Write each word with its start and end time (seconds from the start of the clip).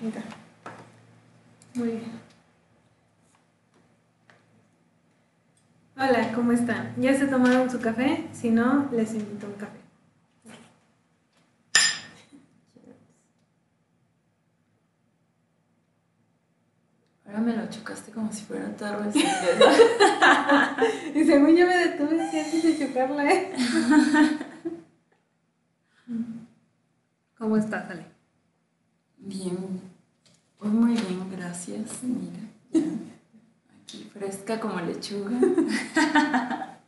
Mira. 0.00 0.22
Muy 1.74 1.88
bien. 1.88 2.20
Hola, 5.96 6.32
¿cómo 6.32 6.52
están? 6.52 6.94
¿Ya 6.96 7.18
se 7.18 7.26
tomaron 7.26 7.68
su 7.68 7.80
café? 7.80 8.28
Si 8.32 8.50
no, 8.50 8.88
les 8.92 9.12
invito 9.14 9.46
un 9.48 9.54
café. 9.54 9.78
Ahora 17.26 17.40
me 17.40 17.56
lo 17.56 17.68
chocaste 17.68 18.12
como 18.12 18.32
si 18.32 18.44
fuera 18.44 18.74
tarde. 18.76 19.10
y 21.14 21.24
según 21.24 21.56
yo 21.56 21.66
me 21.66 21.76
detuve 21.76 22.20
antes 22.22 22.62
de 22.62 22.78
chocarla, 22.86 23.30
¿eh? 23.32 23.52
¿Cómo 27.36 27.56
estás, 27.56 27.90
Ale? 27.90 28.06
Bien, 29.18 29.77
pues 30.58 30.72
muy 30.72 30.92
bien, 30.92 31.30
gracias. 31.30 32.02
Mira, 32.02 32.40
aquí 33.82 34.10
fresca 34.12 34.60
como 34.60 34.80
lechuga. 34.80 35.30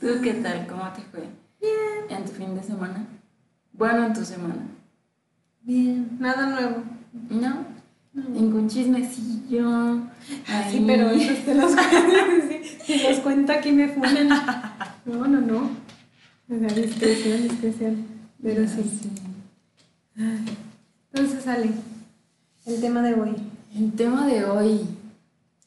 ¿Tú 0.00 0.08
qué 0.22 0.34
tal? 0.34 0.66
¿Cómo 0.66 0.90
te 0.92 1.02
fue? 1.02 1.28
Bien. 1.60 2.06
¿En 2.08 2.24
tu 2.24 2.32
fin 2.32 2.54
de 2.54 2.62
semana? 2.62 3.06
Bueno, 3.72 4.06
en 4.06 4.14
tu 4.14 4.24
semana. 4.24 4.66
Bien. 5.62 6.16
Nada 6.18 6.46
nuevo. 6.46 6.82
¿No? 7.30 7.66
Ningún 8.12 8.68
chismecillo. 8.68 10.00
Ah, 10.48 10.68
sí, 10.70 10.82
pero 10.86 11.10
esos 11.10 11.44
te 11.44 11.54
los 11.54 11.72
Si 12.86 13.02
los 13.02 13.18
cuento 13.18 13.52
aquí 13.52 13.72
me 13.72 13.88
funen. 13.88 14.28
No, 14.28 15.26
no, 15.26 15.40
no. 15.40 15.70
Sea, 16.48 16.68
discreción, 16.68 17.42
discreción. 17.42 18.06
Pero 18.42 18.66
sí. 18.66 18.82
sí. 19.02 19.10
Entonces, 21.12 21.46
Ale, 21.46 21.70
el 22.66 22.80
tema 22.80 23.02
de 23.02 23.14
hoy. 23.14 23.36
El 23.74 23.92
tema 23.92 24.26
de 24.26 24.44
hoy. 24.44 24.80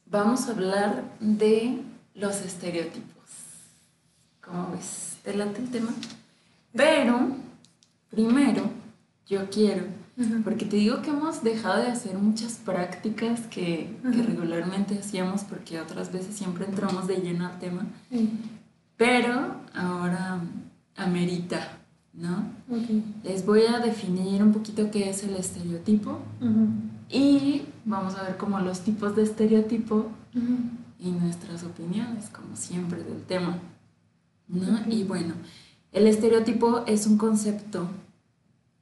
Vamos 0.05 0.47
a 0.47 0.51
hablar 0.51 1.03
de 1.19 1.81
los 2.13 2.41
estereotipos. 2.41 3.29
¿Cómo 4.41 4.71
ves? 4.71 5.17
¿Te 5.23 5.35
late 5.35 5.59
el 5.61 5.69
tema? 5.69 5.93
Pero, 6.73 7.35
primero, 8.09 8.69
yo 9.27 9.49
quiero 9.49 9.83
porque 10.43 10.65
te 10.65 10.75
digo 10.75 11.01
que 11.01 11.11
hemos 11.11 11.43
dejado 11.43 11.81
de 11.81 11.87
hacer 11.87 12.17
muchas 12.17 12.55
prácticas 12.55 13.41
que, 13.47 13.95
regularmente 14.03 14.99
hacíamos 14.99 15.43
porque 15.43 15.79
otras 15.79 16.11
veces 16.11 16.35
siempre 16.35 16.65
entramos 16.65 17.07
de 17.07 17.17
lleno 17.17 17.47
al 17.47 17.57
tema. 17.59 17.85
Pero 18.97 19.55
ahora 19.73 20.41
amerita, 20.97 21.77
¿no? 22.13 22.43
Les 23.23 23.45
voy 23.45 23.61
a 23.61 23.79
definir 23.79 24.43
un 24.43 24.51
poquito 24.51 24.91
qué 24.91 25.09
es 25.09 25.23
el 25.23 25.35
estereotipo 25.35 26.19
y 27.09 27.63
vamos 27.85 28.15
a 28.15 28.23
ver 28.23 28.37
como 28.37 28.59
los 28.59 28.81
tipos 28.81 29.15
de 29.15 29.23
estereotipo 29.23 30.07
y 30.99 31.11
nuestras 31.11 31.63
opiniones, 31.63 32.29
como 32.29 32.55
siempre, 32.55 33.03
del 33.03 33.23
tema. 33.23 33.59
¿no? 34.47 34.79
Y 34.87 35.03
bueno, 35.03 35.33
el 35.91 36.07
estereotipo 36.07 36.83
es 36.85 37.07
un 37.07 37.17
concepto 37.17 37.87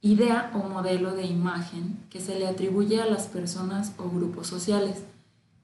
idea 0.00 0.50
o 0.54 0.68
modelo 0.68 1.14
de 1.14 1.26
imagen 1.26 1.98
que 2.10 2.20
se 2.20 2.38
le 2.38 2.46
atribuye 2.46 3.00
a 3.00 3.06
las 3.06 3.26
personas 3.26 3.92
o 3.98 4.08
grupos 4.08 4.46
sociales, 4.46 5.02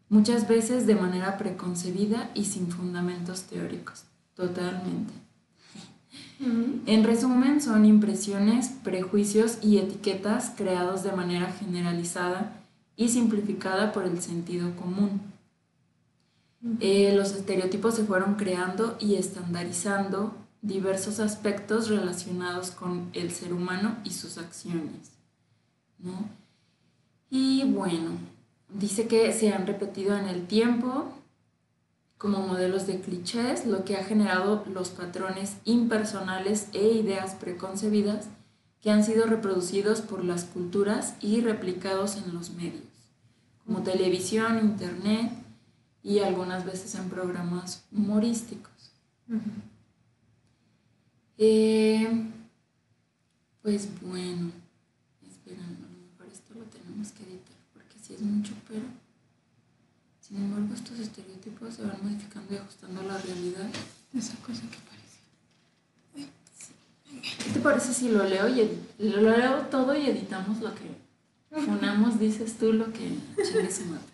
muchas 0.09 0.49
veces 0.49 0.87
de 0.87 0.97
manera 0.97 1.39
preconcebida 1.39 2.31
y 2.35 2.47
sin 2.47 2.69
fundamentos 2.69 3.43
teóricos, 3.43 4.05
totalmente. 4.35 5.24
En 6.41 7.05
resumen, 7.05 7.61
son 7.61 7.85
impresiones, 7.85 8.69
prejuicios 8.83 9.59
y 9.63 9.79
etiquetas 9.79 10.53
creados 10.57 11.03
de 11.03 11.13
manera 11.13 11.53
generalizada 11.53 12.57
y 12.97 13.09
simplificada 13.09 13.93
por 13.93 14.05
el 14.05 14.21
sentido 14.21 14.75
común. 14.77 15.21
Eh, 16.81 17.13
los 17.15 17.33
estereotipos 17.33 17.95
se 17.95 18.05
fueron 18.05 18.35
creando 18.35 18.97
y 18.99 19.15
estandarizando 19.17 20.35
diversos 20.63 21.21
aspectos 21.21 21.89
relacionados 21.89 22.71
con 22.71 23.11
el 23.13 23.31
ser 23.31 23.53
humano 23.53 23.97
y 24.03 24.11
sus 24.11 24.39
acciones. 24.39 25.13
¿no? 25.99 26.29
Y 27.31 27.65
bueno, 27.65 28.13
dice 28.69 29.07
que 29.07 29.33
se 29.33 29.53
han 29.53 29.67
repetido 29.67 30.17
en 30.17 30.27
el 30.27 30.47
tiempo 30.47 31.13
como 32.25 32.39
modelos 32.39 32.87
de 32.87 33.01
clichés, 33.01 33.67
lo 33.67 33.85
que 33.85 33.99
ha 33.99 34.03
generado 34.03 34.65
los 34.73 34.89
patrones 34.89 35.59
impersonales 35.67 36.69
e 36.73 36.93
ideas 36.93 37.35
preconcebidas 37.35 38.29
que 38.81 38.91
han 38.91 39.05
sido 39.05 39.27
reproducidos 39.27 40.01
por 40.01 40.25
las 40.25 40.45
culturas 40.45 41.17
y 41.21 41.43
replicados 41.43 42.17
en 42.17 42.33
los 42.33 42.49
medios, 42.53 42.87
como 43.67 43.83
televisión, 43.83 44.59
internet 44.59 45.33
y 46.03 46.21
algunas 46.21 46.65
veces 46.65 46.95
en 46.95 47.11
programas 47.11 47.85
humorísticos. 47.93 48.73
Eh, 51.37 52.31
pues 53.61 53.91
bueno, 54.01 54.51
espera, 55.29 55.63
a 55.63 55.73
lo 55.73 55.89
mejor 56.09 56.33
esto 56.33 56.55
lo 56.55 56.65
tenemos 56.65 57.13
que 57.13 57.25
editar 57.25 57.59
porque 57.75 57.99
sí 58.01 58.15
es 58.15 58.23
mucho, 58.23 58.55
pero 58.67 59.04
sin 60.35 60.47
embargo 60.47 60.75
estos 60.75 60.99
estereotipos 60.99 61.75
se 61.75 61.83
van 61.83 61.97
modificando 62.03 62.55
y 62.55 62.57
ajustando 62.57 63.01
a 63.03 63.05
la 63.05 63.19
realidad. 63.19 63.69
Esa 64.13 64.35
cosa 64.39 64.63
que 64.63 64.79
parece. 64.89 66.35
¿Qué 67.45 67.53
te 67.53 67.61
parece 67.61 67.95
si 67.95 68.09
lo 68.09 68.25
leo 68.25 68.49
y 68.49 68.81
lo 68.99 69.21
leo 69.21 69.59
todo 69.71 69.97
y 69.97 70.07
editamos 70.07 70.61
lo 70.61 70.75
que 70.75 70.91
unamos, 71.69 72.19
dices 72.19 72.59
tú, 72.59 72.73
lo 72.73 72.93
que 72.93 73.17
chingue 73.45 73.71
se 73.71 73.85
mata? 73.85 74.05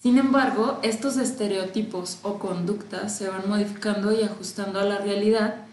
Sin 0.00 0.18
embargo, 0.18 0.80
estos 0.82 1.18
estereotipos 1.18 2.18
o 2.22 2.40
conductas 2.40 3.16
se 3.16 3.28
van 3.28 3.48
modificando 3.48 4.12
y 4.12 4.24
ajustando 4.24 4.80
a 4.80 4.84
la 4.84 4.98
realidad 4.98 5.66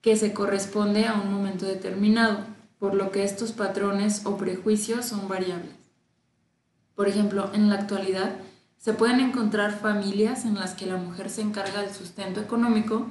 que 0.00 0.16
se 0.16 0.32
corresponde 0.34 1.06
a 1.06 1.14
un 1.14 1.32
momento 1.32 1.66
determinado, 1.66 2.40
por 2.80 2.94
lo 2.94 3.12
que 3.12 3.22
estos 3.22 3.52
patrones 3.52 4.26
o 4.26 4.36
prejuicios 4.36 5.06
son 5.06 5.28
variables. 5.28 5.83
Por 6.94 7.08
ejemplo, 7.08 7.50
en 7.52 7.68
la 7.68 7.76
actualidad 7.76 8.36
se 8.78 8.92
pueden 8.92 9.20
encontrar 9.20 9.72
familias 9.78 10.44
en 10.44 10.56
las 10.56 10.74
que 10.74 10.86
la 10.86 10.96
mujer 10.96 11.30
se 11.30 11.40
encarga 11.40 11.80
del 11.80 11.94
sustento 11.94 12.40
económico 12.40 13.06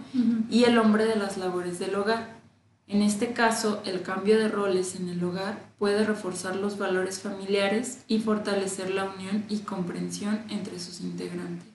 y 0.49 0.65
el 0.65 0.77
hombre 0.77 1.05
de 1.05 1.15
las 1.15 1.37
labores 1.37 1.79
del 1.79 1.95
hogar. 1.95 2.41
En 2.87 3.01
este 3.01 3.33
caso, 3.33 3.81
el 3.85 4.03
cambio 4.03 4.37
de 4.37 4.49
roles 4.49 4.95
en 4.95 5.09
el 5.09 5.23
hogar 5.23 5.57
puede 5.79 6.03
reforzar 6.03 6.55
los 6.55 6.77
valores 6.77 7.21
familiares 7.21 8.03
y 8.07 8.19
fortalecer 8.19 8.91
la 8.91 9.05
unión 9.05 9.45
y 9.49 9.59
comprensión 9.59 10.41
entre 10.49 10.79
sus 10.79 11.01
integrantes. 11.01 11.67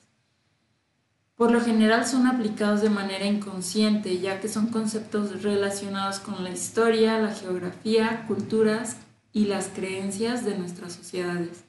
Por 1.35 1.51
lo 1.51 1.61
general 1.61 2.07
son 2.07 2.27
aplicados 2.27 2.83
de 2.83 2.91
manera 2.91 3.25
inconsciente, 3.25 4.19
ya 4.19 4.41
que 4.41 4.49
son 4.49 4.69
conceptos 4.69 5.43
relacionados 5.43 6.21
con 6.21 6.45
la 6.45 6.51
historia, 6.51 7.19
la 7.19 7.33
geografía, 7.33 8.25
culturas 8.27 8.97
y 9.33 9.47
las 9.47 9.69
creencias 9.69 10.45
de 10.45 10.59
nuestras 10.59 10.93
sociedades. 10.93 11.68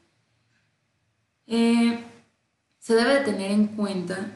Eh, 1.50 2.02
se 2.80 2.96
debe 2.96 3.16
de 3.16 3.26
tener 3.26 3.52
en 3.52 3.68
cuenta 3.68 4.32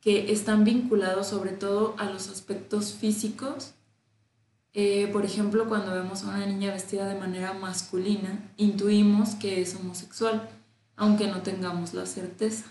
que 0.00 0.32
están 0.32 0.64
vinculados 0.64 1.28
sobre 1.28 1.52
todo 1.52 1.94
a 1.98 2.06
los 2.06 2.28
aspectos 2.28 2.92
físicos. 2.92 3.74
Eh, 4.72 5.08
por 5.12 5.24
ejemplo, 5.24 5.68
cuando 5.68 5.94
vemos 5.94 6.24
a 6.24 6.30
una 6.30 6.46
niña 6.46 6.72
vestida 6.72 7.08
de 7.08 7.20
manera 7.20 7.52
masculina, 7.52 8.50
intuimos 8.56 9.36
que 9.36 9.62
es 9.62 9.76
homosexual, 9.76 10.50
aunque 10.96 11.28
no 11.28 11.42
tengamos 11.42 11.94
la 11.94 12.06
certeza 12.06 12.66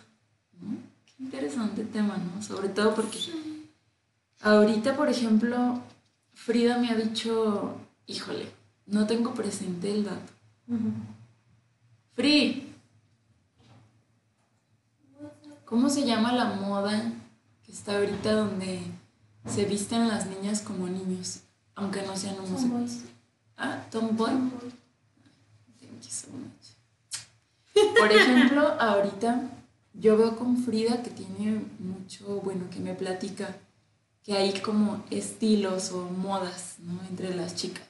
interesante 1.24 1.84
tema, 1.86 2.18
¿no? 2.18 2.42
Sobre 2.42 2.70
todo 2.70 2.94
porque 2.96 3.18
ahorita, 4.42 4.96
por 4.96 5.10
ejemplo, 5.10 5.82
Frida 6.34 6.78
me 6.78 6.90
ha 6.90 6.96
dicho, 6.96 7.78
híjole, 8.08 8.48
no 8.88 9.08
tengo 9.08 9.34
presente 9.34 9.92
el 9.92 10.06
dato. 10.06 10.34
Free, 12.14 12.73
¿cómo 15.66 15.90
se 15.90 16.06
llama 16.06 16.34
la 16.34 16.46
moda 16.46 17.12
que 17.66 17.72
está 17.72 17.98
ahorita 17.98 18.34
donde 18.34 18.82
se 19.48 19.66
visten 19.66 20.08
las 20.08 20.28
niñas 20.28 20.62
como 20.62 20.88
niños, 20.88 21.42
aunque 21.76 22.02
no 22.04 22.16
sean 22.16 22.36
homosexuales? 22.40 23.04
Ah, 23.58 23.84
tomboy. 23.92 24.32
Thank 25.80 26.02
you 26.02 26.10
so 26.10 26.28
much. 26.32 27.98
Por 27.98 28.12
ejemplo, 28.12 28.68
ahorita 28.80 29.50
yo 29.94 30.18
veo 30.18 30.36
con 30.36 30.58
Frida 30.58 31.04
que 31.04 31.10
tiene 31.10 31.64
mucho, 31.80 32.42
bueno, 32.42 32.70
que 32.72 32.80
me 32.80 32.94
platica 32.94 33.56
que 34.24 34.38
hay 34.38 34.54
como 34.62 35.04
estilos 35.10 35.92
o 35.92 36.06
modas, 36.06 36.76
¿no? 36.80 37.00
Entre 37.10 37.36
las 37.36 37.56
chicas. 37.56 37.88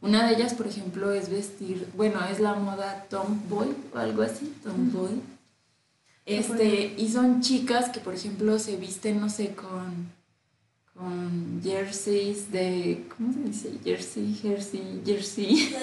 Una 0.00 0.26
de 0.26 0.34
ellas, 0.34 0.54
por 0.54 0.66
ejemplo, 0.66 1.12
es 1.12 1.28
vestir, 1.28 1.90
bueno, 1.94 2.24
es 2.24 2.40
la 2.40 2.54
moda 2.54 3.06
tomboy 3.10 3.74
o 3.94 3.98
algo 3.98 4.22
así, 4.22 4.54
tomboy. 4.62 5.20
Este, 6.26 6.94
y 6.98 7.08
son 7.08 7.40
chicas 7.40 7.88
que, 7.90 8.00
por 8.00 8.12
ejemplo, 8.14 8.58
se 8.58 8.76
visten, 8.76 9.20
no 9.20 9.30
sé, 9.30 9.54
con, 9.54 10.10
con 10.94 11.60
jerseys 11.62 12.50
de, 12.50 13.06
¿cómo 13.16 13.32
se 13.32 13.40
dice? 13.40 13.70
Jersey, 13.84 14.34
jersey, 14.34 15.02
jersey. 15.06 15.74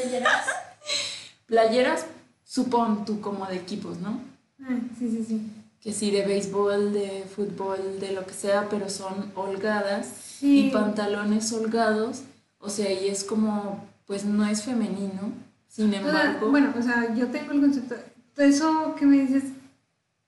playeras, 1.46 2.06
supón 2.44 3.06
tú 3.06 3.22
como 3.22 3.46
de 3.48 3.56
equipos, 3.56 4.00
¿no? 4.00 4.20
Ah, 4.62 4.78
sí, 5.00 5.10
sí, 5.10 5.24
sí. 5.28 5.42
Que 5.82 5.92
sí, 5.94 6.12
de 6.12 6.26
béisbol, 6.26 6.94
de 6.94 7.26
fútbol, 7.34 8.00
de 8.00 8.12
lo 8.14 8.26
que 8.26 8.34
sea, 8.34 8.70
pero 8.70 8.90
son 8.90 9.32
holgadas 9.36 10.08
Sí. 10.40 10.68
y 10.68 10.72
pantalones 10.72 11.52
holgados. 11.54 12.22
O 12.60 12.70
sea, 12.70 12.92
y 12.92 13.08
es 13.10 13.24
como, 13.24 13.86
pues 14.06 14.24
no 14.26 14.46
es 14.48 14.64
femenino. 14.64 15.32
Sin 15.68 15.88
O 15.88 15.90
sea, 15.92 16.00
embargo, 16.00 16.50
bueno, 16.52 16.74
o 16.78 16.82
sea, 16.82 17.14
yo 17.16 17.28
tengo 17.28 17.52
el 17.52 17.62
concepto. 17.62 17.96
Eso 18.38 18.96
que 18.98 19.06
me 19.06 19.20
dices, 19.22 19.44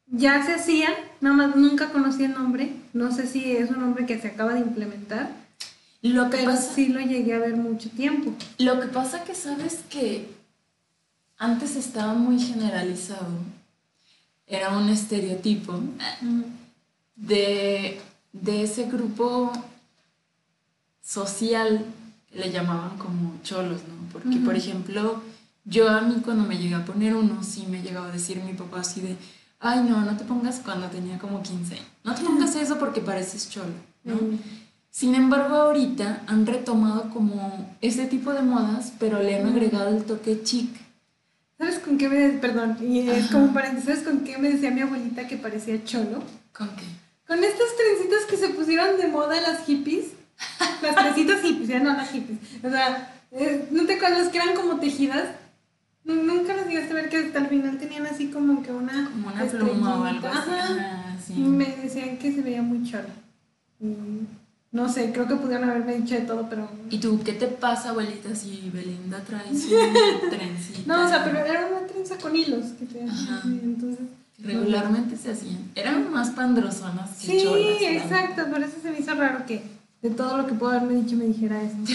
ya 0.08 0.46
se 0.46 0.54
hacía, 0.54 0.90
nada 1.22 1.36
más 1.36 1.56
nunca 1.56 1.92
conocí 1.92 2.24
el 2.24 2.34
nombre. 2.34 2.74
No 2.94 3.12
sé 3.12 3.28
si 3.28 3.52
es 3.52 3.70
un 3.70 3.80
nombre 3.80 4.06
que 4.06 4.20
se 4.20 4.30
acaba 4.30 4.54
de 4.54 4.62
implementar, 4.62 5.30
lo 6.02 6.30
que 6.30 6.38
pero 6.38 6.52
pasa 6.52 6.74
sí 6.76 6.88
lo 6.90 7.00
llegué 7.00 7.34
a 7.34 7.40
ver 7.40 7.56
mucho 7.56 7.90
tiempo. 7.90 8.34
Lo 8.60 8.80
que 8.80 8.88
pasa 8.88 9.24
que 9.24 9.34
sabes 9.34 9.84
que 9.90 10.30
antes 11.38 11.76
estaba 11.76 12.14
muy 12.14 12.40
generalizado. 12.40 13.28
Era 14.48 14.78
un 14.78 14.90
estereotipo 14.90 15.80
de, 17.16 18.00
de 18.32 18.64
ese 18.64 18.84
grupo 18.84 19.52
social 21.02 21.84
que 22.30 22.38
le 22.38 22.52
llamaban 22.52 22.98
como 23.00 23.34
cholos, 23.42 23.82
¿no? 23.88 24.08
Porque, 24.14 24.38
por 24.38 24.56
ejemplo, 24.56 25.24
yo 25.64 25.90
a 25.90 26.02
mí 26.02 26.22
cuando 26.24 26.44
me 26.44 26.60
llegué 26.60 26.76
a 26.76 26.86
poner 26.86 27.16
uno, 27.16 27.44
sí 27.44 27.66
me 27.68 27.82
llegaba 27.82 28.10
a 28.10 28.12
decir 28.12 28.38
mi 28.44 28.54
papá 28.54 28.82
así 28.82 29.02
de, 29.02 29.18
ay 29.60 29.86
no, 29.88 30.02
no 30.02 30.18
te 30.18 30.24
pongas 30.24 30.60
cuando 30.64 30.88
tenía 30.88 31.18
como 31.18 31.42
15 31.42 31.74
años. 31.76 31.86
No 32.04 32.16
te 32.16 32.24
pongas 32.24 32.56
eso 32.56 32.78
porque 32.78 33.02
pareces 33.02 33.50
cholo, 33.50 33.74
¿no? 34.04 34.16
Mm. 34.16 34.40
Sin 34.90 35.14
embargo, 35.14 35.56
ahorita 35.56 36.24
han 36.26 36.46
retomado 36.46 37.10
como 37.10 37.76
ese 37.82 38.06
tipo 38.06 38.32
de 38.32 38.42
modas, 38.42 38.94
pero 38.98 39.22
le 39.22 39.36
han 39.36 39.46
agregado 39.46 39.90
el 39.90 40.06
toque 40.06 40.42
chic. 40.44 40.70
¿Sabes 41.58 41.80
con 41.80 41.98
qué 41.98 42.08
me 42.08 42.30
perdón, 42.40 42.78
y 42.82 43.10
es 43.10 43.26
Ajá. 43.26 43.34
como 43.34 43.54
paréntesis, 43.54 43.90
¿sabes 43.90 44.04
con 44.04 44.24
qué 44.24 44.38
me 44.38 44.50
decía 44.50 44.72
mi 44.72 44.82
abuelita 44.82 45.28
que 45.28 45.38
parecía 45.38 45.84
cholo? 45.84 46.24
¿Con 46.54 46.70
qué? 46.70 46.86
Con 47.28 47.44
estas 47.44 47.76
trencitas 47.76 48.26
que 48.30 48.38
se 48.38 48.50
pusieron 48.54 48.98
de 48.98 49.08
moda 49.08 49.40
las 49.42 49.66
hippies. 49.66 50.08
Las 50.82 50.96
trencitas 51.02 51.42
hippies, 51.42 51.68
ya 51.68 51.80
no 51.80 51.94
las 51.94 52.12
hippies. 52.12 52.40
O 52.64 52.70
sea, 52.70 53.14
eh, 53.32 53.68
¿no 53.72 53.86
te 53.86 53.96
acuerdas 53.96 54.30
que 54.30 54.38
eran 54.38 54.56
como 54.56 54.80
tejidas? 54.80 55.26
Nu- 56.06 56.24
Nunca 56.24 56.56
las 56.56 56.68
llegaste 56.68 56.92
a 56.92 56.96
ver 56.96 57.10
que 57.10 57.18
hasta 57.18 57.40
el 57.40 57.48
final 57.48 57.78
tenían 57.78 58.06
así 58.06 58.28
como 58.28 58.62
que 58.64 58.72
una. 58.72 59.10
Como 59.12 59.28
una 59.28 59.46
pluma 59.46 60.00
o 60.00 60.04
algo 60.06 60.28
así. 60.28 60.38
Ajá. 60.52 61.18
Sí. 61.26 61.34
Me 61.34 61.66
decían 61.78 62.18
que 62.18 62.32
se 62.34 62.42
veía 62.42 62.62
muy 62.62 62.84
cholo. 62.90 63.10
Y 63.82 63.94
no 64.72 64.88
sé, 64.90 65.12
creo 65.12 65.28
que 65.28 65.36
pudieron 65.36 65.70
haberme 65.70 65.96
dicho 65.98 66.16
de 66.16 66.22
todo, 66.22 66.48
pero. 66.50 66.70
¿Y 66.90 67.00
tú 67.00 67.20
qué 67.24 67.34
te 67.34 67.48
pasa, 67.48 67.90
abuelita, 67.90 68.36
si 68.36 68.70
Belinda 68.74 69.22
trae 69.22 69.48
su 69.58 69.70
trencita? 70.30 70.82
No, 70.86 71.06
o 71.06 71.10
sea, 71.10 71.24
pero 71.24 71.40
era 71.40 71.66
una 71.68 71.88
trenza 71.88 72.18
con 72.18 72.36
hilos 72.36 72.66
que 72.80 72.86
te 72.86 73.04
Ajá. 73.04 73.42
entonces. 73.46 74.06
Regularmente 74.38 75.16
se 75.18 75.32
hacían. 75.32 75.72
Eran 75.76 76.12
más 76.12 76.30
pandrosonas 76.32 77.10
que 77.22 77.26
Sí, 77.28 77.44
cholas. 77.44 77.82
exacto, 77.82 78.46
por 78.52 78.62
eso 78.62 78.74
se 78.82 78.92
me 78.92 79.00
hizo 79.00 79.16
raro 79.16 79.46
que 79.46 79.64
de 80.02 80.10
todo 80.10 80.36
lo 80.38 80.46
que 80.46 80.54
puedo 80.54 80.74
haberme 80.74 81.02
dicho 81.02 81.16
me 81.16 81.24
dijera 81.26 81.62
eso. 81.64 81.78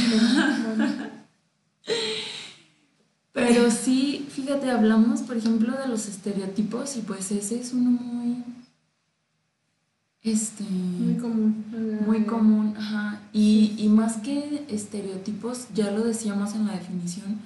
Pero, 3.32 3.71
sí, 3.85 4.27
fíjate, 4.31 4.71
hablamos, 4.71 5.21
por 5.23 5.37
ejemplo, 5.37 5.77
de 5.77 5.88
los 5.88 6.06
estereotipos 6.09 6.97
y 6.97 7.00
pues 7.03 7.31
ese 7.32 7.61
es 7.61 7.73
uno 7.73 7.91
muy... 7.91 8.44
Este... 10.23 10.65
Muy 10.65 11.15
común. 11.15 11.65
Muy 12.06 12.25
común, 12.25 12.75
ajá. 12.77 13.21
Y, 13.32 13.75
y 13.79 13.88
más 13.88 14.19
que 14.19 14.65
estereotipos, 14.69 15.69
ya 15.75 15.91
lo 15.91 16.03
decíamos 16.05 16.55
en 16.55 16.67
la 16.67 16.75
definición, 16.75 17.41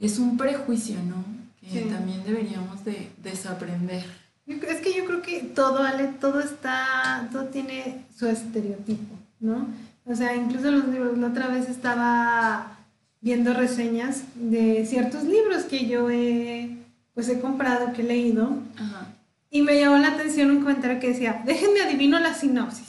es 0.00 0.18
un 0.18 0.36
prejuicio, 0.36 0.96
¿no? 1.04 1.24
Que 1.60 1.84
Sí. 1.84 1.88
también 1.88 2.24
deberíamos 2.24 2.84
de 2.84 3.12
desaprender. 3.22 4.04
Es 4.48 4.80
que 4.80 4.92
yo 4.96 5.04
creo 5.04 5.22
que 5.22 5.40
todo, 5.54 5.78
Ale, 5.84 6.08
todo 6.20 6.40
está, 6.40 7.28
todo 7.30 7.44
tiene 7.44 8.04
su 8.18 8.26
estereotipo, 8.26 9.14
¿no? 9.38 9.68
O 10.04 10.16
sea, 10.16 10.34
incluso 10.34 10.72
los 10.72 10.88
libros, 10.88 11.16
la 11.18 11.28
otra 11.28 11.46
vez 11.46 11.68
estaba 11.68 12.78
viendo 13.22 13.54
reseñas 13.54 14.22
de 14.34 14.84
ciertos 14.86 15.24
libros 15.24 15.62
que 15.64 15.86
yo 15.86 16.10
he, 16.10 16.76
pues 17.14 17.28
he 17.30 17.40
comprado, 17.40 17.92
que 17.94 18.02
he 18.02 18.04
leído, 18.04 18.58
Ajá. 18.76 19.06
y 19.50 19.62
me 19.62 19.80
llamó 19.80 19.96
la 19.96 20.08
atención 20.08 20.50
un 20.50 20.60
comentario 20.60 21.00
que 21.00 21.08
decía, 21.08 21.42
déjenme 21.46 21.80
adivino 21.80 22.18
la 22.20 22.34
sinopsis. 22.34 22.88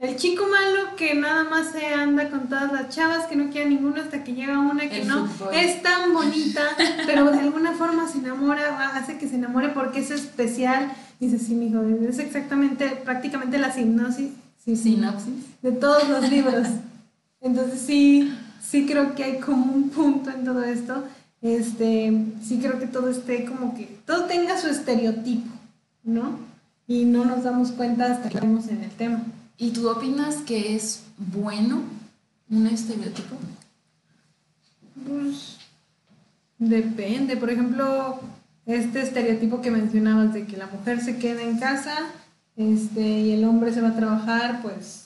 El 0.00 0.16
chico 0.16 0.44
malo 0.50 0.96
que 0.96 1.14
nada 1.14 1.44
más 1.44 1.70
se 1.70 1.86
anda 1.86 2.28
con 2.28 2.48
todas 2.48 2.70
las 2.72 2.88
chavas, 2.94 3.26
que 3.26 3.36
no 3.36 3.48
quiere 3.50 3.70
ninguna 3.70 4.02
hasta 4.02 4.22
que 4.24 4.34
llega 4.34 4.58
una 4.58 4.88
que 4.90 5.00
El 5.02 5.08
no 5.08 5.26
fútbol. 5.26 5.54
es 5.54 5.82
tan 5.82 6.12
bonita, 6.12 6.62
pero 7.06 7.30
de 7.30 7.38
alguna 7.38 7.72
forma 7.72 8.06
se 8.08 8.18
enamora, 8.18 8.88
hace 8.96 9.16
que 9.18 9.28
se 9.28 9.36
enamore 9.36 9.68
porque 9.68 10.00
es 10.00 10.10
especial. 10.10 10.92
Dice, 11.20 11.38
sí, 11.38 11.54
mijo, 11.54 11.80
es 12.08 12.18
exactamente, 12.18 12.88
prácticamente 13.04 13.56
la 13.56 13.72
sinopsis, 13.72 14.30
sí, 14.62 14.76
Sinopsis. 14.76 15.62
de 15.62 15.72
todos 15.72 16.08
los 16.08 16.28
libros. 16.28 16.66
Entonces 17.40 17.80
sí, 17.80 18.34
sí 18.64 18.86
creo 18.86 19.14
que 19.14 19.24
hay 19.24 19.40
como 19.40 19.72
un 19.72 19.90
punto 19.90 20.30
en 20.30 20.44
todo 20.44 20.62
esto. 20.64 21.04
Este, 21.42 22.12
sí 22.42 22.58
creo 22.58 22.78
que 22.78 22.86
todo 22.86 23.10
esté 23.10 23.44
como 23.44 23.74
que, 23.74 23.98
todo 24.06 24.24
tenga 24.24 24.58
su 24.58 24.68
estereotipo, 24.68 25.50
¿no? 26.02 26.38
Y 26.86 27.04
no 27.04 27.24
nos 27.24 27.44
damos 27.44 27.72
cuenta 27.72 28.12
hasta 28.12 28.28
que 28.28 28.36
estamos 28.36 28.68
en 28.68 28.82
el 28.82 28.90
tema. 28.90 29.22
¿Y 29.58 29.70
tú 29.70 29.88
opinas 29.88 30.36
que 30.36 30.74
es 30.74 31.04
bueno 31.16 31.82
un 32.50 32.66
estereotipo? 32.66 33.36
Pues 35.06 35.58
depende. 36.58 37.36
Por 37.36 37.50
ejemplo, 37.50 38.20
este 38.66 39.02
estereotipo 39.02 39.60
que 39.60 39.70
mencionabas 39.70 40.32
de 40.32 40.46
que 40.46 40.56
la 40.56 40.66
mujer 40.66 41.00
se 41.00 41.18
queda 41.18 41.42
en 41.42 41.58
casa 41.58 41.94
este, 42.56 43.02
y 43.02 43.32
el 43.32 43.44
hombre 43.44 43.72
se 43.72 43.80
va 43.80 43.88
a 43.88 43.96
trabajar, 43.96 44.62
pues 44.62 45.03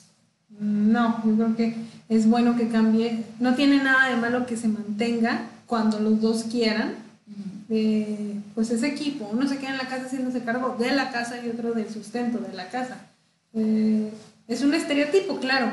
no, 0.59 1.23
yo 1.25 1.35
creo 1.35 1.55
que 1.55 1.75
es 2.09 2.27
bueno 2.27 2.57
que 2.57 2.67
cambie. 2.67 3.23
No 3.39 3.55
tiene 3.55 3.81
nada 3.81 4.09
de 4.09 4.17
malo 4.17 4.45
que 4.45 4.57
se 4.57 4.67
mantenga 4.67 5.47
cuando 5.65 5.99
los 5.99 6.21
dos 6.21 6.43
quieran. 6.43 6.95
eh, 7.69 8.41
pues 8.55 8.71
ese 8.71 8.87
equipo, 8.87 9.29
uno 9.31 9.47
se 9.47 9.57
queda 9.57 9.71
en 9.71 9.77
la 9.77 9.87
casa 9.87 10.05
haciéndose 10.05 10.43
cargo 10.43 10.75
de 10.77 10.91
la 10.91 11.11
casa 11.11 11.35
y 11.43 11.49
otro 11.49 11.73
del 11.73 11.89
sustento 11.89 12.39
de 12.39 12.53
la 12.53 12.67
casa. 12.69 12.97
Eh, 13.53 14.11
es 14.47 14.63
un 14.63 14.73
estereotipo, 14.73 15.39
claro, 15.39 15.71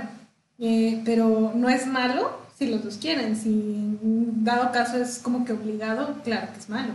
eh, 0.59 1.03
pero 1.05 1.53
no 1.57 1.69
es 1.69 1.87
malo 1.87 2.39
si 2.57 2.67
los 2.67 2.85
dos 2.85 2.99
quieren. 2.99 3.35
Si 3.35 3.49
en 3.51 4.45
dado 4.45 4.71
caso 4.73 4.99
es 4.99 5.19
como 5.19 5.45
que 5.45 5.53
obligado, 5.53 6.15
claro 6.23 6.53
que 6.53 6.61
es 6.61 6.69
malo. 6.69 6.93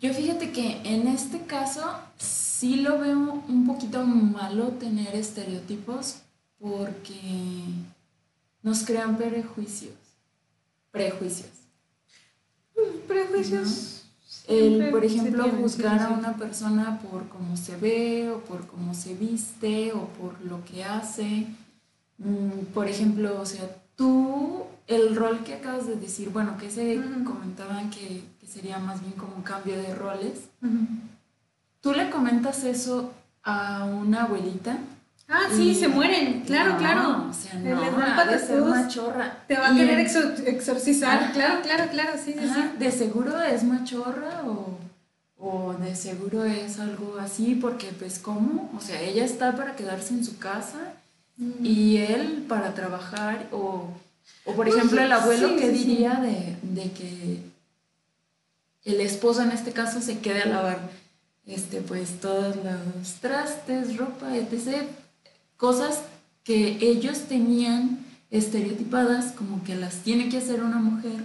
Yo 0.00 0.14
fíjate 0.14 0.52
que 0.52 0.80
en 0.84 1.08
este 1.08 1.40
caso 1.40 1.82
sí 2.16 2.76
lo 2.76 3.00
veo 3.00 3.42
un 3.48 3.66
poquito 3.66 4.04
malo 4.04 4.68
tener 4.68 5.16
estereotipos 5.16 6.22
porque 6.58 7.62
nos 8.62 8.84
crean 8.84 9.16
prejuicios. 9.16 9.94
Prejuicios. 10.90 11.50
Prejuicios. 13.06 13.94
El, 14.46 14.90
por 14.90 15.04
ejemplo, 15.04 15.44
juzgar 15.60 16.00
a 16.00 16.08
una 16.08 16.34
persona 16.36 17.00
por 17.00 17.28
cómo 17.28 17.56
se 17.56 17.76
ve 17.76 18.30
o 18.30 18.38
por 18.40 18.66
cómo 18.66 18.94
se 18.94 19.14
viste 19.14 19.92
o 19.92 20.06
por 20.08 20.40
lo 20.42 20.64
que 20.64 20.84
hace. 20.84 21.46
Mm, 22.18 22.72
Por 22.72 22.88
ejemplo, 22.88 23.40
o 23.40 23.44
sea, 23.46 23.68
tú, 23.94 24.64
el 24.86 25.14
rol 25.16 25.44
que 25.44 25.54
acabas 25.54 25.86
de 25.86 25.96
decir, 25.96 26.30
bueno, 26.30 26.56
que 26.56 26.70
se 26.70 26.98
Ujú. 26.98 27.24
comentaban 27.24 27.90
que, 27.90 28.22
que 28.40 28.46
sería 28.46 28.78
más 28.78 29.02
bien 29.02 29.12
como 29.12 29.36
un 29.36 29.42
cambio 29.42 29.76
de 29.76 29.94
roles. 29.94 30.48
¿Tú 31.82 31.92
le 31.92 32.08
comentas 32.10 32.64
eso 32.64 33.12
a 33.42 33.84
una 33.84 34.24
abuelita? 34.24 34.78
Ah, 35.30 35.42
sí, 35.54 35.70
Y- 35.70 35.74
se 35.74 35.88
mueren, 35.88 36.40
claro, 36.46 36.72
No, 36.72 36.78
claro. 36.78 37.26
O 37.30 37.32
sea, 37.34 37.54
no, 37.54 38.24
de 38.30 38.38
ser 38.38 38.62
machorra. 38.62 39.44
Te 39.46 39.56
va 39.58 39.68
a 39.68 39.74
querer 39.76 39.98
exor- 39.98 40.42
exorcizar, 40.46 41.32
claro, 41.32 41.60
claro, 41.62 41.90
claro, 41.90 42.12
sí, 42.22 42.32
sí, 42.32 42.48
sí. 42.54 42.78
de 42.78 42.90
seguro 42.90 43.40
es 43.42 43.62
machorra 43.62 44.42
o, 44.46 44.78
o 45.36 45.74
de 45.74 45.94
seguro 45.94 46.44
es 46.44 46.80
algo 46.80 47.18
así, 47.20 47.54
porque 47.56 47.88
pues 47.98 48.18
cómo, 48.18 48.70
o 48.76 48.80
sea, 48.80 49.00
ella 49.02 49.24
está 49.24 49.54
para 49.54 49.76
quedarse 49.76 50.14
en 50.14 50.24
su 50.24 50.38
casa 50.38 50.78
Mm. 51.40 51.64
y 51.64 51.96
él 51.98 52.44
para 52.48 52.74
trabajar 52.74 53.46
o, 53.52 53.86
o 54.44 54.52
por 54.54 54.66
Pues, 54.66 54.74
ejemplo 54.76 55.00
el 55.00 55.12
abuelo 55.12 55.50
sí, 55.50 55.56
que 55.56 55.70
sí. 55.70 55.84
diría 55.84 56.14
de, 56.14 56.56
de 56.62 56.90
que 56.90 57.42
el 58.84 59.00
esposo 59.00 59.42
en 59.42 59.52
este 59.52 59.70
caso 59.72 60.00
se 60.00 60.18
quede 60.18 60.42
a 60.42 60.46
lavar 60.46 60.78
este 61.46 61.80
pues 61.80 62.18
todos 62.20 62.56
los 62.56 63.12
trastes, 63.20 63.96
ropa, 63.98 64.34
etc. 64.36 64.82
Cosas 65.58 66.02
que 66.44 66.78
ellos 66.80 67.24
tenían 67.28 67.98
estereotipadas 68.30 69.32
como 69.32 69.62
que 69.64 69.74
las 69.74 69.96
tiene 69.96 70.30
que 70.30 70.38
hacer 70.38 70.62
una 70.62 70.78
mujer 70.78 71.20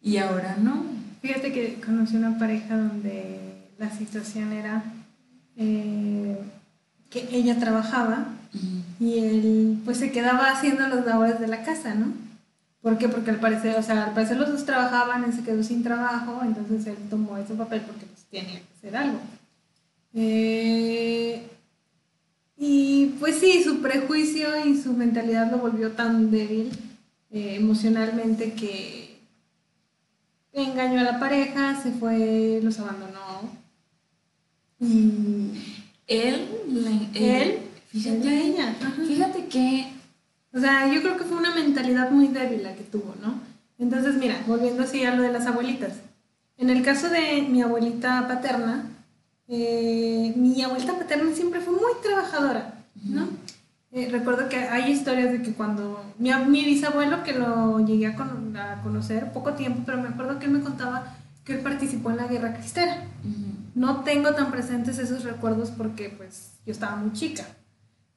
y 0.00 0.18
ahora 0.18 0.56
no. 0.60 0.84
Fíjate 1.22 1.52
que 1.52 1.80
conocí 1.80 2.14
una 2.14 2.38
pareja 2.38 2.76
donde 2.76 3.40
la 3.78 3.90
situación 3.90 4.52
era 4.52 4.84
eh, 5.56 6.38
que 7.10 7.26
ella 7.32 7.58
trabajaba 7.58 8.26
y 9.00 9.18
él 9.18 9.80
pues 9.84 9.98
se 9.98 10.12
quedaba 10.12 10.50
haciendo 10.50 10.86
los 10.88 11.04
labores 11.06 11.40
de 11.40 11.48
la 11.48 11.62
casa, 11.62 11.94
¿no? 11.94 12.12
¿Por 12.82 12.98
qué? 12.98 13.08
Porque 13.08 13.30
al 13.30 13.40
parecer, 13.40 13.76
o 13.78 13.82
sea, 13.82 14.04
al 14.04 14.12
parecer 14.12 14.36
los 14.36 14.50
dos 14.50 14.66
trabajaban, 14.66 15.24
él 15.24 15.32
se 15.32 15.42
quedó 15.42 15.62
sin 15.62 15.82
trabajo, 15.82 16.42
entonces 16.44 16.86
él 16.86 16.98
tomó 17.08 17.38
ese 17.38 17.54
papel 17.54 17.80
porque 17.80 18.04
pues 18.04 18.24
tenía 18.24 18.60
que 18.60 18.66
hacer 18.76 18.94
algo. 18.94 19.18
Eh, 20.12 21.48
y 22.66 23.16
pues 23.20 23.40
sí, 23.40 23.62
su 23.62 23.82
prejuicio 23.82 24.64
y 24.64 24.80
su 24.80 24.94
mentalidad 24.94 25.50
lo 25.50 25.58
volvió 25.58 25.92
tan 25.92 26.30
débil 26.30 26.70
eh, 27.30 27.56
emocionalmente 27.56 28.54
que 28.54 29.18
engañó 30.50 31.00
a 31.00 31.04
la 31.04 31.20
pareja, 31.20 31.78
se 31.82 31.90
fue, 31.90 32.60
los 32.62 32.78
abandonó. 32.78 33.50
Y 34.80 35.50
él, 36.06 36.48
él, 37.12 37.58
fíjate, 37.88 38.46
ella, 38.46 38.74
fíjate 39.06 39.44
que, 39.44 39.92
o 40.54 40.58
sea, 40.58 40.90
yo 40.90 41.02
creo 41.02 41.18
que 41.18 41.24
fue 41.24 41.36
una 41.36 41.54
mentalidad 41.54 42.10
muy 42.10 42.28
débil 42.28 42.62
la 42.62 42.74
que 42.74 42.84
tuvo, 42.84 43.14
¿no? 43.20 43.40
Entonces, 43.78 44.14
mira, 44.14 44.42
volviendo 44.46 44.84
así 44.84 45.04
a 45.04 45.14
lo 45.14 45.22
de 45.22 45.32
las 45.32 45.46
abuelitas. 45.46 45.92
En 46.56 46.70
el 46.70 46.82
caso 46.82 47.10
de 47.10 47.42
mi 47.42 47.60
abuelita 47.60 48.26
paterna, 48.26 48.86
eh, 49.48 50.32
mi 50.36 50.62
abuelita 50.62 50.98
paterna 50.98 51.34
siempre 51.34 51.60
fue 51.60 51.74
muy 51.74 51.92
trabajadora, 52.02 52.84
¿no? 53.02 53.28
Eh, 53.92 54.08
recuerdo 54.10 54.48
que 54.48 54.56
hay 54.56 54.90
historias 54.90 55.30
de 55.30 55.40
que 55.42 55.52
cuando 55.52 56.02
mi, 56.18 56.32
mi 56.48 56.64
bisabuelo, 56.64 57.22
que 57.22 57.32
lo 57.32 57.78
llegué 57.78 58.08
a, 58.08 58.16
conocer 58.82 59.32
poco 59.32 59.52
tiempo, 59.52 59.82
pero 59.86 60.02
me 60.02 60.08
acuerdo 60.08 60.40
que 60.40 60.46
él 60.46 60.52
me 60.52 60.60
contaba 60.60 61.16
que 61.44 61.54
él 61.54 61.60
participó 61.60 62.10
en 62.10 62.16
la 62.16 62.26
guerra 62.26 62.54
cristera. 62.54 63.04
No 63.74 64.00
tengo 64.02 64.34
tan 64.34 64.50
presentes 64.50 64.98
esos 64.98 65.22
recuerdos 65.22 65.70
porque 65.70 66.08
pues 66.08 66.54
yo 66.66 66.72
estaba 66.72 66.96
muy 66.96 67.12
chica. 67.12 67.44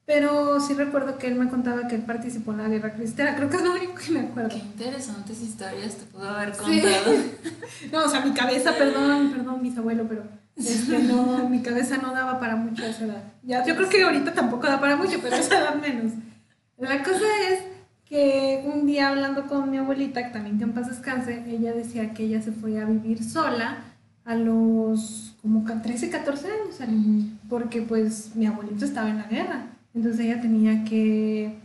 Pero 0.04 0.58
sí 0.58 0.72
recuerdo 0.74 1.18
que 1.18 1.26
él 1.26 1.34
me 1.34 1.48
contaba 1.48 1.86
que 1.86 1.94
él 1.94 2.02
participó 2.02 2.52
en 2.52 2.58
la 2.58 2.68
guerra 2.68 2.94
cristera. 2.94 3.36
Creo 3.36 3.50
que 3.50 3.56
es 3.56 3.62
lo 3.62 3.72
único 3.72 3.94
que 3.94 4.12
me 4.12 4.20
acuerdo. 4.20 4.48
Qué 4.48 4.58
interesantes 4.58 5.40
historias 5.42 5.96
te 5.96 6.06
puedo 6.06 6.28
haber 6.28 6.56
contado. 6.56 7.12
no, 7.92 8.04
o 8.04 8.08
sea, 8.08 8.24
mi 8.24 8.32
cabeza, 8.32 8.72
perdón, 8.76 9.30
perdón, 9.30 9.62
bisabuelo, 9.62 10.08
pero 10.08 10.22
este, 10.58 10.98
no, 10.98 11.48
mi 11.48 11.62
cabeza 11.62 11.98
no 11.98 12.12
daba 12.12 12.40
para 12.40 12.56
mucho 12.56 12.82
a 12.82 12.88
esa 12.88 13.04
edad. 13.04 13.22
Ya, 13.42 13.64
yo 13.64 13.76
creo 13.76 13.88
que 13.88 14.02
ahorita 14.02 14.34
tampoco 14.34 14.66
da 14.66 14.80
para 14.80 14.96
mucho, 14.96 15.18
pero 15.22 15.36
a 15.36 15.38
esa 15.38 15.58
edad 15.58 15.74
menos. 15.76 16.12
La 16.78 17.02
cosa 17.02 17.24
es 17.50 17.60
que 18.08 18.64
un 18.64 18.86
día 18.86 19.08
hablando 19.08 19.46
con 19.46 19.70
mi 19.70 19.78
abuelita, 19.78 20.24
que 20.24 20.32
también 20.32 20.58
que 20.58 20.64
en 20.64 20.72
paz 20.72 20.88
descanse, 20.88 21.44
ella 21.46 21.72
decía 21.72 22.14
que 22.14 22.24
ella 22.24 22.40
se 22.40 22.52
fue 22.52 22.80
a 22.80 22.84
vivir 22.84 23.22
sola 23.22 23.78
a 24.24 24.34
los 24.34 25.36
como 25.42 25.64
13, 25.64 26.10
14 26.10 26.48
años, 26.48 27.24
porque 27.48 27.82
pues 27.82 28.34
mi 28.34 28.46
abuelito 28.46 28.84
estaba 28.84 29.08
en 29.08 29.18
la 29.18 29.26
guerra, 29.26 29.66
entonces 29.94 30.20
ella 30.20 30.40
tenía 30.40 30.84
que, 30.84 31.58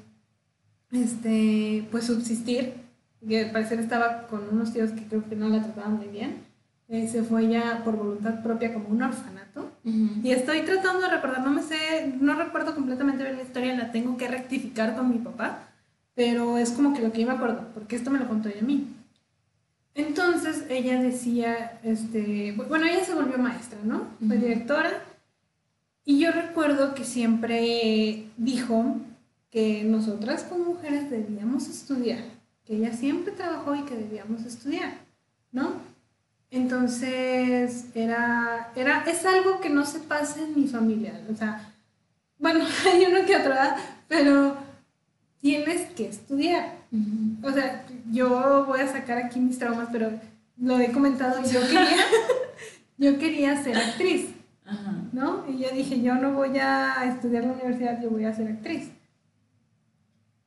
este, 0.91 1.88
pues 1.91 2.05
subsistir, 2.05 2.73
que 3.27 3.45
al 3.45 3.51
parecer 3.51 3.79
estaba 3.79 4.27
con 4.27 4.41
unos 4.51 4.73
tíos 4.73 4.91
que 4.91 5.03
creo 5.05 5.27
que 5.27 5.35
no 5.35 5.50
la 5.50 5.63
trataban 5.63 5.97
muy 5.97 6.07
bien, 6.07 6.38
se 6.93 7.23
fue 7.23 7.47
ya 7.47 7.81
por 7.83 7.97
voluntad 7.97 8.43
propia 8.43 8.73
como 8.73 8.89
un 8.89 9.01
orfanato. 9.01 9.71
Y 9.83 10.31
estoy 10.31 10.62
tratando 10.62 11.01
de 11.01 11.09
recordar, 11.09 11.43
no 11.43 11.51
me 11.51 11.62
sé, 11.62 12.13
no 12.21 12.35
recuerdo 12.35 12.73
completamente 12.73 13.23
bien 13.23 13.35
la 13.35 13.43
historia, 13.43 13.75
la 13.75 13.91
tengo 13.91 14.15
que 14.15 14.27
rectificar 14.27 14.95
con 14.95 15.09
mi 15.09 15.17
papá, 15.17 15.67
pero 16.15 16.57
es 16.57 16.71
como 16.71 16.93
que 16.93 17.01
lo 17.01 17.12
que 17.12 17.21
yo 17.21 17.27
me 17.27 17.33
acuerdo, 17.33 17.67
porque 17.73 17.95
esto 17.95 18.12
me 18.12 18.19
lo 18.19 18.27
contó 18.27 18.47
ella 18.47 18.62
a 18.62 18.65
mí. 18.65 18.88
Entonces 19.95 20.65
ella 20.69 21.01
decía, 21.01 21.79
este, 21.83 22.53
bueno, 22.53 22.85
ella 22.85 23.03
se 23.03 23.13
volvió 23.13 23.38
maestra, 23.38 23.79
¿no? 23.83 24.07
Fue 24.25 24.38
directora. 24.38 24.91
Y 26.05 26.19
yo 26.19 26.31
recuerdo 26.31 26.95
que 26.95 27.03
siempre 27.03 28.27
dijo 28.38 28.97
que 29.50 29.83
nosotras 29.83 30.43
como 30.43 30.65
mujeres 30.65 31.09
debíamos 31.09 31.67
estudiar, 31.67 32.23
que 32.65 32.77
ella 32.77 32.93
siempre 32.93 33.33
trabajó 33.33 33.75
y 33.75 33.83
que 33.83 33.95
debíamos 33.95 34.43
estudiar, 34.45 34.93
¿no? 35.51 35.92
Entonces, 36.53 37.88
era, 37.95 38.69
era, 38.75 39.03
es 39.07 39.25
algo 39.25 39.60
que 39.60 39.72
no 39.72 39.88
se 39.88 40.00
pasa 40.00 40.39
en 40.39 40.53
mi 40.55 40.67
familia. 40.67 41.19
O 41.31 41.36
sea, 41.36 41.74
bueno, 42.38 42.63
hay 42.93 43.05
uno 43.07 43.25
que 43.25 43.36
otro, 43.36 43.55
pero 44.07 44.55
tienes 45.41 45.89
que 45.93 46.10
estudiar. 46.10 46.75
O 47.41 47.51
sea, 47.51 47.83
yo 48.12 48.65
voy 48.67 48.81
a 48.81 48.88
sacar 48.88 49.17
aquí 49.17 49.39
mis 49.39 49.57
traumas, 49.57 49.89
pero 49.91 50.12
lo 50.57 50.79
he 50.79 50.91
comentado, 50.91 51.41
yo 51.41 51.60
quería, 51.62 52.05
yo 53.00 53.17
quería 53.17 53.63
ser 53.63 53.75
actriz, 53.75 54.29
¿no? 55.12 55.45
Y 55.50 55.57
yo 55.57 55.72
dije, 55.72 56.03
yo 56.03 56.13
no 56.13 56.33
voy 56.33 56.60
a 56.60 57.05
estudiar 57.05 57.45
la 57.45 57.53
universidad, 57.53 58.00
yo 58.00 58.12
voy 58.12 58.25
a 58.25 58.33
ser 58.33 58.50
actriz. 58.50 58.91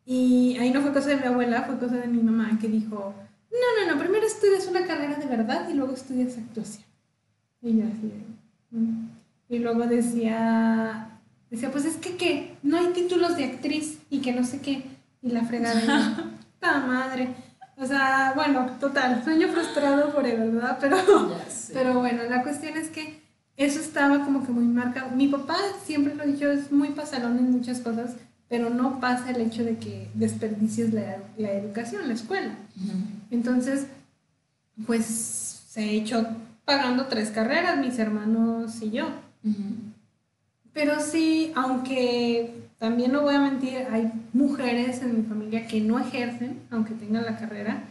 Y 0.05 0.57
ahí 0.61 0.71
no 0.71 0.83
fue 0.83 0.93
cosa 0.93 1.09
de 1.09 1.17
mi 1.17 1.27
abuela, 1.27 1.63
fue 1.63 1.81
cosa 1.81 1.97
de 1.97 2.07
mi 2.07 2.23
mamá 2.23 2.57
que 2.61 2.69
dijo, 2.69 3.13
no, 3.51 3.87
no, 3.87 3.95
no, 3.95 4.01
primero 4.01 4.27
estudias 4.27 4.67
una 4.67 4.87
carrera 4.87 5.17
de 5.17 5.27
verdad 5.27 5.69
y 5.69 5.75
luego 5.75 5.95
estudias 5.95 6.37
actuación. 6.37 6.85
Y 7.63 7.79
yo 7.79 7.85
así, 7.85 8.13
mm". 8.71 9.09
y 9.49 9.59
luego 9.59 9.87
decía, 9.87 11.19
decía, 11.51 11.71
pues 11.71 11.85
es 11.85 11.97
que 11.97 12.17
¿qué? 12.17 12.57
No 12.63 12.79
hay 12.79 12.89
títulos 12.89 13.37
de 13.37 13.45
actriz 13.45 13.99
y 14.11 14.21
que 14.21 14.33
no 14.33 14.45
sé 14.45 14.61
qué. 14.61 14.85
Y 15.23 15.31
la 15.31 15.45
fregada, 15.45 16.31
¡ta 16.61 16.81
madre! 16.81 17.35
O 17.79 17.85
sea, 17.85 18.33
bueno, 18.35 18.67
total, 18.81 19.23
sueño 19.23 19.49
frustrado 19.49 20.13
por 20.13 20.27
él, 20.27 20.51
¿verdad? 20.51 20.79
Pero, 20.81 20.97
pero 21.73 21.99
bueno, 22.01 22.23
la 22.25 22.43
cuestión 22.43 22.77
es 22.77 22.89
que 22.89 23.21
eso 23.57 23.81
estaba 23.81 24.25
como 24.25 24.45
que 24.45 24.53
muy 24.53 24.65
marcado. 24.65 25.11
Mi 25.11 25.29
papá 25.29 25.57
siempre 25.85 26.15
lo 26.15 26.25
dicho, 26.25 26.51
es 26.51 26.73
muy 26.73 26.91
pasalón 26.91 27.39
en 27.39 27.51
muchas 27.51 27.81
cosas, 27.81 28.17
pero 28.49 28.71
no 28.71 29.01
pasa 29.01 29.31
el 29.31 29.41
hecho 29.41 29.65
de 29.65 29.77
que 29.77 30.09
desperdicies 30.15 30.93
la, 30.93 31.19
la 31.37 31.53
educación, 31.53 32.07
la 32.07 32.15
escuela. 32.15 32.55
Entonces, 33.31 33.87
pues 34.87 35.05
se 35.69 35.81
ha 35.81 35.85
hecho 35.85 36.27
pagando 36.65 37.07
tres 37.07 37.31
carreras, 37.31 37.79
mis 37.79 37.99
hermanos 37.99 38.81
y 38.83 38.91
yo. 38.91 39.09
Pero 40.73 41.01
sí, 41.01 41.53
aunque 41.55 42.67
también 42.79 43.13
no 43.13 43.23
voy 43.23 43.35
a 43.35 43.41
mentir, 43.41 43.87
hay 43.91 44.13
mujeres 44.33 45.01
en 45.03 45.17
mi 45.17 45.23
familia 45.23 45.67
que 45.67 45.81
no 45.81 45.99
ejercen, 45.99 46.61
aunque 46.71 46.95
tengan 46.95 47.25
la 47.25 47.39
carrera. 47.39 47.85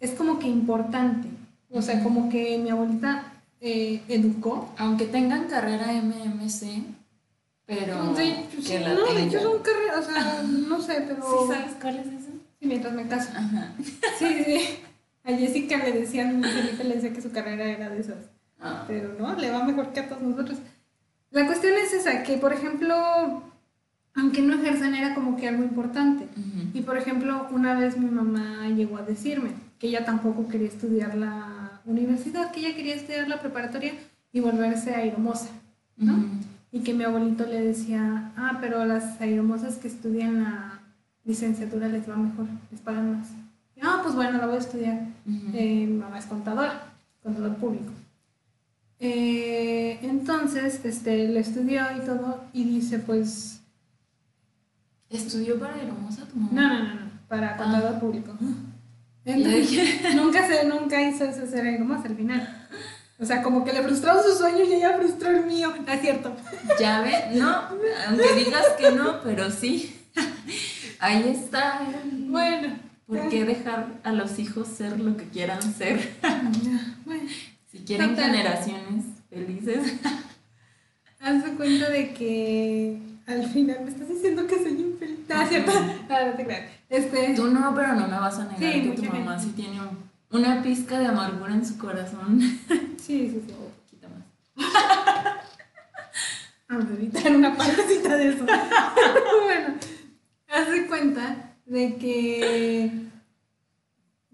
Es 0.00 0.10
como 0.12 0.38
que 0.38 0.46
importante. 0.46 1.28
O 1.70 1.82
sea, 1.82 2.02
como 2.02 2.28
que 2.28 2.58
mi 2.58 2.70
abuelita 2.70 3.32
eh, 3.60 4.02
educó. 4.08 4.72
Aunque 4.76 5.06
tengan 5.06 5.48
carrera 5.48 5.92
MMC, 5.92 6.82
pero. 7.68 8.14
De, 8.14 8.46
que 8.66 8.80
la 8.80 8.94
no, 8.94 9.12
de 9.12 9.24
hecho 9.24 9.40
son 9.40 9.62
carreras, 9.62 10.08
o 10.08 10.10
sea, 10.10 10.42
no 10.42 10.80
sé, 10.80 11.04
pero. 11.06 11.22
¿Sí 11.22 11.52
sabes 11.52 11.72
cuál 11.78 11.98
es 11.98 12.06
eso? 12.06 12.30
Sí, 12.58 12.66
mientras 12.66 12.94
me 12.94 13.06
caso. 13.06 13.30
Ajá. 13.36 13.74
Sí, 14.18 14.42
sí. 14.42 14.60
A 15.22 15.36
Jessica 15.36 15.76
le 15.76 15.92
decían, 15.92 16.42
Felipe 16.42 16.82
le 16.82 16.94
decía 16.94 17.12
que 17.12 17.20
su 17.20 17.30
carrera 17.30 17.66
era 17.66 17.90
de 17.90 18.00
esas. 18.00 18.30
Ah. 18.58 18.84
Pero 18.88 19.14
no, 19.18 19.36
le 19.36 19.50
va 19.50 19.64
mejor 19.64 19.92
que 19.92 20.00
a 20.00 20.08
todos 20.08 20.22
nosotros. 20.22 20.58
La 21.30 21.46
cuestión 21.46 21.74
es 21.74 21.92
esa, 21.92 22.22
que 22.22 22.38
por 22.38 22.54
ejemplo, 22.54 22.96
aunque 24.14 24.40
no 24.40 24.54
ejerzan, 24.54 24.94
era 24.94 25.14
como 25.14 25.36
que 25.36 25.46
algo 25.46 25.62
importante. 25.62 26.26
Y 26.72 26.80
por 26.80 26.96
ejemplo, 26.96 27.48
una 27.50 27.78
vez 27.78 27.98
mi 27.98 28.08
mamá 28.08 28.66
llegó 28.68 28.96
a 28.96 29.02
decirme 29.02 29.50
que 29.78 29.88
ella 29.88 30.06
tampoco 30.06 30.48
quería 30.48 30.68
estudiar 30.68 31.14
la 31.14 31.82
universidad, 31.84 32.50
que 32.50 32.60
ella 32.60 32.74
quería 32.74 32.94
estudiar 32.94 33.28
la 33.28 33.40
preparatoria 33.40 33.92
y 34.32 34.40
volverse 34.40 34.94
aeromoza, 34.94 35.50
¿no? 35.98 36.14
Y 36.70 36.80
que 36.80 36.94
mi 36.94 37.04
abuelito 37.04 37.46
le 37.46 37.62
decía, 37.62 38.32
ah, 38.36 38.58
pero 38.60 38.84
las 38.84 39.20
aeromosas 39.20 39.76
que 39.76 39.88
estudian 39.88 40.42
la 40.42 40.80
licenciatura 41.24 41.88
les 41.88 42.08
va 42.08 42.16
mejor, 42.16 42.46
les 42.70 42.80
pagan 42.80 43.18
más. 43.18 43.28
ah, 43.82 44.00
pues 44.02 44.14
bueno, 44.14 44.38
la 44.38 44.46
voy 44.46 44.56
a 44.56 44.60
estudiar. 44.60 45.06
Eh, 45.54 45.86
mi 45.88 45.96
mamá 45.98 46.18
es 46.18 46.26
contadora, 46.26 46.92
contador 47.22 47.56
público. 47.56 47.92
Eh, 49.00 49.98
entonces, 50.02 50.84
este, 50.84 51.28
le 51.28 51.40
estudió 51.40 51.82
y 51.96 52.04
todo, 52.04 52.44
y 52.52 52.64
dice, 52.64 52.98
pues... 52.98 53.60
¿Estudió 55.08 55.58
para 55.58 55.74
aeromosa 55.74 56.26
tu 56.26 56.36
mamá? 56.36 56.50
No, 56.52 56.68
no, 56.68 56.78
no, 56.84 56.94
no, 56.94 57.10
para 57.28 57.56
contador 57.56 57.94
ah. 57.96 58.00
público. 58.00 58.32
Entonces, 59.24 60.14
nunca, 60.16 60.46
se, 60.46 60.66
nunca 60.66 61.00
hizo 61.00 61.24
eso 61.24 61.46
ser 61.46 61.66
aeromosa 61.66 62.08
al 62.08 62.16
final. 62.16 62.57
O 63.20 63.24
sea, 63.24 63.42
como 63.42 63.64
que 63.64 63.72
le 63.72 63.82
frustraron 63.82 64.22
sus 64.22 64.38
sueños 64.38 64.68
y 64.68 64.74
ella 64.74 64.96
frustró 64.96 65.30
el 65.30 65.44
mío. 65.44 65.74
No 65.84 65.92
es 65.92 66.00
cierto. 66.00 66.32
Ya 66.78 67.00
ve, 67.00 67.36
no, 67.36 67.64
aunque 68.06 68.32
digas 68.44 68.64
que 68.78 68.92
no, 68.92 69.20
pero 69.22 69.50
sí. 69.50 69.96
Ahí 71.00 71.28
está. 71.28 71.80
Bueno. 72.12 72.76
¿Por 73.06 73.28
qué 73.30 73.44
dejar 73.44 73.86
a 74.04 74.12
los 74.12 74.38
hijos 74.38 74.68
ser 74.68 75.00
lo 75.00 75.16
que 75.16 75.24
quieran 75.28 75.62
ser? 75.62 76.16
Bueno, 77.04 77.26
si 77.72 77.78
quieren 77.78 78.14
generaciones 78.14 79.06
felices. 79.30 79.94
Hazte 81.20 81.52
cuenta 81.52 81.88
de 81.88 82.12
que 82.12 83.00
al 83.26 83.48
final 83.48 83.78
me 83.84 83.90
estás 83.90 84.08
diciendo 84.08 84.46
que 84.46 84.56
soy 84.56 84.72
infeliz. 84.72 85.20
Ah, 85.30 85.46
cierto. 85.48 85.72
Ah, 86.10 86.26
no 86.26 86.32
te 86.34 86.44
creas. 86.44 86.70
Este... 86.90 87.34
Tú 87.34 87.46
no, 87.46 87.74
pero 87.74 87.94
no 87.94 88.08
me 88.08 88.18
vas 88.18 88.38
a 88.38 88.44
negar 88.44 88.82
que 88.82 88.92
tu 88.94 89.04
mamá 89.04 89.38
sí 89.38 89.52
tiene 89.56 89.80
una 90.30 90.62
pizca 90.62 90.98
de 90.98 91.06
amargura 91.06 91.54
en 91.54 91.66
su 91.66 91.78
corazón. 91.78 92.40
Sí, 92.98 93.30
sí, 93.30 93.42
sí. 93.46 93.54
Un 93.54 93.72
poquito 93.72 94.06
más. 94.10 94.24
Vamos 96.68 96.84
a 96.90 96.92
evitar 96.92 97.34
una 97.34 97.56
partecita 97.56 98.16
de 98.18 98.28
eso. 98.28 98.44
bueno, 99.44 99.74
haz 100.48 100.70
de 100.70 100.86
cuenta 100.86 101.54
de 101.64 101.96
que 101.96 103.08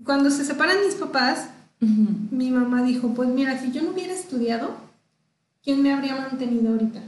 cuando 0.03 0.31
se 0.31 0.45
separan 0.45 0.85
mis 0.85 0.97
papás, 0.97 1.51
mi 1.79 2.51
mamá 2.51 2.83
dijo, 2.83 3.15
pues 3.15 3.29
mira, 3.29 3.61
si 3.61 3.71
yo 3.71 3.83
no 3.83 3.91
hubiera 3.91 4.13
estudiado, 4.13 4.75
¿quién 5.63 5.83
me 5.83 5.93
habría 5.93 6.17
mantenido 6.17 6.73
ahorita? 6.73 7.01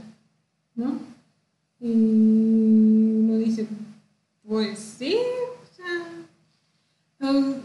¿No? 0.75 0.99
Y 1.79 1.91
uno 1.91 3.37
dice, 3.37 3.67
pues 4.47 4.79
sí, 4.79 5.17
o 5.17 5.75
sea, 5.75 7.29
um, 7.29 7.55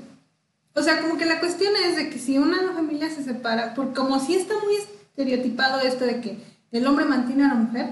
o 0.74 0.82
sea, 0.82 1.00
como 1.00 1.16
que 1.16 1.26
la 1.26 1.40
cuestión 1.40 1.72
es 1.86 1.96
de 1.96 2.08
que 2.10 2.18
si 2.18 2.38
una 2.38 2.72
familia 2.72 3.10
se 3.10 3.22
separa, 3.22 3.74
porque 3.74 3.94
como 3.94 4.18
si 4.20 4.34
está 4.36 4.54
muy 4.54 4.74
estereotipado 4.76 5.80
esto 5.80 6.04
de 6.04 6.20
que 6.20 6.38
el 6.72 6.86
hombre 6.86 7.04
mantiene 7.04 7.44
a 7.44 7.48
la 7.48 7.54
mujer, 7.54 7.90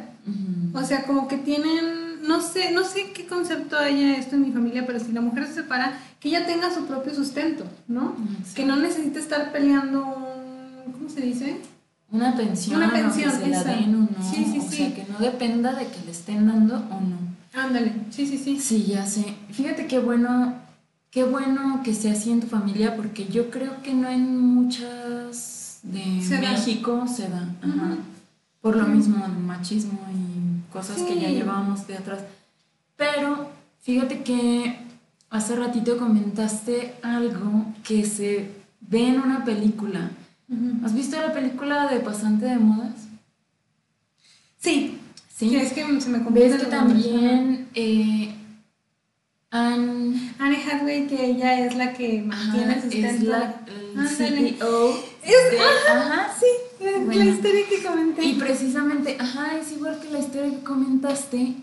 o 0.72 0.82
sea, 0.82 1.04
como 1.04 1.28
que 1.28 1.36
tienen, 1.36 2.22
no 2.26 2.40
sé, 2.40 2.70
no 2.72 2.84
sé 2.84 3.10
qué 3.12 3.26
concepto 3.26 3.76
haya 3.76 4.16
esto 4.16 4.36
en 4.36 4.42
mi 4.42 4.52
familia, 4.52 4.86
pero 4.86 5.00
si 5.00 5.12
la 5.12 5.20
mujer 5.20 5.46
se 5.46 5.54
separa, 5.54 5.98
que 6.20 6.28
ella 6.28 6.46
tenga 6.46 6.72
su 6.72 6.86
propio 6.86 7.14
sustento, 7.14 7.64
¿no? 7.88 8.14
Que 8.54 8.64
no 8.64 8.76
necesite 8.76 9.18
estar 9.18 9.52
peleando, 9.52 10.02
¿cómo 10.92 11.08
se 11.08 11.20
dice? 11.20 11.56
Una 12.12 12.34
pensión, 12.36 12.78
Una 12.78 12.92
pensión, 12.92 13.30
o 13.30 13.38
que 13.38 13.44
se 13.44 13.50
la 13.50 13.64
den 13.64 13.94
o 13.94 13.98
no. 13.98 14.08
Sí, 14.30 14.44
sí, 14.50 14.58
o 14.58 14.70
sí. 14.70 14.76
sea, 14.76 14.94
que 14.94 15.04
no 15.10 15.18
dependa 15.18 15.72
de 15.74 15.86
que 15.86 16.04
le 16.04 16.10
estén 16.10 16.46
dando 16.46 16.76
o 16.76 17.00
no. 17.00 17.18
Ándale, 17.52 17.92
sí, 18.10 18.26
sí, 18.26 18.38
sí. 18.38 18.58
Sí, 18.58 18.86
ya 18.86 19.06
sé. 19.06 19.34
Fíjate 19.50 19.86
qué 19.86 19.98
bueno, 19.98 20.54
qué 21.10 21.24
bueno 21.24 21.80
que 21.84 21.94
sea 21.94 22.12
así 22.12 22.30
en 22.30 22.40
tu 22.40 22.46
familia, 22.46 22.96
porque 22.96 23.26
yo 23.26 23.50
creo 23.50 23.82
que 23.82 23.94
no 23.94 24.08
en 24.08 24.38
muchas 24.38 25.80
de 25.82 26.22
Se 26.22 26.36
da. 26.40 26.52
México 26.52 27.06
se 27.08 27.28
da. 27.28 27.48
Ajá. 27.62 27.96
Por 28.60 28.76
lo 28.76 28.86
mismo, 28.86 29.24
el 29.24 29.32
machismo 29.38 29.98
y 30.12 30.70
cosas 30.72 31.00
que 31.02 31.18
ya 31.18 31.28
llevábamos 31.30 31.86
de 31.86 31.96
atrás. 31.96 32.20
Pero 32.96 33.50
fíjate 33.82 34.22
que 34.22 34.76
hace 35.30 35.56
ratito 35.56 35.96
comentaste 35.96 36.94
algo 37.02 37.64
que 37.82 38.04
se 38.04 38.50
ve 38.80 39.08
en 39.08 39.20
una 39.20 39.44
película. 39.44 40.10
¿Has 40.84 40.94
visto 40.94 41.18
la 41.18 41.32
película 41.32 41.88
de 41.88 42.00
Pasante 42.00 42.44
de 42.46 42.58
Modas? 42.58 43.06
Sí, 44.58 44.98
Sí. 45.34 45.56
es 45.56 45.72
que 45.72 46.00
se 46.02 46.10
me 46.10 46.18
Ves 46.30 46.56
que 46.56 46.66
también 46.66 47.68
eh, 47.74 48.34
Anne. 49.52 50.32
Anne 50.38 50.56
Hathaway, 50.62 51.06
que 51.08 51.24
ella 51.26 51.66
es 51.66 51.74
la 51.74 51.92
que 51.92 52.22
mantiene 52.22 52.72
el 52.74 52.78
es 52.78 52.82
sustento. 52.84 53.30
la 53.30 53.54
el. 53.66 54.08
CEO 54.08 54.90
Es- 55.22 55.50
de- 55.50 55.58
ajá, 55.90 56.28
Sí, 56.38 56.46
la, 56.84 57.24
historia 57.24 57.66
que 57.68 57.82
comenté. 57.84 58.24
Y 58.24 58.34
precisamente, 58.34 59.16
ajá, 59.18 59.56
es 59.58 59.72
igual 59.72 59.98
que 60.00 60.10
la 60.10 60.20
historia 60.20 60.50
que 60.50 60.62
comentaste, 60.64 61.54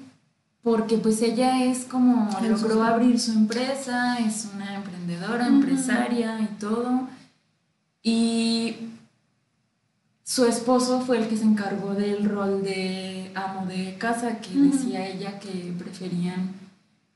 porque 0.63 0.97
pues 0.97 1.21
ella 1.21 1.63
es 1.63 1.85
como 1.85 2.27
El 2.39 2.49
logró 2.49 2.57
sustento. 2.57 2.83
abrir 2.83 3.19
su 3.19 3.31
empresa, 3.31 4.19
es 4.19 4.47
una 4.53 4.75
emprendedora, 4.75 5.47
empresaria 5.47 6.39
y 6.41 6.59
todo. 6.59 7.07
Y 8.03 8.75
su 10.23 10.45
esposo 10.45 11.01
fue 11.01 11.19
el 11.19 11.27
que 11.29 11.37
se 11.37 11.45
encargó 11.45 11.93
del 11.93 12.25
rol 12.29 12.61
de 12.63 13.31
amo 13.33 13.65
de 13.65 13.95
casa, 13.97 14.39
que 14.39 14.53
decía 14.59 15.07
ella 15.07 15.39
que 15.39 15.73
preferían 15.79 16.53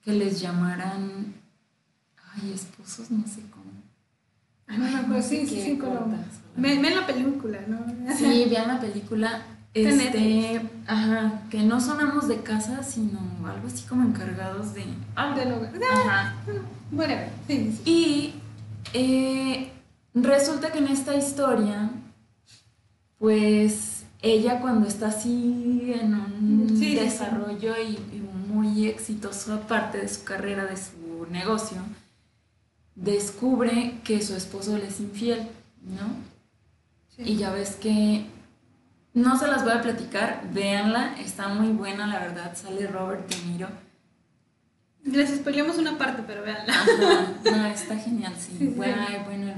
que 0.04 0.12
les 0.14 0.42
llamaran, 0.42 1.34
ay, 2.34 2.54
esposos, 2.54 3.12
no 3.12 3.26
sé 3.28 3.42
cómo. 3.50 3.72
Ah, 4.68 4.78
no 4.78 5.08
no 5.08 5.22
sé 5.22 5.46
sí, 5.46 5.48
sí, 5.48 5.62
sí, 5.62 5.78
como... 5.78 6.00
cortas. 6.00 6.26
Ven, 6.56 6.82
ven 6.82 6.96
la 6.96 7.06
película, 7.06 7.60
¿no? 7.68 7.80
Sí, 8.16 8.46
vean 8.50 8.68
la 8.68 8.80
película. 8.80 9.44
De 9.74 9.88
Este, 9.88 10.62
ajá, 10.86 11.44
que 11.50 11.62
no 11.64 11.80
son 11.80 12.02
amos 12.02 12.28
de 12.28 12.42
casa, 12.42 12.84
sino 12.84 13.20
algo 13.46 13.68
así 13.68 13.88
como 13.88 14.04
encargados 14.04 14.74
de 14.74 14.84
algo. 15.16 15.40
Del 15.40 15.54
hogar. 15.54 15.74
Ajá. 15.92 16.34
Bueno, 16.92 17.16
sí, 17.48 17.80
sí. 17.86 17.90
Y 17.90 18.34
eh, 18.94 19.72
resulta 20.14 20.74
que 20.74 20.80
en 20.80 20.88
esta 20.88 21.16
historia, 21.16 21.90
pues 23.18 24.04
ella 24.22 24.60
cuando 24.60 24.88
está 24.88 25.08
así 25.08 25.94
en 25.96 26.14
un 26.16 26.76
sí. 26.78 26.96
desarrollo 26.96 27.74
y, 27.82 27.92
y 28.16 28.21
muy 28.52 28.88
exitoso 28.88 29.54
aparte 29.54 30.00
de 30.00 30.08
su 30.08 30.24
carrera, 30.24 30.66
de 30.66 30.78
su 30.78 31.26
negocio, 31.32 31.78
descubre 32.96 34.00
que 34.04 34.22
su 34.22 34.36
esposo 34.36 34.78
le 34.78 34.88
es 34.88 35.00
infiel, 35.00 35.48
¿no? 35.82 36.16
sí. 37.16 37.24
Y 37.26 37.38
ya 37.38 37.52
ves 37.52 37.76
que 37.76 38.26
no 39.14 39.38
se 39.38 39.48
las 39.48 39.64
voy 39.64 39.74
a 39.74 39.82
platicar, 39.82 40.50
véanla, 40.54 41.16
está 41.20 41.48
muy 41.48 41.72
buena, 41.74 42.08
la 42.08 42.20
verdad, 42.20 42.56
sale 42.56 42.88
Robert 42.88 43.28
De 43.30 43.52
Niro. 43.52 43.68
Les 45.04 45.30
spoilamos 45.36 45.78
una 45.78 45.98
parte, 45.98 46.24
pero 46.28 46.44
véanla. 46.44 46.74
Ajá, 46.74 47.34
no, 47.44 47.66
está 47.66 47.98
genial, 47.98 48.34
sí. 48.38 48.52
Sí, 48.60 48.68
sí. 48.68 48.74
Bueno, 48.76 49.06
ay, 49.08 49.22
bueno, 49.26 49.52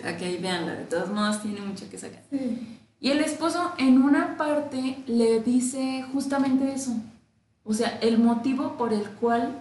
ok, 0.00 0.40
véanla, 0.40 0.74
de 0.74 0.84
todos 0.84 1.10
modos 1.10 1.42
tiene 1.42 1.60
mucho 1.60 1.88
que 1.90 1.98
sacar. 1.98 2.22
Sí. 2.30 2.79
Y 3.00 3.10
el 3.10 3.20
esposo 3.20 3.72
en 3.78 4.02
una 4.02 4.36
parte 4.36 5.02
le 5.06 5.40
dice 5.40 6.04
justamente 6.12 6.72
eso. 6.72 6.92
O 7.64 7.72
sea, 7.72 7.98
el 8.02 8.18
motivo 8.18 8.76
por 8.76 8.92
el 8.92 9.08
cual 9.10 9.58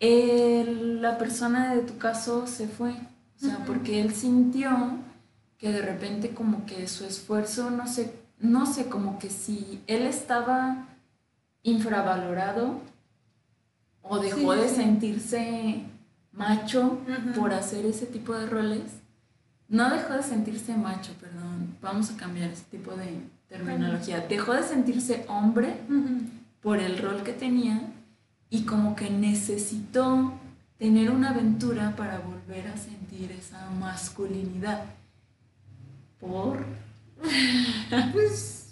el- 0.00 1.02
la 1.02 1.18
persona 1.18 1.74
de 1.74 1.82
tu 1.82 1.98
caso 1.98 2.46
se 2.46 2.66
fue. 2.68 2.90
O 2.92 3.40
sea, 3.40 3.64
porque 3.66 4.00
él 4.00 4.12
sintió 4.14 4.70
que 5.58 5.72
de 5.72 5.82
repente 5.82 6.30
como 6.34 6.64
que 6.66 6.86
su 6.88 7.04
esfuerzo, 7.04 7.70
no 7.70 7.86
sé, 7.86 8.12
no 8.38 8.66
sé, 8.66 8.86
como 8.88 9.18
que 9.18 9.28
si 9.30 9.80
él 9.86 10.02
estaba 10.02 10.86
infravalorado 11.62 12.80
o 14.02 14.18
dejó 14.20 14.54
Sí, 14.54 14.60
de 14.60 14.68
sí. 14.68 14.74
sentirse 14.76 15.82
macho 16.32 16.98
por 17.36 17.52
hacer 17.52 17.84
ese 17.86 18.06
tipo 18.06 18.32
de 18.34 18.46
roles. 18.46 18.82
No 19.68 19.90
dejó 19.90 20.14
de 20.14 20.22
sentirse 20.22 20.74
macho, 20.76 21.12
perdón. 21.20 21.76
Vamos 21.82 22.10
a 22.10 22.16
cambiar 22.16 22.50
ese 22.50 22.64
tipo 22.70 22.92
de 22.92 23.20
terminología. 23.48 24.26
Dejó 24.26 24.54
de 24.54 24.62
sentirse 24.62 25.26
hombre 25.28 25.74
por 26.62 26.78
el 26.78 26.98
rol 26.98 27.22
que 27.22 27.32
tenía 27.32 27.80
y 28.48 28.62
como 28.62 28.96
que 28.96 29.10
necesitó 29.10 30.32
tener 30.78 31.10
una 31.10 31.30
aventura 31.30 31.94
para 31.96 32.20
volver 32.20 32.68
a 32.68 32.76
sentir 32.76 33.30
esa 33.32 33.68
masculinidad. 33.70 34.84
Por... 36.20 36.64
Pues 38.12 38.68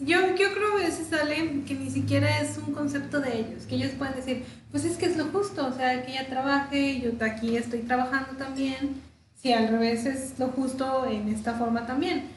yo, 0.00 0.18
yo 0.36 0.52
creo 0.52 0.76
que 0.76 0.82
a 0.82 0.88
veces 0.88 1.08
sale 1.08 1.62
que 1.64 1.74
ni 1.74 1.90
siquiera 1.90 2.40
es 2.40 2.58
un 2.58 2.72
concepto 2.72 3.20
de 3.20 3.38
ellos, 3.38 3.66
que 3.66 3.76
ellos 3.76 3.92
pueden 3.92 4.16
decir, 4.16 4.44
pues 4.70 4.84
es 4.84 4.96
que 4.96 5.06
es 5.06 5.16
lo 5.16 5.26
justo, 5.26 5.66
o 5.66 5.72
sea, 5.72 6.04
que 6.04 6.12
ella 6.12 6.28
trabaje, 6.28 7.00
yo 7.00 7.12
aquí 7.24 7.56
estoy 7.56 7.80
trabajando 7.80 8.36
también, 8.36 9.00
si 9.42 9.52
al 9.52 9.68
revés 9.68 10.06
es 10.06 10.38
lo 10.38 10.48
justo 10.48 11.06
en 11.06 11.28
esta 11.28 11.54
forma 11.54 11.84
también, 11.84 12.28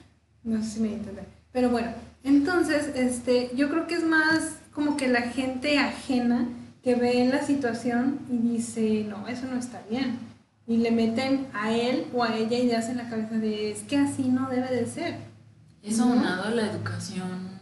no 0.44 0.62
sé 0.64 0.70
si 0.72 0.80
me 0.80 0.94
entienden, 0.94 1.26
pero 1.52 1.70
bueno, 1.70 1.90
entonces 2.24 2.90
este, 2.96 3.52
yo 3.56 3.70
creo 3.70 3.86
que 3.86 3.96
es 3.96 4.04
más 4.04 4.58
como 4.74 4.98
que 4.98 5.08
la 5.08 5.22
gente 5.22 5.78
ajena 5.78 6.48
que 6.84 6.96
ve 6.96 7.26
la 7.26 7.44
situación 7.44 8.20
y 8.30 8.38
dice, 8.38 9.06
no, 9.08 9.28
eso 9.28 9.48
no 9.48 9.58
está 9.58 9.82
bien. 9.90 10.20
Y 10.68 10.78
le 10.78 10.92
meten 10.92 11.48
a 11.54 11.72
él 11.72 12.06
o 12.14 12.24
a 12.24 12.36
ella 12.36 12.58
ideas 12.58 12.90
en 12.90 12.98
la 12.98 13.10
cabeza 13.10 13.36
de, 13.38 13.72
es 13.72 13.84
que 13.84 13.98
así 13.98 14.24
no 14.24 14.50
debe 14.50 14.70
de 14.70 14.86
ser. 14.88 15.16
Eso 15.84 16.04
Ujú. 16.06 16.14
aunado 16.14 16.44
a 16.46 16.50
la 16.52 16.72
educación 16.72 17.55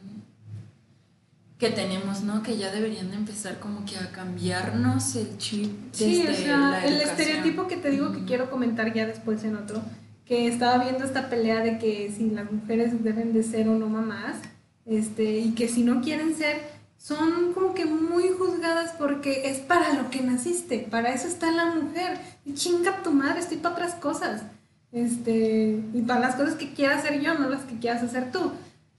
que 1.57 1.69
tenemos, 1.69 2.23
¿no? 2.23 2.43
Que 2.43 2.57
ya 2.57 2.71
deberían 2.71 3.09
de 3.09 3.17
empezar 3.17 3.59
como 3.59 3.85
que 3.85 3.97
a 3.97 4.11
cambiarnos 4.11 5.15
el 5.15 5.37
chip 5.37 5.71
Sí, 5.91 6.25
o 6.27 6.33
sea, 6.33 6.85
el 6.85 6.99
estereotipo 7.01 7.67
que 7.67 7.77
te 7.77 7.91
digo 7.91 8.11
que 8.11 8.25
quiero 8.25 8.49
comentar 8.49 8.93
ya 8.93 9.05
después 9.05 9.43
en 9.43 9.55
otro, 9.55 9.81
que 10.25 10.47
estaba 10.47 10.83
viendo 10.83 11.05
esta 11.05 11.29
pelea 11.29 11.61
de 11.61 11.77
que 11.77 12.11
si 12.15 12.29
las 12.29 12.51
mujeres 12.51 13.03
deben 13.03 13.33
de 13.33 13.43
ser 13.43 13.69
o 13.69 13.75
no 13.75 13.87
mamás, 13.87 14.37
este, 14.85 15.39
y 15.39 15.51
que 15.51 15.67
si 15.67 15.83
no 15.83 16.01
quieren 16.01 16.35
ser, 16.35 16.61
son 16.97 17.53
como 17.53 17.73
que 17.73 17.85
muy 17.85 18.29
juzgadas 18.29 18.93
porque 18.97 19.49
es 19.49 19.59
para 19.59 19.93
lo 19.93 20.09
que 20.09 20.21
naciste, 20.21 20.87
para 20.89 21.13
eso 21.13 21.27
está 21.27 21.51
la 21.51 21.65
mujer, 21.75 22.17
y 22.45 22.53
chinga 22.53 23.03
tu 23.03 23.11
madre, 23.11 23.39
estoy 23.39 23.57
para 23.57 23.75
otras 23.75 23.95
cosas, 23.95 24.43
este, 24.91 25.81
y 25.93 26.01
para 26.03 26.19
las 26.19 26.35
cosas 26.35 26.55
que 26.55 26.73
quiera 26.73 26.97
hacer 26.97 27.19
yo, 27.21 27.33
no 27.33 27.49
las 27.49 27.63
que 27.63 27.77
quieras 27.79 28.03
hacer 28.03 28.31
tú. 28.31 28.51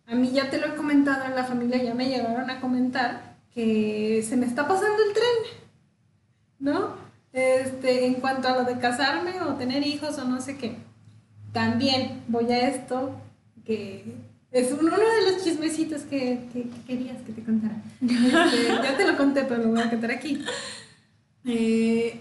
A 0.07 0.14
mí 0.14 0.31
ya 0.33 0.51
te 0.51 0.59
lo 0.59 0.67
he 0.69 0.75
comentado 0.77 1.25
en 1.25 1.35
la 1.35 1.45
familia, 1.45 1.83
ya 1.83 1.95
me 1.95 2.09
llegaron 2.09 2.51
a 2.51 2.61
comentar 2.61 3.37
que 3.55 4.25
se 4.29 4.37
me 4.37 4.47
está 4.47 4.67
pasando 4.69 4.99
el 5.07 5.12
tren. 5.14 5.59
¿no? 6.61 6.95
Este, 7.33 8.07
en 8.07 8.14
cuanto 8.14 8.49
a 8.49 8.53
lo 8.57 8.64
de 8.64 8.79
casarme 8.79 9.40
o 9.43 9.55
tener 9.55 9.87
hijos 9.87 10.19
o 10.19 10.25
no 10.25 10.40
sé 10.40 10.57
qué. 10.57 10.77
También 11.53 12.23
voy 12.29 12.51
a 12.53 12.69
esto, 12.69 13.12
que 13.64 14.14
es 14.51 14.73
un- 14.73 14.81
uno 14.87 14.97
de 14.97 15.31
los 15.33 15.43
chismecitos 15.45 16.03
que, 16.03 16.49
que- 16.53 16.69
que 16.71 16.81
querías 16.87 17.19
que 17.23 17.33
te 17.33 17.43
contara. 17.43 17.77
Este, 18.01 18.67
ya 18.83 18.97
te 18.97 19.07
lo 19.07 19.17
conté, 19.17 19.45
pero 19.45 19.62
lo 19.64 19.69
voy 19.71 19.81
a 19.81 19.90
contar 19.90 20.11
aquí. 20.12 20.45
Eh, 21.45 22.21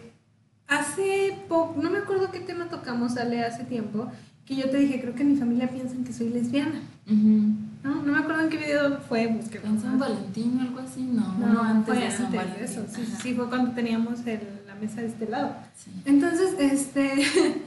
hace 0.67 1.37
poco, 1.47 1.81
no 1.81 1.89
me 1.89 1.99
acuerdo 1.99 2.31
qué 2.31 2.39
tema 2.39 2.69
tocamos, 2.69 3.15
Ale, 3.17 3.43
hace 3.43 3.63
tiempo, 3.63 4.11
que 4.45 4.55
yo 4.55 4.69
te 4.69 4.77
dije, 4.77 4.99
creo 5.01 5.15
que 5.15 5.23
mi 5.23 5.35
familia 5.37 5.69
piensa 5.69 5.95
que 6.05 6.11
soy 6.13 6.29
lesbiana. 6.29 6.81
¿no? 7.05 7.95
No 8.03 8.11
me 8.13 8.17
acuerdo 8.17 8.41
en 8.43 8.49
qué 8.49 8.57
video 8.57 8.97
fue, 9.07 9.27
busqué. 9.27 9.59
¿Fue 9.59 9.69
en 9.69 9.79
San 9.81 9.97
Valentín 9.99 10.57
o 10.57 10.61
algo 10.61 10.79
así? 10.79 11.01
No, 11.03 11.33
No, 11.37 11.45
uno 11.51 11.63
antes 11.63 11.93
fue 11.95 12.03
de 12.03 12.11
San 12.11 12.25
antes 12.25 12.31
de 12.31 12.37
Valentín. 12.37 12.63
eso. 12.65 12.85
Sí, 12.89 13.01
sí, 13.05 13.11
Ajá. 13.13 13.21
sí, 13.23 13.33
fue 13.35 13.49
cuando 13.49 13.71
teníamos 13.71 14.19
el, 14.25 14.39
la 14.67 14.75
mesa 14.75 15.01
de 15.01 15.07
este 15.07 15.27
lado. 15.29 15.55
Entonces, 16.05 16.55
este, 16.59 17.13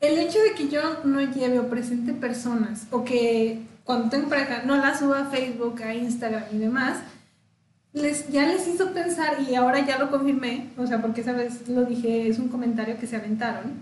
el 0.00 0.18
hecho 0.18 0.38
de 0.40 0.52
que 0.56 0.68
yo 0.68 0.80
no 1.04 1.20
lleve 1.20 1.58
o 1.58 1.68
presente 1.68 2.12
personas 2.12 2.86
o 2.90 3.04
que 3.04 3.62
cuando 3.84 4.08
tengo 4.10 4.28
pareja 4.28 4.62
no 4.64 4.76
las 4.76 4.98
suba 5.00 5.20
a 5.22 5.24
Facebook, 5.26 5.82
a 5.82 5.94
Instagram 5.94 6.44
y 6.52 6.58
demás, 6.58 6.98
les, 7.94 8.28
ya 8.30 8.46
les 8.46 8.68
hizo 8.68 8.92
pensar 8.92 9.38
y 9.48 9.54
ahora 9.54 9.84
ya 9.84 9.98
lo 9.98 10.10
confirmé, 10.10 10.68
o 10.76 10.86
sea, 10.86 11.00
porque 11.00 11.22
esa 11.22 11.32
vez 11.32 11.68
lo 11.68 11.84
dije, 11.84 12.28
es 12.28 12.38
un 12.38 12.48
comentario 12.48 12.98
que 12.98 13.06
se 13.06 13.16
aventaron. 13.16 13.72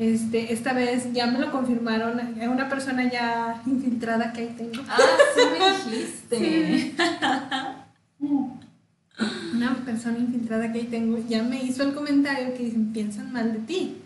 Este, 0.00 0.50
esta 0.50 0.72
vez 0.72 1.12
ya 1.12 1.26
me 1.26 1.38
lo 1.38 1.52
confirmaron, 1.52 2.18
una 2.50 2.70
persona 2.70 3.12
ya 3.12 3.60
infiltrada 3.66 4.32
que 4.32 4.40
ahí 4.40 4.54
tengo. 4.56 4.82
Ah, 4.88 4.96
sí 5.34 5.42
me 5.52 5.58
dijiste. 5.98 6.94
Una 9.54 9.76
persona 9.84 10.16
infiltrada 10.16 10.72
que 10.72 10.78
ahí 10.78 10.86
tengo 10.86 11.18
ya 11.28 11.42
me 11.42 11.62
hizo 11.62 11.82
el 11.82 11.92
comentario 11.92 12.54
que 12.54 12.64
dicen, 12.64 12.94
piensan 12.94 13.30
mal 13.30 13.52
de 13.52 13.58
ti. 13.58 13.98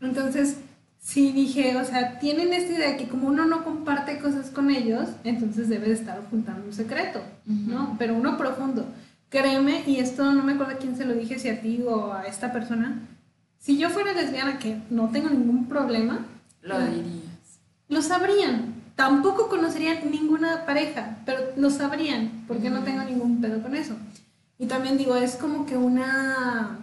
Entonces, 0.00 0.56
sí 1.00 1.30
dije, 1.30 1.76
o 1.76 1.84
sea, 1.84 2.18
tienen 2.18 2.52
esta 2.52 2.72
idea 2.72 2.90
de 2.90 2.96
que 2.96 3.06
como 3.06 3.28
uno 3.28 3.44
no 3.44 3.62
comparte 3.62 4.18
cosas 4.18 4.50
con 4.50 4.68
ellos, 4.68 5.10
entonces 5.22 5.68
debe 5.68 5.86
de 5.86 5.94
estar 5.94 6.18
ocultando 6.18 6.66
un 6.66 6.72
secreto, 6.72 7.22
¿no? 7.46 7.94
Pero 8.00 8.16
uno 8.16 8.36
profundo. 8.36 8.84
Créeme, 9.28 9.84
y 9.86 9.98
esto 9.98 10.32
no 10.32 10.42
me 10.42 10.54
acuerdo 10.54 10.76
quién 10.80 10.96
se 10.96 11.04
lo 11.04 11.14
dije, 11.14 11.38
si 11.38 11.50
a 11.50 11.60
ti 11.60 11.80
o 11.86 12.12
a 12.12 12.24
esta 12.24 12.52
persona, 12.52 13.00
si 13.64 13.78
yo 13.78 13.88
fuera 13.88 14.12
lesbiana, 14.12 14.58
que 14.58 14.78
no 14.90 15.08
tengo 15.08 15.30
ningún 15.30 15.68
problema, 15.68 16.26
lo 16.60 16.78
dirías. 16.80 17.60
Lo 17.88 18.02
sabrían. 18.02 18.74
Tampoco 18.94 19.48
conocerían 19.48 20.10
ninguna 20.10 20.66
pareja, 20.66 21.16
pero 21.24 21.40
lo 21.56 21.70
sabrían, 21.70 22.44
porque 22.46 22.68
no 22.68 22.84
tengo 22.84 23.02
ningún 23.04 23.40
pedo 23.40 23.62
con 23.62 23.74
eso. 23.74 23.96
Y 24.58 24.66
también 24.66 24.98
digo, 24.98 25.16
es 25.16 25.36
como 25.36 25.64
que 25.64 25.78
una... 25.78 26.78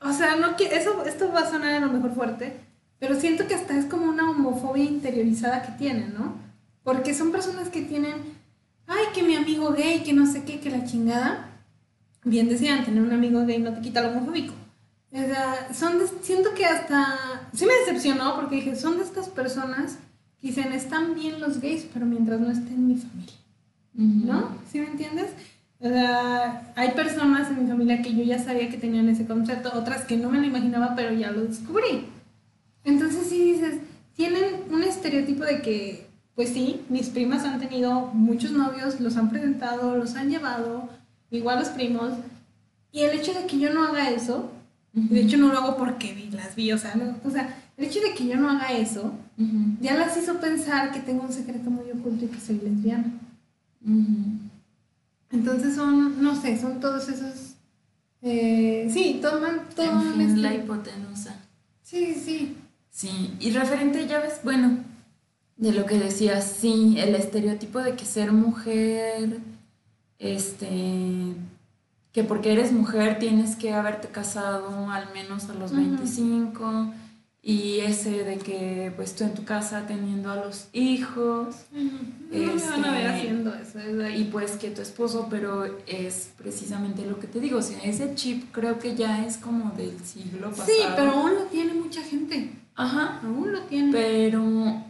O 0.00 0.12
sea, 0.14 0.36
no 0.36 0.56
que 0.56 0.74
eso 0.74 1.04
esto 1.04 1.30
va 1.34 1.40
a 1.40 1.50
sonar 1.50 1.74
a 1.74 1.80
lo 1.80 1.92
mejor 1.92 2.14
fuerte, 2.14 2.60
pero 2.98 3.20
siento 3.20 3.46
que 3.46 3.54
hasta 3.54 3.76
es 3.76 3.84
como 3.84 4.06
una 4.06 4.30
homofobia 4.30 4.84
interiorizada 4.84 5.60
que 5.60 5.72
tienen, 5.72 6.14
¿no? 6.14 6.32
Porque 6.82 7.12
son 7.12 7.30
personas 7.30 7.68
que 7.68 7.82
tienen, 7.82 8.14
ay, 8.86 9.04
que 9.12 9.22
mi 9.22 9.36
amigo 9.36 9.74
gay, 9.74 10.02
que 10.02 10.14
no 10.14 10.24
sé 10.24 10.44
qué, 10.44 10.60
que 10.60 10.70
la 10.70 10.86
chingada. 10.86 11.50
Bien 12.24 12.48
decían, 12.48 12.86
tener 12.86 13.02
un 13.02 13.12
amigo 13.12 13.44
gay 13.44 13.58
no 13.58 13.74
te 13.74 13.82
quita 13.82 14.00
lo 14.00 14.12
homofóbico. 14.12 14.54
O 15.12 15.16
sea, 15.16 15.72
son 15.72 16.00
siento 16.22 16.54
que 16.54 16.66
hasta, 16.66 17.48
sí 17.54 17.64
me 17.64 17.74
decepcionó 17.74 18.36
porque 18.36 18.56
dije, 18.56 18.76
son 18.76 18.98
de 18.98 19.04
estas 19.04 19.28
personas 19.28 19.98
que 20.40 20.48
dicen, 20.48 20.72
están 20.72 21.14
bien 21.14 21.40
los 21.40 21.60
gays, 21.60 21.86
pero 21.92 22.04
mientras 22.04 22.40
no 22.40 22.50
estén 22.50 22.74
en 22.74 22.88
mi 22.88 22.96
familia. 22.96 23.34
¿No? 23.94 24.50
¿Sí 24.70 24.78
me 24.78 24.86
entiendes? 24.86 25.30
O 25.80 25.88
sea, 25.88 26.72
hay 26.76 26.90
personas 26.92 27.50
en 27.50 27.62
mi 27.62 27.68
familia 27.68 28.02
que 28.02 28.14
yo 28.14 28.22
ya 28.22 28.38
sabía 28.38 28.68
que 28.68 28.76
tenían 28.76 29.08
ese 29.08 29.26
concepto, 29.26 29.70
otras 29.74 30.04
que 30.04 30.16
no 30.16 30.30
me 30.30 30.38
lo 30.40 30.46
imaginaba, 30.46 30.94
pero 30.94 31.12
ya 31.12 31.30
lo 31.30 31.42
descubrí. 31.42 32.06
Entonces 32.84 33.28
sí 33.28 33.52
dices, 33.52 33.80
tienen 34.14 34.44
un 34.70 34.82
estereotipo 34.82 35.44
de 35.44 35.62
que, 35.62 36.06
pues 36.34 36.50
sí, 36.50 36.82
mis 36.88 37.08
primas 37.08 37.44
han 37.44 37.60
tenido 37.60 38.06
muchos 38.12 38.52
novios, 38.52 39.00
los 39.00 39.16
han 39.16 39.30
presentado, 39.30 39.96
los 39.96 40.16
han 40.16 40.30
llevado, 40.30 40.88
igual 41.30 41.60
los 41.60 41.68
primos, 41.68 42.12
y 42.90 43.02
el 43.02 43.18
hecho 43.18 43.32
de 43.34 43.46
que 43.46 43.58
yo 43.58 43.72
no 43.72 43.84
haga 43.84 44.10
eso, 44.10 44.50
de 45.10 45.20
hecho 45.20 45.36
no 45.36 45.48
lo 45.48 45.58
hago 45.58 45.76
porque 45.76 46.12
vi, 46.14 46.30
las 46.30 46.54
vi, 46.54 46.72
o 46.72 46.78
sea, 46.78 46.94
o 47.24 47.30
sea, 47.30 47.56
el 47.76 47.84
hecho 47.84 48.00
de 48.00 48.14
que 48.14 48.26
yo 48.26 48.36
no 48.36 48.50
haga 48.50 48.72
eso, 48.72 49.12
ya 49.80 49.96
las 49.96 50.16
hizo 50.16 50.40
pensar 50.40 50.92
que 50.92 51.00
tengo 51.00 51.22
un 51.22 51.32
secreto 51.32 51.70
muy 51.70 51.90
oculto 51.90 52.24
y 52.24 52.28
que 52.28 52.40
soy 52.40 52.60
lesbiana. 52.60 53.12
Entonces 55.30 55.74
son, 55.74 56.22
no 56.22 56.40
sé, 56.40 56.58
son 56.60 56.80
todos 56.80 57.08
esos... 57.08 57.54
Eh, 58.22 58.88
sí, 58.92 59.20
toman 59.22 59.60
todo... 59.76 60.02
En 60.20 60.42
la 60.42 60.54
hipotenusa. 60.54 61.36
Sí, 61.82 62.14
sí. 62.14 62.56
Sí, 62.90 63.36
y 63.38 63.50
referente, 63.52 64.08
ya 64.08 64.18
ves, 64.18 64.40
bueno, 64.42 64.78
de 65.56 65.72
lo 65.72 65.86
que 65.86 65.98
decías, 65.98 66.56
sí, 66.60 66.96
el 66.98 67.14
estereotipo 67.14 67.78
de 67.78 67.94
que 67.94 68.04
ser 68.04 68.32
mujer, 68.32 69.38
este, 70.18 71.34
que 72.18 72.24
porque 72.24 72.52
eres 72.52 72.72
mujer 72.72 73.20
tienes 73.20 73.54
que 73.54 73.72
haberte 73.72 74.08
casado 74.08 74.90
al 74.90 75.12
menos 75.14 75.48
a 75.48 75.54
los 75.54 75.70
25 75.70 76.92
y 77.40 77.78
ese 77.78 78.24
de 78.24 78.38
que 78.38 78.92
pues 78.96 79.14
tú 79.14 79.22
en 79.22 79.34
tu 79.34 79.44
casa 79.44 79.84
teniendo 79.86 80.32
a 80.32 80.36
los 80.36 80.66
hijos 80.72 81.66
este, 82.32 83.06
haciendo 83.06 83.54
eso 83.54 83.78
y 84.10 84.24
pues 84.24 84.56
que 84.56 84.70
tu 84.70 84.82
esposo 84.82 85.28
pero 85.30 85.78
es 85.86 86.32
precisamente 86.36 87.06
lo 87.06 87.20
que 87.20 87.28
te 87.28 87.38
digo 87.38 87.58
o 87.58 87.62
sea 87.62 87.78
ese 87.84 88.16
chip 88.16 88.50
creo 88.50 88.80
que 88.80 88.96
ya 88.96 89.24
es 89.24 89.36
como 89.36 89.70
del 89.76 89.96
siglo 90.00 90.50
pasado 90.50 90.66
sí 90.66 90.82
pero 90.96 91.12
aún 91.12 91.36
lo 91.36 91.42
tiene 91.44 91.74
mucha 91.74 92.02
gente 92.02 92.50
Ajá. 92.74 93.20
Aún 93.24 93.52
lo 93.52 93.60
tiene. 93.62 93.90
Pero 93.90 94.84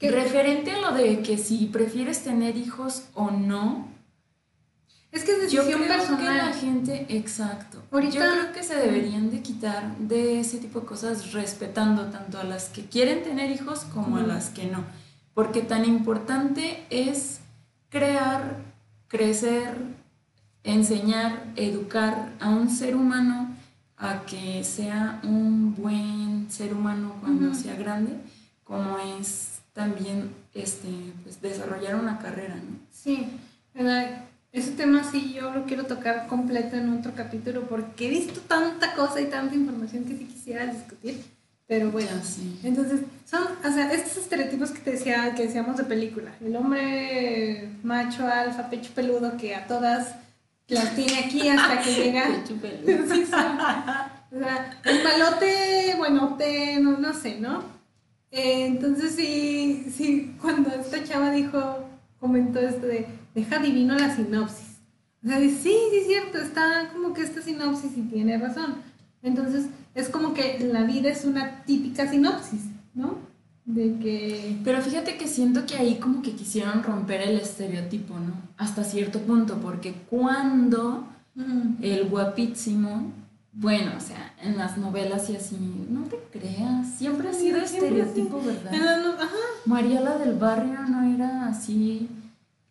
referente 0.00 0.70
a 0.70 0.80
lo 0.80 0.92
de 0.92 1.22
que 1.22 1.38
si 1.38 1.64
prefieres 1.66 2.22
tener 2.22 2.56
hijos 2.56 3.04
o 3.14 3.30
no. 3.30 3.93
Es 5.14 5.22
que 5.22 5.30
es 5.30 5.42
decisión 5.42 5.68
yo 5.68 5.76
creo 5.76 5.86
personal. 5.86 6.18
que 6.18 6.24
la 6.24 6.52
gente, 6.52 7.06
exacto. 7.08 7.80
Yo 7.92 8.10
creo 8.10 8.52
que 8.52 8.64
se 8.64 8.74
deberían 8.74 9.30
de 9.30 9.42
quitar 9.42 9.96
de 9.96 10.40
ese 10.40 10.58
tipo 10.58 10.80
de 10.80 10.86
cosas 10.86 11.32
respetando 11.32 12.06
tanto 12.06 12.36
a 12.38 12.42
las 12.42 12.68
que 12.68 12.86
quieren 12.86 13.22
tener 13.22 13.52
hijos 13.52 13.86
como 13.94 14.16
a 14.16 14.22
las 14.22 14.50
que 14.50 14.66
no. 14.66 14.84
Porque 15.32 15.62
tan 15.62 15.84
importante 15.84 16.84
es 16.90 17.38
crear, 17.90 18.56
crecer, 19.06 19.76
enseñar, 20.64 21.44
educar 21.54 22.32
a 22.40 22.48
un 22.50 22.68
ser 22.68 22.96
humano 22.96 23.54
a 23.96 24.26
que 24.26 24.64
sea 24.64 25.20
un 25.22 25.76
buen 25.76 26.50
ser 26.50 26.74
humano 26.74 27.14
cuando 27.20 27.54
sea 27.54 27.76
grande, 27.76 28.18
como 28.64 28.98
es 28.98 29.60
también 29.74 30.34
este, 30.54 30.88
pues, 31.22 31.40
desarrollar 31.40 31.94
una 31.94 32.18
carrera, 32.18 32.56
¿no? 32.56 32.78
Sí, 32.90 33.28
¿verdad? 33.74 34.24
Ese 34.54 34.70
tema 34.70 35.02
sí 35.02 35.34
yo 35.34 35.52
lo 35.52 35.64
quiero 35.64 35.84
tocar 35.84 36.28
completo 36.28 36.76
en 36.76 36.96
otro 36.96 37.12
capítulo 37.16 37.62
porque 37.62 38.06
he 38.06 38.10
visto 38.10 38.40
tanta 38.42 38.94
cosa 38.94 39.20
y 39.20 39.24
tanta 39.26 39.52
información 39.52 40.04
que 40.04 40.16
sí 40.16 40.26
quisiera 40.26 40.64
discutir. 40.64 41.24
Pero 41.66 41.90
bueno, 41.90 42.10
sí. 42.22 42.60
entonces 42.62 43.00
son, 43.28 43.42
o 43.42 43.72
sea, 43.72 43.92
estos 43.92 44.18
estereotipos 44.18 44.70
que 44.70 44.78
te 44.78 44.92
decía, 44.92 45.34
que 45.34 45.46
decíamos 45.46 45.76
de 45.76 45.82
película. 45.82 46.30
El 46.40 46.54
hombre 46.54 47.68
macho, 47.82 48.28
alfa, 48.28 48.70
pecho 48.70 48.92
peludo, 48.94 49.36
que 49.36 49.56
a 49.56 49.66
todas 49.66 50.14
las 50.68 50.94
tiene 50.94 51.18
aquí 51.18 51.48
hasta 51.48 51.82
que 51.82 51.92
llega. 52.04 52.24
sí, 52.46 53.24
o 53.24 53.26
sea, 53.26 54.80
el 54.84 55.02
palote, 55.02 55.94
bueno, 55.98 56.36
te, 56.38 56.78
no, 56.78 56.96
no 56.98 57.12
sé, 57.12 57.40
¿no? 57.40 57.64
Eh, 58.30 58.66
entonces 58.66 59.16
sí, 59.16 59.92
sí, 59.92 60.36
cuando 60.40 60.70
esta 60.70 61.02
chava 61.02 61.32
dijo, 61.32 61.88
comentó 62.20 62.60
esto 62.60 62.86
de, 62.86 63.08
deja 63.34 63.58
divino 63.58 63.94
la 63.94 64.14
sinopsis. 64.14 64.78
O 65.24 65.28
sea, 65.28 65.38
dice, 65.38 65.56
sí, 65.62 65.76
sí 65.90 65.96
es 65.96 66.06
cierto, 66.06 66.38
está 66.38 66.90
como 66.92 67.14
que 67.14 67.22
esta 67.22 67.40
sinopsis 67.40 67.96
y 67.96 68.02
tiene 68.02 68.38
razón. 68.38 68.76
Entonces, 69.22 69.66
es 69.94 70.08
como 70.08 70.34
que 70.34 70.60
la 70.70 70.84
vida 70.84 71.08
es 71.08 71.24
una 71.24 71.62
típica 71.64 72.08
sinopsis, 72.08 72.60
¿no? 72.94 73.16
De 73.64 73.96
que... 73.98 74.58
Pero 74.62 74.82
fíjate 74.82 75.16
que 75.16 75.26
siento 75.26 75.64
que 75.64 75.76
ahí 75.76 75.96
como 75.96 76.20
que 76.20 76.32
quisieron 76.32 76.82
romper 76.82 77.22
el 77.22 77.38
estereotipo, 77.38 78.18
¿no? 78.18 78.34
Hasta 78.58 78.84
cierto 78.84 79.20
punto, 79.20 79.56
porque 79.60 79.94
cuando 80.10 81.08
el 81.80 82.08
guapísimo, 82.10 83.10
bueno, 83.52 83.92
o 83.96 84.00
sea, 84.00 84.34
en 84.42 84.58
las 84.58 84.76
novelas 84.76 85.30
y 85.30 85.36
así, 85.36 85.56
no 85.88 86.02
te 86.02 86.18
creas, 86.30 86.86
siempre 86.98 87.30
ha 87.30 87.32
sido 87.32 87.56
estereotipo, 87.58 88.42
¿verdad? 88.42 88.72
María 89.64 90.02
la 90.02 90.18
del 90.18 90.34
barrio 90.34 90.80
no 90.86 91.14
era 91.14 91.48
así 91.48 92.10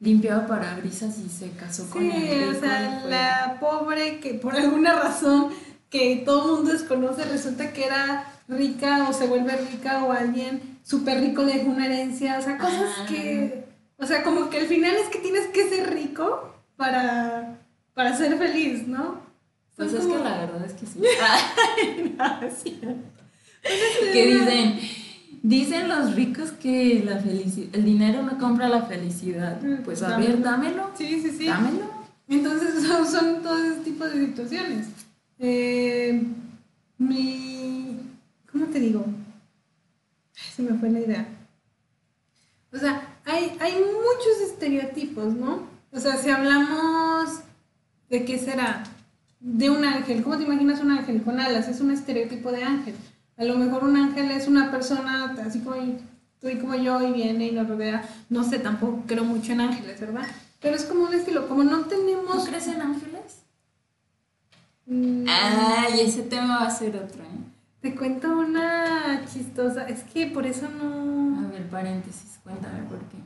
limpiaba 0.03 0.45
parabrisas 0.45 1.17
y 1.19 1.29
se 1.29 1.51
casó 1.51 1.89
con 1.89 2.03
él. 2.03 2.51
Sí, 2.51 2.57
o 2.57 2.59
sea, 2.59 3.03
la 3.07 3.57
pobre 3.59 4.19
que 4.19 4.33
por 4.33 4.55
alguna 4.55 4.93
razón 4.93 5.47
que 5.89 6.23
todo 6.25 6.43
el 6.43 6.55
mundo 6.57 6.73
desconoce 6.73 7.23
resulta 7.23 7.71
que 7.71 7.85
era 7.85 8.25
rica 8.49 9.07
o 9.09 9.13
se 9.13 9.27
vuelve 9.27 9.55
rica 9.55 10.03
o 10.03 10.11
alguien 10.11 10.79
súper 10.83 11.21
rico 11.21 11.43
le 11.43 11.59
dejó 11.59 11.69
una 11.69 11.85
herencia, 11.85 12.37
o 12.37 12.41
sea, 12.41 12.57
cosas 12.57 13.07
que, 13.07 13.63
o 13.97 14.05
sea, 14.05 14.23
como 14.23 14.49
que 14.49 14.59
al 14.59 14.67
final 14.67 14.93
es 14.95 15.07
que 15.07 15.19
tienes 15.19 15.47
que 15.47 15.69
ser 15.69 15.93
rico 15.93 16.53
para, 16.75 17.59
para 17.93 18.17
ser 18.17 18.37
feliz, 18.37 18.87
¿no? 18.87 19.21
Pues 19.77 19.93
es 19.93 20.05
que 20.05 20.17
la 20.17 20.37
verdad 20.37 20.65
es 20.65 20.73
que 20.73 20.85
sí. 20.85 20.99
no, 22.17 22.47
es 22.47 22.53
cierto. 22.61 23.23
que 24.11 24.27
dicen, 24.27 24.79
dicen 25.43 25.87
los 25.87 26.15
ricos 26.15 26.51
que 26.51 27.03
la 27.05 27.19
el 27.19 27.85
dinero 27.85 28.23
no 28.23 28.39
compra 28.39 28.67
la 28.67 28.83
felicidad. 28.83 29.61
Mm, 29.61 29.83
pues 29.83 30.01
a 30.01 30.17
ver, 30.17 30.41
dámelo. 30.41 30.89
Sí, 30.97 31.21
sí, 31.21 31.29
sí. 31.37 31.45
Dámelo. 31.45 31.91
Entonces 32.27 32.83
son, 32.87 33.05
son 33.05 33.43
todo 33.43 33.57
ese 33.57 33.81
tipo 33.81 34.05
de 34.05 34.25
situaciones. 34.25 34.87
Eh, 35.37 36.23
mi, 36.97 37.99
¿cómo 38.51 38.65
te 38.65 38.79
digo? 38.79 39.05
se 40.55 40.61
me 40.61 40.77
fue 40.77 40.89
la 40.89 40.99
idea. 40.99 41.27
O 42.71 42.77
sea, 42.77 43.17
hay, 43.25 43.55
hay 43.59 43.73
muchos 43.73 44.51
estereotipos, 44.51 45.33
¿no? 45.33 45.67
O 45.91 45.99
sea, 45.99 46.17
si 46.17 46.29
hablamos 46.29 47.39
de 48.09 48.25
qué 48.25 48.37
será, 48.37 48.83
de 49.39 49.69
un 49.69 49.83
ángel. 49.83 50.23
¿Cómo 50.23 50.37
te 50.37 50.43
imaginas 50.43 50.81
un 50.81 50.91
ángel 50.91 51.21
con 51.23 51.39
alas? 51.39 51.67
Es 51.67 51.81
un 51.81 51.91
estereotipo 51.91 52.51
de 52.51 52.63
ángel. 52.63 52.95
A 53.37 53.43
lo 53.43 53.55
mejor 53.57 53.83
un 53.83 53.97
ángel 53.97 54.31
es 54.31 54.47
una 54.47 54.69
persona 54.71 55.35
así 55.45 55.59
como 55.59 55.75
tú 56.39 56.49
y 56.49 56.57
como 56.59 56.75
yo 56.75 57.01
y 57.01 57.11
viene 57.13 57.47
y 57.47 57.51
nos 57.51 57.67
rodea. 57.67 58.07
No 58.29 58.43
sé, 58.43 58.59
tampoco 58.59 59.03
creo 59.07 59.23
mucho 59.23 59.53
en 59.53 59.61
ángeles, 59.61 59.99
¿verdad? 59.99 60.27
Pero 60.61 60.75
es 60.75 60.85
como 60.85 61.05
un 61.05 61.13
estilo, 61.13 61.47
como 61.47 61.63
no 61.63 61.81
tenemos... 61.85 62.35
¿No 62.35 62.43
crees 62.45 62.67
en 62.67 62.81
ángeles? 62.81 63.43
Mm, 64.85 65.25
Ay, 65.27 66.01
ese 66.01 66.23
tema 66.23 66.59
va 66.59 66.67
a 66.67 66.71
ser 66.71 66.95
otro, 66.95 67.23
¿eh? 67.23 67.27
Te 67.81 67.95
cuento 67.95 68.29
una 68.37 69.25
chistosa. 69.25 69.87
Es 69.87 70.03
que 70.03 70.27
por 70.27 70.45
eso 70.45 70.69
no... 70.69 71.45
A 71.45 71.49
ver, 71.49 71.67
paréntesis, 71.69 72.39
cuéntame 72.43 72.83
por 72.83 72.99
qué. 72.99 73.17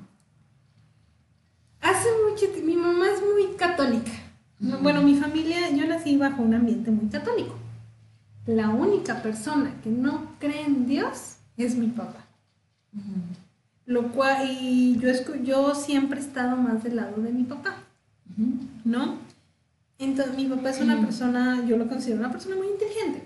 Hace 1.82 2.08
mucho 2.28 2.48
tiempo, 2.52 2.66
mi 2.66 2.76
mamá 2.76 3.06
es 3.08 3.22
muy 3.22 3.56
católica. 3.56 4.12
No, 4.60 4.80
Bueno, 4.80 5.02
mi 5.04 5.16
familia, 5.16 5.70
yo 5.70 5.86
nací 5.86 6.18
bajo 6.18 6.42
un 6.42 6.56
ambiente 6.56 6.90
muy 6.90 7.08
católico. 7.10 7.56
La 8.48 8.70
única 8.70 9.22
persona 9.22 9.74
que 9.84 9.90
no 9.90 10.32
cree 10.40 10.64
en 10.64 10.88
Dios 10.88 11.36
es 11.58 11.76
mi 11.76 11.88
papá. 11.88 12.26
Lo 13.86 14.12
cual, 14.14 14.50
y 14.50 14.98
yo, 15.00 15.10
yo 15.44 15.76
siempre 15.76 16.20
he 16.20 16.24
estado 16.24 16.56
más 16.56 16.84
del 16.84 16.96
lado 16.96 17.22
de 17.22 17.32
mi 17.32 17.44
papá, 17.44 17.76
¿no? 18.86 19.18
Entonces, 20.00 20.36
mi 20.36 20.46
papá 20.46 20.70
es 20.70 20.80
una 20.80 21.00
persona, 21.02 21.66
yo 21.68 21.78
lo 21.78 21.88
considero 21.88 22.20
una 22.20 22.32
persona 22.32 22.56
muy 22.56 22.68
inteligente. 22.68 23.24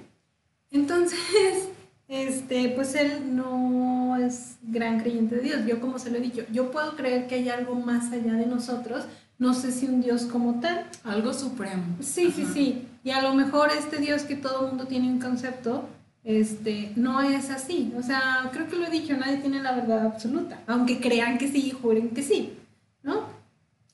Entonces, 0.71 1.19
este, 2.07 2.69
pues 2.69 2.95
él 2.95 3.35
no 3.35 4.17
es 4.17 4.57
gran 4.63 5.01
creyente 5.01 5.35
de 5.35 5.41
Dios. 5.41 5.65
Yo, 5.67 5.79
como 5.79 5.99
se 5.99 6.09
lo 6.09 6.17
he 6.17 6.21
dicho, 6.21 6.43
yo 6.51 6.71
puedo 6.71 6.95
creer 6.95 7.27
que 7.27 7.35
hay 7.35 7.49
algo 7.49 7.75
más 7.75 8.11
allá 8.11 8.33
de 8.33 8.47
nosotros. 8.47 9.05
No 9.37 9.53
sé 9.53 9.71
si 9.71 9.87
un 9.87 10.01
Dios 10.01 10.23
como 10.23 10.59
tal, 10.59 10.85
Algo 11.03 11.33
supremo. 11.33 11.83
Sí, 11.99 12.31
sí, 12.31 12.45
sí. 12.45 12.87
Y 13.03 13.11
a 13.11 13.21
lo 13.21 13.33
mejor 13.33 13.71
este 13.71 13.97
Dios 13.97 14.23
que 14.23 14.35
todo 14.35 14.67
mundo 14.67 14.85
tiene 14.87 15.07
un 15.07 15.19
concepto, 15.19 15.87
este, 16.23 16.91
no 16.95 17.21
es 17.21 17.49
así. 17.49 17.93
O 17.97 18.03
sea, 18.03 18.49
creo 18.53 18.67
que 18.67 18.75
lo 18.75 18.85
he 18.85 18.89
dicho, 18.91 19.17
nadie 19.17 19.37
tiene 19.37 19.61
la 19.61 19.71
verdad 19.73 20.05
absoluta. 20.05 20.59
Aunque 20.67 20.99
crean 20.99 21.37
que 21.37 21.47
sí 21.47 21.67
y 21.67 21.71
juren 21.71 22.09
que 22.11 22.21
sí, 22.21 22.57
¿no? 23.01 23.25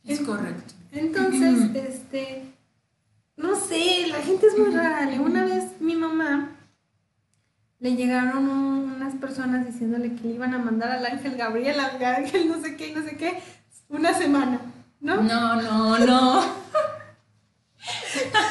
Es 0.05 0.19
correcto. 0.21 0.73
Entonces, 0.91 1.69
este, 1.75 2.43
no 3.37 3.55
sé, 3.55 4.07
la 4.07 4.21
gente 4.21 4.47
es 4.47 4.57
muy 4.57 4.71
rara. 4.71 5.09
Una 5.21 5.45
vez 5.45 5.79
mi 5.79 5.95
mamá 5.95 6.51
le 7.79 7.95
llegaron 7.95 8.49
un- 8.49 8.91
unas 8.97 9.13
personas 9.15 9.65
diciéndole 9.65 10.13
que 10.15 10.27
le 10.27 10.33
iban 10.33 10.53
a 10.53 10.57
mandar 10.57 10.91
al 10.91 11.05
ángel 11.05 11.37
Gabriel, 11.37 11.79
al 11.79 12.03
ángel 12.03 12.47
no 12.49 12.59
sé 12.61 12.75
qué, 12.75 12.93
no 12.93 13.03
sé 13.03 13.15
qué, 13.15 13.39
una 13.89 14.13
semana, 14.13 14.59
¿no? 14.99 15.21
No, 15.21 15.61
no, 15.61 15.99
no. 15.99 16.41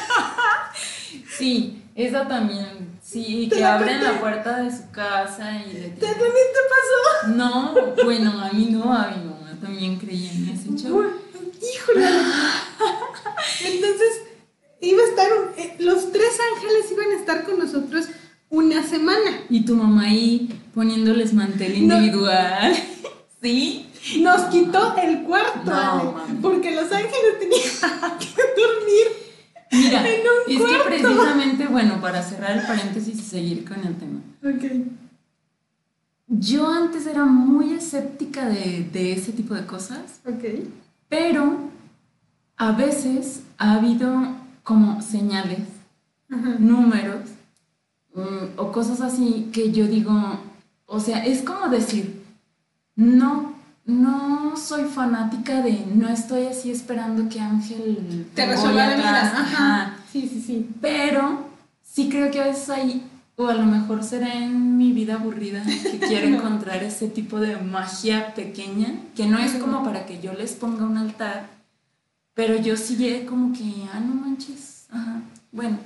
Sí, 1.37 1.81
esa 1.95 2.27
también. 2.27 2.97
Sí, 3.03 3.47
¿Te 3.49 3.57
que 3.57 3.63
abren 3.63 4.03
la 4.03 4.19
puerta 4.19 4.61
de 4.63 4.71
su 4.75 4.89
casa 4.91 5.63
y 5.65 5.71
le 5.73 5.89
¿Te 5.89 6.05
también 6.07 6.31
te 6.31 6.59
pasó? 6.69 7.27
No, 7.35 7.73
bueno, 8.03 8.31
a 8.41 8.51
mí 8.51 8.67
no, 8.71 8.91
a 8.93 9.07
mi 9.11 9.23
mamá 9.23 9.57
también 9.61 9.97
creía 9.97 10.31
en 10.31 10.49
ese 10.49 10.69
show. 10.83 11.03
Híjole. 11.61 12.05
Entonces, 13.65 14.21
iba 14.81 15.01
a 15.01 15.05
estar, 15.07 15.27
eh, 15.57 15.75
los 15.79 16.11
tres 16.11 16.37
ángeles 16.53 16.91
iban 16.91 17.11
a 17.11 17.19
estar 17.19 17.43
con 17.45 17.59
nosotros 17.59 18.05
una 18.49 18.83
semana. 18.83 19.41
Y 19.49 19.61
tu 19.65 19.75
mamá 19.75 20.03
ahí 20.03 20.49
poniéndoles 20.73 21.33
mantel 21.33 21.87
No. 21.87 21.95
individual. 21.97 22.75
¿Sí? 23.41 23.85
Nos 24.19 24.41
quitó 24.45 24.95
el 25.01 25.23
cuarto, 25.23 25.69
No, 25.71 26.15
porque 26.41 26.71
los 26.75 26.91
ángeles 26.91 27.39
tenían 27.39 27.61
que 28.19 28.61
dormir. 28.61 29.26
Mira, 29.71 30.07
es 30.07 30.57
cuarto. 30.57 30.77
que 30.83 30.89
precisamente, 30.89 31.67
bueno, 31.67 31.99
para 32.01 32.21
cerrar 32.23 32.57
el 32.57 32.65
paréntesis 32.65 33.19
y 33.19 33.21
seguir 33.21 33.65
con 33.67 33.79
el 33.85 33.95
tema. 33.95 34.19
Ok. 34.43 34.87
Yo 36.27 36.69
antes 36.69 37.05
era 37.07 37.25
muy 37.25 37.73
escéptica 37.73 38.45
de, 38.47 38.87
de 38.91 39.13
ese 39.13 39.31
tipo 39.31 39.53
de 39.53 39.65
cosas, 39.65 40.19
Ok. 40.25 40.43
pero 41.07 41.57
a 42.57 42.71
veces 42.73 43.43
ha 43.57 43.73
habido 43.75 44.11
como 44.63 45.01
señales, 45.01 45.61
Ajá. 46.29 46.55
números 46.59 47.21
mm, 48.13 48.57
o 48.57 48.71
cosas 48.73 48.99
así 48.99 49.49
que 49.53 49.71
yo 49.71 49.87
digo, 49.87 50.11
o 50.85 50.99
sea, 50.99 51.25
es 51.25 51.41
como 51.43 51.69
decir, 51.69 52.21
no, 52.97 53.53
no 53.87 54.55
soy 54.57 54.83
fanática 54.83 55.61
de, 55.61 55.85
no 55.95 56.09
estoy 56.09 56.45
así 56.45 56.69
esperando 56.71 57.29
que 57.29 57.39
Ángel 57.39 58.27
Te 58.35 58.45
resuelva 58.45 58.87
la 58.87 58.95
vida. 58.97 59.21
Ajá. 59.39 59.95
Sí, 60.11 60.29
sí, 60.31 60.41
sí. 60.45 60.69
Pero 60.81 61.47
sí 61.83 62.09
creo 62.09 62.29
que 62.29 62.41
a 62.41 62.45
veces 62.47 62.69
hay, 62.69 63.09
o 63.37 63.47
a 63.47 63.53
lo 63.53 63.63
mejor 63.65 64.03
será 64.03 64.33
en 64.33 64.77
mi 64.77 64.91
vida 64.91 65.15
aburrida, 65.15 65.63
que 65.63 65.99
quiero 66.07 66.27
encontrar 66.27 66.83
ese 66.83 67.07
tipo 67.07 67.39
de 67.39 67.57
magia 67.57 68.33
pequeña, 68.35 68.93
que 69.15 69.25
no 69.25 69.39
es 69.39 69.53
como 69.53 69.83
para 69.83 70.05
que 70.05 70.19
yo 70.19 70.33
les 70.33 70.51
ponga 70.53 70.83
un 70.83 70.97
altar, 70.97 71.47
pero 72.33 72.57
yo 72.57 72.75
sí 72.75 73.25
como 73.27 73.53
que, 73.53 73.63
ah, 73.93 73.99
no 74.01 74.15
manches, 74.15 74.85
ajá, 74.91 75.21
bueno, 75.51 75.77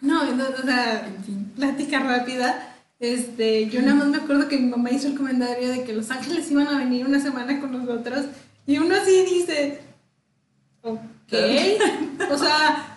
No, 0.00 0.24
no, 0.34 0.44
o 0.44 0.62
sea, 0.64 1.06
en 1.06 1.24
fin. 1.24 1.52
plática 1.56 1.98
rápida. 1.98 2.73
Este, 3.04 3.68
yo 3.68 3.82
nada 3.82 3.94
más 3.96 4.08
me 4.08 4.16
acuerdo 4.16 4.48
que 4.48 4.56
mi 4.56 4.70
mamá 4.70 4.90
hizo 4.90 5.08
el 5.08 5.14
comentario 5.14 5.68
de 5.68 5.84
que 5.84 5.92
los 5.92 6.10
ángeles 6.10 6.50
iban 6.50 6.68
a 6.68 6.78
venir 6.78 7.06
una 7.06 7.20
semana 7.20 7.60
con 7.60 7.72
nosotros 7.72 8.24
y 8.66 8.78
uno 8.78 8.94
así 8.94 9.24
dice, 9.24 9.80
ok, 10.82 11.00
o 12.30 12.38
sea, 12.38 12.96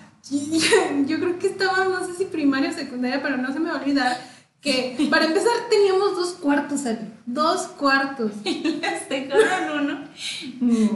yo 1.05 1.19
creo 1.19 1.37
que 1.37 1.47
estaba, 1.47 1.85
no 1.85 2.05
sé 2.05 2.13
si 2.13 2.25
primaria 2.25 2.69
o 2.69 2.73
secundaria, 2.73 3.21
pero 3.21 3.35
no 3.35 3.51
se 3.51 3.59
me 3.59 3.69
va 3.69 3.77
a 3.77 3.81
olvidar 3.81 4.17
que 4.61 4.95
para 5.09 5.25
empezar 5.25 5.51
teníamos 5.69 6.15
dos 6.15 6.31
cuartos, 6.33 6.85
Ali, 6.85 7.11
dos 7.25 7.61
cuartos. 7.77 8.31
Les 8.43 9.09
dejaron 9.09 9.83
uno. 9.83 10.07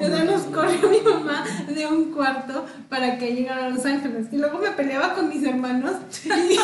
O 0.02 0.08
sea, 0.08 0.24
nos 0.24 0.42
corrió 0.44 0.90
mi 0.90 1.02
mamá 1.02 1.46
de 1.68 1.86
un 1.86 2.12
cuarto 2.12 2.66
para 2.90 3.18
que 3.18 3.36
llegaran 3.36 3.66
a 3.66 3.70
Los 3.70 3.86
Ángeles. 3.86 4.28
Y 4.32 4.38
luego 4.38 4.58
me 4.58 4.72
peleaba 4.72 5.14
con 5.14 5.30
mis 5.30 5.44
hermanos. 5.44 5.94
Y, 6.26 6.30
y 6.54 6.58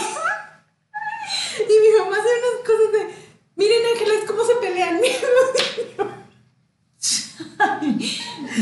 hacía 2.28 2.50
unas 2.52 2.68
cosas 2.68 2.92
de, 2.94 3.16
miren 3.56 3.82
ángeles, 3.94 4.24
cómo 4.28 4.44
se 4.46 4.56
pelean. 4.56 5.00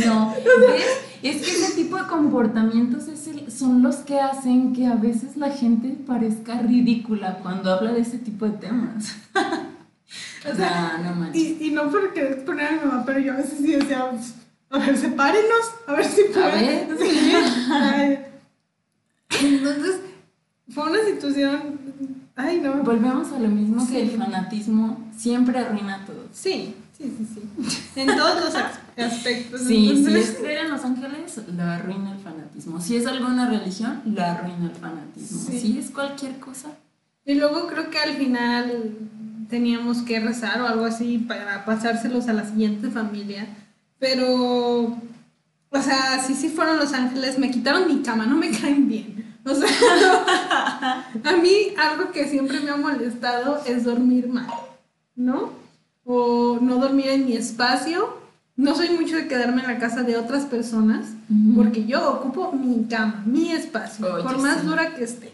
No, 0.05 0.35
¿ves? 0.67 0.85
Es 1.23 1.41
que 1.41 1.51
ese 1.51 1.73
tipo 1.75 1.97
de 1.97 2.03
comportamientos 2.07 3.07
es 3.07 3.27
el- 3.27 3.51
son 3.51 3.81
los 3.81 3.97
que 3.97 4.19
hacen 4.19 4.73
que 4.73 4.85
a 4.85 4.95
veces 4.95 5.37
la 5.37 5.49
gente 5.51 5.89
parezca 6.05 6.59
ridícula 6.59 7.39
cuando 7.41 7.71
habla 7.71 7.93
de 7.93 8.01
ese 8.01 8.17
tipo 8.19 8.45
de 8.45 8.57
temas. 8.57 9.15
O 10.51 10.55
sea, 10.55 10.99
no, 11.01 11.09
no 11.09 11.15
manches. 11.15 11.41
y, 11.41 11.57
y 11.59 11.71
no 11.71 11.89
por 11.89 12.13
querer 12.13 12.33
exponer 12.33 12.67
a 12.67 12.71
mi 12.73 12.77
mamá, 12.85 13.03
pero 13.03 13.17
yo 13.17 13.33
a 13.33 13.37
veces 13.37 13.57
sí 13.57 13.71
decía, 13.71 14.11
a 14.69 14.77
ver, 14.77 14.95
sepárenos, 14.95 15.71
a 15.87 15.93
ver 15.93 16.05
si 16.05 16.21
pueden. 16.31 16.87
Entonces, 19.41 19.95
fue 20.69 20.83
una 20.83 21.03
situación, 21.03 21.79
ay 22.35 22.59
no. 22.61 22.83
Volvemos 22.83 23.31
a 23.31 23.39
lo 23.39 23.47
mismo 23.49 23.87
que 23.87 24.01
el 24.03 24.11
fanatismo 24.11 25.03
siempre 25.17 25.57
arruina 25.59 26.05
todo. 26.05 26.25
Sí, 26.33 26.75
sí, 26.97 27.15
sí, 27.17 27.27
sí. 27.33 27.79
En 27.95 28.07
todos 28.15 28.43
los 28.45 28.55
as- 28.55 28.79
aspectos. 28.97 29.61
Sí, 29.61 30.03
si 30.05 30.15
es 30.17 30.31
creer 30.39 30.65
en 30.65 30.71
los 30.71 30.83
ángeles, 30.83 31.39
lo 31.55 31.63
arruina 31.63 32.11
el 32.13 32.19
fanatismo. 32.19 32.79
Si 32.81 32.95
es 32.97 33.05
alguna 33.07 33.49
religión, 33.49 34.01
lo 34.05 34.23
arruina 34.23 34.65
el 34.71 34.75
fanatismo. 34.75 35.39
Sí. 35.49 35.59
Si 35.59 35.79
es 35.79 35.91
cualquier 35.91 36.39
cosa. 36.39 36.69
Y 37.25 37.35
luego 37.35 37.67
creo 37.67 37.89
que 37.89 37.97
al 37.99 38.13
final 38.15 38.97
teníamos 39.49 40.01
que 40.03 40.19
rezar 40.19 40.61
o 40.61 40.67
algo 40.67 40.85
así 40.85 41.17
para 41.19 41.65
pasárselos 41.65 42.27
a 42.27 42.33
la 42.33 42.45
siguiente 42.45 42.89
familia. 42.91 43.47
Pero, 43.99 44.83
o 45.69 45.81
sea, 45.81 46.21
sí, 46.25 46.35
sí 46.35 46.49
fueron 46.49 46.77
los 46.77 46.93
ángeles, 46.93 47.39
me 47.39 47.49
quitaron 47.49 47.87
mi 47.87 48.01
cama, 48.03 48.25
no 48.25 48.35
me 48.37 48.51
caen 48.51 48.87
bien. 48.87 49.24
O 49.45 49.53
sea, 49.53 49.67
a 51.23 51.31
mí 51.37 51.73
algo 51.77 52.11
que 52.11 52.27
siempre 52.27 52.59
me 52.61 52.71
ha 52.71 52.77
molestado 52.77 53.61
es 53.65 53.83
dormir 53.83 54.27
mal, 54.27 54.49
¿no? 55.15 55.51
O 56.03 56.57
no 56.61 56.77
dormir 56.77 57.09
en 57.09 57.25
mi 57.25 57.33
espacio. 57.33 58.25
No 58.55 58.73
soy 58.73 58.89
mucho 58.89 59.17
de 59.17 59.27
quedarme 59.27 59.61
en 59.61 59.67
la 59.67 59.77
casa 59.79 60.03
de 60.03 60.15
otras 60.17 60.45
personas, 60.45 61.07
porque 61.55 61.85
yo 61.85 62.09
ocupo 62.09 62.53
mi 62.53 62.85
cama, 62.85 63.21
mi 63.25 63.51
espacio, 63.51 64.13
Oye, 64.13 64.23
por 64.23 64.37
más 64.39 64.61
sí. 64.61 64.67
dura 64.67 64.95
que 64.95 65.03
esté 65.03 65.33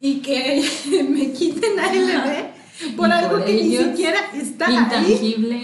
y 0.00 0.20
que 0.20 0.64
me 1.08 1.32
quiten 1.32 1.78
a 1.78 1.92
LB 1.92 2.96
por 2.96 3.08
Y 3.08 3.12
algo 3.12 3.30
por 3.30 3.44
que 3.44 3.52
ni 3.52 3.76
siquiera 3.76 4.20
está 4.34 4.66
ahí. 4.66 4.76
Intangible. 4.76 5.62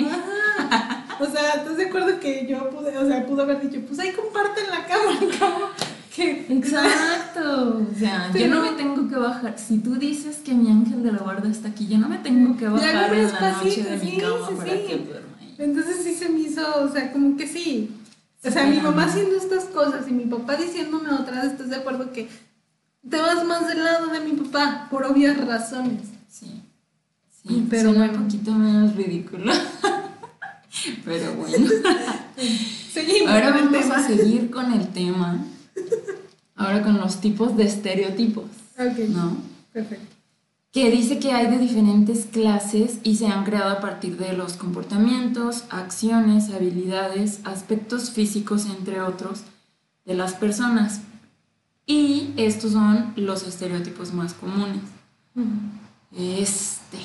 Ajá. 0.60 1.06
O 1.20 1.26
sea, 1.26 1.52
¿estás 1.54 1.76
de 1.76 1.86
acuerdo 1.86 2.18
que 2.18 2.46
yo 2.48 2.70
pude, 2.70 2.96
o 2.98 3.06
sea, 3.06 3.24
pudo 3.24 3.42
haber 3.42 3.60
dicho, 3.60 3.84
pues 3.86 3.98
ahí 4.00 4.12
comparten 4.12 4.64
la 4.68 4.84
cama, 4.86 5.18
como 5.38 5.66
Exacto. 6.16 7.86
O 7.92 7.98
sea, 7.98 8.30
yo 8.32 8.48
no 8.48 8.62
me 8.62 8.72
tengo 8.72 9.08
que 9.08 9.16
bajar. 9.16 9.58
Si 9.58 9.78
tú 9.78 9.96
dices 9.96 10.38
que 10.44 10.54
mi 10.54 10.70
ángel 10.70 11.02
de 11.02 11.12
la 11.12 11.18
guarda 11.18 11.48
está 11.48 11.68
aquí, 11.68 11.86
yo 11.86 11.98
no 11.98 12.08
me 12.08 12.18
tengo 12.18 12.56
que 12.56 12.68
bajar 12.68 13.12
en 13.14 13.32
la 13.32 13.52
noche 13.52 13.82
de 13.82 13.96
mi 13.98 14.18
cama 14.18 14.48
sí, 14.48 14.54
para 14.54 14.72
sí. 14.72 14.84
que 14.86 14.98
duerma 14.98 15.36
ahí. 15.40 15.54
Entonces 15.58 15.96
sí 16.04 16.14
se 16.14 16.28
me 16.28 16.40
hizo, 16.40 16.62
o 16.82 16.88
sea, 16.88 17.12
como 17.12 17.36
que 17.36 17.46
sí, 17.46 17.90
O 18.44 18.50
sea, 18.50 18.66
mi 18.66 18.80
mamá 18.80 19.04
haciendo 19.04 19.36
estas 19.36 19.64
cosas 19.64 20.06
y 20.08 20.12
mi 20.12 20.26
papá 20.26 20.56
diciéndome 20.56 21.10
otras, 21.10 21.46
¿estás 21.46 21.70
de 21.70 21.76
acuerdo 21.76 22.12
que 22.12 22.28
te 23.08 23.16
vas 23.18 23.44
más 23.44 23.66
del 23.68 23.82
lado 23.82 24.08
de 24.08 24.20
mi 24.20 24.32
papá 24.32 24.88
por 24.90 25.04
obvias 25.04 25.36
razones? 25.44 26.02
Sí. 26.30 26.62
Sí, 27.46 27.66
pero 27.68 27.90
un 27.90 28.24
poquito 28.24 28.52
menos 28.52 28.96
ridículo. 28.96 29.52
pero 31.04 31.34
bueno. 31.34 31.68
Seguimos. 32.92 33.30
Ahora 33.30 33.50
vamos 33.50 33.90
a 33.90 34.06
seguir 34.06 34.50
con 34.50 34.72
el 34.72 34.88
tema. 34.88 35.44
Ahora 36.56 36.82
con 36.82 36.98
los 36.98 37.20
tipos 37.20 37.56
de 37.56 37.64
estereotipos. 37.64 38.44
Ok. 38.78 38.98
¿No? 39.08 39.36
Perfecto 39.72 40.14
que 40.74 40.90
dice 40.90 41.20
que 41.20 41.30
hay 41.30 41.48
de 41.48 41.58
diferentes 41.58 42.26
clases 42.26 42.98
y 43.04 43.14
se 43.14 43.28
han 43.28 43.44
creado 43.44 43.70
a 43.70 43.80
partir 43.80 44.16
de 44.16 44.32
los 44.32 44.54
comportamientos, 44.54 45.62
acciones, 45.70 46.50
habilidades, 46.50 47.38
aspectos 47.44 48.10
físicos, 48.10 48.66
entre 48.66 49.00
otros, 49.00 49.42
de 50.04 50.14
las 50.14 50.34
personas. 50.34 51.02
Y 51.86 52.32
estos 52.36 52.72
son 52.72 53.12
los 53.14 53.46
estereotipos 53.46 54.12
más 54.12 54.34
comunes. 54.34 54.82
Este, 56.10 56.98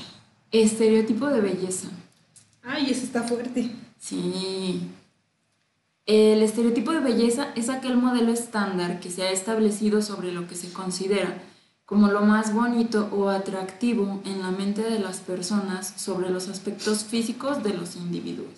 estereotipo 0.52 1.28
de 1.28 1.42
belleza. 1.42 1.90
Ay, 2.64 2.90
eso 2.90 3.04
está 3.04 3.22
fuerte. 3.22 3.70
Sí. 4.00 4.82
El 6.10 6.42
estereotipo 6.42 6.92
de 6.92 7.02
belleza 7.02 7.50
es 7.54 7.70
aquel 7.70 7.96
modelo 7.96 8.32
estándar 8.32 9.00
que 9.00 9.12
se 9.12 9.22
ha 9.22 9.30
establecido 9.30 10.02
sobre 10.02 10.32
lo 10.32 10.48
que 10.48 10.56
se 10.56 10.74
considera 10.74 11.40
como 11.86 12.08
lo 12.08 12.22
más 12.22 12.52
bonito 12.52 13.10
o 13.12 13.30
atractivo 13.30 14.20
en 14.26 14.42
la 14.42 14.50
mente 14.50 14.82
de 14.82 14.98
las 14.98 15.20
personas 15.20 15.94
sobre 15.98 16.32
los 16.32 16.48
aspectos 16.50 17.04
físicos 17.04 17.62
de 17.62 17.76
los 17.76 17.96
individuos. 17.96 18.50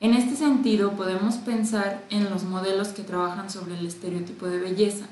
En 0.00 0.12
este 0.12 0.36
sentido, 0.36 0.92
podemos 0.92 1.36
pensar 1.36 2.04
en 2.10 2.28
los 2.28 2.44
modelos 2.44 2.88
que 2.88 3.04
trabajan 3.04 3.48
sobre 3.48 3.78
el 3.78 3.86
estereotipo 3.86 4.46
de 4.46 4.58
belleza, 4.58 5.06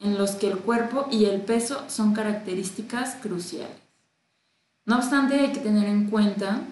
en 0.00 0.18
los 0.18 0.32
que 0.32 0.48
el 0.48 0.58
cuerpo 0.58 1.06
y 1.12 1.26
el 1.26 1.42
peso 1.42 1.84
son 1.86 2.12
características 2.12 3.14
cruciales. 3.22 3.78
No 4.84 4.96
obstante, 4.96 5.38
hay 5.38 5.52
que 5.52 5.60
tener 5.60 5.86
en 5.86 6.10
cuenta 6.10 6.62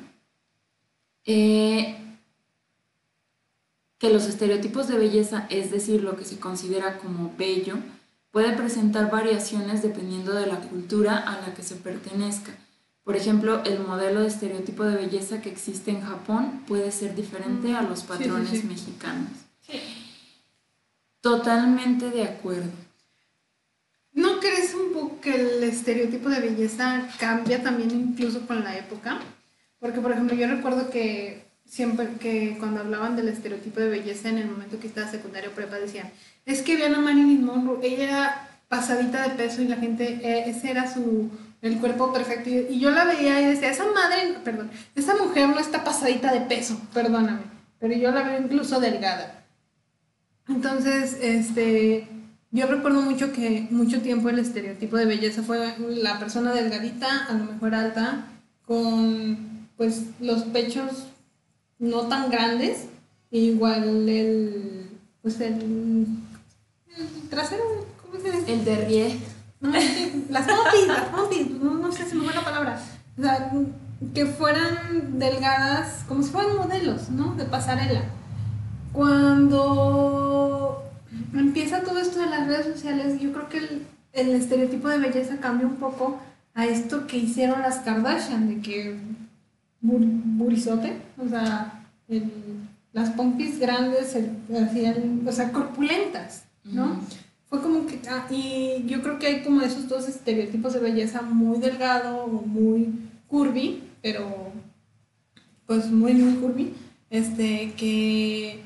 eh, 1.24 2.02
que 3.98 4.10
los 4.10 4.26
estereotipos 4.26 4.88
de 4.88 4.98
belleza, 4.98 5.46
es 5.50 5.70
decir, 5.70 6.02
lo 6.02 6.16
que 6.16 6.24
se 6.24 6.38
considera 6.38 6.98
como 6.98 7.34
bello, 7.36 7.76
Puede 8.36 8.52
presentar 8.52 9.10
variaciones 9.10 9.80
dependiendo 9.80 10.34
de 10.34 10.46
la 10.46 10.60
cultura 10.60 11.16
a 11.16 11.40
la 11.40 11.54
que 11.54 11.62
se 11.62 11.74
pertenezca. 11.74 12.52
Por 13.02 13.16
ejemplo, 13.16 13.64
el 13.64 13.80
modelo 13.80 14.20
de 14.20 14.26
estereotipo 14.26 14.84
de 14.84 14.94
belleza 14.94 15.40
que 15.40 15.48
existe 15.48 15.90
en 15.90 16.02
Japón 16.02 16.62
puede 16.68 16.92
ser 16.92 17.14
diferente 17.14 17.74
a 17.74 17.80
los 17.80 18.02
patrones 18.02 18.62
mexicanos. 18.64 19.30
Totalmente 21.22 22.10
de 22.10 22.24
acuerdo. 22.24 22.68
¿No 24.12 24.38
crees 24.38 24.74
un 24.74 24.92
poco 24.92 25.18
que 25.22 25.34
el 25.34 25.62
estereotipo 25.64 26.28
de 26.28 26.40
belleza 26.40 27.08
cambia 27.18 27.62
también 27.62 27.90
incluso 27.90 28.46
con 28.46 28.62
la 28.62 28.76
época? 28.76 29.18
Porque, 29.78 30.02
por 30.02 30.12
ejemplo, 30.12 30.36
yo 30.36 30.46
recuerdo 30.46 30.90
que 30.90 31.45
siempre 31.68 32.08
que 32.20 32.56
cuando 32.58 32.80
hablaban 32.80 33.16
del 33.16 33.28
estereotipo 33.28 33.80
de 33.80 33.88
belleza 33.88 34.28
en 34.28 34.38
el 34.38 34.48
momento 34.48 34.78
que 34.78 34.86
estaba 34.86 35.10
secundario 35.10 35.52
prepa 35.52 35.76
decían, 35.76 36.10
es 36.44 36.62
que 36.62 36.76
vean 36.76 36.94
a 36.94 37.00
Marilyn 37.00 37.44
Monroe, 37.44 37.86
ella 37.86 38.04
era 38.04 38.48
pasadita 38.68 39.22
de 39.22 39.30
peso 39.30 39.62
y 39.62 39.68
la 39.68 39.76
gente, 39.76 40.20
eh, 40.22 40.44
ese 40.48 40.70
era 40.70 40.92
su, 40.92 41.30
el 41.62 41.78
cuerpo 41.78 42.12
perfecto. 42.12 42.50
Y, 42.50 42.78
yo 42.78 42.90
la 42.90 43.04
veía 43.04 43.40
y 43.40 43.46
decía, 43.46 43.70
esa 43.70 43.84
madre, 43.84 44.38
perdón, 44.44 44.70
esa 44.94 45.16
mujer 45.16 45.48
no 45.48 45.58
está 45.58 45.84
pasadita 45.84 46.32
de 46.32 46.42
peso, 46.42 46.80
perdóname, 46.94 47.42
pero 47.78 47.94
yo 47.94 48.10
la 48.12 48.22
veo 48.22 48.40
incluso 48.40 48.80
delgada. 48.80 49.44
Entonces, 50.48 51.18
este, 51.20 52.06
yo 52.52 52.66
recuerdo 52.66 53.02
mucho 53.02 53.32
que 53.32 53.66
mucho 53.70 54.00
tiempo 54.00 54.28
el 54.28 54.38
estereotipo 54.38 54.96
de 54.96 55.06
belleza 55.06 55.42
fue 55.42 55.74
la 55.78 56.20
persona 56.20 56.52
delgadita, 56.52 57.26
a 57.26 57.32
lo 57.32 57.44
mejor 57.44 57.74
alta, 57.74 58.26
con 58.64 59.68
pues 59.76 60.02
los 60.20 60.44
pechos 60.44 61.08
no 61.78 62.02
tan 62.08 62.30
grandes, 62.30 62.86
igual 63.30 64.08
el, 64.08 64.90
pues 65.22 65.40
el 65.40 66.06
trasero, 67.28 67.62
¿cómo 68.02 68.22
se 68.22 68.30
dice? 68.32 68.52
El 68.52 68.64
derrié. 68.64 69.18
No, 69.60 69.70
las 69.70 70.46
pompis, 70.46 70.86
las 70.86 71.08
pompis, 71.08 71.50
no, 71.50 71.92
sé 71.92 72.04
si 72.04 72.16
me 72.16 72.24
fue 72.24 72.34
la 72.34 72.44
palabra. 72.44 72.80
O 73.18 73.22
sea, 73.22 73.50
que 74.14 74.26
fueran 74.26 75.18
delgadas, 75.18 76.04
como 76.06 76.22
si 76.22 76.30
fueran 76.30 76.56
modelos, 76.56 77.08
¿no? 77.10 77.34
De 77.34 77.44
pasarela. 77.44 78.02
Cuando 78.92 80.82
empieza 81.34 81.82
todo 81.82 81.98
esto 81.98 82.20
de 82.20 82.26
las 82.26 82.46
redes 82.46 82.66
sociales, 82.66 83.20
yo 83.20 83.32
creo 83.32 83.48
que 83.48 83.58
el, 83.58 83.86
el 84.12 84.34
estereotipo 84.34 84.88
de 84.88 84.98
belleza 84.98 85.38
cambia 85.38 85.66
un 85.66 85.76
poco 85.76 86.18
a 86.54 86.66
esto 86.66 87.06
que 87.06 87.18
hicieron 87.18 87.62
las 87.62 87.80
Kardashian, 87.80 88.48
de 88.48 88.60
que 88.62 88.98
burizote, 89.86 90.96
o 91.18 91.28
sea, 91.28 91.84
las 92.92 93.10
pompis 93.10 93.58
grandes, 93.58 94.16
o 95.26 95.32
sea, 95.32 95.52
corpulentas. 95.52 96.46
¿no? 96.72 97.00
Fue 97.48 97.62
como 97.62 97.86
que, 97.86 98.00
ah, 98.08 98.26
y 98.30 98.84
yo 98.86 99.02
creo 99.02 99.18
que 99.18 99.26
hay 99.28 99.42
como 99.42 99.60
esos 99.60 99.88
dos 99.88 100.08
estereotipos 100.08 100.72
de 100.74 100.80
belleza 100.80 101.22
muy 101.22 101.58
delgado 101.58 102.24
o 102.24 102.42
muy 102.42 102.92
curvy, 103.28 103.82
pero 104.02 104.52
pues 105.66 105.90
muy, 105.90 106.14
muy 106.14 106.40
curvy, 106.40 106.74
este, 107.10 107.72
que, 107.76 108.64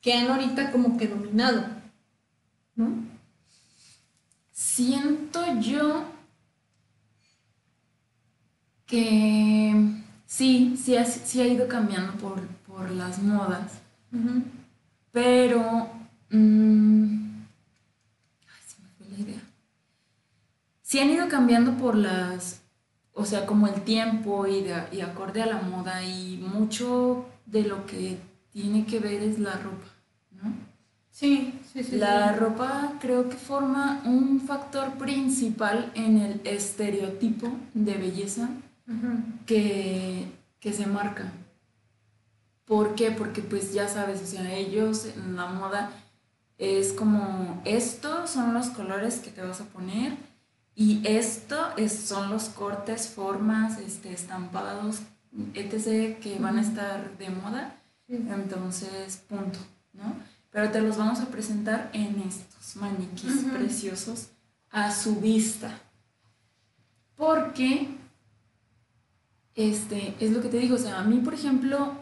que 0.00 0.12
han 0.14 0.30
ahorita 0.30 0.72
como 0.72 0.96
que 0.96 1.08
dominado, 1.08 1.64
¿no? 2.74 2.90
Siento 4.50 5.40
yo 5.60 6.04
que 8.86 9.61
sí, 10.32 10.78
sí 10.82 10.96
ha, 10.96 11.02
ha 11.02 11.46
ido 11.46 11.68
cambiando 11.68 12.12
por, 12.14 12.40
las 12.90 13.18
modas, 13.18 13.80
pero 15.12 15.88
mm, 16.30 17.42
sí 20.82 20.98
han 20.98 21.10
ido 21.10 21.28
cambiando 21.28 21.76
por 21.76 21.94
las, 21.94 22.62
o 23.12 23.26
sea, 23.26 23.44
como 23.44 23.66
el 23.66 23.82
tiempo 23.82 24.46
y, 24.46 24.64
y 24.90 25.00
acorde 25.02 25.42
a 25.42 25.46
la 25.46 25.60
moda 25.60 26.02
y 26.02 26.38
mucho 26.38 27.26
de 27.44 27.64
lo 27.64 27.84
que 27.84 28.18
tiene 28.52 28.86
que 28.86 29.00
ver 29.00 29.22
es 29.22 29.38
la 29.38 29.52
ropa, 29.52 29.86
¿no? 30.30 30.54
Sí, 31.10 31.60
sí, 31.70 31.84
sí. 31.84 31.96
La 31.96 32.32
ropa 32.32 32.94
creo 33.00 33.28
que 33.28 33.36
forma 33.36 34.00
un 34.06 34.40
factor 34.40 34.92
principal 34.94 35.92
en 35.94 36.16
el 36.16 36.40
estereotipo 36.44 37.52
de 37.74 37.94
belleza 37.94 38.48
que, 39.46 40.30
que 40.60 40.72
se 40.72 40.86
marca. 40.86 41.32
¿Por 42.64 42.94
qué? 42.94 43.10
Porque 43.10 43.42
pues 43.42 43.72
ya 43.72 43.88
sabes, 43.88 44.22
o 44.22 44.26
sea, 44.26 44.54
ellos 44.54 45.06
en 45.06 45.36
la 45.36 45.46
moda 45.46 45.90
es 46.58 46.92
como, 46.92 47.60
estos 47.64 48.30
son 48.30 48.54
los 48.54 48.68
colores 48.68 49.18
que 49.18 49.30
te 49.30 49.42
vas 49.42 49.60
a 49.60 49.64
poner, 49.64 50.16
y 50.74 51.02
esto 51.06 51.56
es, 51.76 51.92
son 51.92 52.30
los 52.30 52.44
cortes, 52.44 53.08
formas, 53.08 53.78
este, 53.78 54.12
estampados, 54.12 55.00
etc. 55.54 56.18
que 56.18 56.38
van 56.40 56.58
a 56.58 56.62
estar 56.62 57.16
de 57.18 57.30
moda. 57.30 57.76
Entonces, 58.08 59.16
punto, 59.28 59.58
¿no? 59.92 60.14
Pero 60.50 60.70
te 60.70 60.80
los 60.80 60.96
vamos 60.96 61.20
a 61.20 61.26
presentar 61.26 61.90
en 61.92 62.20
estos 62.20 62.76
maniquís 62.76 63.44
preciosos 63.52 64.28
a 64.70 64.90
su 64.90 65.16
vista. 65.16 65.78
Porque, 67.16 67.88
este, 69.54 70.14
es 70.20 70.30
lo 70.30 70.40
que 70.40 70.48
te 70.48 70.58
digo, 70.58 70.76
o 70.76 70.78
sea, 70.78 71.00
a 71.00 71.04
mí, 71.04 71.18
por 71.18 71.34
ejemplo, 71.34 71.94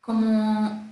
como 0.00 0.88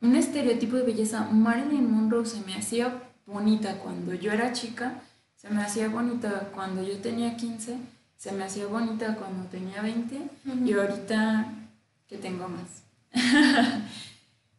un 0.00 0.16
estereotipo 0.16 0.76
de 0.76 0.84
belleza, 0.84 1.28
Marilyn 1.30 1.90
Monroe 1.90 2.26
se 2.26 2.40
me 2.40 2.54
hacía 2.54 3.02
bonita 3.26 3.78
cuando 3.78 4.14
yo 4.14 4.32
era 4.32 4.52
chica, 4.52 5.02
se 5.36 5.50
me 5.50 5.62
hacía 5.62 5.88
bonita 5.88 6.50
cuando 6.54 6.82
yo 6.82 6.98
tenía 6.98 7.36
15, 7.36 7.76
se 8.16 8.32
me 8.32 8.44
hacía 8.44 8.66
bonita 8.66 9.16
cuando 9.16 9.48
tenía 9.50 9.82
20 9.82 10.20
y 10.64 10.72
ahorita 10.72 11.52
que 12.08 12.16
tengo 12.18 12.48
más. 12.48 12.82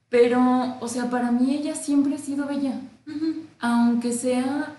Pero, 0.10 0.78
o 0.80 0.88
sea, 0.88 1.10
para 1.10 1.32
mí 1.32 1.56
ella 1.56 1.76
siempre 1.76 2.16
ha 2.16 2.20
sido 2.20 2.48
bella, 2.48 2.80
aunque 3.60 4.14
sea 4.14 4.76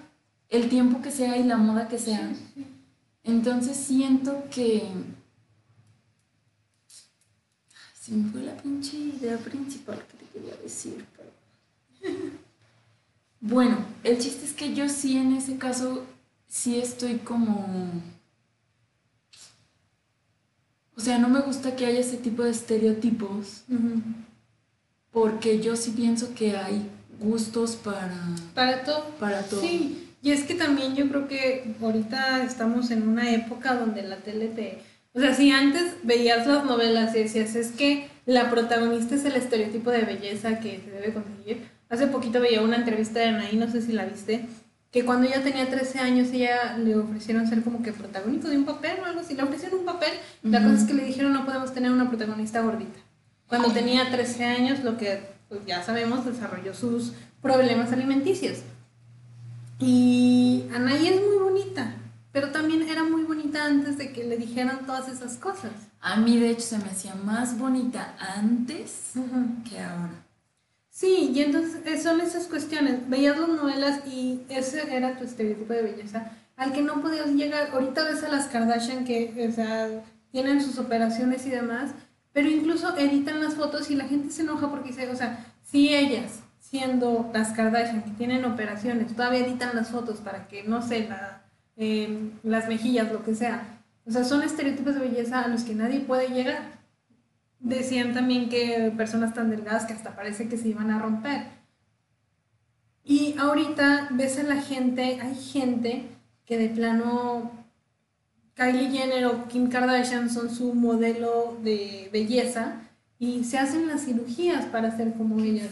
el 0.48 0.68
tiempo 0.68 1.02
que 1.02 1.10
sea 1.10 1.36
y 1.36 1.42
la 1.42 1.56
moda 1.56 1.88
que 1.88 1.98
sea. 1.98 2.30
Entonces 3.26 3.76
siento 3.76 4.44
que... 4.50 4.88
Se 8.00 8.12
me 8.12 8.30
fue 8.30 8.42
la 8.42 8.56
pinche 8.56 8.96
idea 8.96 9.36
principal 9.36 9.98
que 10.06 10.24
te 10.24 10.32
quería 10.32 10.56
decir, 10.56 11.04
pero... 11.16 12.12
Bueno, 13.38 13.76
el 14.02 14.18
chiste 14.18 14.44
es 14.44 14.54
que 14.54 14.74
yo 14.74 14.88
sí 14.88 15.16
en 15.16 15.36
ese 15.36 15.56
caso 15.58 16.04
sí 16.48 16.78
estoy 16.78 17.18
como... 17.18 17.92
O 20.96 21.00
sea, 21.00 21.18
no 21.18 21.28
me 21.28 21.40
gusta 21.40 21.76
que 21.76 21.86
haya 21.86 22.00
ese 22.00 22.16
tipo 22.16 22.42
de 22.42 22.50
estereotipos. 22.50 23.64
Porque 25.12 25.60
yo 25.60 25.76
sí 25.76 25.90
pienso 25.90 26.34
que 26.34 26.56
hay 26.56 26.90
gustos 27.20 27.76
para... 27.76 28.18
Para 28.54 28.82
todo. 28.84 29.04
Para 29.20 29.42
todo. 29.42 29.60
Sí, 29.60 30.05
y 30.26 30.32
es 30.32 30.42
que 30.42 30.56
también 30.56 30.96
yo 30.96 31.08
creo 31.08 31.28
que 31.28 31.76
ahorita 31.80 32.42
estamos 32.42 32.90
en 32.90 33.06
una 33.06 33.30
época 33.30 33.76
donde 33.76 34.02
la 34.02 34.16
tele 34.16 34.48
te... 34.48 34.82
O 35.12 35.20
sea, 35.20 35.32
si 35.32 35.52
antes 35.52 35.84
veías 36.02 36.48
las 36.48 36.64
novelas 36.64 37.14
y 37.14 37.20
decías, 37.20 37.54
es 37.54 37.70
que 37.70 38.08
la 38.24 38.50
protagonista 38.50 39.14
es 39.14 39.24
el 39.24 39.36
estereotipo 39.36 39.92
de 39.92 40.00
belleza 40.00 40.58
que 40.58 40.80
se 40.84 40.90
debe 40.90 41.14
conseguir. 41.14 41.68
Hace 41.88 42.08
poquito 42.08 42.40
veía 42.40 42.60
una 42.60 42.74
entrevista 42.74 43.20
de 43.20 43.26
Anaí, 43.26 43.56
no 43.56 43.70
sé 43.70 43.80
si 43.82 43.92
la 43.92 44.04
viste, 44.04 44.46
que 44.90 45.04
cuando 45.04 45.28
ella 45.28 45.44
tenía 45.44 45.70
13 45.70 46.00
años 46.00 46.32
ella 46.32 46.76
le 46.76 46.96
ofrecieron 46.96 47.46
ser 47.46 47.62
como 47.62 47.84
que 47.84 47.92
protagónico 47.92 48.48
de 48.48 48.58
un 48.58 48.64
papel 48.64 48.96
o 49.00 49.04
algo 49.04 49.20
así. 49.20 49.36
Le 49.36 49.44
ofrecieron 49.44 49.78
un 49.78 49.86
papel, 49.86 50.10
la 50.42 50.60
cosa 50.60 50.74
es 50.74 50.84
que 50.86 50.94
le 50.94 51.04
dijeron 51.04 51.34
no 51.34 51.46
podemos 51.46 51.72
tener 51.72 51.92
una 51.92 52.08
protagonista 52.08 52.62
gordita. 52.62 52.98
Cuando 53.46 53.70
tenía 53.70 54.10
13 54.10 54.44
años, 54.44 54.82
lo 54.82 54.98
que 54.98 55.20
pues, 55.48 55.60
ya 55.66 55.84
sabemos, 55.84 56.26
desarrolló 56.26 56.74
sus 56.74 57.12
problemas 57.40 57.92
alimenticios. 57.92 58.64
Y 59.78 60.64
Anaí 60.74 61.08
es 61.08 61.20
muy 61.20 61.36
bonita, 61.36 61.94
pero 62.32 62.50
también 62.50 62.82
era 62.82 63.04
muy 63.04 63.24
bonita 63.24 63.66
antes 63.66 63.98
de 63.98 64.12
que 64.12 64.24
le 64.24 64.36
dijeran 64.38 64.86
todas 64.86 65.08
esas 65.08 65.36
cosas. 65.36 65.72
A 66.00 66.16
mí, 66.16 66.38
de 66.38 66.50
hecho, 66.50 66.62
se 66.62 66.78
me 66.78 66.84
hacía 66.84 67.14
más 67.14 67.58
bonita 67.58 68.14
antes 68.18 69.12
que 69.68 69.80
ahora. 69.80 70.24
Sí, 70.88 71.30
y 71.34 71.42
entonces 71.42 71.80
eh, 71.84 72.00
son 72.00 72.22
esas 72.22 72.46
cuestiones. 72.46 73.08
Veías 73.10 73.38
las 73.38 73.50
novelas 73.50 74.06
y 74.06 74.40
ese 74.48 74.96
era 74.96 75.18
tu 75.18 75.24
estereotipo 75.24 75.74
de 75.74 75.82
belleza 75.82 76.32
al 76.56 76.72
que 76.72 76.80
no 76.80 77.02
podías 77.02 77.26
llegar. 77.28 77.70
Ahorita 77.72 78.04
ves 78.04 78.22
a 78.24 78.28
las 78.28 78.46
Kardashian 78.46 79.04
que, 79.04 79.46
o 79.46 79.54
sea, 79.54 79.88
tienen 80.30 80.62
sus 80.62 80.78
operaciones 80.78 81.44
y 81.44 81.50
demás, 81.50 81.90
pero 82.32 82.48
incluso 82.48 82.96
editan 82.96 83.42
las 83.42 83.54
fotos 83.54 83.90
y 83.90 83.94
la 83.94 84.08
gente 84.08 84.32
se 84.32 84.42
enoja 84.42 84.70
porque 84.70 84.88
dice, 84.88 85.10
o 85.10 85.16
sea, 85.16 85.44
si 85.62 85.94
ellas 85.94 86.40
siendo 86.70 87.30
las 87.32 87.52
Kardashian 87.52 88.02
que 88.02 88.10
tienen 88.10 88.44
operaciones, 88.44 89.14
todavía 89.14 89.46
editan 89.46 89.76
las 89.76 89.90
fotos 89.90 90.18
para 90.18 90.48
que, 90.48 90.64
no 90.64 90.82
sé, 90.82 91.08
la, 91.08 91.42
em, 91.76 92.32
las 92.42 92.68
mejillas, 92.68 93.12
lo 93.12 93.22
que 93.22 93.34
sea. 93.34 93.80
O 94.04 94.10
sea, 94.10 94.24
son 94.24 94.42
estereotipos 94.42 94.94
de 94.94 95.00
belleza 95.00 95.42
a 95.42 95.48
los 95.48 95.62
que 95.62 95.74
nadie 95.74 96.00
puede 96.00 96.28
llegar. 96.28 96.62
Decían 97.60 98.14
también 98.14 98.48
que 98.48 98.92
personas 98.96 99.32
tan 99.32 99.50
delgadas 99.50 99.84
que 99.86 99.92
hasta 99.92 100.16
parece 100.16 100.48
que 100.48 100.58
se 100.58 100.68
iban 100.68 100.90
a 100.90 100.98
romper. 100.98 101.46
Y 103.04 103.36
ahorita 103.38 104.08
ves 104.10 104.38
a 104.38 104.42
la 104.42 104.60
gente, 104.60 105.20
hay 105.20 105.36
gente 105.36 106.08
que 106.44 106.58
de 106.58 106.68
plano 106.68 107.52
Kylie 108.54 108.90
Jenner 108.90 109.26
o 109.26 109.46
Kim 109.46 109.68
Kardashian 109.68 110.30
son 110.30 110.50
su 110.50 110.74
modelo 110.74 111.58
de 111.62 112.08
belleza 112.12 112.86
y 113.18 113.44
se 113.44 113.58
hacen 113.58 113.88
las 113.88 114.04
cirugías 114.04 114.66
para 114.66 114.96
ser 114.96 115.14
como 115.14 115.40
ellas. 115.40 115.70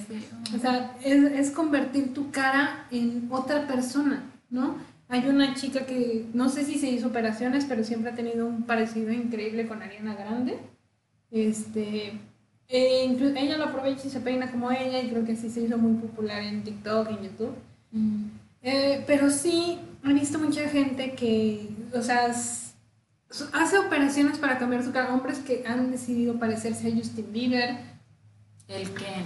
O 0.55 0.59
sea, 0.59 0.97
es, 1.05 1.22
es, 1.24 1.51
convertir 1.51 2.14
tu 2.14 2.30
cara 2.30 2.86
en 2.90 3.28
otra 3.30 3.66
persona, 3.66 4.24
¿no? 4.51 4.76
Hay 5.09 5.28
una 5.28 5.55
chica 5.55 5.84
que 5.84 6.26
no 6.32 6.49
sé 6.49 6.64
si 6.64 6.78
se 6.78 6.90
hizo 6.90 7.09
operaciones, 7.09 7.66
pero 7.66 7.84
siempre 7.84 8.11
ha 8.11 8.14
tenido 8.14 8.47
un 8.47 8.62
parecido 8.62 9.12
increíble 9.12 9.68
con 9.68 9.82
Ariana 9.82 10.14
Grande. 10.14 10.59
Este, 11.30 12.12
eh, 12.68 13.34
ella 13.36 13.59
lo 13.59 13.64
aprovecha 13.64 14.07
y 14.07 14.11
se 14.11 14.20
peina 14.20 14.51
como 14.51 14.70
ella 14.70 15.01
y 15.01 15.09
creo 15.09 15.24
que 15.24 15.36
sí 15.36 15.51
se 15.51 15.62
hizo 15.62 15.76
muy 15.76 15.95
popular 15.95 16.42
en 16.42 16.64
TikTok, 16.64 17.11
en 17.11 17.22
YouTube. 17.22 17.55
Mm. 17.92 18.24
Eh, 18.62 19.05
pero 19.07 19.28
sí, 19.28 19.78
he 20.05 20.12
visto 20.14 20.38
mucha 20.38 20.66
gente 20.68 21.12
que, 21.12 21.68
o 21.92 22.01
sea, 22.01 22.34
hace 23.53 23.78
operaciones 23.78 24.39
para 24.39 24.59
cambiar 24.59 24.85
su 24.85 24.93
cara. 24.93 25.12
Hombres 25.14 25.39
que 25.39 25.64
han 25.66 25.91
decidido 25.91 26.39
parecerse 26.39 26.89
a 26.89 26.95
Justin 26.95 27.32
Bieber. 27.32 27.76
El 28.68 28.91
Ken. 28.91 29.24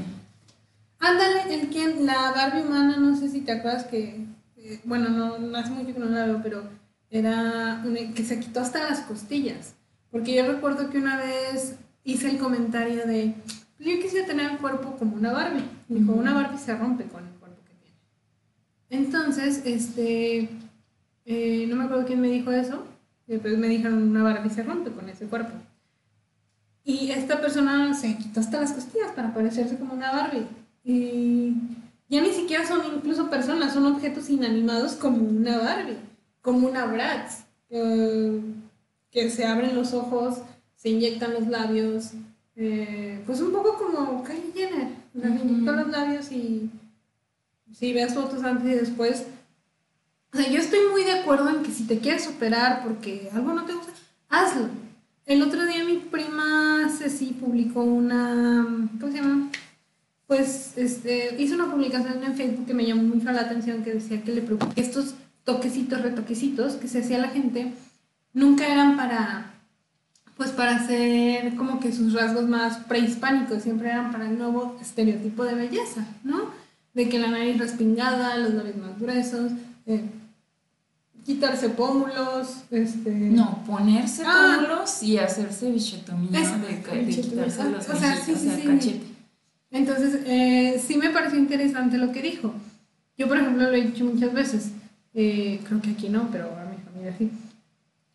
Ándale, 0.98 1.54
el 1.54 1.70
Ken, 1.70 2.06
la 2.06 2.32
Barbie 2.32 2.62
humana, 2.62 2.96
no 2.96 3.16
sé 3.16 3.28
si 3.28 3.40
te 3.42 3.52
acuerdas 3.52 3.84
que, 3.84 4.24
eh, 4.56 4.80
bueno, 4.84 5.10
no, 5.10 5.38
no, 5.38 5.56
hace 5.56 5.70
mucho 5.70 5.94
que 5.94 6.00
no 6.00 6.06
la 6.06 6.26
veo, 6.26 6.40
pero 6.42 6.64
era 7.10 7.82
que 8.14 8.24
se 8.24 8.40
quitó 8.40 8.60
hasta 8.60 8.90
las 8.90 9.00
costillas. 9.00 9.74
Porque 10.10 10.34
yo 10.34 10.50
recuerdo 10.50 10.90
que 10.90 10.98
una 10.98 11.16
vez 11.16 11.76
hice 12.02 12.30
el 12.30 12.38
comentario 12.38 13.06
de, 13.06 13.34
yo 13.78 14.00
quisiera 14.00 14.26
tener 14.26 14.50
el 14.50 14.58
cuerpo 14.58 14.96
como 14.96 15.14
una 15.14 15.32
Barbie. 15.32 15.64
Dijo, 15.88 16.12
una 16.12 16.34
Barbie 16.34 16.58
se 16.58 16.74
rompe 16.74 17.04
con 17.04 17.24
el 17.24 17.34
cuerpo 17.34 17.62
que 17.64 17.74
tiene. 17.74 19.04
Entonces, 19.04 19.62
este, 19.64 20.48
eh, 21.26 21.66
no 21.68 21.76
me 21.76 21.84
acuerdo 21.84 22.06
quién 22.06 22.20
me 22.20 22.28
dijo 22.28 22.50
eso, 22.50 22.87
después 23.34 23.56
me 23.58 23.68
dijeron 23.68 24.02
una 24.02 24.22
Barbie 24.22 24.50
se 24.50 24.62
rompe 24.62 24.90
con 24.90 25.08
ese 25.08 25.26
cuerpo. 25.26 25.52
Y 26.84 27.10
esta 27.10 27.40
persona 27.40 27.92
se 27.94 28.16
quitó 28.16 28.40
hasta 28.40 28.60
las 28.60 28.72
costillas 28.72 29.12
para 29.12 29.34
parecerse 29.34 29.76
como 29.78 29.94
una 29.94 30.10
Barbie. 30.10 30.46
Y 30.84 31.54
ya 32.08 32.22
ni 32.22 32.32
siquiera 32.32 32.66
son 32.66 32.80
incluso 32.96 33.28
personas, 33.28 33.74
son 33.74 33.86
objetos 33.86 34.30
inanimados 34.30 34.92
como 34.94 35.18
una 35.18 35.58
Barbie, 35.58 35.98
como 36.40 36.66
una 36.66 36.86
Bratz, 36.86 37.44
eh, 37.68 38.40
que 39.10 39.30
se 39.30 39.44
abren 39.44 39.76
los 39.76 39.92
ojos, 39.92 40.38
se 40.76 40.88
inyectan 40.88 41.34
los 41.34 41.46
labios, 41.48 42.12
eh, 42.56 43.22
pues 43.26 43.40
un 43.42 43.52
poco 43.52 43.76
como 43.76 44.24
Kylie 44.24 44.52
Jenner, 44.54 44.88
se 45.20 45.28
inyectó 45.28 45.72
los 45.72 45.88
labios 45.88 46.32
y 46.32 46.70
si 47.72 47.92
ves 47.92 48.14
fotos 48.14 48.42
antes 48.42 48.72
y 48.72 48.74
después, 48.74 49.26
o 50.32 50.36
sea, 50.36 50.50
yo 50.50 50.58
estoy 50.58 50.80
muy 50.90 51.04
de 51.04 51.12
acuerdo 51.12 51.48
en 51.48 51.62
que 51.62 51.70
si 51.70 51.84
te 51.84 51.98
quieres 51.98 52.26
operar 52.28 52.82
porque 52.82 53.30
algo 53.32 53.52
no 53.54 53.64
te 53.64 53.74
gusta, 53.74 53.92
hazlo. 54.28 54.68
El 55.24 55.42
otro 55.42 55.66
día 55.66 55.84
mi 55.84 55.96
prima 55.96 56.88
Ceci 56.96 57.32
publicó 57.32 57.82
una, 57.82 58.66
¿cómo 58.98 59.12
se 59.12 59.18
llama? 59.18 59.50
Pues 60.26 60.72
este, 60.76 61.36
hizo 61.38 61.54
una 61.54 61.70
publicación 61.70 62.22
en 62.22 62.34
Facebook 62.34 62.66
que 62.66 62.74
me 62.74 62.86
llamó 62.86 63.02
mucho 63.02 63.30
la 63.32 63.42
atención 63.42 63.82
que 63.82 63.94
decía 63.94 64.22
que 64.22 64.32
le 64.32 64.42
preocupaba 64.42 64.74
que 64.74 64.80
estos 64.80 65.14
toquecitos, 65.44 66.02
retoquecitos 66.02 66.74
que 66.74 66.88
se 66.88 67.00
hacía 67.00 67.18
la 67.18 67.28
gente 67.28 67.72
nunca 68.34 68.66
eran 68.66 68.96
para, 68.96 69.54
pues 70.36 70.50
para 70.50 70.76
hacer 70.76 71.56
como 71.56 71.80
que 71.80 71.92
sus 71.92 72.12
rasgos 72.12 72.46
más 72.48 72.78
prehispánicos, 72.84 73.62
siempre 73.62 73.88
eran 73.88 74.12
para 74.12 74.28
el 74.28 74.38
nuevo 74.38 74.76
estereotipo 74.80 75.44
de 75.44 75.54
belleza, 75.54 76.06
¿no? 76.24 76.50
De 76.92 77.08
que 77.08 77.18
la 77.18 77.28
nariz 77.28 77.58
respingada, 77.58 78.36
los 78.36 78.54
labios 78.54 78.76
más 78.76 78.98
gruesos, 78.98 79.52
eh, 79.86 80.04
quitarse 81.28 81.68
pómulos, 81.68 82.62
este... 82.70 83.10
No, 83.10 83.62
ponerse 83.66 84.22
ah. 84.24 84.56
pómulos 84.56 85.02
y 85.02 85.18
hacerse 85.18 85.70
bichetomía 85.70 86.40
de, 86.40 87.04
de, 87.04 87.14
quitarse 87.14 87.68
los 87.68 87.86
o 87.86 87.96
sea, 87.98 88.16
sí, 88.16 88.34
sí, 88.34 88.50
sí, 88.56 88.62
cachete. 88.66 89.06
Entonces, 89.70 90.20
eh, 90.24 90.82
sí 90.82 90.96
me 90.96 91.10
pareció 91.10 91.38
interesante 91.38 91.98
lo 91.98 92.12
que 92.12 92.22
dijo. 92.22 92.54
Yo, 93.18 93.28
por 93.28 93.36
ejemplo, 93.36 93.64
lo 93.64 93.76
he 93.76 93.82
dicho 93.82 94.06
muchas 94.06 94.32
veces. 94.32 94.70
Eh, 95.12 95.60
creo 95.68 95.82
que 95.82 95.90
aquí 95.90 96.08
no, 96.08 96.30
pero 96.32 96.46
a 96.46 96.64
mi 96.64 96.78
familia 96.82 97.14
sí. 97.18 97.30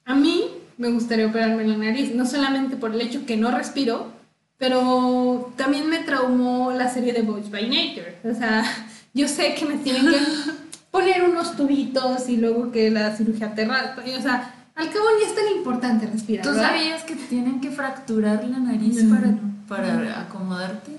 A 0.05 0.15
mí 0.15 0.45
me 0.79 0.89
gustaría 0.89 1.27
operarme 1.27 1.67
la 1.67 1.77
nariz, 1.77 2.15
no 2.15 2.25
solamente 2.25 2.77
por 2.77 2.95
el 2.95 3.01
hecho 3.01 3.27
que 3.27 3.37
no 3.37 3.51
respiro, 3.51 4.11
pero 4.57 5.53
también 5.55 5.87
me 5.87 5.99
traumó 5.99 6.71
la 6.71 6.89
serie 6.91 7.13
de 7.13 7.21
Boys 7.21 7.51
by 7.51 7.69
Nature. 7.69 8.17
O 8.23 8.33
sea, 8.33 8.63
yo 9.13 9.27
sé 9.27 9.53
que 9.53 9.67
me 9.67 9.77
tienen 9.77 10.07
que 10.07 10.17
poner 10.93 11.23
unos 11.23 11.57
tubitos 11.57 12.29
y 12.29 12.37
luego 12.37 12.71
que 12.71 12.91
la 12.91 13.15
cirugía 13.15 13.55
te 13.55 13.65
O 13.65 14.21
sea, 14.21 14.53
al 14.75 14.89
cabo 14.91 15.05
ni 15.17 15.25
es 15.25 15.33
tan 15.33 15.47
importante 15.57 16.05
respirar. 16.05 16.45
¿Tú 16.45 16.53
sabías 16.53 17.01
que 17.01 17.15
tienen 17.15 17.59
que 17.59 17.71
fracturar 17.71 18.45
la 18.45 18.59
nariz 18.59 19.03
para, 19.05 19.33
para 19.67 20.21
acomodarte? 20.21 20.91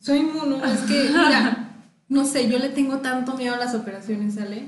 Soy 0.00 0.22
mono, 0.22 0.64
es 0.64 0.80
que, 0.80 1.04
mira, 1.10 1.68
no 2.08 2.24
sé, 2.24 2.50
yo 2.50 2.58
le 2.58 2.70
tengo 2.70 2.98
tanto 2.98 3.34
miedo 3.34 3.54
a 3.54 3.58
las 3.58 3.76
operaciones, 3.76 4.34
¿sale? 4.34 4.64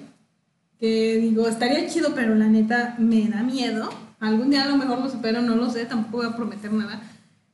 Que 0.79 1.18
digo, 1.20 1.49
estaría 1.49 1.89
chido, 1.89 2.14
pero 2.14 2.37
la 2.37 2.47
neta 2.47 2.95
me 2.99 3.29
da 3.29 3.43
miedo. 3.43 3.91
Algún 4.20 4.51
día 4.51 4.62
a 4.62 4.68
lo 4.68 4.76
mejor 4.76 5.01
lo 5.01 5.11
supero, 5.11 5.43
no 5.43 5.57
lo 5.57 5.70
sé, 5.70 5.87
tampoco 5.87 6.18
voy 6.18 6.26
a 6.26 6.37
prometer 6.37 6.72
nada 6.72 7.03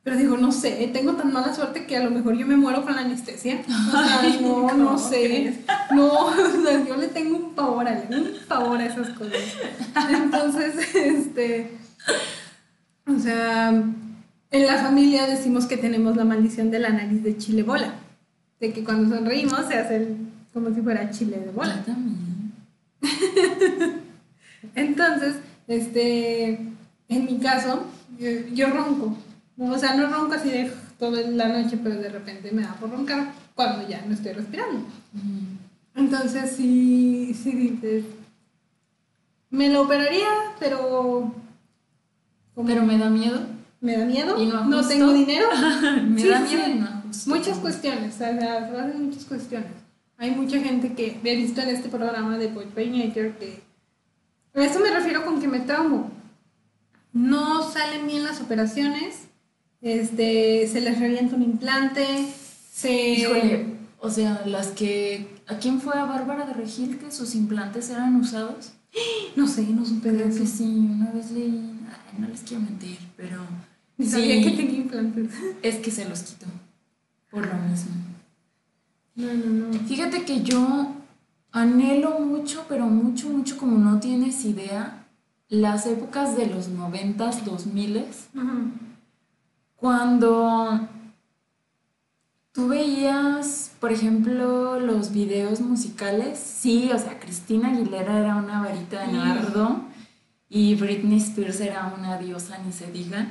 pero 0.05 0.17
digo, 0.17 0.37
no 0.37 0.51
sé, 0.51 0.87
tengo 0.93 1.13
tan 1.13 1.33
mala 1.33 1.51
suerte 1.55 1.87
que 1.87 1.97
a 1.97 2.03
lo 2.03 2.11
mejor 2.11 2.37
yo 2.37 2.45
me 2.45 2.55
muero 2.55 2.83
con 2.83 2.93
la 2.93 3.01
anestesia. 3.01 3.63
O 3.67 3.91
sea, 3.91 4.21
no, 4.41 4.71
no 4.75 4.97
sé. 4.99 5.65
No, 5.95 6.27
o 6.27 6.61
sea, 6.63 6.85
yo 6.87 6.95
le 6.95 7.07
tengo 7.07 7.37
un 7.37 7.55
pavor 7.55 7.87
a 7.87 8.03
un 8.11 8.33
pavor 8.47 8.77
a 8.77 8.85
esas 8.85 9.09
cosas. 9.17 9.41
Entonces, 10.07 10.75
este. 10.95 11.71
O 13.07 13.17
sea, 13.17 13.69
en 13.69 14.65
la 14.67 14.77
familia 14.77 15.25
decimos 15.25 15.65
que 15.65 15.75
tenemos 15.75 16.15
la 16.15 16.23
maldición 16.23 16.69
de 16.69 16.77
la 16.77 16.89
nariz 16.89 17.23
de 17.23 17.37
chile 17.39 17.63
bola. 17.63 17.95
De 18.59 18.71
que 18.73 18.83
cuando 18.83 19.15
sonreímos 19.15 19.65
se 19.67 19.73
hace 19.73 20.07
como 20.53 20.69
si 20.69 20.81
fuera 20.81 21.09
chile 21.09 21.39
de 21.39 21.49
bola. 21.49 21.83
también. 21.83 22.53
Entonces, 24.75 25.37
este. 25.67 26.59
En 27.09 27.25
mi 27.25 27.39
caso, 27.39 27.87
yo 28.53 28.69
ronco. 28.69 29.17
O 29.57 29.77
sea, 29.77 29.95
no 29.95 30.07
ronco 30.09 30.33
así 30.33 30.49
de 30.49 30.71
toda 30.99 31.21
la 31.21 31.47
noche, 31.47 31.79
pero 31.81 31.95
de 31.95 32.09
repente 32.09 32.51
me 32.51 32.63
da 32.63 32.73
por 32.73 32.89
roncar 32.89 33.31
cuando 33.55 33.87
ya 33.87 34.03
no 34.05 34.13
estoy 34.13 34.33
respirando. 34.33 34.85
Entonces, 35.95 36.51
sí, 36.55 37.33
sí 37.33 37.51
dices, 37.51 38.03
me 39.49 39.69
lo 39.69 39.83
operaría, 39.83 40.27
pero... 40.59 41.33
pero 42.55 42.83
me 42.83 42.97
da 42.97 43.09
miedo. 43.09 43.39
Me 43.79 43.97
da 43.97 44.05
miedo. 44.05 44.37
no, 44.37 44.87
tengo 44.87 45.13
dinero. 45.13 45.47
me 46.03 46.25
da 46.25 46.39
miedo 46.41 46.67
y 46.67 46.75
no 46.75 47.03
Muchas 47.27 47.57
cuestiones, 47.59 48.15
o 48.15 48.17
sea, 48.17 48.91
se 48.91 48.97
muchas 48.97 49.25
cuestiones. 49.25 49.71
Hay 50.17 50.31
mucha 50.31 50.59
gente 50.59 50.93
que 50.93 51.19
he 51.23 51.35
visto 51.35 51.61
en 51.61 51.69
este 51.69 51.89
programa 51.89 52.37
de 52.37 52.47
Boy 52.47 52.89
Nature 52.89 53.35
que... 53.37 53.63
A 54.53 54.63
esto 54.63 54.79
me 54.79 54.89
refiero 54.89 55.25
con 55.25 55.39
que 55.39 55.47
me 55.47 55.59
traumo. 55.59 56.11
No 57.13 57.63
salen 57.69 58.07
bien 58.07 58.23
las 58.23 58.41
operaciones, 58.41 59.24
este, 59.85 60.67
se 60.67 60.81
les 60.81 60.99
revienta 60.99 61.35
un 61.35 61.43
implante, 61.43 62.03
se... 62.71 63.13
Híjole, 63.13 63.65
o 63.99 64.09
sea, 64.09 64.41
las 64.47 64.69
que... 64.69 65.27
¿A 65.47 65.59
quién 65.59 65.79
fue 65.79 65.95
a 65.95 66.05
Bárbara 66.05 66.47
de 66.47 66.53
Regil 66.53 66.97
que 66.97 67.11
sus 67.11 67.35
implantes 67.35 67.89
eran 67.91 68.15
usados? 68.15 68.73
No 69.35 69.47
sé, 69.47 69.63
no 69.67 69.85
supe 69.85 70.11
de 70.11 70.23
Creo 70.23 70.37
que 70.37 70.47
sí, 70.47 70.63
una 70.63 71.11
vez 71.11 71.29
leí... 71.31 71.71
Ay, 71.87 72.19
no 72.19 72.27
les 72.27 72.41
quiero 72.41 72.63
mentir, 72.63 72.97
pero... 73.15 73.41
Ni 73.97 74.05
sí, 74.05 74.11
sabía 74.11 74.43
que 74.43 74.51
tenía 74.51 74.77
implantes. 74.79 75.31
Es 75.61 75.75
que 75.75 75.91
se 75.91 76.09
los 76.09 76.21
quitó. 76.23 76.47
Por 77.29 77.45
lo 77.45 77.53
mismo. 77.69 77.91
No, 79.15 79.33
no, 79.33 79.67
no. 79.67 79.79
Fíjate 79.87 80.23
que 80.23 80.41
yo 80.41 80.95
anhelo 81.51 82.19
mucho, 82.21 82.65
pero 82.67 82.87
mucho, 82.87 83.29
mucho, 83.29 83.57
como 83.57 83.77
no 83.77 83.99
tienes 83.99 84.43
idea, 84.45 85.05
las 85.47 85.85
épocas 85.85 86.35
de 86.35 86.47
los 86.47 86.69
noventas, 86.69 87.45
dos 87.45 87.67
miles, 87.67 88.29
Ajá. 88.35 88.63
Cuando 89.75 90.87
tú 92.51 92.69
veías, 92.69 93.71
por 93.79 93.91
ejemplo, 93.91 94.79
los 94.79 95.11
videos 95.11 95.59
musicales, 95.59 96.39
sí, 96.39 96.89
o 96.93 96.97
sea, 96.97 97.19
Cristina 97.19 97.69
Aguilera 97.69 98.19
era 98.19 98.35
una 98.35 98.61
varita 98.61 99.05
de 99.05 99.13
nardo 99.13 99.81
y 100.49 100.75
Britney 100.75 101.17
Spears 101.17 101.59
era 101.59 101.93
una 101.97 102.17
diosa, 102.17 102.57
ni 102.65 102.71
se 102.71 102.91
diga, 102.91 103.27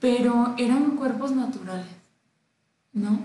pero 0.00 0.54
eran 0.56 0.92
cuerpos 0.92 1.32
naturales, 1.32 1.86
¿no? 2.92 3.18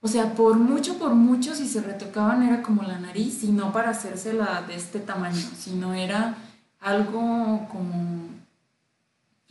O 0.00 0.08
sea, 0.08 0.34
por 0.34 0.58
mucho, 0.58 0.98
por 0.98 1.14
mucho, 1.14 1.54
si 1.54 1.66
se 1.66 1.80
retocaban 1.80 2.42
era 2.42 2.60
como 2.60 2.82
la 2.82 2.98
nariz, 2.98 3.42
y 3.44 3.52
no 3.52 3.72
para 3.72 3.90
hacérsela 3.90 4.62
de 4.66 4.74
este 4.74 4.98
tamaño, 4.98 5.40
sino 5.56 5.94
era 5.94 6.34
algo 6.80 7.66
como, 7.70 8.23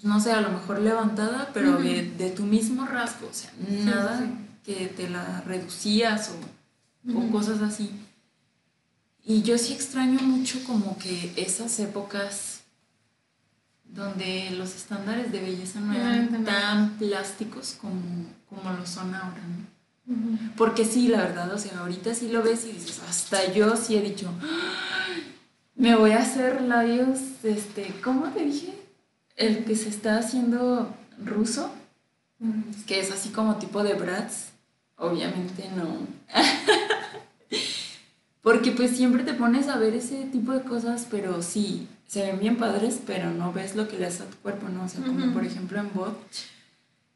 no 0.03 0.19
sé, 0.19 0.31
a 0.31 0.41
lo 0.41 0.49
mejor 0.49 0.79
levantada, 0.79 1.49
pero 1.53 1.77
de, 1.77 2.11
de 2.11 2.29
tu 2.29 2.43
mismo 2.43 2.85
rasgo, 2.85 3.27
o 3.29 3.33
sea, 3.33 3.51
nada 3.69 4.19
sí. 4.19 4.25
que 4.63 4.87
te 4.87 5.09
la 5.09 5.41
reducías 5.41 6.31
o, 6.31 7.19
o 7.19 7.31
cosas 7.31 7.61
así. 7.61 7.89
Y 9.25 9.41
yo 9.41 9.57
sí 9.57 9.73
extraño 9.73 10.19
mucho 10.19 10.61
como 10.65 10.97
que 10.97 11.31
esas 11.37 11.79
épocas 11.79 12.59
donde 13.85 14.51
los 14.51 14.75
estándares 14.75 15.31
de 15.31 15.39
belleza 15.39 15.79
no 15.79 15.93
eran 15.93 16.29
tan 16.29 16.43
tan 16.43 16.89
plásticos 16.97 17.77
como, 17.79 18.01
como 18.49 18.73
lo 18.73 18.85
son 18.85 19.13
ahora, 19.15 19.41
¿no? 19.47 19.73
Porque 20.57 20.83
sí, 20.83 21.07
la 21.07 21.19
verdad, 21.19 21.53
o 21.53 21.57
sea, 21.57 21.79
ahorita 21.79 22.13
sí 22.13 22.27
lo 22.27 22.43
ves 22.43 22.65
y 22.65 22.73
dices, 22.73 23.01
hasta 23.07 23.53
yo 23.53 23.77
sí 23.77 23.95
he 23.95 24.01
dicho, 24.01 24.29
"Ay, 24.41 25.33
me 25.75 25.95
voy 25.95 26.11
a 26.11 26.19
hacer 26.23 26.61
labios, 26.61 27.19
este, 27.43 27.93
¿cómo 28.03 28.27
te 28.31 28.43
dije? 28.43 28.82
El 29.35 29.65
que 29.65 29.75
se 29.75 29.89
está 29.89 30.17
haciendo 30.19 30.93
ruso, 31.23 31.71
Ujú. 32.39 32.53
que 32.87 32.99
es 32.99 33.11
así 33.11 33.29
como 33.29 33.55
tipo 33.57 33.83
de 33.83 33.93
brats, 33.95 34.49
obviamente 34.97 35.69
no. 35.75 35.97
Porque 38.41 38.71
pues 38.71 38.91
siempre 38.97 39.23
te 39.23 39.33
pones 39.33 39.69
a 39.69 39.77
ver 39.77 39.93
ese 39.95 40.25
tipo 40.25 40.51
de 40.51 40.61
cosas, 40.63 41.07
pero 41.09 41.41
sí, 41.41 41.87
se 42.07 42.23
ven 42.23 42.39
bien 42.39 42.57
padres, 42.57 42.99
pero 43.05 43.31
no 43.31 43.53
ves 43.53 43.75
lo 43.75 43.87
que 43.87 43.97
le 43.97 44.05
hace 44.07 44.23
a 44.23 44.25
tu 44.25 44.35
cuerpo, 44.37 44.67
¿no? 44.67 44.83
O 44.83 44.89
sea, 44.89 45.01
como 45.05 45.31
por 45.33 45.45
ejemplo 45.45 45.79
en 45.79 45.93
bot, 45.93 46.17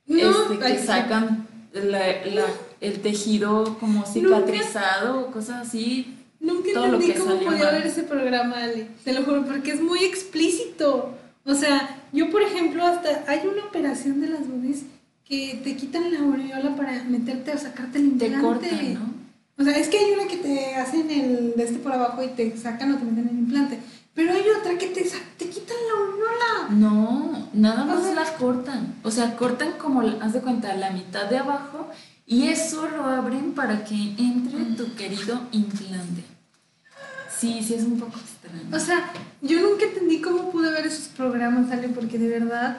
No, 0.05 0.17
este, 0.53 0.57
que 0.59 0.79
sacan 0.79 1.45
la- 1.73 2.25
la- 2.25 2.45
el 2.79 3.01
tejido 3.01 3.77
como 3.77 4.05
cicatrizado 4.05 5.19
o 5.19 5.31
cosas 5.31 5.67
así. 5.67 6.15
Nunca 6.39 6.69
todo 6.73 6.87
lo 6.87 6.93
entendí 6.93 7.13
que 7.13 7.19
cómo 7.19 7.35
podía 7.41 7.63
mal. 7.65 7.73
ver 7.73 7.87
ese 7.87 8.03
programa, 8.03 8.63
Ale. 8.63 8.87
Te 9.03 9.11
lo 9.13 9.23
juro, 9.23 9.43
porque 9.45 9.71
es 9.73 9.81
muy 9.81 10.05
explícito. 10.05 11.13
O 11.47 11.55
sea, 11.55 11.97
yo, 12.13 12.29
por 12.29 12.41
ejemplo, 12.43 12.85
hasta 12.85 13.23
hay 13.27 13.47
una 13.47 13.65
operación 13.65 14.21
de 14.21 14.27
las 14.29 14.47
boobies 14.47 14.83
que 15.25 15.59
te 15.63 15.75
quitan 15.75 16.11
la 16.13 16.19
aureola 16.19 16.75
para 16.75 17.03
meterte 17.05 17.51
o 17.53 17.57
sacarte 17.57 17.97
el 17.99 18.17
Te 18.17 18.27
implante. 18.27 18.69
cortan, 18.69 18.93
¿no? 18.93 19.13
O 19.59 19.63
sea, 19.63 19.75
es 19.77 19.87
que 19.87 19.97
hay 19.97 20.11
una 20.11 20.27
que 20.27 20.37
te 20.37 20.75
hacen 20.75 21.09
el 21.09 21.53
de 21.55 21.63
este 21.63 21.79
por 21.79 21.91
abajo 21.93 22.23
y 22.23 22.27
te 22.27 22.55
sacan 22.57 22.93
o 22.93 22.97
te 22.97 23.05
meten 23.05 23.29
el 23.29 23.39
implante. 23.39 23.79
Pero 24.13 24.33
hay 24.33 24.43
otra 24.59 24.77
que 24.77 24.87
te, 24.87 25.03
te 25.37 25.49
quitan 25.49 25.77
la 25.87 26.05
aureola. 26.05 26.79
No, 26.79 27.49
nada 27.53 27.85
más 27.85 28.03
Ajá. 28.05 28.13
la 28.15 28.33
cortan. 28.37 28.95
O 29.03 29.09
sea, 29.11 29.35
cortan 29.35 29.73
como, 29.79 30.01
haz 30.01 30.33
de 30.33 30.41
cuenta, 30.41 30.75
la 30.75 30.91
mitad 30.91 31.25
de 31.29 31.37
abajo 31.39 31.87
y 32.25 32.47
eso 32.47 32.87
lo 32.89 33.03
abren 33.05 33.53
para 33.53 33.83
que 33.85 33.95
entre 34.17 34.63
tu 34.75 34.93
querido 34.95 35.39
implante. 35.51 36.23
Sí, 37.39 37.61
sí 37.63 37.75
es 37.75 37.83
un 37.83 37.99
poco 37.99 38.17
extraño. 38.19 38.75
O 38.75 38.79
sea, 38.79 39.11
yo 39.41 39.61
nunca 39.61 39.85
entendí 39.85 40.21
cómo 40.21 40.51
pude 40.51 40.71
ver 40.71 40.87
esos 40.87 41.09
programas, 41.09 41.71
Ale, 41.71 41.89
porque 41.89 42.17
de 42.17 42.29
verdad, 42.29 42.77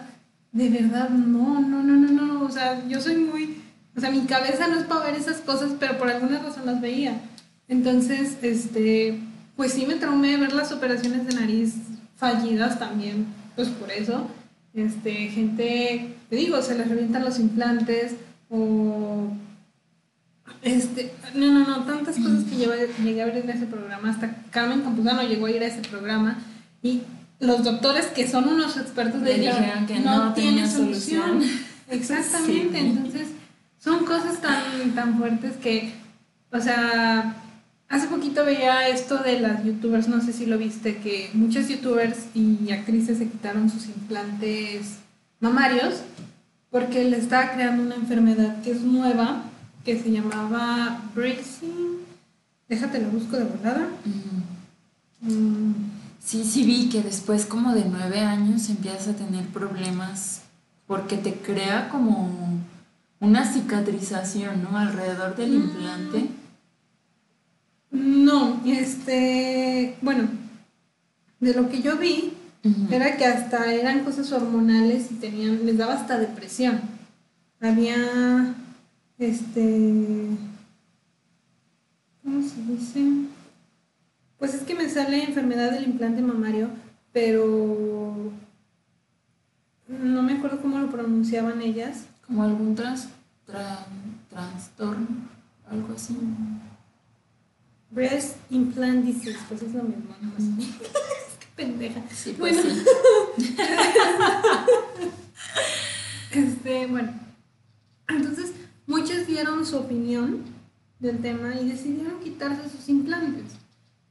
de 0.53 0.69
verdad, 0.69 1.11
no, 1.11 1.61
no, 1.61 1.83
no, 1.83 1.95
no, 1.95 2.11
no. 2.11 2.45
O 2.45 2.51
sea, 2.51 2.87
yo 2.89 3.01
soy 3.01 3.17
muy. 3.17 3.63
O 3.97 4.01
sea, 4.01 4.11
mi 4.11 4.23
cabeza 4.23 4.67
no 4.67 4.79
es 4.79 4.85
para 4.85 5.05
ver 5.05 5.15
esas 5.15 5.39
cosas, 5.39 5.73
pero 5.79 5.99
por 5.99 6.09
alguna 6.09 6.41
razón 6.41 6.67
las 6.67 6.81
veía. 6.81 7.21
Entonces, 7.69 8.37
este. 8.43 9.21
Pues 9.57 9.73
sí 9.73 9.87
me 9.87 9.97
traumé 9.97 10.37
ver 10.37 10.53
las 10.53 10.71
operaciones 10.71 11.27
de 11.27 11.35
nariz 11.35 11.75
fallidas 12.17 12.79
también, 12.79 13.27
pues 13.57 13.69
por 13.69 13.91
eso. 13.91 14.29
Este, 14.75 15.13
gente, 15.29 16.15
te 16.31 16.37
digo, 16.37 16.63
se 16.63 16.79
les 16.79 16.89
revientan 16.89 17.25
los 17.25 17.41
implantes 17.41 18.15
o 18.51 19.33
este, 20.63 21.13
no, 21.35 21.53
no, 21.53 21.67
no, 21.67 21.85
tantas 21.85 22.17
cosas 22.17 22.45
que 22.45 22.57
llegué 22.57 23.23
a 23.23 23.27
ver 23.27 23.37
en 23.39 23.51
ese 23.51 23.67
programa. 23.67 24.11
Hasta 24.11 24.43
Carmen 24.51 24.81
Campuzano 24.83 25.23
llegó 25.23 25.47
a 25.47 25.51
ir 25.51 25.63
a 25.63 25.67
ese 25.67 25.81
programa 25.83 26.39
y 26.83 27.03
los 27.41 27.63
doctores 27.63 28.07
que 28.07 28.27
son 28.29 28.49
unos 28.49 28.77
expertos 28.77 29.23
dijeron, 29.23 29.63
dijeron 29.63 29.87
que 29.87 30.01
no 30.01 30.33
tiene 30.35 30.69
solución". 30.69 31.43
Exactamente, 31.91 32.79
Sí. 32.79 32.87
entonces 32.87 33.29
son 33.79 34.05
cosas 34.05 34.41
tan, 34.43 34.91
tan 34.95 35.17
fuertes 35.17 35.57
que, 35.57 35.93
o 36.53 36.61
sea, 36.61 37.37
hace 37.89 38.09
poquito 38.09 38.45
veía 38.45 38.89
esto 38.89 39.19
de 39.19 39.41
las 39.41 39.65
youtubers, 39.65 40.09
no 40.09 40.21
sé 40.21 40.33
si 40.35 40.45
lo 40.45 40.59
viste, 40.59 40.99
que 40.99 41.31
muchas 41.33 41.69
youtubers 41.69 42.27
y 42.35 42.71
actrices 42.73 43.19
se 43.19 43.29
quitaron 43.29 43.71
sus 43.71 43.87
implantes 43.87 44.99
mamarios 45.41 46.03
porque 46.71 47.05
le 47.05 47.17
estaba 47.17 47.53
creando 47.53 47.83
una 47.85 47.95
enfermedad 47.95 48.61
que 48.63 48.73
es 48.73 48.83
nueva, 48.83 49.45
que 49.89 49.99
se 50.03 50.11
llamaba 50.11 51.01
Brixing. 51.15 52.01
Déjate 52.69 53.01
lo 53.01 53.09
busco 53.09 53.39
de 53.39 53.45
volada. 53.45 53.89
Mm, 55.23 55.73
Sí, 56.23 56.45
sí 56.45 56.65
vi 56.65 56.91
que 56.91 57.01
después 57.01 57.47
como 57.47 57.73
de 57.73 57.87
nueve 57.87 58.21
años 58.21 58.69
empiezas 58.69 59.09
a 59.09 59.13
tener 59.17 59.47
problemas 59.47 60.43
porque 60.87 61.17
te 61.17 61.33
crea 61.33 61.89
como 61.89 62.31
una 63.19 63.51
cicatrización, 63.51 64.63
¿no? 64.63 64.77
Alrededor 64.77 65.37
del 65.37 65.53
Mm. 65.53 65.55
implante. 65.63 66.27
No, 67.91 68.61
este, 68.67 69.97
bueno, 70.03 70.29
de 71.41 71.55
lo 71.55 71.71
que 71.71 71.81
yo 71.81 71.97
vi, 71.97 72.35
era 72.91 73.17
que 73.17 73.25
hasta 73.25 73.73
eran 73.73 74.05
cosas 74.05 74.31
hormonales 74.33 75.11
y 75.11 75.15
tenían, 75.15 75.65
les 75.65 75.79
daba 75.79 75.95
hasta 75.95 76.19
depresión. 76.19 76.79
Había, 77.63 78.55
este, 79.19 80.29
¿cómo 82.23 82.49
se 82.49 82.63
dice? 82.63 83.05
Pues 84.39 84.55
es 84.55 84.63
que 84.63 84.75
me 84.75 84.89
sale 84.89 85.25
enfermedad 85.25 85.73
del 85.73 85.85
implante 85.85 86.23
mamario, 86.23 86.69
pero 87.13 88.33
no 89.89 90.23
me 90.23 90.35
acuerdo 90.35 90.61
cómo 90.63 90.79
lo 90.79 90.91
pronunciaban 90.91 91.61
ellas. 91.63 92.05
Como 92.27 92.43
algún 92.43 92.75
tras, 92.75 93.09
tra- 93.49 93.87
trastorno, 94.31 95.07
algo 95.71 95.95
así. 95.95 96.17
Breast 97.91 98.37
implant 98.51 99.05
disease, 99.07 99.39
pues 99.49 99.63
es 99.63 99.73
lo 99.73 99.83
mismo, 99.83 100.15
¿no? 100.21 100.31
Qué 101.41 101.47
pendeja. 101.57 102.03
Sí, 102.15 102.37
pues 102.39 102.55
Bueno. 102.63 102.75
sí. 103.39 103.57
Este, 106.31 106.87
bueno, 106.87 107.11
entonces 108.07 108.53
muchas 108.89 109.29
dieron 109.29 109.65
su 109.65 109.77
opinión 109.77 110.43
del 110.99 111.19
tema 111.19 111.55
y 111.55 111.69
decidieron 111.69 112.19
quitarse 112.19 112.69
sus 112.69 112.89
implantes, 112.89 113.53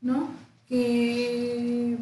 ¿no? 0.01 0.29
Que 0.69 1.97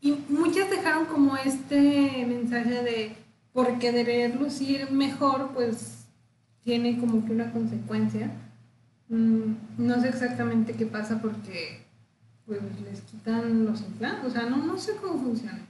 y 0.00 0.12
muchas 0.30 0.70
dejaron 0.70 1.04
como 1.04 1.36
este 1.36 2.24
mensaje 2.26 2.82
de 2.82 3.16
por 3.52 3.78
querer 3.78 4.36
lucir 4.36 4.90
mejor, 4.90 5.50
pues 5.52 6.06
tiene 6.64 6.98
como 6.98 7.26
que 7.26 7.32
una 7.32 7.52
consecuencia. 7.52 8.30
Mm, 9.08 9.54
no 9.76 10.00
sé 10.00 10.08
exactamente 10.08 10.72
qué 10.74 10.86
pasa 10.86 11.20
porque 11.20 11.82
pues 12.46 12.60
les 12.82 13.00
quitan 13.02 13.66
los 13.66 13.80
implantes, 13.82 14.26
o 14.26 14.30
sea, 14.30 14.48
no, 14.48 14.56
no 14.58 14.78
sé 14.78 14.96
cómo 14.96 15.20
funciona. 15.20 15.60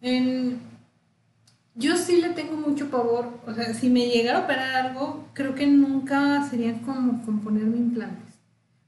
En, 0.00 0.58
yo 1.76 1.96
sí 1.96 2.20
le 2.20 2.30
tengo 2.30 2.56
mucho 2.56 2.88
pavor. 2.90 3.40
O 3.46 3.54
sea, 3.54 3.72
si 3.74 3.88
me 3.90 4.06
llegara 4.08 4.38
a 4.40 4.42
operar 4.44 4.86
algo, 4.86 5.28
creo 5.34 5.54
que 5.54 5.66
nunca 5.66 6.42
sería 6.48 6.72
como 6.82 7.24
con 7.24 7.40
ponerme 7.40 7.76
implantes. 7.76 8.34